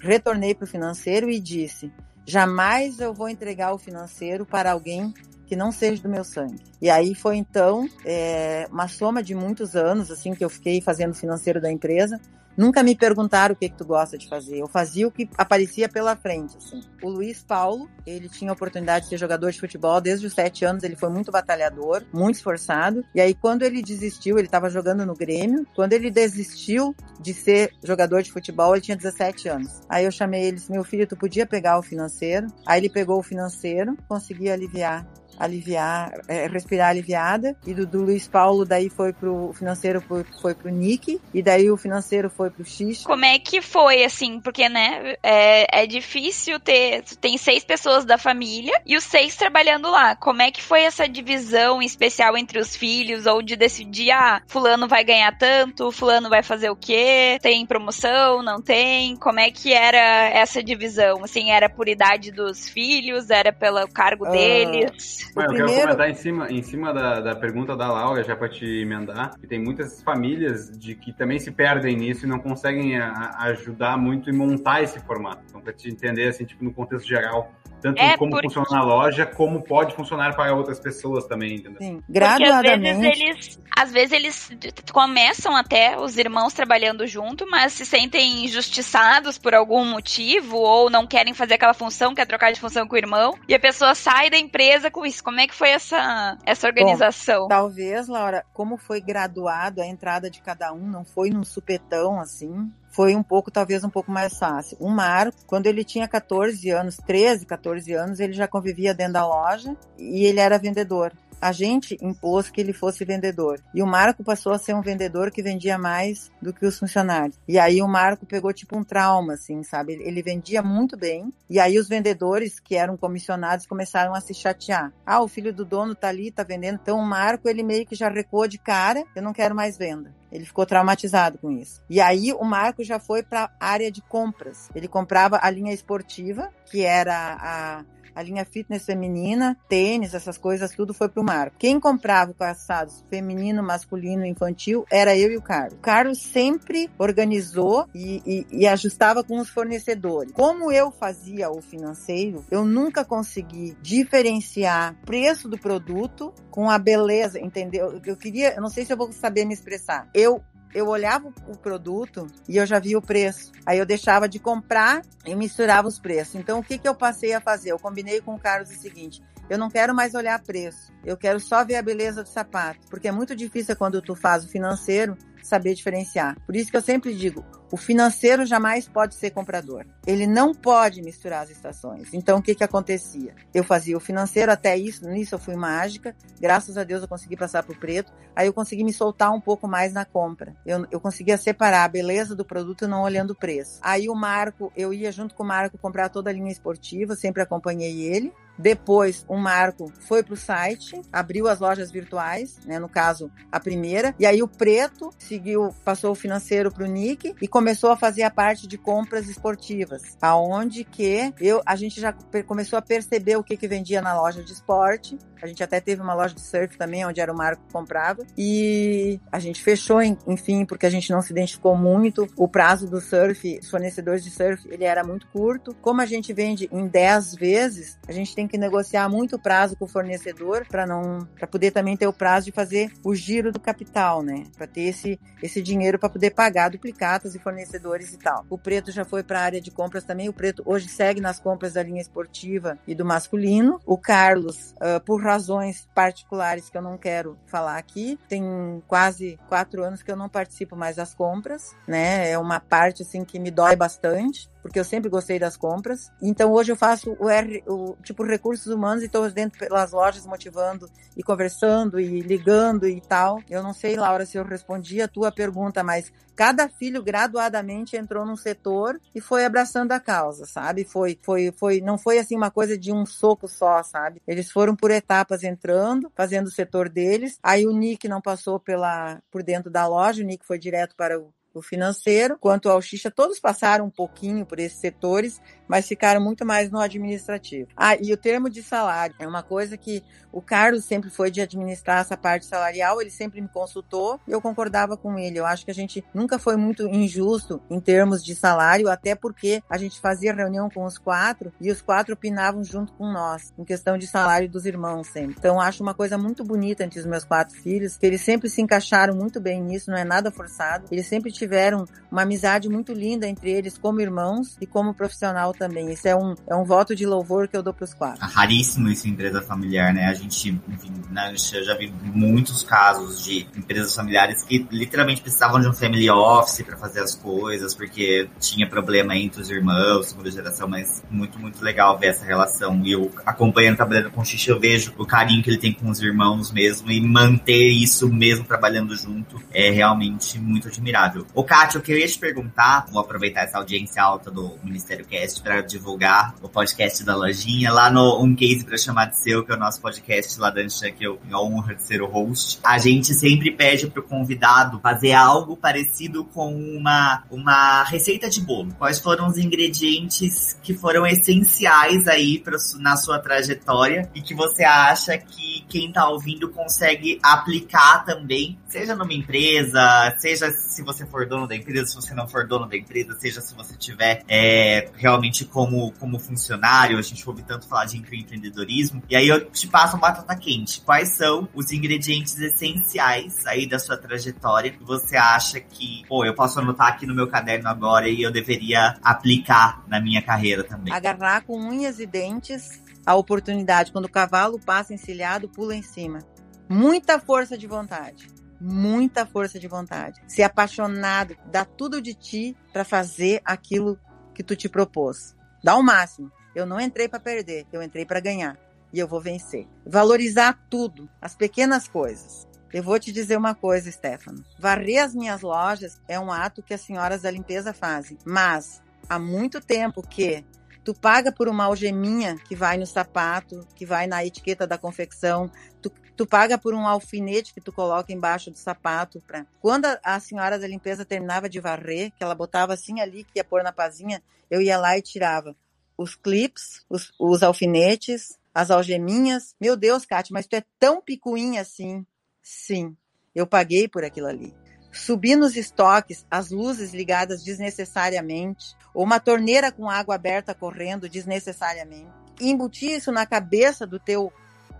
Retornei 0.00 0.54
para 0.54 0.64
o 0.64 0.68
financeiro 0.68 1.30
e 1.30 1.38
disse: 1.38 1.92
Jamais 2.26 2.98
eu 2.98 3.14
vou 3.14 3.28
entregar 3.28 3.72
o 3.72 3.78
financeiro 3.78 4.44
para 4.44 4.72
alguém 4.72 5.14
que 5.46 5.54
não 5.54 5.70
seja 5.70 6.02
do 6.02 6.08
meu 6.08 6.24
sangue. 6.24 6.60
E 6.82 6.90
aí 6.90 7.14
foi 7.14 7.36
então 7.36 7.88
é, 8.04 8.66
uma 8.70 8.88
soma 8.88 9.22
de 9.22 9.34
muitos 9.34 9.76
anos 9.76 10.10
assim 10.10 10.34
que 10.34 10.44
eu 10.44 10.50
fiquei 10.50 10.80
fazendo 10.80 11.14
financeiro 11.14 11.60
da 11.60 11.70
empresa 11.70 12.20
Nunca 12.56 12.82
me 12.82 12.96
perguntaram 12.96 13.54
o 13.54 13.56
que, 13.56 13.68
que 13.68 13.76
tu 13.76 13.84
gosta 13.84 14.16
de 14.16 14.28
fazer. 14.28 14.58
Eu 14.58 14.68
fazia 14.68 15.06
o 15.06 15.10
que 15.10 15.28
aparecia 15.36 15.88
pela 15.88 16.16
frente, 16.16 16.56
assim. 16.56 16.82
O 17.02 17.08
Luiz 17.08 17.42
Paulo, 17.42 17.88
ele 18.06 18.28
tinha 18.28 18.50
a 18.50 18.54
oportunidade 18.54 19.04
de 19.04 19.10
ser 19.10 19.18
jogador 19.18 19.50
de 19.50 19.60
futebol 19.60 20.00
desde 20.00 20.26
os 20.26 20.32
sete 20.32 20.64
anos. 20.64 20.82
Ele 20.82 20.96
foi 20.96 21.10
muito 21.10 21.30
batalhador, 21.30 22.04
muito 22.12 22.36
esforçado. 22.36 23.04
E 23.14 23.20
aí, 23.20 23.34
quando 23.34 23.62
ele 23.62 23.82
desistiu, 23.82 24.38
ele 24.38 24.46
estava 24.48 24.70
jogando 24.70 25.04
no 25.04 25.14
Grêmio. 25.14 25.66
Quando 25.74 25.92
ele 25.92 26.10
desistiu 26.10 26.94
de 27.20 27.34
ser 27.34 27.72
jogador 27.82 28.22
de 28.22 28.32
futebol, 28.32 28.74
ele 28.74 28.82
tinha 28.82 28.96
17 28.96 29.48
anos. 29.48 29.80
Aí 29.88 30.04
eu 30.04 30.10
chamei 30.10 30.44
ele 30.46 30.56
disse, 30.56 30.70
meu 30.70 30.84
filho, 30.84 31.06
tu 31.06 31.16
podia 31.16 31.46
pegar 31.46 31.78
o 31.78 31.82
financeiro? 31.82 32.46
Aí 32.64 32.80
ele 32.80 32.88
pegou 32.88 33.18
o 33.18 33.22
financeiro, 33.22 33.96
conseguia 34.08 34.54
aliviar 34.54 35.06
aliviar, 35.38 36.12
é, 36.28 36.46
respirar 36.46 36.90
aliviada. 36.90 37.56
E 37.66 37.74
do, 37.74 37.86
do, 37.86 38.02
Luiz 38.02 38.26
Paulo, 38.26 38.64
daí 38.64 38.88
foi 38.88 39.12
pro 39.12 39.52
financeiro, 39.52 40.00
foi, 40.00 40.24
foi 40.40 40.54
pro 40.54 40.70
Nick. 40.70 41.20
E 41.32 41.42
daí 41.42 41.70
o 41.70 41.76
financeiro 41.76 42.30
foi 42.30 42.50
pro 42.50 42.64
X. 42.64 43.04
Como 43.04 43.24
é 43.24 43.38
que 43.38 43.60
foi, 43.60 44.04
assim? 44.04 44.40
Porque, 44.40 44.68
né, 44.68 45.14
é, 45.22 45.82
é 45.82 45.86
difícil 45.86 46.58
ter. 46.58 47.02
Tem 47.20 47.36
seis 47.38 47.64
pessoas 47.64 48.04
da 48.04 48.18
família 48.18 48.80
e 48.84 48.96
os 48.96 49.04
seis 49.04 49.36
trabalhando 49.36 49.90
lá. 49.90 50.16
Como 50.16 50.42
é 50.42 50.50
que 50.50 50.62
foi 50.62 50.82
essa 50.82 51.08
divisão 51.08 51.82
especial 51.82 52.36
entre 52.36 52.58
os 52.58 52.76
filhos? 52.76 53.26
Ou 53.26 53.42
de 53.42 53.56
decidir, 53.56 54.10
ah, 54.10 54.42
Fulano 54.46 54.88
vai 54.88 55.04
ganhar 55.04 55.36
tanto, 55.36 55.92
Fulano 55.92 56.28
vai 56.28 56.42
fazer 56.42 56.70
o 56.70 56.76
quê? 56.76 57.38
Tem 57.42 57.66
promoção? 57.66 58.42
Não 58.42 58.60
tem? 58.60 59.16
Como 59.16 59.40
é 59.40 59.50
que 59.50 59.72
era 59.72 60.28
essa 60.28 60.62
divisão? 60.62 61.24
Assim, 61.24 61.50
era 61.50 61.68
por 61.68 61.88
idade 61.88 62.30
dos 62.30 62.68
filhos? 62.68 63.30
Era 63.30 63.52
pelo 63.52 63.86
cargo 63.88 64.26
uh... 64.26 64.30
deles? 64.30 65.25
Eu 65.34 65.46
primeiro... 65.46 65.66
quero 65.66 65.82
comentar 65.82 66.10
em 66.10 66.14
cima, 66.14 66.50
em 66.50 66.62
cima 66.62 66.92
da, 66.92 67.20
da 67.20 67.34
pergunta 67.34 67.76
da 67.76 67.90
Laura, 67.90 68.22
já 68.22 68.36
para 68.36 68.48
te 68.48 68.64
emendar, 68.64 69.38
que 69.38 69.46
tem 69.46 69.58
muitas 69.58 70.02
famílias 70.02 70.70
de 70.70 70.94
que 70.94 71.12
também 71.12 71.38
se 71.38 71.50
perdem 71.50 71.96
nisso 71.96 72.26
e 72.26 72.28
não 72.28 72.38
conseguem 72.38 72.98
a, 72.98 73.36
ajudar 73.44 73.96
muito 73.96 74.30
em 74.30 74.32
montar 74.32 74.82
esse 74.82 75.00
formato. 75.00 75.42
Então, 75.48 75.60
para 75.60 75.72
te 75.72 75.88
entender, 75.90 76.28
assim, 76.28 76.44
tipo, 76.44 76.64
no 76.64 76.72
contexto 76.72 77.06
geral, 77.06 77.52
tanto 77.86 78.02
é 78.02 78.16
como 78.16 78.32
porque... 78.32 78.48
funciona 78.48 78.68
na 78.70 78.84
loja, 78.84 79.24
como 79.24 79.62
pode 79.62 79.94
funcionar 79.94 80.34
para 80.34 80.52
outras 80.54 80.80
pessoas 80.80 81.24
também, 81.26 81.56
entendeu? 81.56 81.78
Sim, 81.78 82.02
graduadamente. 82.08 83.00
Porque 83.00 83.66
às 83.76 83.92
vezes 83.92 84.12
eles, 84.12 84.50
às 84.50 84.50
vezes 84.50 84.60
eles 84.60 84.82
começam 84.92 85.54
até 85.54 85.98
os 85.98 86.16
irmãos 86.16 86.52
trabalhando 86.52 87.06
junto, 87.06 87.48
mas 87.48 87.72
se 87.74 87.86
sentem 87.86 88.44
injustiçados 88.44 89.38
por 89.38 89.54
algum 89.54 89.84
motivo 89.84 90.56
ou 90.56 90.90
não 90.90 91.06
querem 91.06 91.32
fazer 91.34 91.54
aquela 91.54 91.74
função, 91.74 92.14
quer 92.14 92.26
trocar 92.26 92.52
de 92.52 92.60
função 92.60 92.88
com 92.88 92.94
o 92.94 92.98
irmão, 92.98 93.34
e 93.48 93.54
a 93.54 93.60
pessoa 93.60 93.94
sai 93.94 94.30
da 94.30 94.38
empresa 94.38 94.90
com 94.90 95.06
isso. 95.06 95.22
Como 95.22 95.38
é 95.38 95.46
que 95.46 95.54
foi 95.54 95.70
essa, 95.70 96.38
essa 96.44 96.66
organização? 96.66 97.42
Bom, 97.42 97.48
talvez, 97.48 98.08
Laura, 98.08 98.44
como 98.52 98.76
foi 98.76 99.00
graduado 99.00 99.80
a 99.80 99.86
entrada 99.86 100.28
de 100.28 100.40
cada 100.40 100.72
um, 100.72 100.86
não 100.86 101.04
foi 101.04 101.30
num 101.30 101.44
supetão 101.44 102.18
assim, 102.18 102.70
foi 102.96 103.14
um 103.14 103.22
pouco, 103.22 103.50
talvez 103.50 103.84
um 103.84 103.90
pouco 103.90 104.10
mais 104.10 104.38
fácil. 104.38 104.78
O 104.80 104.88
Marco, 104.88 105.36
quando 105.46 105.66
ele 105.66 105.84
tinha 105.84 106.08
14 106.08 106.70
anos, 106.70 106.96
13, 106.96 107.44
14 107.44 107.92
anos, 107.92 108.20
ele 108.20 108.32
já 108.32 108.48
convivia 108.48 108.94
dentro 108.94 109.12
da 109.12 109.26
loja 109.26 109.76
e 109.98 110.24
ele 110.24 110.40
era 110.40 110.58
vendedor 110.58 111.12
a 111.40 111.52
gente 111.52 111.96
impôs 112.00 112.50
que 112.50 112.60
ele 112.60 112.72
fosse 112.72 113.04
vendedor. 113.04 113.60
E 113.74 113.82
o 113.82 113.86
Marco 113.86 114.24
passou 114.24 114.52
a 114.52 114.58
ser 114.58 114.74
um 114.74 114.80
vendedor 114.80 115.30
que 115.30 115.42
vendia 115.42 115.78
mais 115.78 116.30
do 116.40 116.52
que 116.52 116.66
os 116.66 116.78
funcionários. 116.78 117.38
E 117.46 117.58
aí 117.58 117.80
o 117.82 117.88
Marco 117.88 118.26
pegou 118.26 118.52
tipo 118.52 118.76
um 118.76 118.84
trauma, 118.84 119.34
assim, 119.34 119.62
sabe? 119.62 119.94
Ele 119.94 120.22
vendia 120.22 120.62
muito 120.62 120.96
bem. 120.96 121.32
E 121.48 121.58
aí 121.58 121.78
os 121.78 121.88
vendedores 121.88 122.58
que 122.58 122.74
eram 122.74 122.96
comissionados 122.96 123.66
começaram 123.66 124.14
a 124.14 124.20
se 124.20 124.34
chatear. 124.34 124.92
Ah, 125.04 125.22
o 125.22 125.28
filho 125.28 125.52
do 125.52 125.64
dono 125.64 125.94
tá 125.94 126.08
ali, 126.08 126.30
tá 126.30 126.42
vendendo. 126.42 126.78
Então 126.82 126.98
o 126.98 127.06
Marco, 127.06 127.48
ele 127.48 127.62
meio 127.62 127.86
que 127.86 127.94
já 127.94 128.08
recuou 128.08 128.48
de 128.48 128.58
cara. 128.58 129.04
Eu 129.14 129.22
não 129.22 129.32
quero 129.32 129.54
mais 129.54 129.76
venda. 129.76 130.14
Ele 130.30 130.44
ficou 130.44 130.66
traumatizado 130.66 131.38
com 131.38 131.50
isso. 131.50 131.80
E 131.88 132.00
aí 132.00 132.32
o 132.32 132.44
Marco 132.44 132.82
já 132.82 132.98
foi 132.98 133.22
para 133.22 133.50
a 133.58 133.66
área 133.66 133.90
de 133.90 134.02
compras. 134.02 134.68
Ele 134.74 134.88
comprava 134.88 135.38
a 135.40 135.48
linha 135.48 135.72
esportiva, 135.72 136.50
que 136.66 136.82
era 136.82 137.36
a 137.40 137.84
a 138.16 138.22
linha 138.22 138.46
fitness 138.46 138.86
feminina, 138.86 139.58
tênis, 139.68 140.14
essas 140.14 140.38
coisas, 140.38 140.72
tudo 140.72 140.94
foi 140.94 141.06
pro 141.06 141.22
Marco. 141.22 141.56
Quem 141.58 141.78
comprava 141.78 142.32
calçados 142.32 143.04
feminino, 143.10 143.62
masculino, 143.62 144.24
infantil 144.24 144.86
era 144.90 145.14
eu 145.14 145.30
e 145.30 145.36
o 145.36 145.42
Carlos. 145.42 145.74
O 145.74 145.82
Carlos 145.82 146.22
sempre 146.22 146.90
organizou 146.98 147.86
e, 147.94 148.22
e, 148.26 148.46
e 148.50 148.66
ajustava 148.66 149.22
com 149.22 149.38
os 149.38 149.50
fornecedores. 149.50 150.32
Como 150.32 150.72
eu 150.72 150.90
fazia 150.90 151.50
o 151.50 151.60
financeiro, 151.60 152.42
eu 152.50 152.64
nunca 152.64 153.04
consegui 153.04 153.76
diferenciar 153.82 154.96
preço 155.04 155.46
do 155.46 155.58
produto 155.58 156.32
com 156.50 156.70
a 156.70 156.78
beleza, 156.78 157.38
entendeu? 157.38 158.00
Eu 158.02 158.16
queria, 158.16 158.54
eu 158.54 158.62
não 158.62 158.70
sei 158.70 158.86
se 158.86 158.92
eu 158.94 158.96
vou 158.96 159.12
saber 159.12 159.44
me 159.44 159.52
expressar. 159.52 160.08
Eu 160.14 160.42
eu 160.76 160.88
olhava 160.88 161.32
o 161.48 161.56
produto 161.56 162.26
e 162.46 162.58
eu 162.58 162.66
já 162.66 162.78
via 162.78 162.98
o 162.98 163.02
preço. 163.02 163.50
Aí 163.64 163.78
eu 163.78 163.86
deixava 163.86 164.28
de 164.28 164.38
comprar 164.38 165.00
e 165.24 165.34
misturava 165.34 165.88
os 165.88 165.98
preços. 165.98 166.34
Então 166.34 166.58
o 166.58 166.62
que, 166.62 166.76
que 166.76 166.86
eu 166.86 166.94
passei 166.94 167.32
a 167.32 167.40
fazer? 167.40 167.72
Eu 167.72 167.78
combinei 167.78 168.20
com 168.20 168.34
o 168.34 168.38
Carlos 168.38 168.68
o 168.68 168.78
seguinte: 168.78 169.22
eu 169.48 169.56
não 169.56 169.70
quero 169.70 169.94
mais 169.94 170.14
olhar 170.14 170.38
preço. 170.42 170.92
Eu 171.02 171.16
quero 171.16 171.40
só 171.40 171.64
ver 171.64 171.76
a 171.76 171.82
beleza 171.82 172.22
do 172.22 172.28
sapato. 172.28 172.80
Porque 172.90 173.08
é 173.08 173.12
muito 173.12 173.34
difícil 173.34 173.74
quando 173.74 174.02
tu 174.02 174.14
faz 174.14 174.44
o 174.44 174.48
financeiro 174.48 175.16
saber 175.46 175.74
diferenciar. 175.74 176.36
Por 176.44 176.56
isso 176.56 176.70
que 176.70 176.76
eu 176.76 176.82
sempre 176.82 177.14
digo, 177.14 177.44
o 177.70 177.76
financeiro 177.76 178.46
jamais 178.46 178.88
pode 178.88 179.14
ser 179.14 179.30
comprador. 179.30 179.84
Ele 180.06 180.26
não 180.26 180.54
pode 180.54 181.02
misturar 181.02 181.42
as 181.42 181.50
estações. 181.50 182.12
Então, 182.12 182.38
o 182.38 182.42
que 182.42 182.54
que 182.54 182.62
acontecia? 182.62 183.34
Eu 183.52 183.64
fazia 183.64 183.96
o 183.96 184.00
financeiro, 184.00 184.52
até 184.52 184.76
isso, 184.76 185.08
nisso 185.08 185.34
eu 185.34 185.38
fui 185.38 185.56
mágica. 185.56 186.14
Graças 186.40 186.78
a 186.78 186.84
Deus 186.84 187.02
eu 187.02 187.08
consegui 187.08 187.36
passar 187.36 187.62
para 187.62 187.74
o 187.74 187.78
preto. 187.78 188.12
Aí 188.34 188.46
eu 188.46 188.52
consegui 188.52 188.84
me 188.84 188.92
soltar 188.92 189.32
um 189.32 189.40
pouco 189.40 189.66
mais 189.66 189.92
na 189.92 190.04
compra. 190.04 190.54
Eu, 190.64 190.86
eu 190.90 191.00
conseguia 191.00 191.36
separar 191.36 191.84
a 191.84 191.88
beleza 191.88 192.36
do 192.36 192.44
produto 192.44 192.86
não 192.86 193.02
olhando 193.02 193.30
o 193.30 193.34
preço. 193.34 193.78
Aí 193.82 194.08
o 194.08 194.14
Marco, 194.14 194.72
eu 194.76 194.94
ia 194.94 195.10
junto 195.10 195.34
com 195.34 195.42
o 195.42 195.46
Marco 195.46 195.78
comprar 195.78 196.08
toda 196.08 196.30
a 196.30 196.32
linha 196.32 196.52
esportiva, 196.52 197.16
sempre 197.16 197.42
acompanhei 197.42 198.02
ele. 198.02 198.32
Depois, 198.58 199.24
o 199.28 199.36
Marco 199.36 199.92
foi 200.00 200.22
para 200.22 200.34
o 200.34 200.36
site, 200.36 201.00
abriu 201.12 201.48
as 201.48 201.60
lojas 201.60 201.90
virtuais, 201.90 202.58
né, 202.64 202.78
no 202.78 202.88
caso, 202.88 203.30
a 203.50 203.60
primeira. 203.60 204.14
E 204.18 204.26
aí 204.26 204.42
o 204.42 204.48
Preto 204.48 205.10
seguiu, 205.18 205.74
passou 205.84 206.12
o 206.12 206.14
financeiro 206.14 206.72
para 206.72 206.84
o 206.84 206.86
Nick 206.86 207.34
e 207.40 207.48
começou 207.48 207.90
a 207.90 207.96
fazer 207.96 208.22
a 208.22 208.30
parte 208.30 208.66
de 208.66 208.78
compras 208.78 209.28
esportivas, 209.28 210.16
aonde 210.20 210.84
que 210.84 211.32
eu, 211.40 211.62
a 211.64 211.76
gente 211.76 212.00
já 212.00 212.14
começou 212.46 212.78
a 212.78 212.82
perceber 212.82 213.36
o 213.36 213.44
que, 213.44 213.56
que 213.56 213.68
vendia 213.68 214.00
na 214.00 214.18
loja 214.18 214.42
de 214.42 214.52
esporte. 214.52 215.18
A 215.42 215.46
gente 215.46 215.62
até 215.62 215.80
teve 215.80 216.00
uma 216.00 216.14
loja 216.14 216.34
de 216.34 216.40
surf 216.40 216.76
também, 216.78 217.04
onde 217.04 217.20
era 217.20 217.32
o 217.32 217.36
Marco 217.36 217.62
que 217.66 217.72
comprava. 217.72 218.24
E 218.36 219.20
a 219.30 219.38
gente 219.38 219.62
fechou, 219.62 220.02
enfim, 220.02 220.64
porque 220.64 220.86
a 220.86 220.90
gente 220.90 221.10
não 221.10 221.20
se 221.20 221.32
identificou 221.32 221.76
muito. 221.76 222.26
O 222.36 222.48
prazo 222.48 222.88
do 222.88 223.00
surf, 223.00 223.58
os 223.62 223.70
fornecedores 223.70 224.24
de 224.24 224.30
surf, 224.30 224.66
ele 224.70 224.84
era 224.84 225.04
muito 225.04 225.26
curto. 225.28 225.74
Como 225.80 226.00
a 226.00 226.06
gente 226.06 226.32
vende 226.32 226.68
em 226.72 226.86
10 226.86 227.34
vezes, 227.34 227.98
a 228.08 228.12
gente 228.12 228.34
tem 228.34 228.45
tem 228.46 228.48
que 228.48 228.58
negociar 228.58 229.08
muito 229.08 229.38
prazo 229.38 229.76
com 229.76 229.84
o 229.84 229.88
fornecedor 229.88 230.64
para 230.68 230.86
não 230.86 231.26
para 231.36 231.46
poder 231.46 231.72
também 231.72 231.96
ter 231.96 232.06
o 232.06 232.12
prazo 232.12 232.46
de 232.46 232.52
fazer 232.52 232.92
o 233.04 233.14
giro 233.14 233.52
do 233.52 233.58
capital, 233.60 234.22
né? 234.22 234.44
Para 234.56 234.66
ter 234.66 234.82
esse 234.82 235.20
esse 235.42 235.60
dinheiro 235.60 235.98
para 235.98 236.08
poder 236.08 236.30
pagar 236.30 236.70
duplicatas 236.70 237.34
e 237.34 237.38
fornecedores 237.38 238.12
e 238.14 238.18
tal. 238.18 238.46
O 238.48 238.56
Preto 238.56 238.90
já 238.90 239.04
foi 239.04 239.22
para 239.22 239.40
a 239.40 239.42
área 239.42 239.60
de 239.60 239.70
compras 239.70 240.04
também. 240.04 240.28
O 240.28 240.32
Preto 240.32 240.62
hoje 240.64 240.88
segue 240.88 241.20
nas 241.20 241.40
compras 241.40 241.74
da 241.74 241.82
linha 241.82 242.00
esportiva 242.00 242.78
e 242.86 242.94
do 242.94 243.04
masculino. 243.04 243.80
O 243.84 243.98
Carlos, 243.98 244.72
uh, 244.74 245.00
por 245.04 245.22
razões 245.22 245.86
particulares 245.94 246.70
que 246.70 246.78
eu 246.78 246.82
não 246.82 246.96
quero 246.96 247.36
falar 247.46 247.76
aqui, 247.76 248.18
tem 248.28 248.82
quase 248.86 249.38
quatro 249.48 249.82
anos 249.82 250.02
que 250.02 250.10
eu 250.10 250.16
não 250.16 250.28
participo 250.28 250.76
mais 250.76 250.96
das 250.96 251.14
compras, 251.14 251.74
né? 251.86 252.30
É 252.30 252.38
uma 252.38 252.60
parte 252.60 253.02
assim 253.02 253.24
que 253.24 253.38
me 253.38 253.50
dói 253.50 253.76
bastante 253.76 254.48
porque 254.66 254.80
eu 254.80 254.84
sempre 254.84 255.08
gostei 255.08 255.38
das 255.38 255.56
compras. 255.56 256.10
Então 256.20 256.52
hoje 256.52 256.72
eu 256.72 256.76
faço 256.76 257.16
o, 257.20 257.28
R, 257.28 257.62
o 257.66 257.96
tipo 258.02 258.24
recursos 258.24 258.66
humanos 258.66 259.02
e 259.02 259.06
estou 259.06 259.30
dentro 259.30 259.58
pelas 259.58 259.92
lojas 259.92 260.26
motivando 260.26 260.90
e 261.16 261.22
conversando 261.22 262.00
e 262.00 262.20
ligando 262.20 262.88
e 262.88 263.00
tal. 263.00 263.40
Eu 263.48 263.62
não 263.62 263.72
sei, 263.72 263.96
Laura, 263.96 264.26
se 264.26 264.36
eu 264.36 264.44
respondi 264.44 265.00
a 265.00 265.08
tua 265.08 265.30
pergunta, 265.30 265.84
mas 265.84 266.12
cada 266.34 266.68
filho 266.68 267.02
graduadamente 267.02 267.96
entrou 267.96 268.26
num 268.26 268.36
setor 268.36 269.00
e 269.14 269.20
foi 269.20 269.44
abraçando 269.44 269.92
a 269.92 270.00
causa, 270.00 270.44
sabe? 270.44 270.84
Foi, 270.84 271.18
foi, 271.22 271.52
foi, 271.56 271.80
não 271.80 271.96
foi 271.96 272.18
assim 272.18 272.36
uma 272.36 272.50
coisa 272.50 272.76
de 272.76 272.92
um 272.92 273.06
soco 273.06 273.48
só, 273.48 273.82
sabe? 273.82 274.20
Eles 274.26 274.50
foram 274.50 274.76
por 274.76 274.90
etapas 274.90 275.42
entrando, 275.42 276.12
fazendo 276.14 276.48
o 276.48 276.50
setor 276.50 276.88
deles. 276.88 277.38
Aí 277.42 277.66
o 277.66 277.72
Nick 277.72 278.06
não 278.08 278.20
passou 278.20 278.60
pela, 278.60 279.22
por 279.30 279.42
dentro 279.42 279.70
da 279.70 279.86
loja, 279.86 280.22
o 280.22 280.26
Nick 280.26 280.44
foi 280.44 280.58
direto 280.58 280.94
para 280.96 281.18
o 281.18 281.32
financeiro. 281.62 282.36
Quanto 282.38 282.68
ao 282.68 282.80
Xixa, 282.80 283.10
todos 283.10 283.38
passaram 283.38 283.86
um 283.86 283.90
pouquinho 283.90 284.44
por 284.46 284.58
esses 284.58 284.78
setores, 284.78 285.40
mas 285.68 285.86
ficaram 285.86 286.20
muito 286.20 286.44
mais 286.44 286.70
no 286.70 286.78
administrativo. 286.78 287.68
Ah, 287.76 287.96
e 287.96 288.12
o 288.12 288.16
termo 288.16 288.48
de 288.48 288.62
salário 288.62 289.14
é 289.18 289.26
uma 289.26 289.42
coisa 289.42 289.76
que 289.76 290.02
o 290.32 290.42
Carlos 290.42 290.84
sempre 290.84 291.08
foi 291.08 291.30
de 291.30 291.40
administrar 291.40 292.00
essa 292.00 292.16
parte 292.16 292.44
salarial, 292.44 293.00
ele 293.00 293.10
sempre 293.10 293.40
me 293.40 293.48
consultou 293.48 294.20
e 294.28 294.32
eu 294.32 294.40
concordava 294.40 294.96
com 294.96 295.18
ele. 295.18 295.38
Eu 295.38 295.46
acho 295.46 295.64
que 295.64 295.70
a 295.70 295.74
gente 295.74 296.04
nunca 296.12 296.38
foi 296.38 296.56
muito 296.56 296.86
injusto 296.86 297.60
em 297.70 297.80
termos 297.80 298.22
de 298.22 298.34
salário, 298.34 298.90
até 298.90 299.14
porque 299.14 299.62
a 299.68 299.78
gente 299.78 299.98
fazia 299.98 300.34
reunião 300.34 300.68
com 300.68 300.84
os 300.84 300.98
quatro 300.98 301.52
e 301.60 301.70
os 301.70 301.80
quatro 301.80 302.12
opinavam 302.12 302.62
junto 302.62 302.92
com 302.92 303.10
nós, 303.10 303.52
em 303.58 303.64
questão 303.64 303.96
de 303.96 304.06
salário 304.06 304.48
dos 304.48 304.66
irmãos 304.66 305.06
sempre. 305.06 305.36
Então, 305.38 305.60
acho 305.60 305.82
uma 305.82 305.94
coisa 305.94 306.18
muito 306.18 306.44
bonita 306.44 306.84
entre 306.84 307.00
os 307.00 307.06
meus 307.06 307.24
quatro 307.24 307.56
filhos, 307.56 307.96
que 307.96 308.04
eles 308.04 308.20
sempre 308.20 308.50
se 308.50 308.60
encaixaram 308.60 309.14
muito 309.14 309.40
bem 309.40 309.62
nisso, 309.62 309.90
não 309.90 309.96
é 309.96 310.04
nada 310.04 310.30
forçado. 310.30 310.86
Eles 310.90 311.06
sempre 311.06 311.32
tiveram 311.32 311.86
uma 312.10 312.22
amizade 312.22 312.68
muito 312.68 312.92
linda 312.92 313.26
entre 313.26 313.50
eles 313.50 313.78
como 313.78 314.00
irmãos 314.00 314.56
e 314.60 314.66
como 314.66 314.92
profissional 314.92 315.54
também. 315.56 315.90
Isso 315.92 316.06
é 316.06 316.14
um, 316.14 316.34
é 316.46 316.54
um 316.54 316.64
voto 316.64 316.94
de 316.94 317.06
louvor 317.06 317.48
que 317.48 317.56
eu 317.56 317.62
dou 317.62 317.72
para 317.72 317.84
os 317.84 317.94
quatro. 317.94 318.24
É 318.24 318.28
raríssimo 318.28 318.88
isso 318.88 319.08
em 319.08 319.10
empresa 319.10 319.42
familiar, 319.42 319.92
né? 319.92 320.06
A 320.06 320.14
gente, 320.14 320.60
enfim, 320.68 320.92
né, 321.10 321.34
eu 321.52 321.64
já 321.64 321.74
vi 321.76 321.92
muitos 322.04 322.62
casos 322.62 323.24
de 323.24 323.46
empresas 323.56 323.94
familiares 323.94 324.44
que 324.44 324.66
literalmente 324.70 325.20
precisavam 325.20 325.60
de 325.60 325.68
um 325.68 325.72
family 325.72 326.08
office 326.10 326.62
para 326.62 326.76
fazer 326.76 327.00
as 327.00 327.14
coisas, 327.14 327.74
porque 327.74 328.28
tinha 328.38 328.68
problema 328.68 329.16
entre 329.16 329.40
os 329.40 329.50
irmãos, 329.50 330.08
segunda 330.08 330.30
geração, 330.30 330.68
mas 330.68 331.02
muito, 331.10 331.38
muito 331.38 331.62
legal 331.64 331.98
ver 331.98 332.08
essa 332.08 332.24
relação. 332.24 332.80
E 332.84 332.92
eu 332.92 333.10
acompanhando, 333.24 333.76
trabalhando 333.76 334.10
com 334.10 334.20
o 334.20 334.24
Xixi, 334.24 334.50
eu 334.50 334.60
vejo 334.60 334.92
o 334.98 335.06
carinho 335.06 335.42
que 335.42 335.50
ele 335.50 335.58
tem 335.58 335.72
com 335.72 335.88
os 335.88 336.00
irmãos 336.00 336.52
mesmo 336.52 336.90
e 336.90 337.00
manter 337.00 337.68
isso 337.68 338.08
mesmo 338.08 338.44
trabalhando 338.44 338.94
junto 338.94 339.40
é 339.52 339.70
realmente 339.70 340.38
muito 340.38 340.68
admirável. 340.68 341.26
Kátia, 341.46 341.78
o 341.78 341.82
que 341.82 341.92
eu 341.92 341.96
ia 341.96 342.06
te 342.06 342.18
perguntar, 342.18 342.86
vou 342.90 343.00
aproveitar 343.00 343.42
essa 343.42 343.56
audiência 343.58 344.02
alta 344.02 344.30
do 344.30 344.58
Ministério 344.62 345.06
Cast 345.06 345.40
para 345.46 345.60
divulgar 345.60 346.34
o 346.42 346.48
podcast 346.48 347.04
da 347.04 347.14
lojinha 347.14 347.72
lá 347.72 347.88
no 347.88 348.20
Um 348.20 348.34
Case 348.34 348.64
para 348.64 348.76
Chamar 348.76 349.04
de 349.10 349.20
Seu, 349.20 349.44
que 349.44 349.52
é 349.52 349.54
o 349.54 349.58
nosso 349.58 349.80
podcast 349.80 350.40
lá 350.40 350.50
da 350.50 350.60
Anchan, 350.60 350.90
que 350.90 351.06
eu 351.06 351.18
tenho 351.18 351.36
a 351.36 351.40
honra 351.40 351.76
de 351.76 351.86
ser 351.86 352.02
o 352.02 352.06
host. 352.06 352.58
A 352.64 352.78
gente 352.78 353.14
sempre 353.14 353.52
pede 353.52 353.86
pro 353.86 354.02
convidado 354.02 354.80
fazer 354.80 355.12
algo 355.12 355.56
parecido 355.56 356.24
com 356.24 356.52
uma, 356.52 357.22
uma 357.30 357.84
receita 357.84 358.28
de 358.28 358.40
bolo. 358.40 358.74
Quais 358.76 358.98
foram 358.98 359.28
os 359.28 359.38
ingredientes 359.38 360.58
que 360.64 360.74
foram 360.74 361.06
essenciais 361.06 362.08
aí 362.08 362.40
pra, 362.40 362.56
na 362.80 362.96
sua 362.96 363.20
trajetória 363.20 364.10
e 364.16 364.22
que 364.22 364.34
você 364.34 364.64
acha 364.64 365.16
que 365.16 365.64
quem 365.68 365.92
tá 365.92 366.08
ouvindo 366.08 366.48
consegue 366.48 367.20
aplicar 367.22 368.04
também, 368.04 368.58
seja 368.66 368.96
numa 368.96 369.14
empresa, 369.14 370.12
seja 370.18 370.50
se 370.50 370.82
você 370.82 371.06
for 371.06 371.26
dono 371.26 371.46
da 371.46 371.54
empresa, 371.54 371.86
se 371.86 371.94
você 371.94 372.14
não 372.14 372.26
for 372.26 372.46
dono 372.48 372.66
da 372.66 372.76
empresa, 372.76 373.16
seja 373.18 373.40
se 373.40 373.54
você 373.54 373.76
tiver 373.76 374.24
é, 374.26 374.90
realmente 374.96 375.35
gente 375.36 375.44
como, 375.44 375.92
como 375.92 376.18
funcionário, 376.18 376.98
a 376.98 377.02
gente 377.02 377.28
ouve 377.28 377.42
tanto 377.42 377.68
falar 377.68 377.84
de 377.84 377.98
empreendedorismo, 377.98 379.02
e 379.10 379.16
aí 379.16 379.28
eu 379.28 379.50
te 379.50 379.68
passo 379.68 379.96
uma 379.96 380.08
batata 380.08 380.34
quente. 380.36 380.80
Quais 380.80 381.16
são 381.16 381.48
os 381.54 381.70
ingredientes 381.70 382.38
essenciais 382.38 383.46
aí 383.46 383.68
da 383.68 383.78
sua 383.78 383.96
trajetória 383.96 384.70
que 384.70 384.82
você 384.82 385.16
acha 385.16 385.60
que, 385.60 386.02
pô, 386.08 386.24
eu 386.24 386.34
posso 386.34 386.58
anotar 386.58 386.88
aqui 386.88 387.06
no 387.06 387.14
meu 387.14 387.28
caderno 387.28 387.68
agora 387.68 388.08
e 388.08 388.22
eu 388.22 388.32
deveria 388.32 388.96
aplicar 389.02 389.84
na 389.86 390.00
minha 390.00 390.22
carreira 390.22 390.64
também? 390.64 390.92
Agarrar 390.92 391.42
com 391.42 391.58
unhas 391.58 391.98
e 392.00 392.06
dentes 392.06 392.82
a 393.04 393.14
oportunidade. 393.14 393.92
Quando 393.92 394.06
o 394.06 394.10
cavalo 394.10 394.58
passa 394.58 394.94
encilhado, 394.94 395.48
pula 395.48 395.74
em 395.74 395.82
cima. 395.82 396.20
Muita 396.68 397.20
força 397.20 397.58
de 397.58 397.66
vontade 397.66 398.36
muita 398.60 399.26
força 399.26 399.58
de 399.58 399.68
vontade, 399.68 400.20
ser 400.26 400.42
apaixonado, 400.42 401.36
dar 401.50 401.66
tudo 401.66 402.00
de 402.00 402.14
ti 402.14 402.56
para 402.72 402.84
fazer 402.84 403.40
aquilo 403.44 403.98
que 404.36 404.42
tu 404.42 404.54
te 404.54 404.68
propôs. 404.68 405.34
Dá 405.64 405.74
o 405.76 405.82
máximo. 405.82 406.30
Eu 406.54 406.66
não 406.66 406.78
entrei 406.78 407.08
para 407.08 407.18
perder, 407.18 407.66
eu 407.72 407.82
entrei 407.82 408.04
para 408.04 408.20
ganhar 408.20 408.58
e 408.92 408.98
eu 408.98 409.08
vou 409.08 409.20
vencer. 409.20 409.66
Valorizar 409.84 410.58
tudo, 410.68 411.08
as 411.20 411.34
pequenas 411.34 411.88
coisas. 411.88 412.46
Eu 412.72 412.82
vou 412.82 412.98
te 412.98 413.10
dizer 413.12 413.38
uma 413.38 413.54
coisa, 413.54 413.90
Stefano. 413.90 414.44
Varrer 414.58 415.02
as 415.02 415.14
minhas 415.14 415.40
lojas 415.40 415.98
é 416.06 416.20
um 416.20 416.30
ato 416.30 416.62
que 416.62 416.74
as 416.74 416.82
senhoras 416.82 417.22
da 417.22 417.30
limpeza 417.30 417.72
fazem, 417.72 418.18
mas 418.26 418.82
há 419.08 419.18
muito 419.18 419.58
tempo 419.60 420.02
que 420.02 420.44
tu 420.84 420.92
paga 420.92 421.32
por 421.32 421.48
uma 421.48 421.64
algeminha 421.64 422.36
que 422.36 422.54
vai 422.54 422.76
no 422.76 422.86
sapato, 422.86 423.66
que 423.74 423.86
vai 423.86 424.06
na 424.06 424.24
etiqueta 424.24 424.66
da 424.66 424.76
confecção, 424.76 425.50
tu, 425.80 425.90
tu 426.16 426.26
paga 426.26 426.56
por 426.56 426.74
um 426.74 426.86
alfinete 426.86 427.52
que 427.52 427.60
tu 427.60 427.72
coloca 427.72 428.12
embaixo 428.12 428.50
do 428.50 428.56
sapato. 428.56 429.20
Pra... 429.26 429.46
Quando 429.60 429.86
a, 429.86 429.98
a, 430.02 430.20
senhora 430.20 430.58
da 430.58 430.66
limpeza 430.66 431.04
terminava 431.04 431.48
de 431.48 431.60
varrer, 431.60 432.10
que 432.16 432.24
ela 432.24 432.34
botava 432.34 432.72
assim 432.72 433.00
ali, 433.00 433.24
que 433.24 433.38
ia 433.38 433.44
pôr 433.44 433.62
na 433.62 433.72
pazinha, 433.72 434.22
eu 434.50 434.60
ia 434.60 434.78
lá 434.78 434.96
e 434.96 435.02
tirava 435.02 435.54
os 435.96 436.14
clips, 436.14 436.84
os, 436.88 437.12
os 437.18 437.42
alfinetes, 437.42 438.38
as 438.54 438.70
algeminhas. 438.70 439.54
Meu 439.60 439.76
Deus, 439.76 440.04
Kátia, 440.04 440.32
mas 440.32 440.46
tu 440.46 440.56
é 440.56 440.64
tão 440.78 441.00
picuinha 441.00 441.60
assim. 441.60 442.06
Sim, 442.42 442.96
eu 443.34 443.46
paguei 443.46 443.88
por 443.88 444.04
aquilo 444.04 444.28
ali 444.28 444.54
subir 444.96 445.36
nos 445.36 445.56
estoques 445.56 446.26
as 446.30 446.50
luzes 446.50 446.92
ligadas 446.92 447.44
desnecessariamente, 447.44 448.74
ou 448.94 449.04
uma 449.04 449.20
torneira 449.20 449.70
com 449.70 449.90
água 449.90 450.14
aberta 450.14 450.54
correndo 450.54 451.08
desnecessariamente, 451.08 452.10
e 452.40 452.50
embutir 452.50 452.92
isso 452.92 453.12
na 453.12 453.26
cabeça 453.26 453.86
do 453.86 453.98
teu 453.98 454.32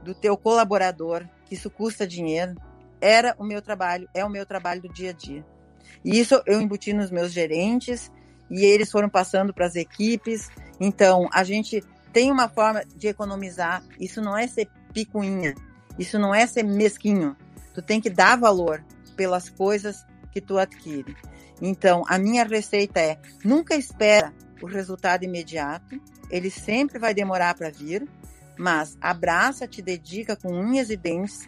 do 0.06 0.14
teu 0.14 0.36
colaborador, 0.36 1.26
que 1.44 1.54
isso 1.54 1.68
custa 1.68 2.06
dinheiro, 2.06 2.54
era 3.00 3.34
o 3.38 3.44
meu 3.44 3.60
trabalho, 3.60 4.08
é 4.14 4.24
o 4.24 4.30
meu 4.30 4.46
trabalho 4.46 4.80
do 4.80 4.88
dia 4.88 5.10
a 5.10 5.12
dia. 5.12 5.44
E 6.04 6.18
isso 6.18 6.40
eu 6.46 6.60
embuti 6.60 6.92
nos 6.92 7.10
meus 7.10 7.32
gerentes 7.32 8.10
e 8.48 8.64
eles 8.64 8.90
foram 8.90 9.08
passando 9.08 9.52
para 9.52 9.66
as 9.66 9.74
equipes. 9.74 10.48
Então, 10.80 11.28
a 11.32 11.42
gente 11.42 11.82
tem 12.12 12.30
uma 12.30 12.48
forma 12.48 12.84
de 12.96 13.08
economizar. 13.08 13.82
Isso 13.98 14.22
não 14.22 14.36
é 14.38 14.46
ser 14.46 14.68
picuinha, 14.92 15.54
isso 15.98 16.18
não 16.18 16.34
é 16.34 16.46
ser 16.46 16.62
mesquinho. 16.62 17.36
Tu 17.74 17.82
tem 17.82 18.00
que 18.00 18.08
dar 18.08 18.38
valor 18.38 18.82
pelas 19.16 19.48
coisas 19.48 20.06
que 20.30 20.40
tu 20.40 20.56
adquire. 20.56 21.16
Então, 21.60 22.04
a 22.08 22.18
minha 22.18 22.44
receita 22.44 23.00
é: 23.00 23.18
nunca 23.44 23.74
espera 23.74 24.32
o 24.62 24.66
resultado 24.66 25.24
imediato, 25.24 26.00
ele 26.30 26.50
sempre 26.50 26.98
vai 26.98 27.12
demorar 27.12 27.54
para 27.54 27.70
vir, 27.70 28.08
mas 28.58 28.96
abraça, 29.00 29.66
te 29.66 29.82
dedica 29.82 30.36
com 30.36 30.52
unhas 30.52 30.90
e 30.90 30.96
dentes 30.96 31.46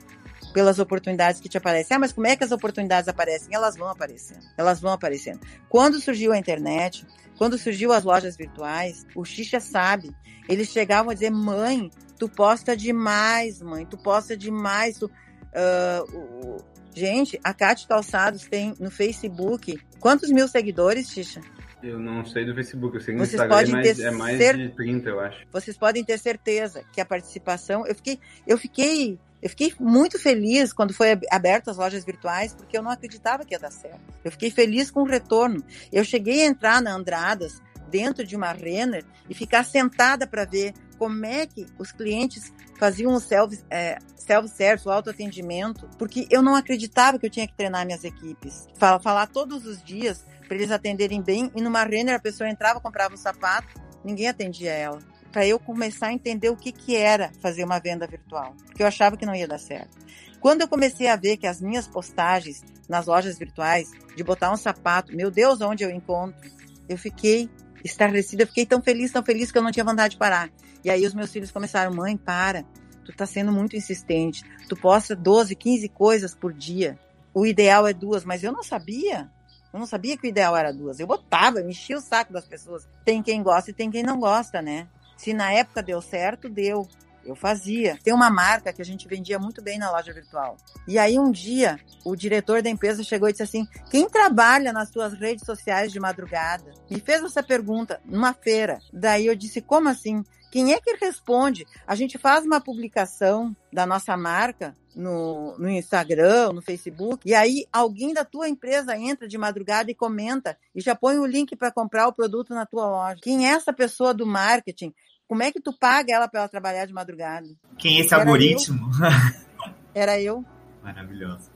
pelas 0.52 0.78
oportunidades 0.78 1.40
que 1.40 1.48
te 1.48 1.58
aparecem. 1.58 1.96
Ah, 1.96 2.00
mas 2.00 2.12
como 2.12 2.26
é 2.26 2.36
que 2.36 2.44
as 2.44 2.52
oportunidades 2.52 3.08
aparecem? 3.08 3.48
Elas 3.52 3.76
vão 3.76 3.88
aparecendo. 3.88 4.44
Elas 4.56 4.80
vão 4.80 4.92
aparecendo. 4.92 5.40
Quando 5.68 6.00
surgiu 6.00 6.32
a 6.32 6.38
internet, 6.38 7.06
quando 7.36 7.58
surgiu 7.58 7.92
as 7.92 8.04
lojas 8.04 8.36
virtuais, 8.36 9.06
o 9.14 9.24
Xixa 9.24 9.60
sabe. 9.60 10.14
Eles 10.48 10.68
chegavam 10.68 11.10
a 11.10 11.14
dizer: 11.14 11.30
mãe, 11.30 11.90
tu 12.18 12.28
posta 12.28 12.76
demais, 12.76 13.60
mãe, 13.60 13.84
tu 13.84 13.98
posta 13.98 14.36
demais. 14.36 14.98
Tu, 14.98 15.06
uh, 15.06 16.58
Gente, 16.98 17.38
a 17.44 17.54
Cátia 17.54 17.86
Calçados 17.86 18.48
tem 18.48 18.74
no 18.80 18.90
Facebook 18.90 19.78
quantos 20.00 20.30
mil 20.30 20.48
seguidores, 20.48 21.08
Xixa? 21.08 21.40
Eu 21.82 21.98
não 21.98 22.24
sei 22.24 22.44
do 22.44 22.54
Facebook, 22.54 22.96
eu 22.96 23.00
sei 23.00 23.14
no 23.14 23.20
Vocês 23.20 23.40
Instagram, 23.40 23.70
mas 23.70 24.00
é 24.00 24.10
mais 24.10 24.38
cer... 24.38 24.56
de 24.56 24.68
30, 24.70 25.08
eu 25.08 25.20
acho. 25.20 25.46
Vocês 25.52 25.76
podem 25.76 26.04
ter 26.04 26.18
certeza 26.18 26.82
que 26.92 27.00
a 27.00 27.04
participação. 27.04 27.86
Eu 27.86 27.94
fiquei, 27.94 28.18
eu 28.46 28.58
fiquei, 28.58 29.18
eu 29.40 29.48
fiquei 29.48 29.72
muito 29.78 30.18
feliz 30.18 30.72
quando 30.72 30.92
foi 30.92 31.18
aberto 31.30 31.70
as 31.70 31.76
lojas 31.76 32.04
virtuais, 32.04 32.54
porque 32.54 32.76
eu 32.76 32.82
não 32.82 32.90
acreditava 32.90 33.44
que 33.44 33.54
ia 33.54 33.58
dar 33.58 33.70
certo. 33.70 34.00
Eu 34.24 34.32
fiquei 34.32 34.50
feliz 34.50 34.90
com 34.90 35.02
o 35.02 35.06
retorno. 35.06 35.62
Eu 35.92 36.04
cheguei 36.04 36.42
a 36.42 36.46
entrar 36.46 36.82
na 36.82 36.94
Andradas 36.94 37.62
dentro 37.88 38.24
de 38.26 38.34
uma 38.36 38.52
Renner 38.52 39.04
e 39.28 39.34
ficar 39.34 39.64
sentada 39.64 40.26
para 40.26 40.44
ver 40.44 40.74
como 40.98 41.24
é 41.24 41.46
que 41.46 41.64
os 41.78 41.92
clientes 41.92 42.52
faziam 42.78 43.14
o 43.14 43.20
self, 43.20 43.58
é, 43.70 43.98
self-service, 44.16 44.86
o 44.86 44.90
autoatendimento, 44.90 45.88
porque 45.98 46.26
eu 46.30 46.42
não 46.42 46.54
acreditava 46.54 47.18
que 47.18 47.26
eu 47.26 47.30
tinha 47.30 47.46
que 47.46 47.54
treinar 47.54 47.86
minhas 47.86 48.04
equipes. 48.04 48.68
Falar, 48.74 49.00
falar 49.00 49.26
todos 49.26 49.64
os 49.64 49.82
dias 49.82 50.24
para 50.48 50.56
eles 50.56 50.70
atenderem 50.70 51.22
bem, 51.22 51.52
e 51.54 51.60
numa 51.60 51.84
Renner 51.84 52.16
a 52.16 52.18
pessoa 52.18 52.48
entrava, 52.48 52.80
comprava 52.80 53.14
um 53.14 53.18
sapato, 53.18 53.80
ninguém 54.02 54.28
atendia 54.28 54.72
ela. 54.72 54.98
Para 55.30 55.46
eu 55.46 55.60
começar 55.60 56.06
a 56.06 56.12
entender 56.12 56.48
o 56.48 56.56
que, 56.56 56.72
que 56.72 56.96
era 56.96 57.30
fazer 57.40 57.62
uma 57.62 57.78
venda 57.78 58.06
virtual, 58.06 58.54
porque 58.66 58.82
eu 58.82 58.86
achava 58.86 59.16
que 59.16 59.26
não 59.26 59.34
ia 59.34 59.46
dar 59.46 59.58
certo. 59.58 59.98
Quando 60.40 60.62
eu 60.62 60.68
comecei 60.68 61.08
a 61.08 61.16
ver 61.16 61.36
que 61.36 61.46
as 61.46 61.60
minhas 61.60 61.86
postagens 61.86 62.64
nas 62.88 63.06
lojas 63.06 63.38
virtuais, 63.38 63.90
de 64.16 64.24
botar 64.24 64.50
um 64.50 64.56
sapato, 64.56 65.14
meu 65.14 65.30
Deus, 65.30 65.60
onde 65.60 65.84
eu 65.84 65.90
encontro, 65.90 66.40
eu 66.88 66.96
fiquei 66.96 67.50
estarrecida, 67.84 68.46
fiquei 68.46 68.64
tão 68.64 68.82
feliz, 68.82 69.12
tão 69.12 69.22
feliz 69.22 69.52
que 69.52 69.58
eu 69.58 69.62
não 69.62 69.70
tinha 69.70 69.84
vontade 69.84 70.12
de 70.12 70.18
parar. 70.18 70.50
E 70.82 70.90
aí 70.90 71.04
os 71.04 71.14
meus 71.14 71.30
filhos 71.30 71.50
começaram, 71.50 71.94
mãe, 71.94 72.16
para, 72.16 72.64
tu 73.04 73.12
tá 73.12 73.26
sendo 73.26 73.52
muito 73.52 73.76
insistente, 73.76 74.42
tu 74.68 74.76
posta 74.76 75.14
12, 75.14 75.54
15 75.54 75.88
coisas 75.90 76.34
por 76.34 76.52
dia. 76.52 76.98
O 77.34 77.46
ideal 77.46 77.86
é 77.86 77.92
duas, 77.92 78.24
mas 78.24 78.42
eu 78.42 78.52
não 78.52 78.62
sabia. 78.62 79.30
Eu 79.72 79.78
não 79.78 79.86
sabia 79.86 80.16
que 80.16 80.26
o 80.26 80.28
ideal 80.28 80.56
era 80.56 80.72
duas. 80.72 80.98
Eu 80.98 81.06
botava, 81.06 81.60
eu 81.60 81.68
enchia 81.68 81.98
o 81.98 82.00
saco 82.00 82.32
das 82.32 82.46
pessoas. 82.46 82.88
Tem 83.04 83.22
quem 83.22 83.42
gosta 83.42 83.70
e 83.70 83.74
tem 83.74 83.90
quem 83.90 84.02
não 84.02 84.18
gosta, 84.18 84.62
né? 84.62 84.88
Se 85.16 85.34
na 85.34 85.52
época 85.52 85.82
deu 85.82 86.00
certo, 86.00 86.48
deu. 86.48 86.88
Eu 87.24 87.36
fazia. 87.36 87.98
Tem 88.02 88.14
uma 88.14 88.30
marca 88.30 88.72
que 88.72 88.80
a 88.80 88.84
gente 88.84 89.06
vendia 89.06 89.38
muito 89.38 89.60
bem 89.60 89.78
na 89.78 89.90
loja 89.90 90.14
virtual. 90.14 90.56
E 90.86 90.98
aí 90.98 91.18
um 91.18 91.30
dia, 91.30 91.78
o 92.02 92.16
diretor 92.16 92.62
da 92.62 92.70
empresa 92.70 93.02
chegou 93.02 93.28
e 93.28 93.32
disse 93.32 93.42
assim: 93.42 93.66
"Quem 93.90 94.08
trabalha 94.08 94.72
nas 94.72 94.88
suas 94.88 95.12
redes 95.12 95.44
sociais 95.44 95.92
de 95.92 96.00
madrugada?" 96.00 96.72
Me 96.90 97.00
fez 97.00 97.22
essa 97.22 97.42
pergunta 97.42 98.00
numa 98.06 98.32
feira. 98.32 98.78
Daí 98.90 99.26
eu 99.26 99.36
disse: 99.36 99.60
"Como 99.60 99.90
assim?" 99.90 100.24
Quem 100.50 100.72
é 100.72 100.80
que 100.80 100.96
responde? 100.96 101.66
A 101.86 101.94
gente 101.94 102.16
faz 102.16 102.44
uma 102.44 102.60
publicação 102.60 103.54
da 103.72 103.86
nossa 103.86 104.16
marca 104.16 104.74
no, 104.96 105.56
no 105.58 105.68
Instagram, 105.68 106.52
no 106.52 106.62
Facebook, 106.62 107.28
e 107.28 107.34
aí 107.34 107.66
alguém 107.72 108.14
da 108.14 108.24
tua 108.24 108.48
empresa 108.48 108.96
entra 108.96 109.28
de 109.28 109.36
madrugada 109.36 109.90
e 109.90 109.94
comenta 109.94 110.58
e 110.74 110.80
já 110.80 110.94
põe 110.94 111.18
o 111.18 111.26
link 111.26 111.54
para 111.54 111.70
comprar 111.70 112.08
o 112.08 112.12
produto 112.12 112.54
na 112.54 112.64
tua 112.64 112.86
loja. 112.86 113.20
Quem 113.22 113.46
é 113.46 113.50
essa 113.50 113.72
pessoa 113.72 114.14
do 114.14 114.26
marketing? 114.26 114.94
Como 115.26 115.42
é 115.42 115.52
que 115.52 115.60
tu 115.60 115.72
paga 115.72 116.14
ela 116.14 116.26
para 116.26 116.40
ela 116.40 116.48
trabalhar 116.48 116.86
de 116.86 116.94
madrugada? 116.94 117.46
Quem 117.76 117.98
é 117.98 118.00
esse 118.00 118.14
Era 118.14 118.22
algoritmo? 118.22 118.90
Eu. 118.90 119.68
Era 119.94 120.20
eu. 120.20 120.44
Maravilhoso. 120.82 121.50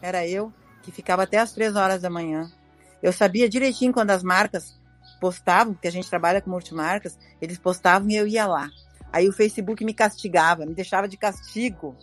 Era 0.00 0.26
eu 0.26 0.52
que 0.82 0.90
ficava 0.90 1.24
até 1.24 1.38
as 1.38 1.52
três 1.52 1.76
horas 1.76 2.00
da 2.00 2.08
manhã. 2.08 2.50
Eu 3.02 3.12
sabia 3.12 3.48
direitinho 3.48 3.92
quando 3.92 4.10
as 4.10 4.22
marcas 4.22 4.79
postavam, 5.20 5.74
porque 5.74 5.88
a 5.88 5.92
gente 5.92 6.08
trabalha 6.08 6.40
com 6.40 6.50
multimarcas, 6.50 7.18
eles 7.40 7.58
postavam 7.58 8.08
e 8.10 8.16
eu 8.16 8.26
ia 8.26 8.46
lá. 8.46 8.68
Aí 9.12 9.28
o 9.28 9.32
Facebook 9.32 9.84
me 9.84 9.92
castigava, 9.92 10.64
me 10.64 10.74
deixava 10.74 11.06
de 11.06 11.16
castigo. 11.16 11.96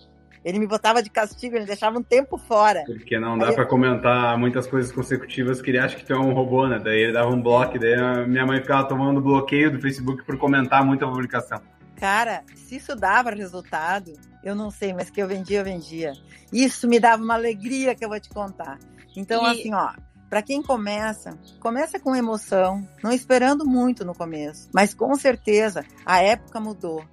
Ele 0.46 0.60
me 0.60 0.68
botava 0.68 1.02
de 1.02 1.10
castigo, 1.10 1.56
ele 1.56 1.66
deixava 1.66 1.98
um 1.98 2.04
tempo 2.04 2.38
fora. 2.38 2.84
Porque 2.86 3.20
não 3.20 3.38
dá 3.38 3.52
para 3.52 3.64
eu... 3.64 3.68
comentar 3.68 4.38
muitas 4.38 4.68
coisas 4.68 4.92
consecutivas 4.92 5.62
que 5.62 5.72
ele 5.72 5.80
acha 5.80 5.96
que 5.96 6.06
tu 6.06 6.14
é 6.14 6.18
um 6.18 6.34
robô, 6.34 6.68
né? 6.68 6.80
Daí 6.82 7.00
ele 7.00 7.14
dava 7.14 7.30
um 7.30 7.42
bloco, 7.42 7.78
daí 7.80 8.28
minha 8.28 8.46
mãe 8.46 8.62
ficava 8.62 8.88
tomando 8.88 9.20
bloqueio 9.20 9.72
do 9.72 9.82
Facebook 9.82 10.24
por 10.24 10.38
comentar 10.38 10.86
muita 10.86 11.06
publicação. 11.08 11.62
Cara, 11.98 12.44
se 12.56 12.76
isso 12.76 12.96
dava 12.96 13.32
resultado, 13.32 14.14
eu 14.44 14.56
não 14.56 14.70
sei, 14.70 14.94
mas 14.94 15.10
que 15.10 15.22
eu 15.22 15.28
vendia, 15.28 15.60
eu 15.60 15.66
vendia. 15.66 16.14
Isso 16.54 16.88
me 16.88 17.00
dava 17.00 17.22
uma 17.24 17.34
alegria 17.34 17.96
que 17.96 18.06
eu 18.06 18.10
vou 18.10 18.20
te 18.20 18.30
contar. 18.30 18.78
Então, 19.16 19.44
e... 19.48 19.60
assim, 19.60 19.74
ó, 19.74 19.92
para 20.30 20.42
quem 20.42 20.62
começa, 20.62 21.38
começa 21.60 22.00
com 22.00 22.16
emoção, 22.16 22.88
não 23.04 23.12
esperando 23.12 23.66
muito 23.66 24.04
no 24.04 24.14
começo, 24.14 24.70
mas 24.74 24.94
com 24.94 25.16
certeza 25.16 25.86
a 26.06 26.22
época 26.22 26.60
mudou. 26.60 27.04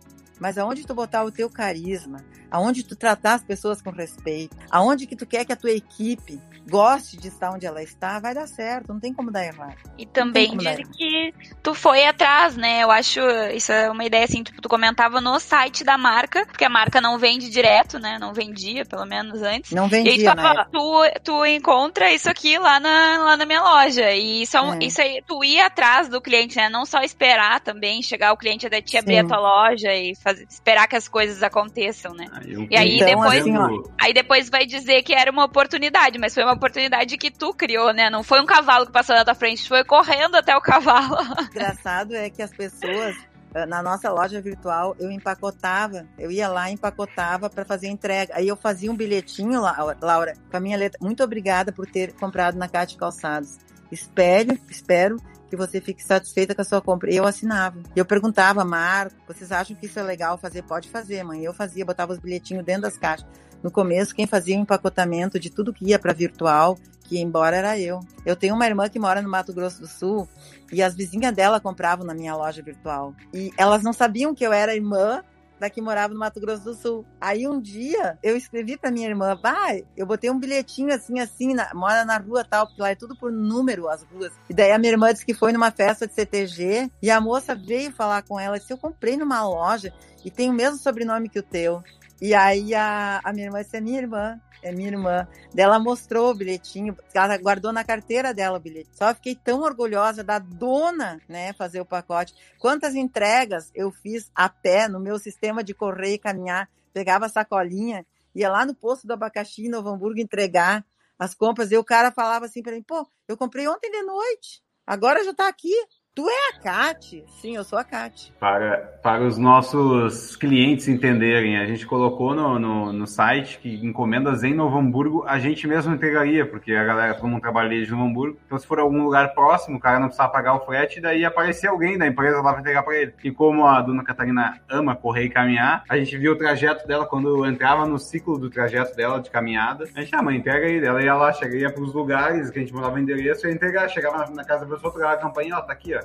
mas 0.40 0.58
aonde 0.58 0.84
tu 0.84 0.94
botar 0.94 1.24
o 1.24 1.30
teu 1.30 1.48
carisma, 1.48 2.24
aonde 2.54 2.84
tu 2.84 2.94
tratar 2.94 3.34
as 3.34 3.42
pessoas 3.42 3.82
com 3.82 3.90
respeito, 3.90 4.56
aonde 4.70 5.08
que 5.08 5.16
tu 5.16 5.26
quer 5.26 5.44
que 5.44 5.52
a 5.52 5.56
tua 5.56 5.72
equipe 5.72 6.40
goste 6.70 7.16
de 7.16 7.28
estar 7.28 7.50
onde 7.50 7.66
ela 7.66 7.82
está, 7.82 8.20
vai 8.20 8.32
dar 8.32 8.46
certo, 8.46 8.92
não 8.92 9.00
tem 9.00 9.12
como 9.12 9.30
dar 9.30 9.44
errado. 9.44 9.76
E 9.98 10.06
também 10.06 10.56
diz 10.56 10.88
que 10.96 11.34
tu 11.62 11.74
foi 11.74 12.06
atrás, 12.06 12.56
né? 12.56 12.82
Eu 12.82 12.92
acho 12.92 13.20
isso 13.54 13.72
é 13.72 13.90
uma 13.90 14.04
ideia 14.04 14.24
assim, 14.24 14.42
tipo, 14.42 14.62
tu 14.62 14.68
comentava 14.68 15.20
no 15.20 15.38
site 15.40 15.82
da 15.82 15.98
marca, 15.98 16.46
porque 16.46 16.64
a 16.64 16.70
marca 16.70 17.00
não 17.00 17.18
vende 17.18 17.50
direto, 17.50 17.98
né? 17.98 18.18
Não 18.20 18.32
vendia, 18.32 18.84
pelo 18.84 19.04
menos 19.04 19.42
antes. 19.42 19.72
Não 19.72 19.88
vendia, 19.88 20.16
e 20.16 20.26
aí, 20.26 20.34
tu, 20.70 20.70
tu, 20.72 21.20
tu 21.24 21.46
encontra 21.46 22.12
isso 22.12 22.30
aqui 22.30 22.56
lá 22.56 22.78
na, 22.80 23.18
lá 23.24 23.36
na 23.36 23.44
minha 23.44 23.62
loja. 23.62 24.10
E 24.12 24.42
isso, 24.42 24.56
é. 24.56 24.62
Um, 24.62 24.74
é. 24.74 24.84
isso 24.84 25.00
aí, 25.00 25.22
tu 25.26 25.44
ir 25.44 25.60
atrás 25.60 26.08
do 26.08 26.20
cliente, 26.20 26.56
né? 26.56 26.68
Não 26.68 26.86
só 26.86 27.00
esperar 27.00 27.60
também, 27.60 28.00
chegar 28.00 28.32
o 28.32 28.36
cliente 28.36 28.66
até 28.66 28.80
te 28.80 28.96
abrir 28.96 29.16
Sim. 29.16 29.20
a 29.20 29.26
tua 29.26 29.38
loja 29.38 29.92
e 29.92 30.14
fazer, 30.14 30.46
esperar 30.48 30.86
que 30.86 30.96
as 30.96 31.08
coisas 31.08 31.42
aconteçam, 31.42 32.14
né? 32.14 32.26
Ah, 32.44 32.66
e 32.70 32.76
aí 32.76 32.96
então, 32.96 33.08
depois, 33.08 33.40
assim, 33.40 33.54
aí 34.00 34.12
depois 34.12 34.50
vai 34.50 34.66
dizer 34.66 35.02
que 35.02 35.14
era 35.14 35.30
uma 35.30 35.44
oportunidade, 35.44 36.18
mas 36.18 36.34
foi 36.34 36.42
uma 36.42 36.54
oportunidade 36.54 37.16
que 37.16 37.30
tu 37.30 37.52
criou, 37.54 37.92
né? 37.92 38.10
Não 38.10 38.22
foi 38.22 38.40
um 38.40 38.46
cavalo 38.46 38.86
que 38.86 38.92
passou 38.92 39.14
na 39.14 39.24
tua 39.24 39.34
frente, 39.34 39.68
foi 39.68 39.84
correndo 39.84 40.36
até 40.36 40.56
o 40.56 40.60
cavalo. 40.60 41.16
Engraçado 41.50 42.14
é 42.14 42.30
que 42.30 42.42
as 42.42 42.50
pessoas 42.50 43.16
eh, 43.54 43.66
na 43.66 43.82
nossa 43.82 44.10
loja 44.10 44.40
virtual 44.40 44.96
eu 44.98 45.10
empacotava, 45.10 46.06
eu 46.18 46.30
ia 46.30 46.48
lá 46.48 46.70
empacotava 46.70 47.48
para 47.48 47.64
fazer 47.64 47.88
entrega. 47.88 48.34
Aí 48.36 48.48
eu 48.48 48.56
fazia 48.56 48.90
um 48.90 48.96
bilhetinho, 48.96 49.60
Laura, 50.00 50.34
com 50.50 50.56
a 50.56 50.60
minha 50.60 50.76
letra. 50.76 50.98
Muito 51.00 51.22
obrigada 51.22 51.72
por 51.72 51.86
ter 51.86 52.12
comprado 52.14 52.56
na 52.56 52.68
Cate 52.68 52.96
Calçados. 52.96 53.58
Espero, 53.90 54.58
espero 54.68 55.16
que 55.54 55.56
você 55.56 55.80
fique 55.80 56.02
satisfeita 56.02 56.54
com 56.54 56.62
a 56.62 56.64
sua 56.64 56.82
compra. 56.82 57.12
Eu 57.12 57.24
assinava. 57.24 57.80
Eu 57.94 58.04
perguntava, 58.04 58.64
Marco, 58.64 59.16
vocês 59.26 59.52
acham 59.52 59.76
que 59.76 59.86
isso 59.86 59.98
é 59.98 60.02
legal 60.02 60.36
fazer? 60.36 60.62
Pode 60.62 60.88
fazer, 60.88 61.22
mãe. 61.22 61.44
Eu 61.44 61.54
fazia, 61.54 61.84
botava 61.84 62.12
os 62.12 62.18
bilhetinhos 62.18 62.64
dentro 62.64 62.82
das 62.82 62.98
caixas. 62.98 63.26
No 63.62 63.70
começo, 63.70 64.14
quem 64.14 64.26
fazia 64.26 64.56
o 64.58 64.60
empacotamento 64.60 65.38
de 65.38 65.48
tudo 65.48 65.72
que 65.72 65.86
ia 65.86 65.98
para 65.98 66.12
virtual, 66.12 66.76
que 67.04 67.16
ia 67.16 67.22
embora 67.22 67.56
era 67.56 67.78
eu. 67.78 68.00
Eu 68.26 68.36
tenho 68.36 68.54
uma 68.54 68.66
irmã 68.66 68.88
que 68.88 68.98
mora 68.98 69.22
no 69.22 69.28
Mato 69.28 69.54
Grosso 69.54 69.80
do 69.80 69.86
Sul 69.86 70.28
e 70.72 70.82
as 70.82 70.94
vizinhas 70.94 71.34
dela 71.34 71.60
compravam 71.60 72.04
na 72.04 72.14
minha 72.14 72.34
loja 72.34 72.62
virtual. 72.62 73.14
E 73.32 73.52
elas 73.56 73.82
não 73.82 73.92
sabiam 73.92 74.34
que 74.34 74.44
eu 74.44 74.52
era 74.52 74.74
irmã 74.74 75.22
da 75.58 75.70
que 75.70 75.80
morava 75.80 76.12
no 76.12 76.20
Mato 76.20 76.40
Grosso 76.40 76.64
do 76.64 76.74
Sul. 76.74 77.06
Aí 77.20 77.46
um 77.46 77.60
dia 77.60 78.18
eu 78.22 78.36
escrevi 78.36 78.76
para 78.76 78.90
minha 78.90 79.08
irmã, 79.08 79.38
vai, 79.40 79.84
eu 79.96 80.06
botei 80.06 80.30
um 80.30 80.38
bilhetinho 80.38 80.92
assim, 80.92 81.20
assim, 81.20 81.54
na, 81.54 81.72
mora 81.74 82.04
na 82.04 82.18
rua 82.18 82.44
tal, 82.44 82.66
porque 82.66 82.82
lá 82.82 82.90
é 82.90 82.94
tudo 82.94 83.16
por 83.16 83.30
número 83.30 83.88
as 83.88 84.02
ruas. 84.02 84.32
E 84.48 84.54
daí 84.54 84.72
a 84.72 84.78
minha 84.78 84.92
irmã 84.92 85.12
disse 85.12 85.24
que 85.24 85.34
foi 85.34 85.52
numa 85.52 85.70
festa 85.70 86.06
de 86.06 86.14
CTG 86.14 86.90
e 87.02 87.10
a 87.10 87.20
moça 87.20 87.54
veio 87.54 87.92
falar 87.92 88.22
com 88.22 88.38
ela, 88.38 88.58
disse, 88.58 88.72
eu 88.72 88.78
comprei 88.78 89.16
numa 89.16 89.46
loja 89.46 89.92
e 90.24 90.30
tem 90.30 90.50
o 90.50 90.54
mesmo 90.54 90.78
sobrenome 90.78 91.28
que 91.28 91.38
o 91.38 91.42
teu. 91.42 91.82
E 92.20 92.34
aí 92.34 92.74
a, 92.74 93.20
a 93.24 93.32
minha 93.32 93.46
irmã 93.46 93.60
disse, 93.62 93.76
é 93.76 93.80
minha 93.80 93.98
irmã, 93.98 94.40
é 94.62 94.72
minha 94.72 94.88
irmã. 94.88 95.28
Ela 95.56 95.78
mostrou 95.78 96.30
o 96.30 96.34
bilhetinho, 96.34 96.96
ela 97.12 97.36
guardou 97.36 97.72
na 97.72 97.84
carteira 97.84 98.32
dela 98.32 98.56
o 98.56 98.60
bilhete. 98.60 98.90
Só 98.92 99.14
fiquei 99.14 99.34
tão 99.34 99.60
orgulhosa 99.60 100.24
da 100.24 100.38
dona, 100.38 101.20
né, 101.28 101.52
fazer 101.52 101.80
o 101.80 101.84
pacote. 101.84 102.34
Quantas 102.58 102.94
entregas 102.94 103.70
eu 103.74 103.90
fiz 103.90 104.30
a 104.34 104.48
pé 104.48 104.88
no 104.88 104.98
meu 104.98 105.18
sistema 105.18 105.62
de 105.62 105.74
correr 105.74 106.14
e 106.14 106.18
caminhar, 106.18 106.68
pegava 106.92 107.26
a 107.26 107.28
sacolinha, 107.28 108.06
ia 108.34 108.48
lá 108.48 108.64
no 108.64 108.74
posto 108.74 109.06
do 109.06 109.12
abacaxi 109.12 109.66
em 109.66 109.70
Novo 109.70 109.90
Hamburgo 109.90 110.20
entregar 110.20 110.84
as 111.18 111.34
compras, 111.34 111.70
e 111.70 111.76
o 111.76 111.84
cara 111.84 112.10
falava 112.10 112.46
assim 112.46 112.62
para 112.62 112.72
mim, 112.72 112.82
pô, 112.82 113.06
eu 113.28 113.36
comprei 113.36 113.68
ontem 113.68 113.90
de 113.90 114.02
noite, 114.02 114.62
agora 114.86 115.22
já 115.24 115.32
tá 115.32 115.46
aqui. 115.46 115.74
Tu 116.14 116.24
é 116.30 116.48
a 116.50 116.60
Cat? 116.60 117.24
Sim, 117.26 117.56
eu 117.56 117.64
sou 117.64 117.76
a 117.76 117.82
Cat. 117.82 118.32
Para, 118.38 118.76
para 119.02 119.26
os 119.26 119.36
nossos 119.36 120.36
clientes 120.36 120.86
entenderem, 120.86 121.58
a 121.58 121.66
gente 121.66 121.84
colocou 121.84 122.32
no, 122.36 122.56
no, 122.56 122.92
no, 122.92 123.04
site 123.04 123.58
que 123.58 123.84
encomendas 123.84 124.44
em 124.44 124.54
Novo 124.54 124.78
Hamburgo 124.78 125.24
a 125.26 125.40
gente 125.40 125.66
mesmo 125.66 125.92
entregaria, 125.92 126.46
porque 126.46 126.72
a 126.72 126.84
galera, 126.84 127.14
todo 127.14 127.26
mundo 127.26 127.40
trabalha 127.40 127.84
de 127.84 127.90
Novo 127.90 128.04
Hamburgo. 128.04 128.38
Então, 128.46 128.56
se 128.56 128.64
for 128.64 128.78
algum 128.78 129.02
lugar 129.02 129.34
próximo, 129.34 129.76
o 129.76 129.80
cara 129.80 129.98
não 129.98 130.06
precisa 130.06 130.28
pagar 130.28 130.54
o 130.54 130.60
frete, 130.60 131.00
daí 131.00 131.24
aparecer 131.24 131.66
alguém 131.66 131.98
da 131.98 132.06
empresa 132.06 132.40
lá 132.40 132.52
para 132.52 132.60
entregar 132.60 132.84
para 132.84 132.96
ele. 132.96 133.12
E 133.24 133.32
como 133.32 133.66
a 133.66 133.82
dona 133.82 134.04
Catarina 134.04 134.60
ama 134.70 134.94
correr 134.94 135.24
e 135.24 135.30
caminhar, 135.30 135.82
a 135.88 135.96
gente 135.96 136.16
viu 136.16 136.34
o 136.34 136.38
trajeto 136.38 136.86
dela 136.86 137.06
quando 137.06 137.44
entrava 137.44 137.88
no 137.88 137.98
ciclo 137.98 138.38
do 138.38 138.48
trajeto 138.48 138.94
dela 138.94 139.20
de 139.20 139.30
caminhada. 139.30 139.88
A 139.92 140.00
gente, 140.00 140.14
ah, 140.14 140.22
mãe, 140.22 140.36
entrega 140.36 140.64
aí. 140.64 140.78
Ela 140.78 141.02
ia 141.02 141.16
lá, 141.16 141.32
chegaria 141.32 141.72
para 141.72 141.82
os 141.82 141.92
lugares 141.92 142.50
que 142.50 142.58
a 142.60 142.62
gente 142.62 142.72
morava 142.72 143.00
endereço, 143.00 143.48
ia 143.48 143.52
entregar, 143.52 143.88
chegava 143.88 144.18
na, 144.18 144.30
na 144.30 144.44
casa 144.44 144.64
da 144.64 144.72
pessoa, 144.72 144.92
pegava 144.92 145.14
a 145.14 145.16
campanha, 145.16 145.56
ó, 145.56 145.60
tá 145.60 145.72
aqui, 145.72 145.92
ó 145.92 146.03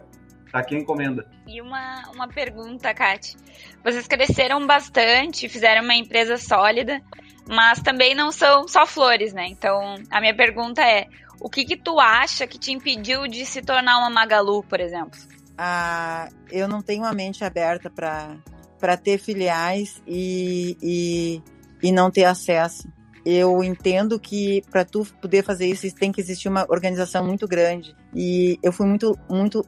Aqui 0.51 0.75
a 0.75 0.79
encomenda. 0.79 1.27
E 1.47 1.61
uma, 1.61 2.09
uma 2.13 2.27
pergunta, 2.27 2.93
Kate. 2.93 3.37
Vocês 3.83 4.07
cresceram 4.07 4.65
bastante, 4.65 5.47
fizeram 5.47 5.83
uma 5.83 5.95
empresa 5.95 6.37
sólida, 6.37 7.01
mas 7.47 7.81
também 7.81 8.15
não 8.15 8.31
são 8.31 8.67
só 8.67 8.85
flores, 8.85 9.33
né? 9.33 9.45
Então, 9.47 9.95
a 10.09 10.19
minha 10.19 10.35
pergunta 10.35 10.81
é: 10.81 11.07
o 11.39 11.49
que 11.49 11.63
que 11.63 11.77
tu 11.77 11.99
acha 11.99 12.47
que 12.47 12.59
te 12.59 12.71
impediu 12.71 13.27
de 13.27 13.45
se 13.45 13.61
tornar 13.61 13.99
uma 13.99 14.09
Magalu, 14.09 14.63
por 14.63 14.79
exemplo? 14.79 15.19
Ah, 15.57 16.29
eu 16.51 16.67
não 16.67 16.81
tenho 16.81 17.05
a 17.05 17.13
mente 17.13 17.43
aberta 17.43 17.89
para 17.89 18.97
ter 18.97 19.17
filiais 19.17 20.01
e, 20.07 20.77
e, 20.81 21.43
e 21.83 21.91
não 21.91 22.09
ter 22.09 22.25
acesso. 22.25 22.87
Eu 23.25 23.63
entendo 23.63 24.19
que 24.19 24.63
para 24.71 24.85
tu 24.85 25.05
poder 25.21 25.43
fazer 25.43 25.67
isso 25.67 25.93
tem 25.93 26.11
que 26.11 26.21
existir 26.21 26.47
uma 26.47 26.65
organização 26.69 27.25
muito 27.25 27.47
grande. 27.47 27.93
E 28.15 28.57
eu 28.63 28.71
fui 28.71 28.87
muito, 28.87 29.17
muito 29.29 29.63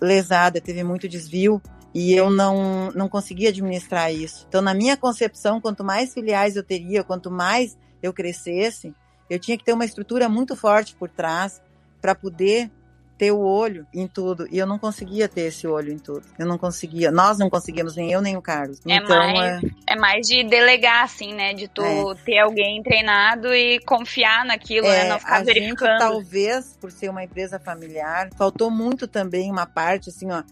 lesada, 0.00 0.60
teve 0.60 0.82
muito 0.82 1.08
desvio 1.08 1.60
e 1.94 2.12
eu 2.12 2.28
não, 2.28 2.90
não 2.90 3.08
conseguia 3.08 3.50
administrar 3.50 4.12
isso. 4.12 4.44
Então, 4.48 4.60
na 4.60 4.74
minha 4.74 4.96
concepção, 4.96 5.60
quanto 5.60 5.84
mais 5.84 6.12
filiais 6.12 6.56
eu 6.56 6.62
teria, 6.62 7.04
quanto 7.04 7.30
mais 7.30 7.78
eu 8.02 8.12
crescesse, 8.12 8.94
eu 9.30 9.38
tinha 9.38 9.56
que 9.56 9.64
ter 9.64 9.72
uma 9.72 9.84
estrutura 9.84 10.28
muito 10.28 10.56
forte 10.56 10.94
por 10.94 11.08
trás 11.08 11.62
para 12.00 12.14
poder 12.14 12.70
ter 13.16 13.32
o 13.32 13.40
olho 13.40 13.86
em 13.92 14.06
tudo. 14.06 14.46
E 14.50 14.58
eu 14.58 14.66
não 14.66 14.78
conseguia 14.78 15.28
ter 15.28 15.42
esse 15.42 15.66
olho 15.66 15.92
em 15.92 15.98
tudo. 15.98 16.22
Eu 16.38 16.46
não 16.46 16.58
conseguia. 16.58 17.10
Nós 17.10 17.38
não 17.38 17.48
conseguíamos, 17.48 17.96
nem 17.96 18.10
eu, 18.10 18.20
nem 18.20 18.36
o 18.36 18.42
Carlos. 18.42 18.80
É, 18.86 18.96
então, 18.96 19.16
mais, 19.16 19.62
é... 19.62 19.66
é 19.88 19.96
mais 19.96 20.26
de 20.26 20.44
delegar, 20.44 21.04
assim, 21.04 21.32
né? 21.32 21.54
De 21.54 21.68
tu 21.68 21.82
é. 21.82 22.14
ter 22.24 22.38
alguém 22.38 22.82
treinado 22.82 23.54
e 23.54 23.80
confiar 23.80 24.44
naquilo, 24.44 24.86
né? 24.86 25.00
é, 25.00 25.02
né? 25.04 25.08
Não 25.10 25.18
ficar 25.18 25.36
a 25.36 25.42
verificando. 25.42 25.90
Gente, 25.90 25.98
talvez, 25.98 26.76
por 26.80 26.90
ser 26.90 27.08
uma 27.08 27.22
empresa 27.22 27.58
familiar, 27.58 28.30
faltou 28.36 28.70
muito 28.70 29.06
também 29.06 29.50
uma 29.50 29.66
parte, 29.66 30.10
assim, 30.10 30.30
ó. 30.30 30.42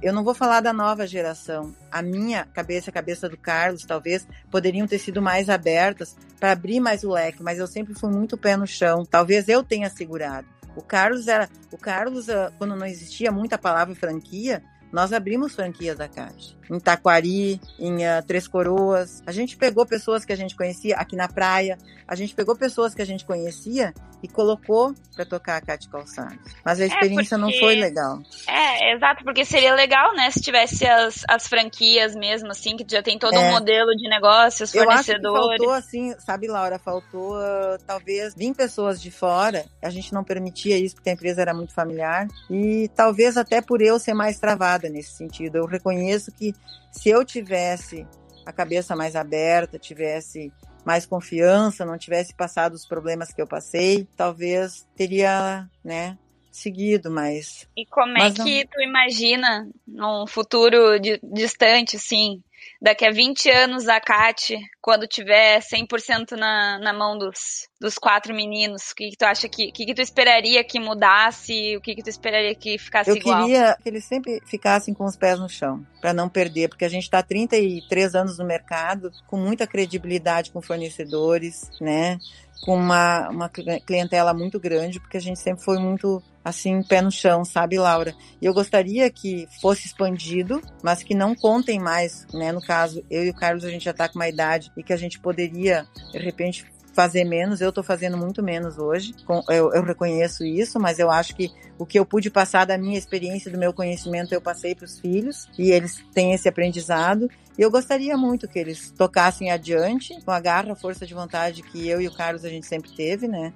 Eu 0.00 0.12
não 0.12 0.22
vou 0.22 0.32
falar 0.32 0.60
da 0.60 0.72
nova 0.72 1.08
geração. 1.08 1.74
A 1.90 2.00
minha 2.02 2.44
cabeça, 2.44 2.90
a 2.90 2.92
cabeça 2.92 3.28
do 3.28 3.36
Carlos, 3.36 3.84
talvez, 3.84 4.24
poderiam 4.48 4.86
ter 4.86 5.00
sido 5.00 5.20
mais 5.20 5.48
abertas 5.48 6.16
para 6.38 6.52
abrir 6.52 6.78
mais 6.78 7.02
o 7.02 7.10
leque, 7.10 7.42
mas 7.42 7.58
eu 7.58 7.66
sempre 7.66 7.92
fui 7.92 8.08
muito 8.08 8.36
pé 8.36 8.56
no 8.56 8.66
chão. 8.66 9.04
Talvez 9.04 9.48
eu 9.48 9.64
tenha 9.64 9.90
segurado. 9.90 10.46
O 10.76 10.82
Carlos 10.82 11.28
era. 11.28 11.48
O 11.70 11.78
Carlos, 11.78 12.28
ah, 12.28 12.52
quando 12.58 12.76
não 12.76 12.86
existia 12.86 13.30
muita 13.30 13.58
palavra 13.58 13.94
franquia, 13.94 14.62
nós 14.92 15.12
abrimos 15.12 15.54
franquias 15.54 15.96
da 15.96 16.08
Caixa. 16.08 16.56
Em 16.72 16.80
Taquari, 16.80 17.60
em 17.78 17.96
uh, 17.96 18.22
Três 18.26 18.48
Coroas. 18.48 19.22
A 19.26 19.32
gente 19.32 19.56
pegou 19.58 19.84
pessoas 19.84 20.24
que 20.24 20.32
a 20.32 20.36
gente 20.36 20.56
conhecia 20.56 20.96
aqui 20.96 21.14
na 21.14 21.28
praia. 21.28 21.76
A 22.08 22.14
gente 22.14 22.34
pegou 22.34 22.56
pessoas 22.56 22.94
que 22.94 23.02
a 23.02 23.06
gente 23.06 23.26
conhecia 23.26 23.92
e 24.22 24.28
colocou 24.28 24.94
para 25.14 25.26
tocar 25.26 25.56
a 25.56 25.60
Cate 25.60 25.88
Calçados. 25.88 26.38
Mas 26.64 26.80
a 26.80 26.84
é, 26.84 26.86
experiência 26.86 27.34
é 27.34 27.38
porque... 27.38 27.52
não 27.52 27.60
foi 27.60 27.74
legal. 27.74 28.20
É, 28.46 28.94
exato, 28.94 29.24
porque 29.24 29.44
seria 29.44 29.74
legal, 29.74 30.14
né, 30.14 30.30
se 30.30 30.40
tivesse 30.40 30.86
as, 30.86 31.24
as 31.28 31.48
franquias 31.48 32.14
mesmo, 32.14 32.50
assim, 32.50 32.76
que 32.76 32.86
já 32.88 33.02
tem 33.02 33.18
todo 33.18 33.34
é. 33.34 33.38
um 33.38 33.50
modelo 33.50 33.94
de 33.96 34.08
negócios, 34.08 34.70
fornecedores. 34.70 35.24
Eu 35.24 35.34
acho 35.34 35.50
que 35.50 35.56
faltou, 35.58 35.72
assim, 35.72 36.14
sabe, 36.20 36.46
Laura, 36.46 36.78
faltou 36.78 37.36
uh, 37.36 37.78
talvez 37.86 38.34
20 38.34 38.56
pessoas 38.56 39.02
de 39.02 39.10
fora. 39.10 39.64
A 39.82 39.90
gente 39.90 40.12
não 40.14 40.22
permitia 40.22 40.78
isso 40.78 40.94
porque 40.94 41.10
a 41.10 41.12
empresa 41.12 41.42
era 41.42 41.52
muito 41.52 41.74
familiar. 41.74 42.28
E 42.48 42.88
talvez 42.94 43.36
até 43.36 43.60
por 43.60 43.82
eu 43.82 43.98
ser 43.98 44.14
mais 44.14 44.38
travada 44.38 44.88
nesse 44.88 45.12
sentido. 45.12 45.56
Eu 45.56 45.66
reconheço 45.66 46.30
que 46.32 46.54
se 46.90 47.08
eu 47.08 47.24
tivesse 47.24 48.06
a 48.44 48.52
cabeça 48.52 48.94
mais 48.96 49.16
aberta, 49.16 49.78
tivesse 49.78 50.52
mais 50.84 51.06
confiança, 51.06 51.84
não 51.84 51.96
tivesse 51.96 52.34
passado 52.34 52.74
os 52.74 52.86
problemas 52.86 53.32
que 53.32 53.40
eu 53.40 53.46
passei, 53.46 54.06
talvez 54.16 54.86
teria, 54.96 55.68
né, 55.84 56.18
seguido, 56.50 57.10
mas... 57.10 57.68
E 57.76 57.86
como 57.86 58.18
é 58.18 58.30
que 58.30 58.64
não... 58.64 58.66
tu 58.66 58.80
imagina 58.80 59.68
num 59.86 60.26
futuro 60.26 60.98
distante, 61.22 61.96
assim, 61.96 62.42
daqui 62.80 63.04
a 63.06 63.10
20 63.10 63.50
anos 63.50 63.88
a 63.88 64.00
Kat, 64.00 64.58
quando 64.80 65.06
tiver 65.06 65.60
100% 65.60 66.32
na, 66.32 66.78
na 66.78 66.92
mão 66.92 67.16
dos, 67.16 67.68
dos 67.80 67.94
quatro 67.96 68.34
meninos, 68.34 68.90
o 68.90 68.94
que, 68.94 69.10
que 69.10 69.16
tu 69.16 69.24
acha 69.24 69.48
que, 69.48 69.70
que, 69.70 69.86
que 69.86 69.94
tu 69.94 70.02
esperaria 70.02 70.64
que 70.64 70.80
mudasse, 70.80 71.76
o 71.76 71.80
que, 71.80 71.94
que 71.94 72.02
tu 72.02 72.10
esperaria 72.10 72.54
que 72.54 72.78
ficasse 72.78 73.10
Eu 73.10 73.16
igual? 73.16 73.40
Eu 73.40 73.46
queria 73.46 73.76
que 73.82 73.88
eles 73.88 74.04
sempre 74.04 74.40
ficassem 74.46 74.92
com 74.92 75.04
os 75.04 75.16
pés 75.16 75.38
no 75.38 75.48
chão, 75.48 75.86
para 76.00 76.12
não 76.12 76.28
perder, 76.28 76.68
porque 76.68 76.84
a 76.84 76.88
gente 76.88 77.04
está 77.04 77.22
33 77.22 78.14
anos 78.14 78.38
no 78.38 78.44
mercado, 78.44 79.10
com 79.26 79.36
muita 79.36 79.66
credibilidade 79.66 80.50
com 80.50 80.60
fornecedores, 80.60 81.70
né? 81.80 82.18
Com 82.64 82.76
uma, 82.76 83.28
uma 83.28 83.48
clientela 83.48 84.32
muito 84.32 84.58
grande, 84.60 85.00
porque 85.00 85.16
a 85.16 85.20
gente 85.20 85.38
sempre 85.38 85.64
foi 85.64 85.78
muito 85.78 86.22
assim, 86.44 86.82
pé 86.82 87.00
no 87.00 87.10
chão, 87.10 87.44
sabe, 87.44 87.78
Laura? 87.78 88.14
E 88.40 88.46
eu 88.46 88.52
gostaria 88.52 89.08
que 89.10 89.46
fosse 89.60 89.86
expandido, 89.86 90.60
mas 90.82 91.02
que 91.02 91.14
não 91.14 91.34
contem 91.34 91.78
mais, 91.78 92.26
né? 92.32 92.51
No 92.52 92.60
caso, 92.60 93.04
eu 93.10 93.24
e 93.24 93.30
o 93.30 93.34
Carlos, 93.34 93.64
a 93.64 93.70
gente 93.70 93.84
já 93.84 93.92
tá 93.92 94.08
com 94.08 94.16
uma 94.16 94.28
idade 94.28 94.70
e 94.76 94.82
que 94.82 94.92
a 94.92 94.96
gente 94.96 95.18
poderia, 95.18 95.86
de 96.12 96.18
repente, 96.18 96.64
fazer 96.92 97.24
menos. 97.24 97.60
Eu 97.60 97.72
tô 97.72 97.82
fazendo 97.82 98.16
muito 98.16 98.42
menos 98.42 98.78
hoje. 98.78 99.14
Eu, 99.48 99.72
eu 99.72 99.82
reconheço 99.82 100.44
isso, 100.44 100.78
mas 100.78 100.98
eu 100.98 101.10
acho 101.10 101.34
que 101.34 101.50
o 101.78 101.86
que 101.86 101.98
eu 101.98 102.06
pude 102.06 102.30
passar 102.30 102.64
da 102.64 102.78
minha 102.78 102.98
experiência, 102.98 103.50
do 103.50 103.58
meu 103.58 103.72
conhecimento, 103.72 104.32
eu 104.32 104.40
passei 104.40 104.74
para 104.74 104.84
os 104.84 105.00
filhos 105.00 105.48
e 105.58 105.70
eles 105.70 106.02
têm 106.12 106.32
esse 106.32 106.48
aprendizado. 106.48 107.28
E 107.58 107.62
eu 107.62 107.70
gostaria 107.70 108.16
muito 108.16 108.48
que 108.48 108.58
eles 108.58 108.90
tocassem 108.90 109.50
adiante 109.50 110.18
com 110.22 110.30
a 110.30 110.40
garra, 110.40 110.72
a 110.72 110.76
força 110.76 111.06
de 111.06 111.14
vontade 111.14 111.62
que 111.62 111.88
eu 111.88 112.00
e 112.00 112.06
o 112.06 112.14
Carlos 112.14 112.44
a 112.44 112.48
gente 112.48 112.66
sempre 112.66 112.90
teve, 112.92 113.26
né? 113.26 113.52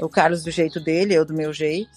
O 0.00 0.08
Carlos 0.08 0.42
do 0.42 0.50
jeito 0.50 0.80
dele, 0.80 1.14
eu 1.14 1.24
do 1.24 1.34
meu 1.34 1.52
jeito. 1.52 1.90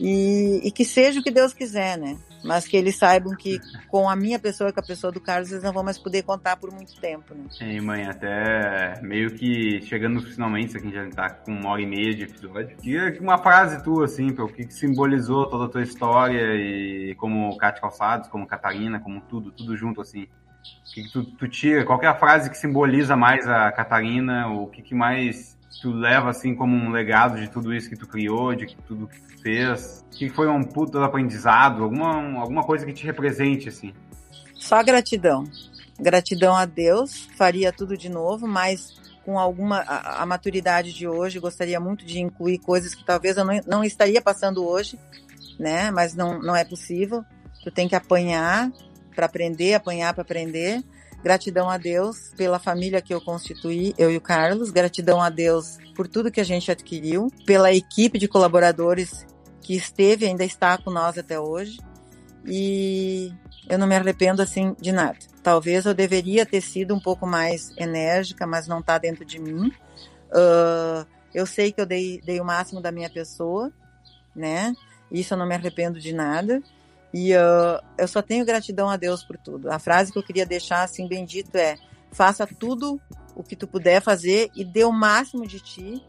E, 0.00 0.60
e 0.62 0.70
que 0.70 0.84
seja 0.84 1.20
o 1.20 1.22
que 1.22 1.30
Deus 1.30 1.52
quiser, 1.52 1.98
né? 1.98 2.16
Mas 2.44 2.66
que 2.66 2.76
eles 2.76 2.96
saibam 2.96 3.34
que 3.34 3.58
com 3.88 4.08
a 4.08 4.14
minha 4.14 4.38
pessoa, 4.38 4.72
com 4.72 4.80
a 4.80 4.82
pessoa 4.82 5.12
do 5.12 5.20
Carlos, 5.20 5.50
eles 5.50 5.62
não 5.62 5.72
vão 5.72 5.82
mais 5.82 5.98
poder 5.98 6.22
contar 6.22 6.56
por 6.56 6.72
muito 6.72 6.98
tempo, 7.00 7.34
né? 7.34 7.44
Sim, 7.50 7.80
mãe, 7.80 8.04
até 8.04 9.00
meio 9.02 9.30
que 9.34 9.80
chegando 9.82 10.20
finalmente, 10.22 10.76
aqui 10.76 10.90
já 10.90 11.08
tá 11.10 11.30
com 11.30 11.52
uma 11.52 11.70
hora 11.70 11.82
e 11.82 11.86
meia 11.86 12.14
de 12.14 12.24
episódio. 12.24 12.76
Queria 12.76 13.16
uma 13.20 13.38
frase 13.38 13.82
tua, 13.82 14.04
assim, 14.04 14.28
o 14.30 14.48
que 14.48 14.70
simbolizou 14.72 15.46
toda 15.46 15.64
a 15.64 15.68
tua 15.68 15.82
história 15.82 16.54
e 16.54 17.14
como 17.16 17.56
Cátia 17.56 17.80
Calçados, 17.80 18.28
como 18.28 18.46
Catarina, 18.46 19.00
como 19.00 19.20
tudo, 19.20 19.50
tudo 19.50 19.76
junto, 19.76 20.00
assim. 20.00 20.24
O 20.24 20.94
que, 20.94 21.02
que 21.04 21.12
tu, 21.12 21.24
tu, 21.24 21.48
tira? 21.48 21.84
Qual 21.84 22.02
é 22.02 22.06
a 22.06 22.14
frase 22.14 22.50
que 22.50 22.56
simboliza 22.56 23.16
mais 23.16 23.46
a 23.46 23.70
Catarina? 23.72 24.48
O 24.48 24.66
que, 24.66 24.82
que 24.82 24.94
mais 24.94 25.56
tu 25.80 25.92
leva 25.92 26.30
assim 26.30 26.54
como 26.54 26.76
um 26.76 26.90
legado 26.90 27.38
de 27.38 27.48
tudo 27.48 27.72
isso 27.72 27.88
que 27.88 27.96
tu 27.96 28.06
criou, 28.06 28.54
de 28.54 28.66
tudo 28.86 29.06
que 29.06 29.20
tu 29.20 29.37
fez? 29.48 30.04
Que 30.10 30.28
foi 30.28 30.46
um 30.46 30.62
puto 30.62 30.98
aprendizado, 30.98 31.82
alguma, 31.82 32.40
alguma 32.40 32.62
coisa 32.62 32.84
que 32.84 32.92
te 32.92 33.04
represente 33.04 33.68
assim? 33.68 33.94
Só 34.54 34.82
gratidão. 34.82 35.44
Gratidão 35.98 36.54
a 36.54 36.66
Deus, 36.66 37.28
faria 37.36 37.72
tudo 37.72 37.96
de 37.96 38.08
novo, 38.08 38.46
mas 38.46 38.96
com 39.24 39.38
alguma 39.38 39.78
a, 39.78 40.22
a 40.22 40.26
maturidade 40.26 40.92
de 40.92 41.08
hoje, 41.08 41.38
gostaria 41.38 41.80
muito 41.80 42.04
de 42.04 42.20
incluir 42.20 42.58
coisas 42.58 42.94
que 42.94 43.04
talvez 43.04 43.36
eu 43.36 43.44
não, 43.44 43.60
não 43.66 43.84
estaria 43.84 44.20
passando 44.20 44.66
hoje, 44.66 44.98
né? 45.58 45.90
Mas 45.90 46.14
não, 46.14 46.38
não 46.40 46.54
é 46.54 46.64
possível. 46.64 47.24
Tu 47.64 47.70
tem 47.70 47.88
que 47.88 47.96
apanhar 47.96 48.70
para 49.14 49.26
aprender, 49.26 49.74
apanhar 49.74 50.12
para 50.12 50.22
aprender 50.22 50.84
Gratidão 51.22 51.68
a 51.68 51.76
Deus 51.76 52.32
pela 52.36 52.60
família 52.60 53.02
que 53.02 53.12
eu 53.12 53.20
constituí, 53.20 53.92
eu 53.98 54.10
e 54.10 54.16
o 54.16 54.20
Carlos. 54.20 54.70
Gratidão 54.70 55.20
a 55.20 55.28
Deus 55.28 55.76
por 55.96 56.06
tudo 56.06 56.30
que 56.30 56.40
a 56.40 56.44
gente 56.44 56.70
adquiriu, 56.70 57.28
pela 57.44 57.72
equipe 57.72 58.18
de 58.18 58.28
colaboradores 58.28 59.26
que 59.68 59.76
esteve 59.76 60.24
ainda 60.24 60.46
está 60.46 60.78
com 60.78 60.90
nós 60.90 61.18
até 61.18 61.38
hoje. 61.38 61.78
E 62.46 63.30
eu 63.68 63.78
não 63.78 63.86
me 63.86 63.94
arrependo 63.94 64.40
assim 64.40 64.74
de 64.80 64.92
nada. 64.92 65.18
Talvez 65.42 65.84
eu 65.84 65.92
deveria 65.92 66.46
ter 66.46 66.62
sido 66.62 66.94
um 66.94 66.98
pouco 66.98 67.26
mais 67.26 67.70
enérgica, 67.76 68.46
mas 68.46 68.66
não 68.66 68.78
está 68.80 68.96
dentro 68.96 69.26
de 69.26 69.38
mim. 69.38 69.70
Uh, 70.30 71.06
eu 71.34 71.44
sei 71.44 71.70
que 71.70 71.82
eu 71.82 71.84
dei, 71.84 72.18
dei 72.24 72.40
o 72.40 72.46
máximo 72.46 72.80
da 72.80 72.90
minha 72.90 73.10
pessoa, 73.10 73.70
né? 74.34 74.72
Isso 75.12 75.34
eu 75.34 75.38
não 75.38 75.46
me 75.46 75.54
arrependo 75.54 76.00
de 76.00 76.14
nada. 76.14 76.62
E 77.12 77.34
uh, 77.34 77.78
eu 77.98 78.08
só 78.08 78.22
tenho 78.22 78.46
gratidão 78.46 78.88
a 78.88 78.96
Deus 78.96 79.22
por 79.22 79.36
tudo. 79.36 79.70
A 79.70 79.78
frase 79.78 80.10
que 80.10 80.18
eu 80.18 80.22
queria 80.22 80.46
deixar 80.46 80.82
assim 80.82 81.06
bendito 81.06 81.54
é: 81.56 81.76
faça 82.10 82.46
tudo 82.46 82.98
o 83.36 83.42
que 83.42 83.54
tu 83.54 83.68
puder 83.68 84.00
fazer 84.00 84.48
e 84.56 84.64
dê 84.64 84.84
o 84.84 84.92
máximo 84.92 85.46
de 85.46 85.60
ti 85.60 86.02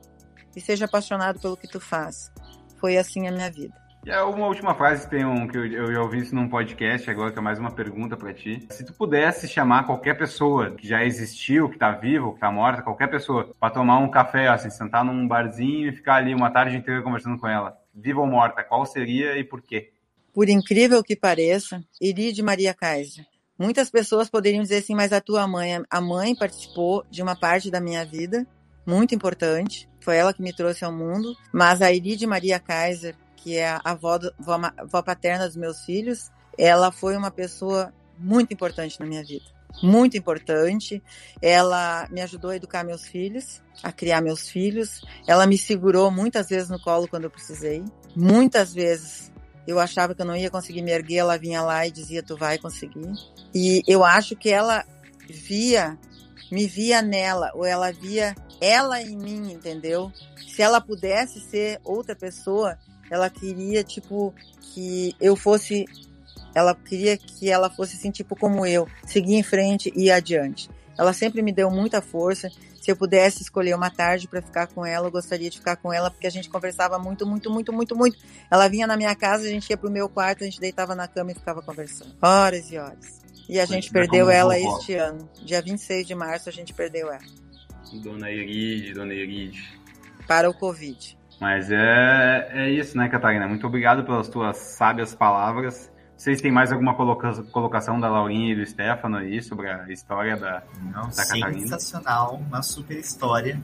e 0.55 0.61
seja 0.61 0.85
apaixonado 0.85 1.41
pelo 1.41 1.57
que 1.57 1.67
tu 1.67 1.81
faz. 1.81 2.31
Foi 2.79 2.97
assim 2.97 3.27
a 3.27 3.31
minha 3.31 3.51
vida. 3.51 3.73
E 4.05 4.11
uma 4.11 4.47
última 4.47 4.73
frase 4.73 5.03
que 5.03 5.09
tem 5.09 5.25
um 5.25 5.45
que 5.45 5.57
eu, 5.57 5.65
eu 5.65 5.93
já 5.93 6.01
ouvi 6.01 6.19
isso 6.19 6.33
num 6.33 6.47
podcast 6.47 7.09
agora, 7.11 7.31
que 7.31 7.37
é 7.37 7.41
mais 7.41 7.59
uma 7.59 7.71
pergunta 7.71 8.15
para 8.15 8.33
ti. 8.33 8.65
Se 8.69 8.85
tu 8.85 8.93
pudesse 8.93 9.47
chamar 9.47 9.85
qualquer 9.85 10.17
pessoa 10.17 10.71
que 10.71 10.87
já 10.87 11.03
existiu, 11.03 11.69
que 11.69 11.77
tá 11.77 11.91
vivo, 11.91 12.33
que 12.33 12.39
tá 12.39 12.49
morta, 12.49 12.81
qualquer 12.81 13.07
pessoa, 13.07 13.53
para 13.59 13.73
tomar 13.73 13.97
um 13.99 14.09
café, 14.09 14.47
assim, 14.47 14.69
sentar 14.69 15.03
num 15.03 15.27
barzinho 15.27 15.89
e 15.89 15.95
ficar 15.95 16.15
ali 16.15 16.33
uma 16.33 16.49
tarde 16.49 16.77
inteira 16.77 17.01
conversando 17.01 17.37
com 17.37 17.47
ela, 17.47 17.77
viva 17.93 18.21
ou 18.21 18.27
morta, 18.27 18.63
qual 18.63 18.85
seria 18.85 19.37
e 19.37 19.43
por 19.43 19.61
quê? 19.61 19.91
Por 20.33 20.47
incrível 20.47 21.03
que 21.03 21.15
pareça, 21.15 21.83
Iride 22.01 22.41
Maria 22.41 22.73
Kaiser. 22.73 23.25
Muitas 23.57 23.89
pessoas 23.89 24.29
poderiam 24.29 24.63
dizer 24.63 24.77
assim, 24.77 24.95
mas 24.95 25.11
a 25.11 25.19
tua 25.19 25.45
mãe, 25.45 25.83
a 25.89 25.99
mãe 25.99 26.33
participou 26.33 27.03
de 27.11 27.21
uma 27.21 27.35
parte 27.35 27.69
da 27.69 27.81
minha 27.81 28.05
vida 28.05 28.47
muito 28.89 29.13
importante. 29.13 29.87
Foi 30.01 30.17
ela 30.17 30.33
que 30.33 30.41
me 30.41 30.51
trouxe 30.51 30.83
ao 30.83 30.91
mundo. 30.91 31.35
Mas 31.53 31.81
a 31.81 31.91
Iride 31.91 32.25
Maria 32.25 32.59
Kaiser, 32.59 33.15
que 33.35 33.55
é 33.55 33.69
a 33.69 33.81
avó, 33.83 34.17
do, 34.17 34.33
avó, 34.39 34.71
avó 34.77 35.01
paterna 35.01 35.45
dos 35.45 35.55
meus 35.55 35.85
filhos, 35.85 36.31
ela 36.57 36.91
foi 36.91 37.15
uma 37.15 37.29
pessoa 37.29 37.93
muito 38.17 38.53
importante 38.53 38.99
na 38.99 39.05
minha 39.05 39.23
vida. 39.23 39.45
Muito 39.83 40.17
importante. 40.17 41.01
Ela 41.41 42.07
me 42.09 42.21
ajudou 42.21 42.49
a 42.49 42.55
educar 42.55 42.83
meus 42.83 43.05
filhos, 43.05 43.61
a 43.83 43.91
criar 43.91 44.21
meus 44.21 44.49
filhos. 44.49 45.01
Ela 45.27 45.45
me 45.45 45.57
segurou 45.57 46.09
muitas 46.09 46.49
vezes 46.49 46.69
no 46.69 46.81
colo 46.81 47.07
quando 47.07 47.25
eu 47.25 47.29
precisei. 47.29 47.83
Muitas 48.15 48.73
vezes 48.73 49.31
eu 49.67 49.79
achava 49.79 50.15
que 50.15 50.21
eu 50.21 50.25
não 50.25 50.35
ia 50.35 50.49
conseguir 50.49 50.81
me 50.81 50.91
erguer, 50.91 51.17
ela 51.17 51.37
vinha 51.37 51.61
lá 51.61 51.85
e 51.85 51.91
dizia: 51.91 52.23
Tu 52.23 52.35
vai 52.35 52.57
conseguir. 52.57 53.11
E 53.53 53.83
eu 53.87 54.03
acho 54.03 54.35
que 54.35 54.49
ela 54.49 54.83
via, 55.29 55.97
me 56.51 56.67
via 56.67 57.01
nela, 57.01 57.51
ou 57.53 57.65
ela 57.65 57.91
via 57.91 58.35
ela 58.61 59.01
em 59.01 59.15
mim, 59.15 59.51
entendeu? 59.51 60.11
Se 60.47 60.61
ela 60.61 60.81
pudesse 60.81 61.39
ser 61.39 61.79
outra 61.83 62.15
pessoa, 62.15 62.77
ela 63.09 63.29
queria, 63.29 63.83
tipo, 63.83 64.33
que 64.61 65.15
eu 65.19 65.35
fosse. 65.35 65.85
Ela 66.53 66.75
queria 66.75 67.17
que 67.17 67.49
ela 67.49 67.69
fosse 67.69 67.95
assim, 67.95 68.11
tipo, 68.11 68.35
como 68.35 68.65
eu, 68.65 68.87
seguir 69.05 69.35
em 69.35 69.43
frente 69.43 69.93
e 69.95 70.05
ir 70.05 70.11
adiante. 70.11 70.69
Ela 70.97 71.13
sempre 71.13 71.41
me 71.41 71.53
deu 71.53 71.69
muita 71.69 72.01
força 72.01 72.49
se 72.81 72.91
eu 72.91 72.95
pudesse 72.95 73.43
escolher 73.43 73.75
uma 73.75 73.89
tarde 73.89 74.27
para 74.27 74.41
ficar 74.41 74.67
com 74.67 74.85
ela, 74.85 75.07
eu 75.07 75.11
gostaria 75.11 75.49
de 75.49 75.57
ficar 75.59 75.75
com 75.75 75.91
ela, 75.91 76.09
porque 76.09 76.25
a 76.25 76.29
gente 76.29 76.49
conversava 76.49 76.97
muito, 76.97 77.25
muito, 77.25 77.51
muito, 77.51 77.73
muito, 77.73 77.95
muito. 77.95 78.17
Ela 78.49 78.67
vinha 78.67 78.87
na 78.87 78.97
minha 78.97 79.13
casa, 79.15 79.45
a 79.45 79.49
gente 79.49 79.69
ia 79.69 79.77
pro 79.77 79.91
meu 79.91 80.09
quarto, 80.09 80.43
a 80.43 80.45
gente 80.45 80.59
deitava 80.59 80.95
na 80.95 81.07
cama 81.07 81.31
e 81.31 81.35
ficava 81.35 81.61
conversando. 81.61 82.15
Horas 82.21 82.71
e 82.71 82.77
horas. 82.77 83.21
E 83.49 83.59
a 83.59 83.65
gente 83.65 83.91
perdeu 83.91 84.29
ela 84.29 84.57
este 84.59 84.93
ano. 84.93 85.27
Dia 85.43 85.59
26 85.59 86.05
de 86.05 86.13
março 86.13 86.47
a 86.47 86.51
gente 86.51 86.71
perdeu 86.71 87.11
ela. 87.11 87.19
Dona 88.03 88.29
Iride, 88.29 88.93
Dona 88.93 89.11
Iride. 89.11 89.79
Para 90.27 90.47
o 90.47 90.53
Covid. 90.53 91.17
Mas 91.41 91.71
é, 91.71 92.49
é 92.53 92.69
isso, 92.69 92.95
né, 92.95 93.09
Catarina? 93.09 93.47
Muito 93.47 93.65
obrigado 93.65 94.03
pelas 94.03 94.29
tuas 94.29 94.55
sábias 94.55 95.15
palavras. 95.15 95.91
Vocês 96.15 96.39
têm 96.41 96.51
mais 96.51 96.71
alguma 96.71 96.93
colocação 96.93 97.99
da 97.99 98.07
Laurinha 98.07 98.53
e 98.53 98.55
do 98.55 98.65
Stefano 98.65 99.17
aí 99.17 99.41
sobre 99.41 99.67
a 99.67 99.91
história 99.91 100.37
da, 100.37 100.61
Não, 100.83 101.09
da 101.09 101.25
Catarina? 101.25 101.59
Sensacional, 101.61 102.35
uma 102.35 102.61
super 102.61 102.99
história. 102.99 103.59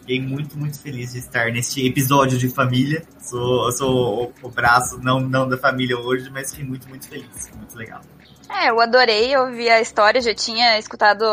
Fiquei 0.00 0.20
muito, 0.20 0.58
muito 0.58 0.78
feliz 0.78 1.12
de 1.12 1.20
estar 1.20 1.50
neste 1.52 1.86
episódio 1.86 2.36
de 2.36 2.48
família. 2.50 3.02
Sou, 3.18 3.72
sou 3.72 4.24
o, 4.24 4.46
o 4.48 4.50
braço, 4.50 4.98
não, 5.00 5.20
não 5.20 5.48
da 5.48 5.56
família 5.56 5.96
hoje, 5.96 6.28
mas 6.28 6.50
fiquei 6.50 6.68
muito, 6.68 6.88
muito 6.88 7.08
feliz. 7.08 7.50
Muito 7.56 7.78
legal. 7.78 8.02
É, 8.54 8.70
eu 8.70 8.80
adorei 8.80 9.36
ouvir 9.36 9.70
a 9.70 9.80
história, 9.80 10.20
já 10.20 10.34
tinha 10.34 10.78
escutado 10.78 11.24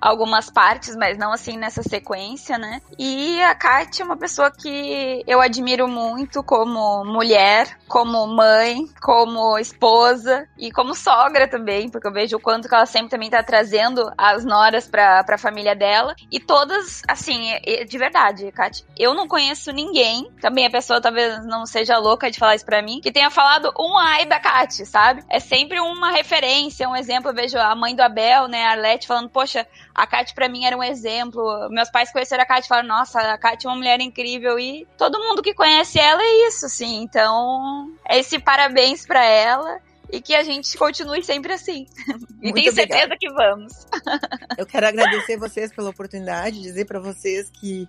algumas 0.00 0.50
partes, 0.50 0.96
mas 0.96 1.18
não 1.18 1.32
assim 1.32 1.56
nessa 1.56 1.82
sequência, 1.82 2.56
né? 2.56 2.80
E 2.98 3.40
a 3.42 3.54
Kátia 3.54 4.02
é 4.02 4.06
uma 4.06 4.16
pessoa 4.16 4.50
que 4.50 5.22
eu 5.26 5.40
admiro 5.40 5.86
muito 5.86 6.42
como 6.42 7.04
mulher, 7.04 7.78
como 7.86 8.26
mãe, 8.26 8.86
como 9.00 9.58
esposa 9.58 10.48
e 10.58 10.70
como 10.70 10.94
sogra 10.94 11.48
também, 11.48 11.88
porque 11.90 12.06
eu 12.06 12.12
vejo 12.12 12.36
o 12.36 12.40
quanto 12.40 12.68
que 12.68 12.74
ela 12.74 12.86
sempre 12.86 13.10
também 13.10 13.30
tá 13.30 13.42
trazendo 13.42 14.10
as 14.16 14.44
noras 14.44 14.86
pra, 14.86 15.22
pra 15.24 15.36
família 15.38 15.74
dela. 15.74 16.14
E 16.30 16.40
todas, 16.40 17.02
assim, 17.08 17.50
de 17.88 17.98
verdade, 17.98 18.50
Kátia, 18.52 18.86
eu 18.98 19.14
não 19.14 19.28
conheço 19.28 19.72
ninguém, 19.72 20.30
também 20.40 20.66
a 20.66 20.70
pessoa 20.70 21.00
talvez 21.00 21.44
não 21.46 21.66
seja 21.66 21.98
louca 21.98 22.30
de 22.30 22.38
falar 22.38 22.54
isso 22.54 22.64
pra 22.64 22.82
mim, 22.82 23.00
que 23.00 23.12
tenha 23.12 23.30
falado 23.30 23.72
um 23.78 23.98
ai 23.98 24.24
da 24.26 24.40
Kátia, 24.40 24.84
sabe? 24.84 25.22
É 25.28 25.38
sempre 25.38 25.80
uma 25.80 26.10
referência, 26.10 26.88
um 26.88 26.96
exemplo. 26.96 27.30
Eu 27.30 27.34
vejo 27.34 27.58
a 27.58 27.74
mãe 27.74 27.94
do 27.94 28.02
Abel, 28.02 28.48
né, 28.48 28.64
a 28.64 28.70
Arlete, 28.70 29.06
falando, 29.06 29.28
poxa, 29.28 29.66
a 29.94 30.06
Kátia 30.06 30.34
para 30.34 30.48
mim 30.48 30.64
era 30.64 30.76
um 30.76 30.82
exemplo. 30.82 31.68
Meus 31.70 31.90
pais 31.90 32.12
conheceram 32.12 32.42
a 32.42 32.46
Kátia 32.46 32.66
e 32.66 32.68
falaram, 32.68 32.88
nossa, 32.88 33.20
a 33.20 33.38
Kátia 33.38 33.68
é 33.68 33.70
uma 33.70 33.76
mulher 33.76 34.00
incrível 34.00 34.58
e 34.58 34.86
todo 34.96 35.18
mundo 35.18 35.42
que 35.42 35.54
conhece 35.54 35.98
ela 35.98 36.22
é 36.22 36.48
isso, 36.48 36.66
assim. 36.66 37.02
Então, 37.02 37.92
é 38.08 38.18
esse 38.18 38.38
parabéns 38.38 39.06
para 39.06 39.24
ela 39.24 39.80
e 40.12 40.20
que 40.20 40.34
a 40.34 40.42
gente 40.42 40.76
continue 40.76 41.22
sempre 41.22 41.52
assim. 41.52 41.86
e 42.42 42.52
tenho 42.52 42.72
certeza 42.72 43.16
que 43.18 43.30
vamos. 43.30 43.86
Eu 44.58 44.66
quero 44.66 44.86
agradecer 44.86 45.36
vocês 45.36 45.72
pela 45.74 45.90
oportunidade, 45.90 46.60
dizer 46.60 46.84
para 46.84 47.00
vocês 47.00 47.50
que 47.50 47.88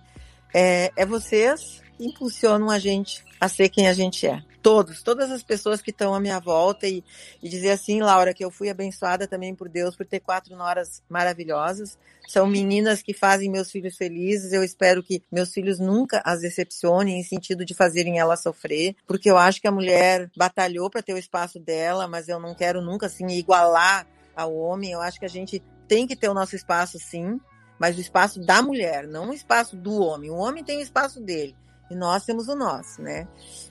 é, 0.54 0.92
é 0.96 1.06
vocês 1.06 1.82
que 1.96 2.06
impulsionam 2.06 2.70
a 2.70 2.78
gente 2.78 3.24
a 3.40 3.48
ser 3.48 3.68
quem 3.68 3.88
a 3.88 3.92
gente 3.92 4.26
é. 4.26 4.42
Todos, 4.62 5.02
todas 5.02 5.30
as 5.30 5.42
pessoas 5.42 5.82
que 5.82 5.90
estão 5.90 6.14
à 6.14 6.20
minha 6.20 6.38
volta 6.38 6.86
e, 6.86 7.02
e 7.42 7.48
dizer 7.48 7.72
assim, 7.72 8.00
Laura, 8.00 8.32
que 8.32 8.44
eu 8.44 8.50
fui 8.50 8.70
abençoada 8.70 9.26
também 9.26 9.54
por 9.54 9.68
Deus 9.68 9.96
por 9.96 10.06
ter 10.06 10.20
quatro 10.20 10.56
noras 10.56 11.02
maravilhosas. 11.08 11.98
São 12.28 12.46
meninas 12.46 13.02
que 13.02 13.12
fazem 13.12 13.50
meus 13.50 13.70
filhos 13.70 13.96
felizes. 13.96 14.52
Eu 14.52 14.62
espero 14.62 15.02
que 15.02 15.22
meus 15.30 15.52
filhos 15.52 15.80
nunca 15.80 16.22
as 16.24 16.40
decepcionem 16.40 17.18
em 17.18 17.24
sentido 17.24 17.64
de 17.64 17.74
fazerem 17.74 18.18
ela 18.18 18.36
sofrer, 18.36 18.94
porque 19.06 19.30
eu 19.30 19.36
acho 19.36 19.60
que 19.60 19.66
a 19.66 19.72
mulher 19.72 20.30
batalhou 20.36 20.88
para 20.88 21.02
ter 21.02 21.12
o 21.12 21.18
espaço 21.18 21.58
dela, 21.58 22.06
mas 22.06 22.28
eu 22.28 22.38
não 22.38 22.54
quero 22.54 22.80
nunca 22.80 23.06
assim 23.06 23.26
igualar 23.26 24.06
ao 24.36 24.54
homem. 24.54 24.92
Eu 24.92 25.00
acho 25.00 25.18
que 25.18 25.26
a 25.26 25.28
gente 25.28 25.60
tem 25.88 26.06
que 26.06 26.16
ter 26.16 26.28
o 26.28 26.34
nosso 26.34 26.54
espaço 26.54 26.98
sim, 26.98 27.40
mas 27.78 27.98
o 27.98 28.00
espaço 28.00 28.40
da 28.40 28.62
mulher, 28.62 29.08
não 29.08 29.30
o 29.30 29.34
espaço 29.34 29.76
do 29.76 30.00
homem. 30.00 30.30
O 30.30 30.36
homem 30.36 30.62
tem 30.62 30.78
o 30.78 30.82
espaço 30.82 31.20
dele 31.20 31.56
e 31.92 31.94
nós 31.94 32.24
temos 32.24 32.48
o 32.48 32.56
nosso, 32.56 33.02
né? 33.02 33.28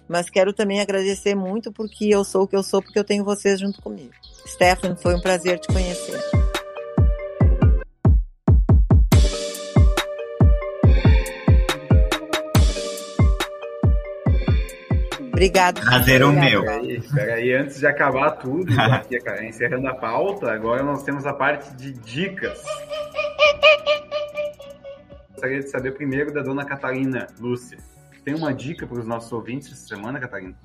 Mas 0.07 0.29
quero 0.29 0.53
também 0.53 0.79
agradecer 0.79 1.33
muito 1.33 1.71
porque 1.71 2.05
eu 2.05 2.23
sou 2.23 2.43
o 2.43 2.47
que 2.47 2.55
eu 2.55 2.61
sou, 2.61 2.81
porque 2.81 2.99
eu 2.99 3.03
tenho 3.03 3.23
vocês 3.25 3.59
junto 3.59 3.81
comigo. 3.81 4.13
Stephanie, 4.45 4.95
foi 5.01 5.15
um 5.15 5.21
prazer 5.21 5.59
te 5.59 5.67
conhecer. 5.67 6.19
Obrigado. 15.31 15.81
Prazer 15.81 16.23
o 16.23 16.31
meu. 16.31 16.63
Espera 16.83 17.33
aí, 17.33 17.55
antes 17.55 17.79
de 17.79 17.87
acabar 17.87 18.33
tudo, 18.33 18.79
aqui, 18.79 19.17
encerrando 19.43 19.87
a 19.87 19.95
pauta, 19.95 20.51
agora 20.51 20.83
nós 20.83 21.01
temos 21.01 21.25
a 21.25 21.33
parte 21.33 21.75
de 21.75 21.93
dicas. 21.93 22.61
Gostaria 25.31 25.59
de 25.59 25.69
saber 25.71 25.95
primeiro 25.95 26.31
da 26.31 26.43
dona 26.43 26.63
Catarina 26.63 27.25
Lúcia. 27.39 27.79
Tem 28.23 28.35
uma 28.35 28.53
dica 28.53 28.85
para 28.85 28.99
os 28.99 29.07
nossos 29.07 29.31
ouvintes 29.31 29.71
essa 29.71 29.87
semana, 29.87 30.19
Catarina? 30.19 30.55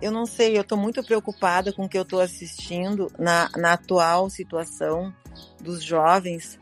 Eu 0.00 0.12
não 0.12 0.26
sei, 0.26 0.56
eu 0.56 0.62
estou 0.62 0.78
muito 0.78 1.02
preocupada 1.02 1.72
com 1.72 1.84
o 1.84 1.88
que 1.88 1.98
eu 1.98 2.02
estou 2.02 2.20
assistindo 2.20 3.10
na, 3.18 3.50
na 3.56 3.72
atual 3.72 4.30
situação 4.30 5.12
dos 5.60 5.82
jovens 5.82 6.58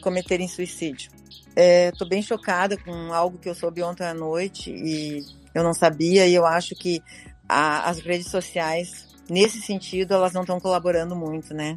cometerem 0.00 0.48
suicídio. 0.48 1.10
Estou 1.54 2.06
é, 2.06 2.10
bem 2.10 2.22
chocada 2.22 2.76
com 2.76 3.12
algo 3.12 3.38
que 3.38 3.48
eu 3.48 3.54
soube 3.54 3.82
ontem 3.82 4.04
à 4.04 4.14
noite 4.14 4.70
e 4.70 5.24
eu 5.54 5.62
não 5.62 5.74
sabia, 5.74 6.26
e 6.26 6.34
eu 6.34 6.46
acho 6.46 6.74
que 6.74 7.02
a, 7.46 7.90
as 7.90 7.98
redes 7.98 8.28
sociais, 8.28 9.06
nesse 9.28 9.60
sentido, 9.60 10.14
elas 10.14 10.32
não 10.32 10.40
estão 10.42 10.58
colaborando 10.58 11.14
muito, 11.14 11.52
né? 11.52 11.74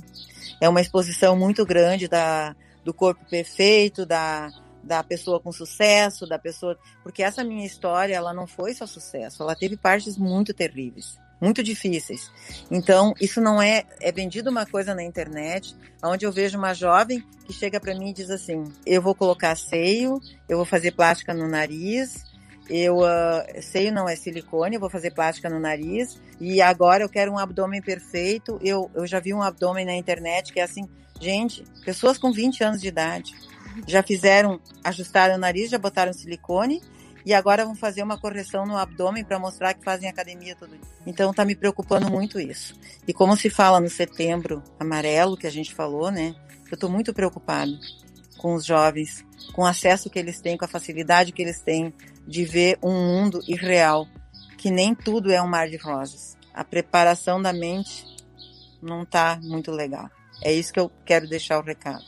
É 0.62 0.70
uma 0.70 0.80
exposição 0.80 1.36
muito 1.36 1.66
grande 1.66 2.08
da, 2.08 2.56
do 2.86 2.94
corpo 2.94 3.26
perfeito, 3.30 4.06
da, 4.06 4.50
da 4.86 5.04
pessoa 5.04 5.40
com 5.40 5.52
sucesso, 5.52 6.28
da 6.28 6.38
pessoa. 6.38 6.78
Porque 7.04 7.24
essa 7.24 7.44
minha 7.44 7.66
história, 7.66 8.16
ela 8.16 8.34
não 8.34 8.46
foi 8.46 8.74
só 8.74 8.86
sucesso, 8.86 9.42
ela 9.42 9.56
teve 9.56 9.76
partes 9.76 10.18
muito 10.18 10.54
terríveis, 10.54 11.18
muito 11.42 11.64
difíceis. 11.64 12.32
Então, 12.70 13.14
isso 13.20 13.42
não 13.42 13.62
é. 13.62 13.84
É 14.00 14.12
vendido 14.12 14.50
uma 14.50 14.66
coisa 14.66 14.94
na 14.94 15.04
internet, 15.04 15.76
onde 16.04 16.26
eu 16.26 16.32
vejo 16.32 16.58
uma 16.58 16.74
jovem 16.74 17.24
que 17.46 17.54
chega 17.54 17.80
para 17.80 17.96
mim 17.96 18.12
e 18.12 18.14
diz 18.14 18.30
assim: 18.30 18.64
eu 18.86 19.02
vou 19.02 19.16
colocar 19.16 19.56
seio, 19.58 20.22
eu 20.48 20.58
vou 20.58 20.66
fazer 20.66 20.92
plástica 20.92 21.34
no 21.34 21.48
nariz. 21.48 22.24
Eu 22.68 22.98
uh, 22.98 23.62
seio 23.62 23.94
não 23.94 24.10
é 24.10 24.16
silicone, 24.16 24.74
eu 24.74 24.80
vou 24.80 24.90
fazer 24.90 25.12
plástica 25.12 25.48
no 25.48 25.60
nariz 25.60 26.20
e 26.42 26.64
agora 26.64 27.04
eu 27.04 27.10
quero 27.10 27.32
um 27.32 27.38
abdômen 27.38 27.80
perfeito. 27.80 28.60
Eu, 28.60 28.90
eu 28.96 29.06
já 29.06 29.20
vi 29.20 29.36
um 29.36 29.42
abdômen 29.44 29.86
na 29.86 29.94
internet 29.94 30.52
que 30.52 30.60
é 30.60 30.64
assim, 30.64 30.90
gente, 31.22 31.64
pessoas 31.86 32.18
com 32.18 32.32
20 32.32 32.64
anos 32.64 32.82
de 32.82 32.88
idade 32.88 33.36
já 33.88 34.02
fizeram, 34.04 34.60
ajustaram 34.84 35.36
o 35.36 35.38
nariz, 35.38 35.70
já 35.70 35.78
botaram 35.78 36.14
silicone 36.14 36.82
e 37.26 37.34
agora 37.34 37.66
vão 37.66 37.76
fazer 37.76 38.04
uma 38.04 38.20
correção 38.20 38.66
no 38.66 38.78
abdômen 38.78 39.24
para 39.24 39.40
mostrar 39.40 39.74
que 39.74 39.84
fazem 39.84 40.08
academia 40.08 40.56
todo 40.56 40.70
dia. 40.70 40.80
Então 41.06 41.34
tá 41.34 41.44
me 41.44 41.56
preocupando 41.56 42.10
muito 42.10 42.40
isso. 42.40 42.76
E 43.08 43.14
como 43.14 43.36
se 43.36 43.50
fala 43.50 43.80
no 43.80 43.90
setembro 43.90 44.64
amarelo 44.80 45.36
que 45.36 45.48
a 45.48 45.52
gente 45.52 45.74
falou, 45.74 46.12
né? 46.12 46.36
Eu 46.72 46.78
tô 46.78 46.88
muito 46.88 47.14
preocupado 47.14 47.78
com 48.38 48.54
os 48.54 48.64
jovens, 48.66 49.26
com 49.54 49.64
o 49.64 49.66
acesso 49.66 50.10
que 50.10 50.20
eles 50.20 50.40
têm, 50.40 50.58
com 50.58 50.66
a 50.66 50.68
facilidade 50.68 51.32
que 51.32 51.42
eles 51.42 51.60
têm 51.62 51.94
de 52.28 52.46
ver 52.46 52.78
um 52.82 52.94
mundo 52.94 53.40
irreal, 53.48 54.08
que 54.58 54.70
nem 54.70 54.94
tudo 54.94 55.32
é 55.32 55.42
um 55.42 55.48
mar 55.48 55.68
de 55.68 55.78
rosas. 55.78 56.38
A 56.54 56.64
preparação 56.64 57.42
da 57.42 57.52
mente 57.52 58.06
não 58.82 59.04
tá 59.04 59.40
muito 59.42 59.72
legal. 59.72 60.10
É 60.44 60.54
isso 60.54 60.72
que 60.72 60.80
eu 60.80 60.92
quero 61.06 61.28
deixar 61.28 61.60
o 61.60 61.64
recado. 61.64 62.04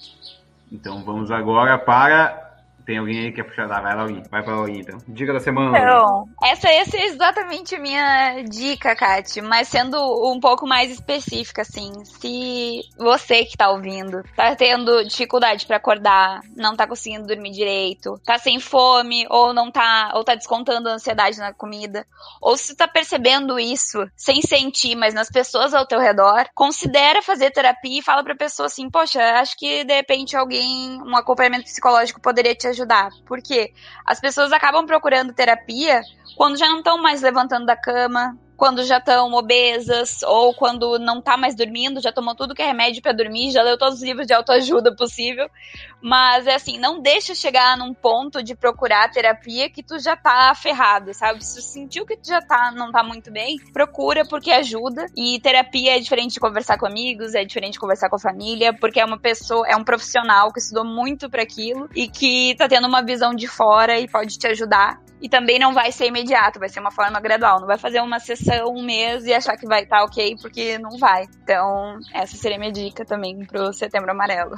Então 0.71 1.03
vamos 1.03 1.31
agora 1.31 1.77
para. 1.77 2.46
Tem 2.87 2.97
alguém 2.97 3.19
aí 3.19 3.31
que 3.31 3.43
quer 3.43 3.43
puxar? 3.43 3.69
Ah, 3.69 3.81
vai, 3.81 3.93
Laurinha. 3.93 4.23
Vai 4.31 4.41
pra 4.41 4.55
Laurinha, 4.55 4.79
então. 4.79 4.97
Dica 5.09 5.33
da 5.33 5.41
semana. 5.41 5.77
Então, 5.77 6.29
essa, 6.41 6.69
essa 6.69 6.95
é 6.95 7.07
exatamente 7.07 7.75
a 7.75 7.79
minha 7.79 8.41
dica, 8.43 8.95
Kat. 8.95 9.41
Mas 9.41 9.67
sendo 9.67 9.97
um 10.31 10.39
pouco 10.39 10.65
mais 10.65 10.89
específica, 10.89 11.63
assim. 11.63 11.91
Se 12.05 12.79
você 12.97 13.43
que 13.43 13.57
tá 13.57 13.69
ouvindo 13.69 14.23
tá 14.37 14.55
tendo 14.55 15.03
dificuldade 15.03 15.65
para 15.65 15.75
acordar, 15.75 16.39
não 16.55 16.77
tá 16.77 16.87
conseguindo 16.87 17.27
dormir 17.27 17.51
direito, 17.51 18.21
tá 18.23 18.37
sem 18.37 18.57
fome, 18.57 19.27
ou 19.29 19.53
não 19.53 19.69
tá, 19.69 20.13
ou 20.15 20.23
tá 20.23 20.33
descontando 20.33 20.87
a 20.87 20.93
ansiedade 20.93 21.39
na 21.39 21.51
comida, 21.51 22.07
ou 22.41 22.55
se 22.55 22.73
tá 22.73 22.87
percebendo 22.87 23.59
isso 23.59 24.09
sem 24.15 24.41
sentir, 24.41 24.95
mas 24.95 25.13
nas 25.13 25.29
pessoas 25.29 25.73
ao 25.73 25.85
teu 25.85 25.99
redor, 25.99 26.45
considera 26.55 27.21
fazer 27.21 27.51
terapia 27.51 27.99
e 27.99 28.03
fala 28.03 28.23
pra 28.23 28.33
pessoa 28.33 28.67
assim, 28.67 28.89
poxa, 28.89 29.19
acho 29.41 29.57
que 29.57 29.83
de 29.83 29.93
repente 29.93 30.37
alguém, 30.37 31.01
um 31.01 31.17
acompanhamento 31.17 31.65
psicológico 31.65 32.21
poderia 32.21 32.55
te 32.55 32.65
ajudar. 32.67 32.76
Porque 33.25 33.73
as 34.05 34.19
pessoas 34.19 34.51
acabam 34.51 34.85
procurando 34.85 35.33
terapia 35.33 36.01
quando 36.35 36.57
já 36.57 36.67
não 36.67 36.79
estão 36.79 36.97
mais 36.97 37.21
levantando 37.21 37.65
da 37.65 37.75
cama, 37.75 38.37
quando 38.57 38.83
já 38.83 38.97
estão 38.97 39.31
obesas 39.33 40.23
ou 40.23 40.51
quando 40.51 40.97
não 40.97 41.21
tá 41.21 41.37
mais 41.37 41.55
dormindo, 41.55 42.01
já 42.01 42.11
tomou 42.11 42.35
tudo 42.35 42.55
que 42.55 42.61
é 42.61 42.65
remédio 42.65 43.03
para 43.03 43.13
dormir, 43.13 43.51
já 43.51 43.61
leu 43.61 43.77
todos 43.77 43.99
os 43.99 44.03
livros 44.03 44.25
de 44.25 44.33
autoajuda 44.33 44.95
possível. 44.95 45.47
Mas 46.01 46.47
é 46.47 46.55
assim, 46.55 46.79
não 46.79 46.99
deixa 46.99 47.35
chegar 47.35 47.77
num 47.77 47.93
ponto 47.93 48.41
de 48.41 48.55
procurar 48.55 49.11
terapia 49.11 49.69
que 49.69 49.83
tu 49.83 49.99
já 49.99 50.15
tá 50.15 50.53
ferrado, 50.55 51.13
sabe? 51.13 51.45
Se 51.45 51.55
tu 51.55 51.61
sentiu 51.61 52.05
que 52.05 52.17
tu 52.17 52.27
já 52.27 52.41
tá 52.41 52.71
não 52.71 52.91
tá 52.91 53.03
muito 53.03 53.31
bem, 53.31 53.57
procura 53.71 54.25
porque 54.27 54.51
ajuda. 54.51 55.05
E 55.15 55.39
terapia 55.39 55.95
é 55.95 55.99
diferente 55.99 56.33
de 56.33 56.39
conversar 56.39 56.79
com 56.79 56.87
amigos, 56.87 57.35
é 57.35 57.45
diferente 57.45 57.73
de 57.73 57.79
conversar 57.79 58.09
com 58.09 58.15
a 58.15 58.19
família, 58.19 58.73
porque 58.73 58.99
é 58.99 59.05
uma 59.05 59.19
pessoa, 59.19 59.67
é 59.67 59.75
um 59.75 59.83
profissional 59.83 60.51
que 60.51 60.59
estudou 60.59 60.83
muito 60.83 61.29
para 61.29 61.43
aquilo 61.43 61.87
e 61.95 62.07
que 62.07 62.55
tá 62.57 62.67
tendo 62.67 62.87
uma 62.87 63.03
visão 63.03 63.35
de 63.35 63.47
fora 63.47 63.99
e 63.99 64.07
pode 64.07 64.37
te 64.37 64.47
ajudar. 64.47 64.99
E 65.19 65.27
também 65.27 65.57
não 65.57 65.73
vai 65.73 65.91
ser 65.91 66.05
imediato, 66.05 66.59
vai 66.59 66.69
ser 66.69 66.79
uma 66.79 66.91
forma 66.91 67.19
gradual. 67.19 67.59
Não 67.59 67.65
vai 67.65 67.77
fazer 67.77 68.01
uma 68.01 68.19
sessão 68.19 68.46
um 68.65 68.83
mês 68.83 69.25
e 69.25 69.33
achar 69.33 69.57
que 69.57 69.67
vai 69.67 69.83
estar 69.83 69.99
tá 69.99 70.03
ok, 70.03 70.35
porque 70.41 70.77
não 70.77 70.97
vai. 70.97 71.27
Então, 71.43 71.97
essa 72.13 72.35
seria 72.35 72.57
minha 72.57 72.71
dica 72.71 73.05
também 73.05 73.45
pro 73.45 73.73
Setembro 73.73 74.11
Amarelo. 74.11 74.55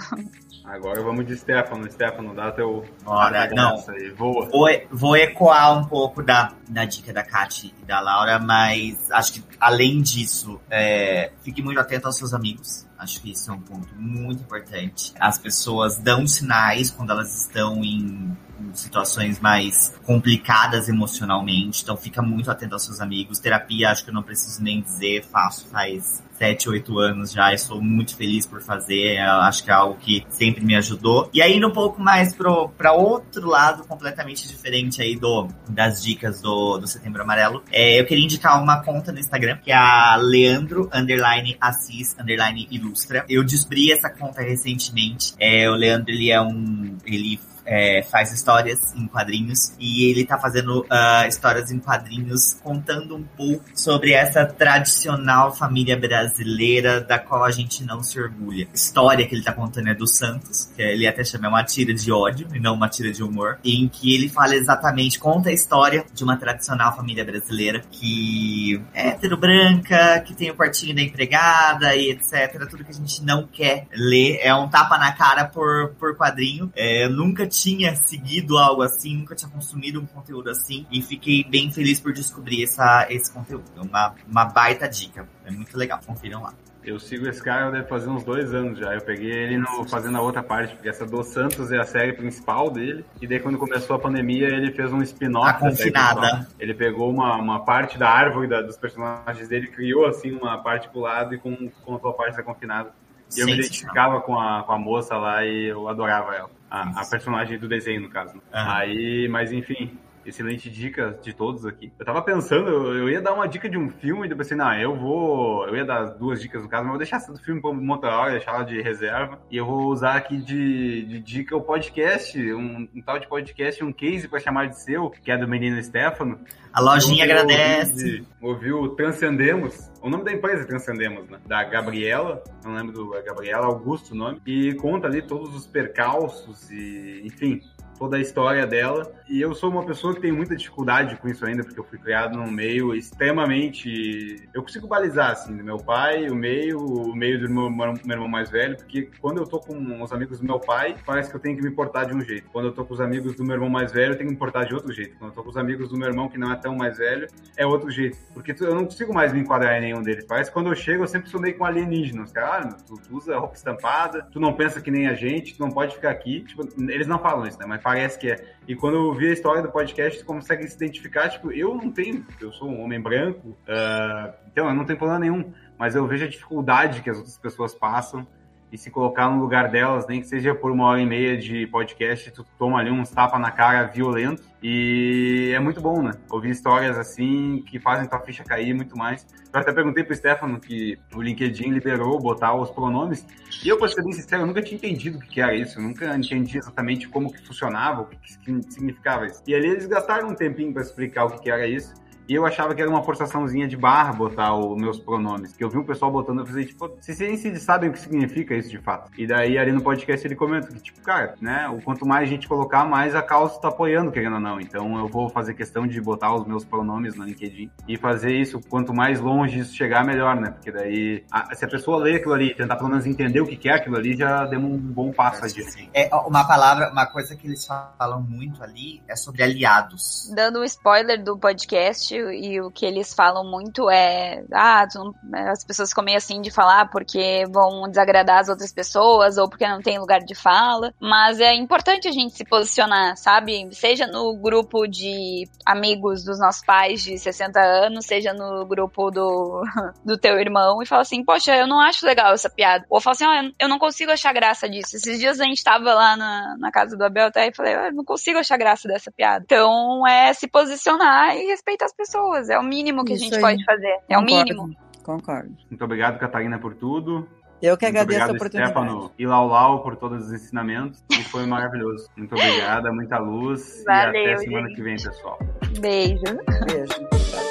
Agora 0.70 1.02
vamos 1.02 1.26
de 1.26 1.36
Stefano. 1.36 1.90
Stefano, 1.92 2.36
dá 2.36 2.52
teu. 2.52 2.86
Bora, 3.04 3.50
não. 3.50 3.84
Aí, 3.90 4.12
voa. 4.12 4.48
Vou, 4.50 4.68
vou 4.92 5.18
ecoar 5.18 5.80
um 5.80 5.86
pouco 5.86 6.22
da, 6.22 6.54
da 6.68 6.86
dica 6.86 7.12
da 7.12 7.24
Kati 7.24 7.74
e 7.82 7.86
da 7.86 8.00
Laura, 8.00 8.38
mas 8.38 9.10
acho 9.12 9.34
que 9.34 9.44
além 9.60 10.02
disso, 10.02 10.62
é, 10.70 11.32
fique 11.42 11.62
muito 11.62 11.80
atento 11.80 12.06
aos 12.06 12.18
seus 12.18 12.34
amigos. 12.34 12.88
Acho 13.00 13.22
que 13.22 13.32
isso 13.32 13.50
é 13.50 13.54
um 13.54 13.62
ponto 13.62 13.88
muito 13.96 14.44
importante. 14.44 15.14
As 15.20 15.40
pessoas 15.40 15.98
dão 15.98 16.28
sinais 16.28 16.92
quando 16.92 17.12
elas 17.12 17.36
estão 17.36 17.84
em 17.84 18.38
situações 18.74 19.40
mais 19.40 19.94
complicadas 20.04 20.90
emocionalmente, 20.90 21.84
então 21.84 21.96
fica 21.98 22.22
muito 22.22 22.50
atento 22.50 22.74
aos 22.74 22.84
seus 22.84 23.00
amigos. 23.00 23.40
Terapia, 23.40 23.90
acho 23.90 24.04
que 24.04 24.10
eu 24.10 24.14
não 24.14 24.24
preciso 24.24 24.62
nem 24.64 24.82
dizer, 24.82 25.24
faço 25.26 25.68
faz 25.68 26.24
sete, 26.40 26.70
oito 26.70 26.98
anos 26.98 27.34
já, 27.34 27.54
e 27.54 27.58
sou 27.58 27.82
muito 27.82 28.16
feliz 28.16 28.46
por 28.46 28.62
fazer, 28.62 29.20
eu 29.20 29.42
acho 29.42 29.62
que 29.62 29.70
é 29.70 29.74
algo 29.74 30.00
que 30.00 30.26
sempre 30.30 30.64
me 30.64 30.74
ajudou. 30.78 31.30
E 31.34 31.42
aí, 31.42 31.58
indo 31.58 31.68
um 31.68 31.74
pouco 31.74 32.02
mais 32.02 32.34
pro, 32.34 32.70
pra 32.70 32.94
outro 32.94 33.46
lado, 33.46 33.84
completamente 33.84 34.48
diferente 34.48 35.02
aí 35.02 35.18
do, 35.18 35.50
das 35.68 36.02
dicas 36.02 36.42
do, 36.42 36.78
do 36.78 36.88
Setembro 36.88 37.22
Amarelo, 37.22 37.62
é, 37.70 38.00
eu 38.00 38.06
queria 38.06 38.24
indicar 38.24 38.62
uma 38.64 38.82
conta 38.82 39.12
no 39.12 39.20
Instagram, 39.20 39.58
que 39.58 39.70
é 39.70 39.76
a 39.76 40.16
Leandro, 40.16 40.90
underline 40.94 41.58
Assis, 41.60 42.16
underline 42.18 42.68
Ilustra. 42.72 43.26
Eu 43.28 43.44
descobri 43.44 43.92
essa 43.92 44.10
conta 44.10 44.42
recentemente, 44.42 45.34
é, 45.38 45.70
o 45.70 45.74
Leandro, 45.74 46.10
ele 46.10 46.32
é 46.32 46.42
um, 46.42 46.98
ele 47.06 47.38
é, 47.70 48.02
faz 48.02 48.34
histórias 48.34 48.94
em 48.96 49.08
quadrinhos 49.08 49.74
e 49.80 50.10
ele 50.10 50.26
tá 50.26 50.40
fazendo 50.40 50.82
uh, 50.82 51.28
histórias 51.28 51.72
em 51.72 51.80
quadrinhos 51.80 52.56
contando 52.64 53.16
um 53.16 53.24
pouco 53.24 53.64
sobre 53.76 54.14
essa 54.14 54.44
tradicional 54.46 55.56
família 55.56 55.96
brasileira 55.96 57.00
da 57.00 57.20
qual 57.20 57.44
a 57.44 57.52
gente 57.52 57.84
não 57.84 58.02
se 58.02 58.20
orgulha. 58.20 58.68
A 58.72 58.76
história 58.76 59.28
que 59.28 59.36
ele 59.36 59.44
tá 59.44 59.54
contando 59.54 59.90
é 59.90 59.94
do 59.94 60.08
Santos, 60.08 60.72
que 60.76 60.82
ele 60.82 61.06
até 61.06 61.24
chama 61.24 61.48
uma 61.48 61.64
tira 61.64 61.94
de 61.94 62.12
ódio 62.12 62.48
e 62.54 62.60
não 62.60 62.74
uma 62.74 62.90
tira 62.90 63.12
de 63.12 63.22
humor, 63.22 63.60
em 63.64 63.88
que 63.88 64.16
ele 64.16 64.28
fala 64.28 64.56
exatamente, 64.56 65.20
conta 65.20 65.50
a 65.50 65.54
história 65.54 66.04
de 66.12 66.24
uma 66.24 66.38
tradicional 66.38 66.96
família 66.96 67.24
brasileira 67.24 67.82
que 67.92 68.82
é 68.94 69.10
hétero 69.10 69.38
branca, 69.38 70.20
que 70.22 70.34
tem 70.34 70.50
o 70.50 70.56
quartinho 70.56 70.96
da 70.96 71.02
empregada 71.02 71.96
e 71.96 72.10
etc. 72.10 72.68
Tudo 72.70 72.84
que 72.84 72.92
a 72.92 72.96
gente 72.96 73.24
não 73.24 73.46
quer 73.46 73.86
ler 73.94 74.40
é 74.42 74.54
um 74.56 74.68
tapa 74.68 74.98
na 74.98 75.12
cara 75.12 75.46
por, 75.46 75.90
por 76.00 76.16
quadrinho. 76.16 76.72
É, 76.76 77.06
eu 77.06 77.10
nunca 77.10 77.46
tinha 77.46 77.59
seguido 77.96 78.58
algo 78.58 78.82
assim, 78.82 79.18
nunca 79.18 79.36
tinha 79.36 79.50
consumido 79.50 80.00
um 80.00 80.06
conteúdo 80.06 80.50
assim. 80.50 80.86
E 80.92 81.02
fiquei 81.02 81.44
bem 81.44 81.72
feliz 81.72 82.00
por 82.00 82.14
descobrir 82.14 82.64
essa, 82.64 83.08
esse 83.10 83.32
conteúdo. 83.32 83.66
Uma, 83.78 84.16
uma 84.28 84.46
baita 84.46 84.88
dica. 84.88 85.28
É 85.46 85.52
muito 85.52 85.78
legal. 85.78 86.00
Confiram 86.06 86.42
lá. 86.42 86.54
Eu 86.84 86.98
sigo 86.98 87.28
esse 87.28 87.44
cara 87.44 87.70
deve 87.70 87.88
fazer 87.88 88.10
uns 88.10 88.24
dois 88.24 88.54
anos 88.54 88.80
já. 88.80 88.94
Eu 88.94 89.02
peguei 89.02 89.32
ele 89.32 89.58
no, 89.58 89.88
fazendo 89.88 90.18
a 90.18 90.22
outra 90.22 90.42
parte, 90.42 90.74
porque 90.74 90.88
essa 90.88 91.06
do 91.06 91.22
Santos 91.24 91.72
é 91.72 91.78
a 91.78 91.84
série 91.84 92.14
principal 92.14 92.72
dele. 92.72 93.04
E 93.22 93.28
daí, 93.28 93.40
quando 93.40 93.58
começou 93.58 93.96
a 93.96 94.00
pandemia, 94.00 94.48
ele 94.48 94.72
fez 94.72 94.92
um 94.92 95.02
spin-off. 95.02 95.50
A 95.50 95.54
confinada. 95.54 96.48
Ele 96.58 96.74
pegou 96.74 97.12
uma, 97.12 97.36
uma 97.36 97.66
parte 97.66 97.98
da 97.98 98.10
árvore 98.10 98.48
da, 98.48 98.62
dos 98.62 98.78
personagens 98.78 99.50
dele, 99.50 99.68
criou 99.68 100.06
assim 100.06 100.32
uma 100.32 100.58
parte 100.64 100.90
pro 100.90 101.02
lado 101.02 101.36
e 101.36 101.38
com, 101.38 101.70
contou 101.84 102.12
a 102.12 102.14
parte 102.14 102.38
da 102.38 102.44
confinada. 102.44 102.92
E 103.36 103.42
eu 103.42 103.46
me 103.46 103.54
identificava 103.54 104.22
com 104.22 104.40
a, 104.40 104.64
com 104.64 104.72
a 104.72 104.80
moça 104.80 105.16
lá 105.18 105.46
e 105.46 105.66
eu 105.66 105.88
adorava 105.88 106.34
ela. 106.34 106.59
A, 106.70 107.02
a 107.02 107.06
personagem 107.06 107.58
do 107.58 107.68
desenho, 107.68 108.02
no 108.02 108.10
caso. 108.10 108.36
Uhum. 108.36 108.42
Aí, 108.52 109.28
mas 109.30 109.52
enfim, 109.52 109.98
excelente 110.26 110.70
dica 110.70 111.18
de 111.22 111.34
todos 111.34 111.66
aqui. 111.66 111.92
Eu 111.98 112.06
tava 112.06 112.22
pensando, 112.22 112.70
eu, 112.70 112.98
eu, 112.98 113.10
ia 113.10 113.22
dar 113.22 113.34
uma 113.34 113.48
dica 113.48 113.70
de 113.70 113.78
um 113.78 113.90
filme 113.90 114.26
e 114.26 114.30
depois 114.30 114.48
assim, 114.48 114.56
não, 114.56 114.74
eu 114.76 114.96
vou. 114.96 115.68
Eu 115.68 115.76
ia 115.76 115.86
dar 115.86 116.06
duas 116.06 116.42
dicas 116.42 116.64
no 116.64 116.70
caso, 116.70 116.84
mas 116.84 116.88
eu 116.88 116.92
vou 116.92 116.98
deixar 116.98 117.18
essa 117.18 117.32
do 117.32 117.40
filme 117.40 117.62
pra 117.62 118.20
hora, 118.20 118.32
deixar 118.32 118.56
ela 118.56 118.64
de 118.64 118.82
reserva. 118.82 119.40
E 119.50 119.58
eu 119.58 119.66
vou 119.66 119.88
usar 119.88 120.16
aqui 120.16 120.38
de, 120.38 121.06
de 121.06 121.20
dica 121.20 121.56
o 121.56 121.62
podcast, 121.62 122.40
um, 122.54 122.88
um, 122.96 123.02
tal 123.02 123.20
de 123.20 123.28
podcast, 123.28 123.84
um 123.84 123.92
case 123.92 124.28
pra 124.28 124.40
chamar 124.40 124.68
de 124.68 124.82
seu, 124.82 125.10
que 125.10 125.32
é 125.32 125.38
do 125.38 125.48
menino 125.48 125.82
Stefano. 125.82 126.40
A 126.72 126.82
lojinha 126.82 127.24
agradece. 127.24 128.24
Ouviu 128.42 128.90
Transcendemos. 128.90 129.90
O 130.02 130.10
nome 130.10 130.24
da 130.24 130.32
empresa 130.32 130.64
é 130.64 130.66
Transcendemos, 130.66 131.28
né? 131.30 131.40
Da 131.46 131.64
Gabriela, 131.64 132.44
não 132.64 132.74
lembro 132.74 132.94
do 132.94 133.16
é 133.16 133.22
Gabriela, 133.22 133.66
Augusto 133.66 134.14
o 134.14 134.16
nome. 134.16 134.42
E 134.46 134.74
conta 134.76 135.08
ali 135.08 135.22
todos 135.22 135.54
os 135.56 135.66
percalços 135.66 136.70
e, 136.72 137.22
enfim, 137.26 137.62
toda 138.00 138.18
a 138.18 138.20
história 138.20 138.66
dela. 138.66 139.12
E 139.28 139.42
eu 139.42 139.54
sou 139.54 139.70
uma 139.70 139.86
pessoa 139.86 140.16
que 140.16 140.22
tem 140.22 140.32
muita 140.32 140.56
dificuldade 140.56 141.18
com 141.18 141.28
isso 141.28 141.46
ainda, 141.46 141.64
porque 141.64 141.80
eu 141.80 141.84
fui 141.84 142.00
criado 142.00 142.38
num 142.38 142.50
meio 142.50 142.96
extremamente. 142.96 144.50
Eu 144.54 144.64
consigo 144.64 144.88
balizar, 144.88 145.32
assim, 145.32 145.56
do 145.56 145.64
meu 145.64 145.78
pai, 145.78 146.30
o 146.30 146.36
meio, 146.36 146.80
o 146.80 147.16
meio 147.16 147.40
do 147.40 147.50
meu, 147.54 147.70
meu 147.70 147.96
irmão 148.08 148.28
mais 148.28 148.50
velho, 148.50 148.78
porque 148.78 149.10
quando 149.20 149.38
eu 149.38 149.46
tô 149.46 149.60
com 149.60 150.02
os 150.02 150.12
amigos 150.12 150.40
do 150.40 150.46
meu 150.46 150.60
pai, 150.60 150.96
parece 151.06 151.30
que 151.30 151.36
eu 151.36 151.40
tenho 151.40 151.58
que 151.58 151.64
me 151.64 151.72
portar 151.72 152.08
de 152.08 152.16
um 152.16 152.22
jeito. 152.22 152.50
Quando 152.52 152.66
eu 152.66 152.72
tô 152.72 152.86
com 152.86 152.94
os 152.94 153.02
amigos 153.02 153.36
do 153.36 153.44
meu 153.44 153.56
irmão 153.56 153.70
mais 153.70 153.92
velho, 153.92 154.14
eu 154.14 154.18
tenho 154.18 154.30
que 154.30 154.34
me 154.34 154.40
portar 154.40 154.66
de 154.66 154.74
outro 154.74 154.92
jeito. 154.92 155.18
Quando 155.18 155.32
eu 155.32 155.36
tô 155.36 155.44
com 155.44 155.50
os 155.50 155.58
amigos 155.58 155.90
do 155.90 155.98
meu 155.98 156.08
irmão, 156.08 156.30
que 156.30 156.38
não 156.38 156.52
é 156.52 156.56
tão 156.56 156.76
mais 156.76 156.98
velho, 156.98 157.28
é 157.58 157.66
outro 157.66 157.92
jeito. 157.92 158.18
Porque 158.34 158.56
eu 158.60 158.74
não 158.74 158.86
consigo 158.86 159.14
mais 159.14 159.34
me 159.34 159.42
enquadrar 159.42 159.78
em 159.78 159.82
nenhum 159.82 160.02
deles. 160.02 160.26
Parece 160.26 160.50
que 160.50 160.54
quando 160.54 160.68
eu 160.68 160.76
chego, 160.76 161.04
eu 161.04 161.08
sempre 161.08 161.30
sou 161.30 161.40
meio 161.42 161.58
com 161.58 161.66
alienígenas. 161.66 162.32
Cara, 162.32 162.70
ah, 162.70 162.78
tu, 162.88 163.00
usa 163.12 163.38
roupa 163.38 163.56
estampada, 163.56 164.28
tu 164.32 164.40
não 164.40 164.54
pensa 164.54 164.80
que 164.82 164.90
nem 164.90 165.08
a 165.08 165.14
gente, 165.14 165.56
tu 165.56 165.60
não 165.60 165.70
pode 165.70 165.96
ficar 165.96 166.12
aqui. 166.12 166.42
Tipo, 166.42 166.68
eles 166.90 167.08
não 167.08 167.20
falam 167.20 167.46
isso, 167.46 167.60
né? 167.60 167.66
Mas 167.68 167.82
parece 167.90 168.20
que 168.20 168.30
é. 168.30 168.54
E 168.68 168.76
quando 168.76 168.98
eu 168.98 169.14
vi 169.16 169.30
a 169.30 169.34
história 169.34 169.64
do 169.64 169.72
podcast, 169.72 170.20
você 170.20 170.24
consegue 170.24 170.68
se 170.68 170.76
identificar, 170.76 171.28
tipo, 171.28 171.52
eu 171.52 171.74
não 171.74 171.92
tenho, 171.92 172.24
eu 172.40 172.52
sou 172.52 172.70
um 172.70 172.84
homem 172.84 173.02
branco, 173.02 173.50
uh, 173.50 174.32
então 174.52 174.70
eu 174.70 174.76
não 174.76 174.86
tenho 174.86 175.00
problema 175.00 175.20
nenhum, 175.20 175.52
mas 175.76 175.96
eu 175.96 176.06
vejo 176.06 176.26
a 176.26 176.28
dificuldade 176.28 177.02
que 177.02 177.10
as 177.10 177.18
outras 177.18 177.38
pessoas 177.40 177.74
passam 177.74 178.28
e 178.72 178.78
se 178.78 178.92
colocar 178.92 179.30
no 179.30 179.42
lugar 179.42 179.70
delas, 179.70 180.08
nem 180.08 180.22
que 180.22 180.28
seja 180.28 180.54
por 180.54 180.72
uma 180.72 180.86
hora 180.86 181.02
e 181.02 181.06
meia 181.06 181.36
de 181.38 181.66
podcast, 181.68 182.30
tu 182.32 182.46
toma 182.58 182.80
ali 182.80 182.92
uns 182.92 183.10
tapas 183.10 183.40
na 183.42 183.52
cara 183.52 183.88
violento. 183.88 184.44
E 184.62 185.52
é 185.56 185.60
muito 185.60 185.82
bom, 185.82 186.02
né? 186.02 186.12
Ouvir 186.30 186.52
histórias 186.52 186.98
assim 186.98 187.64
que 187.66 187.80
fazem 187.80 188.08
tua 188.08 188.20
ficha 188.20 188.44
cair 188.44 188.74
muito 188.74 188.98
mais. 188.98 189.26
Eu 189.52 189.60
até 189.60 189.72
perguntei 189.72 190.04
pro 190.04 190.16
Stefano 190.16 190.60
que 190.60 191.00
o 191.16 191.22
LinkedIn 191.22 191.70
liberou 191.70 192.20
botar 192.20 192.54
os 192.54 192.70
pronomes. 192.70 193.26
E 193.64 193.70
eu, 193.70 193.78
pra 193.78 193.88
ser 193.88 194.04
bem 194.04 194.14
sincero, 194.14 194.44
eu 194.44 194.46
nunca 194.48 194.62
tinha 194.62 194.78
entendido 194.78 195.18
o 195.18 195.22
que 195.22 195.42
era 195.42 195.56
isso. 195.56 195.80
Eu 195.80 195.84
nunca 195.84 196.16
entendi 196.16 196.58
exatamente 196.58 197.08
como 197.08 197.32
que 197.32 197.44
funcionava, 197.48 198.02
o 198.02 198.06
que, 198.06 198.18
que 198.18 198.72
significava 198.72 199.26
isso. 199.26 199.42
E 199.48 199.56
ali 199.56 199.70
eles 199.70 199.88
gastaram 199.88 200.30
um 200.30 200.36
tempinho 200.36 200.72
para 200.72 200.84
explicar 200.84 201.26
o 201.26 201.40
que 201.40 201.50
era 201.50 201.66
isso. 201.66 201.94
E 202.30 202.36
eu 202.36 202.46
achava 202.46 202.76
que 202.76 202.82
era 202.82 202.90
uma 202.90 203.02
forçaçãozinha 203.02 203.68
de 203.68 203.76
barra 203.76 204.14
botar 204.14 204.54
os 204.54 204.80
meus 204.80 205.00
pronomes. 205.00 205.58
Que 205.58 205.64
eu 205.64 205.70
vi 205.70 205.80
um 205.80 205.84
pessoal 205.84 206.12
botando, 206.12 206.42
eu 206.42 206.46
falei, 206.46 206.64
tipo, 206.64 206.88
vocês 206.88 207.18
nem 207.18 207.36
se 207.36 207.60
sabem 207.60 207.90
o 207.90 207.94
que 207.94 208.00
significa 208.00 208.54
isso 208.54 208.70
de 208.70 208.78
fato. 208.78 209.10
E 209.18 209.26
daí 209.26 209.58
ali 209.58 209.72
no 209.72 209.82
podcast 209.82 210.28
ele 210.28 210.36
comenta 210.36 210.68
que, 210.68 210.80
tipo, 210.80 211.02
cara, 211.02 211.34
né, 211.42 211.68
o 211.70 211.82
quanto 211.82 212.06
mais 212.06 212.30
gente 212.30 212.48
colocar, 212.48 212.86
mais 212.86 213.16
a 213.16 213.24
causa 213.24 213.60
tá 213.60 213.70
apoiando, 213.70 214.12
querendo 214.12 214.36
ou 214.36 214.40
não. 214.40 214.62
Então 214.62 214.96
eu 215.00 215.08
vou 215.08 215.28
fazer 215.28 215.56
questão 215.56 215.88
de 215.88 216.00
botar 216.00 216.36
os 216.36 216.46
meus 216.46 216.64
pronomes 216.64 217.16
no 217.16 217.26
LinkedIn 217.26 217.72
e 217.88 217.98
fazer 217.98 218.32
isso, 218.32 218.62
quanto 218.70 218.94
mais 218.94 219.20
longe 219.20 219.58
isso 219.58 219.76
chegar, 219.76 220.06
melhor, 220.06 220.40
né? 220.40 220.52
Porque 220.52 220.72
daí, 220.72 221.24
a, 221.32 221.56
se 221.56 221.66
a 221.66 221.68
pessoa 221.68 221.98
ler 221.98 222.18
aquilo 222.18 222.36
ali, 222.36 222.54
tentar 222.54 222.76
pelo 222.76 222.90
menos 222.90 223.08
entender 223.08 223.42
o 223.42 223.48
que 223.48 223.68
é 223.68 223.74
aquilo 223.74 223.98
ali, 223.98 224.16
já 224.16 224.46
deu 224.46 224.60
um 224.60 224.78
bom 224.78 225.12
passo 225.12 225.44
adiante. 225.44 225.90
É, 225.96 226.08
uma 226.28 226.48
palavra, 226.48 226.92
uma 226.92 227.08
coisa 227.08 227.36
que 227.36 227.48
eles 227.48 227.66
falam 227.66 228.22
muito 228.22 228.64
ali 228.64 229.02
é 229.08 229.16
sobre 229.16 229.42
aliados. 229.42 230.32
Dando 230.36 230.60
um 230.60 230.64
spoiler 230.64 231.24
do 231.24 231.36
podcast 231.36 232.19
e 232.32 232.62
o 232.62 232.72
que 232.72 232.86
eles 232.86 233.14
falam 233.14 233.44
muito 233.44 233.90
é, 233.90 234.44
ah, 234.52 234.86
né, 235.24 235.50
as 235.50 235.64
pessoas 235.64 235.90
ficam 235.90 236.04
meio 236.04 236.18
assim 236.18 236.42
de 236.42 236.52
falar 236.52 236.90
porque 236.90 237.46
vão 237.52 237.88
desagradar 237.90 238.40
as 238.40 238.50
outras 238.50 238.72
pessoas 238.72 239.38
ou 239.38 239.50
porque 239.50 239.68
não 239.68 239.82
tem 239.82 240.00
lugar 240.00 240.20
de 240.20 240.36
fala, 240.36 240.94
mas 241.00 241.40
é 241.40 241.54
importante 241.54 242.08
a 242.08 242.12
gente 242.12 242.36
se 242.36 242.46
posicionar, 242.46 243.18
sabe? 243.18 243.70
Seja 243.74 244.08
no 244.08 244.36
grupo 244.36 244.88
de 244.88 245.48
amigos 245.66 246.24
dos 246.24 246.40
nossos 246.40 246.64
pais 246.64 247.04
de 247.04 247.18
60 247.18 247.60
anos, 247.60 248.06
seja 248.06 248.34
no 248.34 248.66
grupo 248.66 249.12
do, 249.12 249.64
do 250.06 250.18
teu 250.18 250.40
irmão 250.40 250.82
e 250.82 250.86
fala 250.86 251.02
assim, 251.02 251.24
poxa, 251.24 251.56
eu 251.56 251.68
não 251.68 251.80
acho 251.80 252.06
legal 252.06 252.34
essa 252.34 252.50
piada. 252.50 252.86
Ou 252.90 253.00
fala 253.00 253.14
assim, 253.14 253.26
ah, 253.26 253.52
eu 253.60 253.68
não 253.68 253.80
consigo 253.80 254.12
achar 254.12 254.34
graça 254.34 254.70
disso. 254.70 254.96
Esses 254.96 255.20
dias 255.20 255.40
a 255.40 255.44
gente 255.46 255.64
tava 255.64 255.94
lá 255.94 256.16
na, 256.18 256.56
na 256.58 256.72
casa 256.72 256.98
do 256.98 257.04
Abel 257.04 257.28
até 257.28 257.48
e 257.48 257.54
falei, 257.54 257.76
ah, 257.76 257.88
eu 257.88 257.94
não 257.94 258.04
consigo 258.04 258.40
achar 258.40 258.58
graça 258.58 258.88
dessa 258.88 259.12
piada. 259.12 259.44
Então 259.46 260.06
é 260.08 260.34
se 260.34 260.48
posicionar 260.48 261.36
e 261.36 261.48
respeitar 261.48 261.86
as 261.86 261.94
pessoas. 261.94 262.09
É 262.50 262.60
o 262.60 262.64
mínimo 262.64 263.04
que 263.06 263.14
Isso 263.14 263.24
a 263.24 263.26
gente 263.26 263.36
aí. 263.36 263.42
pode 263.42 263.66
fazer. 263.66 263.98
É 264.08 264.18
o 264.18 264.22
mínimo. 264.22 264.76
Concordo. 265.04 265.56
Muito 265.70 265.84
obrigado, 265.84 266.20
Catarina, 266.20 266.60
por 266.60 266.76
tudo. 266.76 267.28
Eu 267.62 267.78
que 267.78 267.86
agradeço 267.86 268.06
obrigado, 268.06 268.30
a 268.30 268.34
oportunidade. 268.34 268.72
Stefano 268.72 269.12
e 269.20 269.26
Laulau 269.26 269.84
por 269.84 269.98
todos 269.98 270.28
os 270.28 270.34
ensinamentos. 270.34 271.04
E 271.12 271.24
foi 271.26 271.46
maravilhoso. 271.46 272.10
Muito 272.16 272.34
obrigada, 272.34 272.92
muita 272.92 273.18
luz. 273.18 273.84
Valeu, 273.86 274.22
e 274.22 274.34
até 274.34 274.38
semana 274.38 274.68
gente. 274.68 274.76
que 274.76 274.82
vem, 274.82 274.96
pessoal. 274.96 275.40
Beijo. 275.80 276.24
Beijo. 276.66 277.49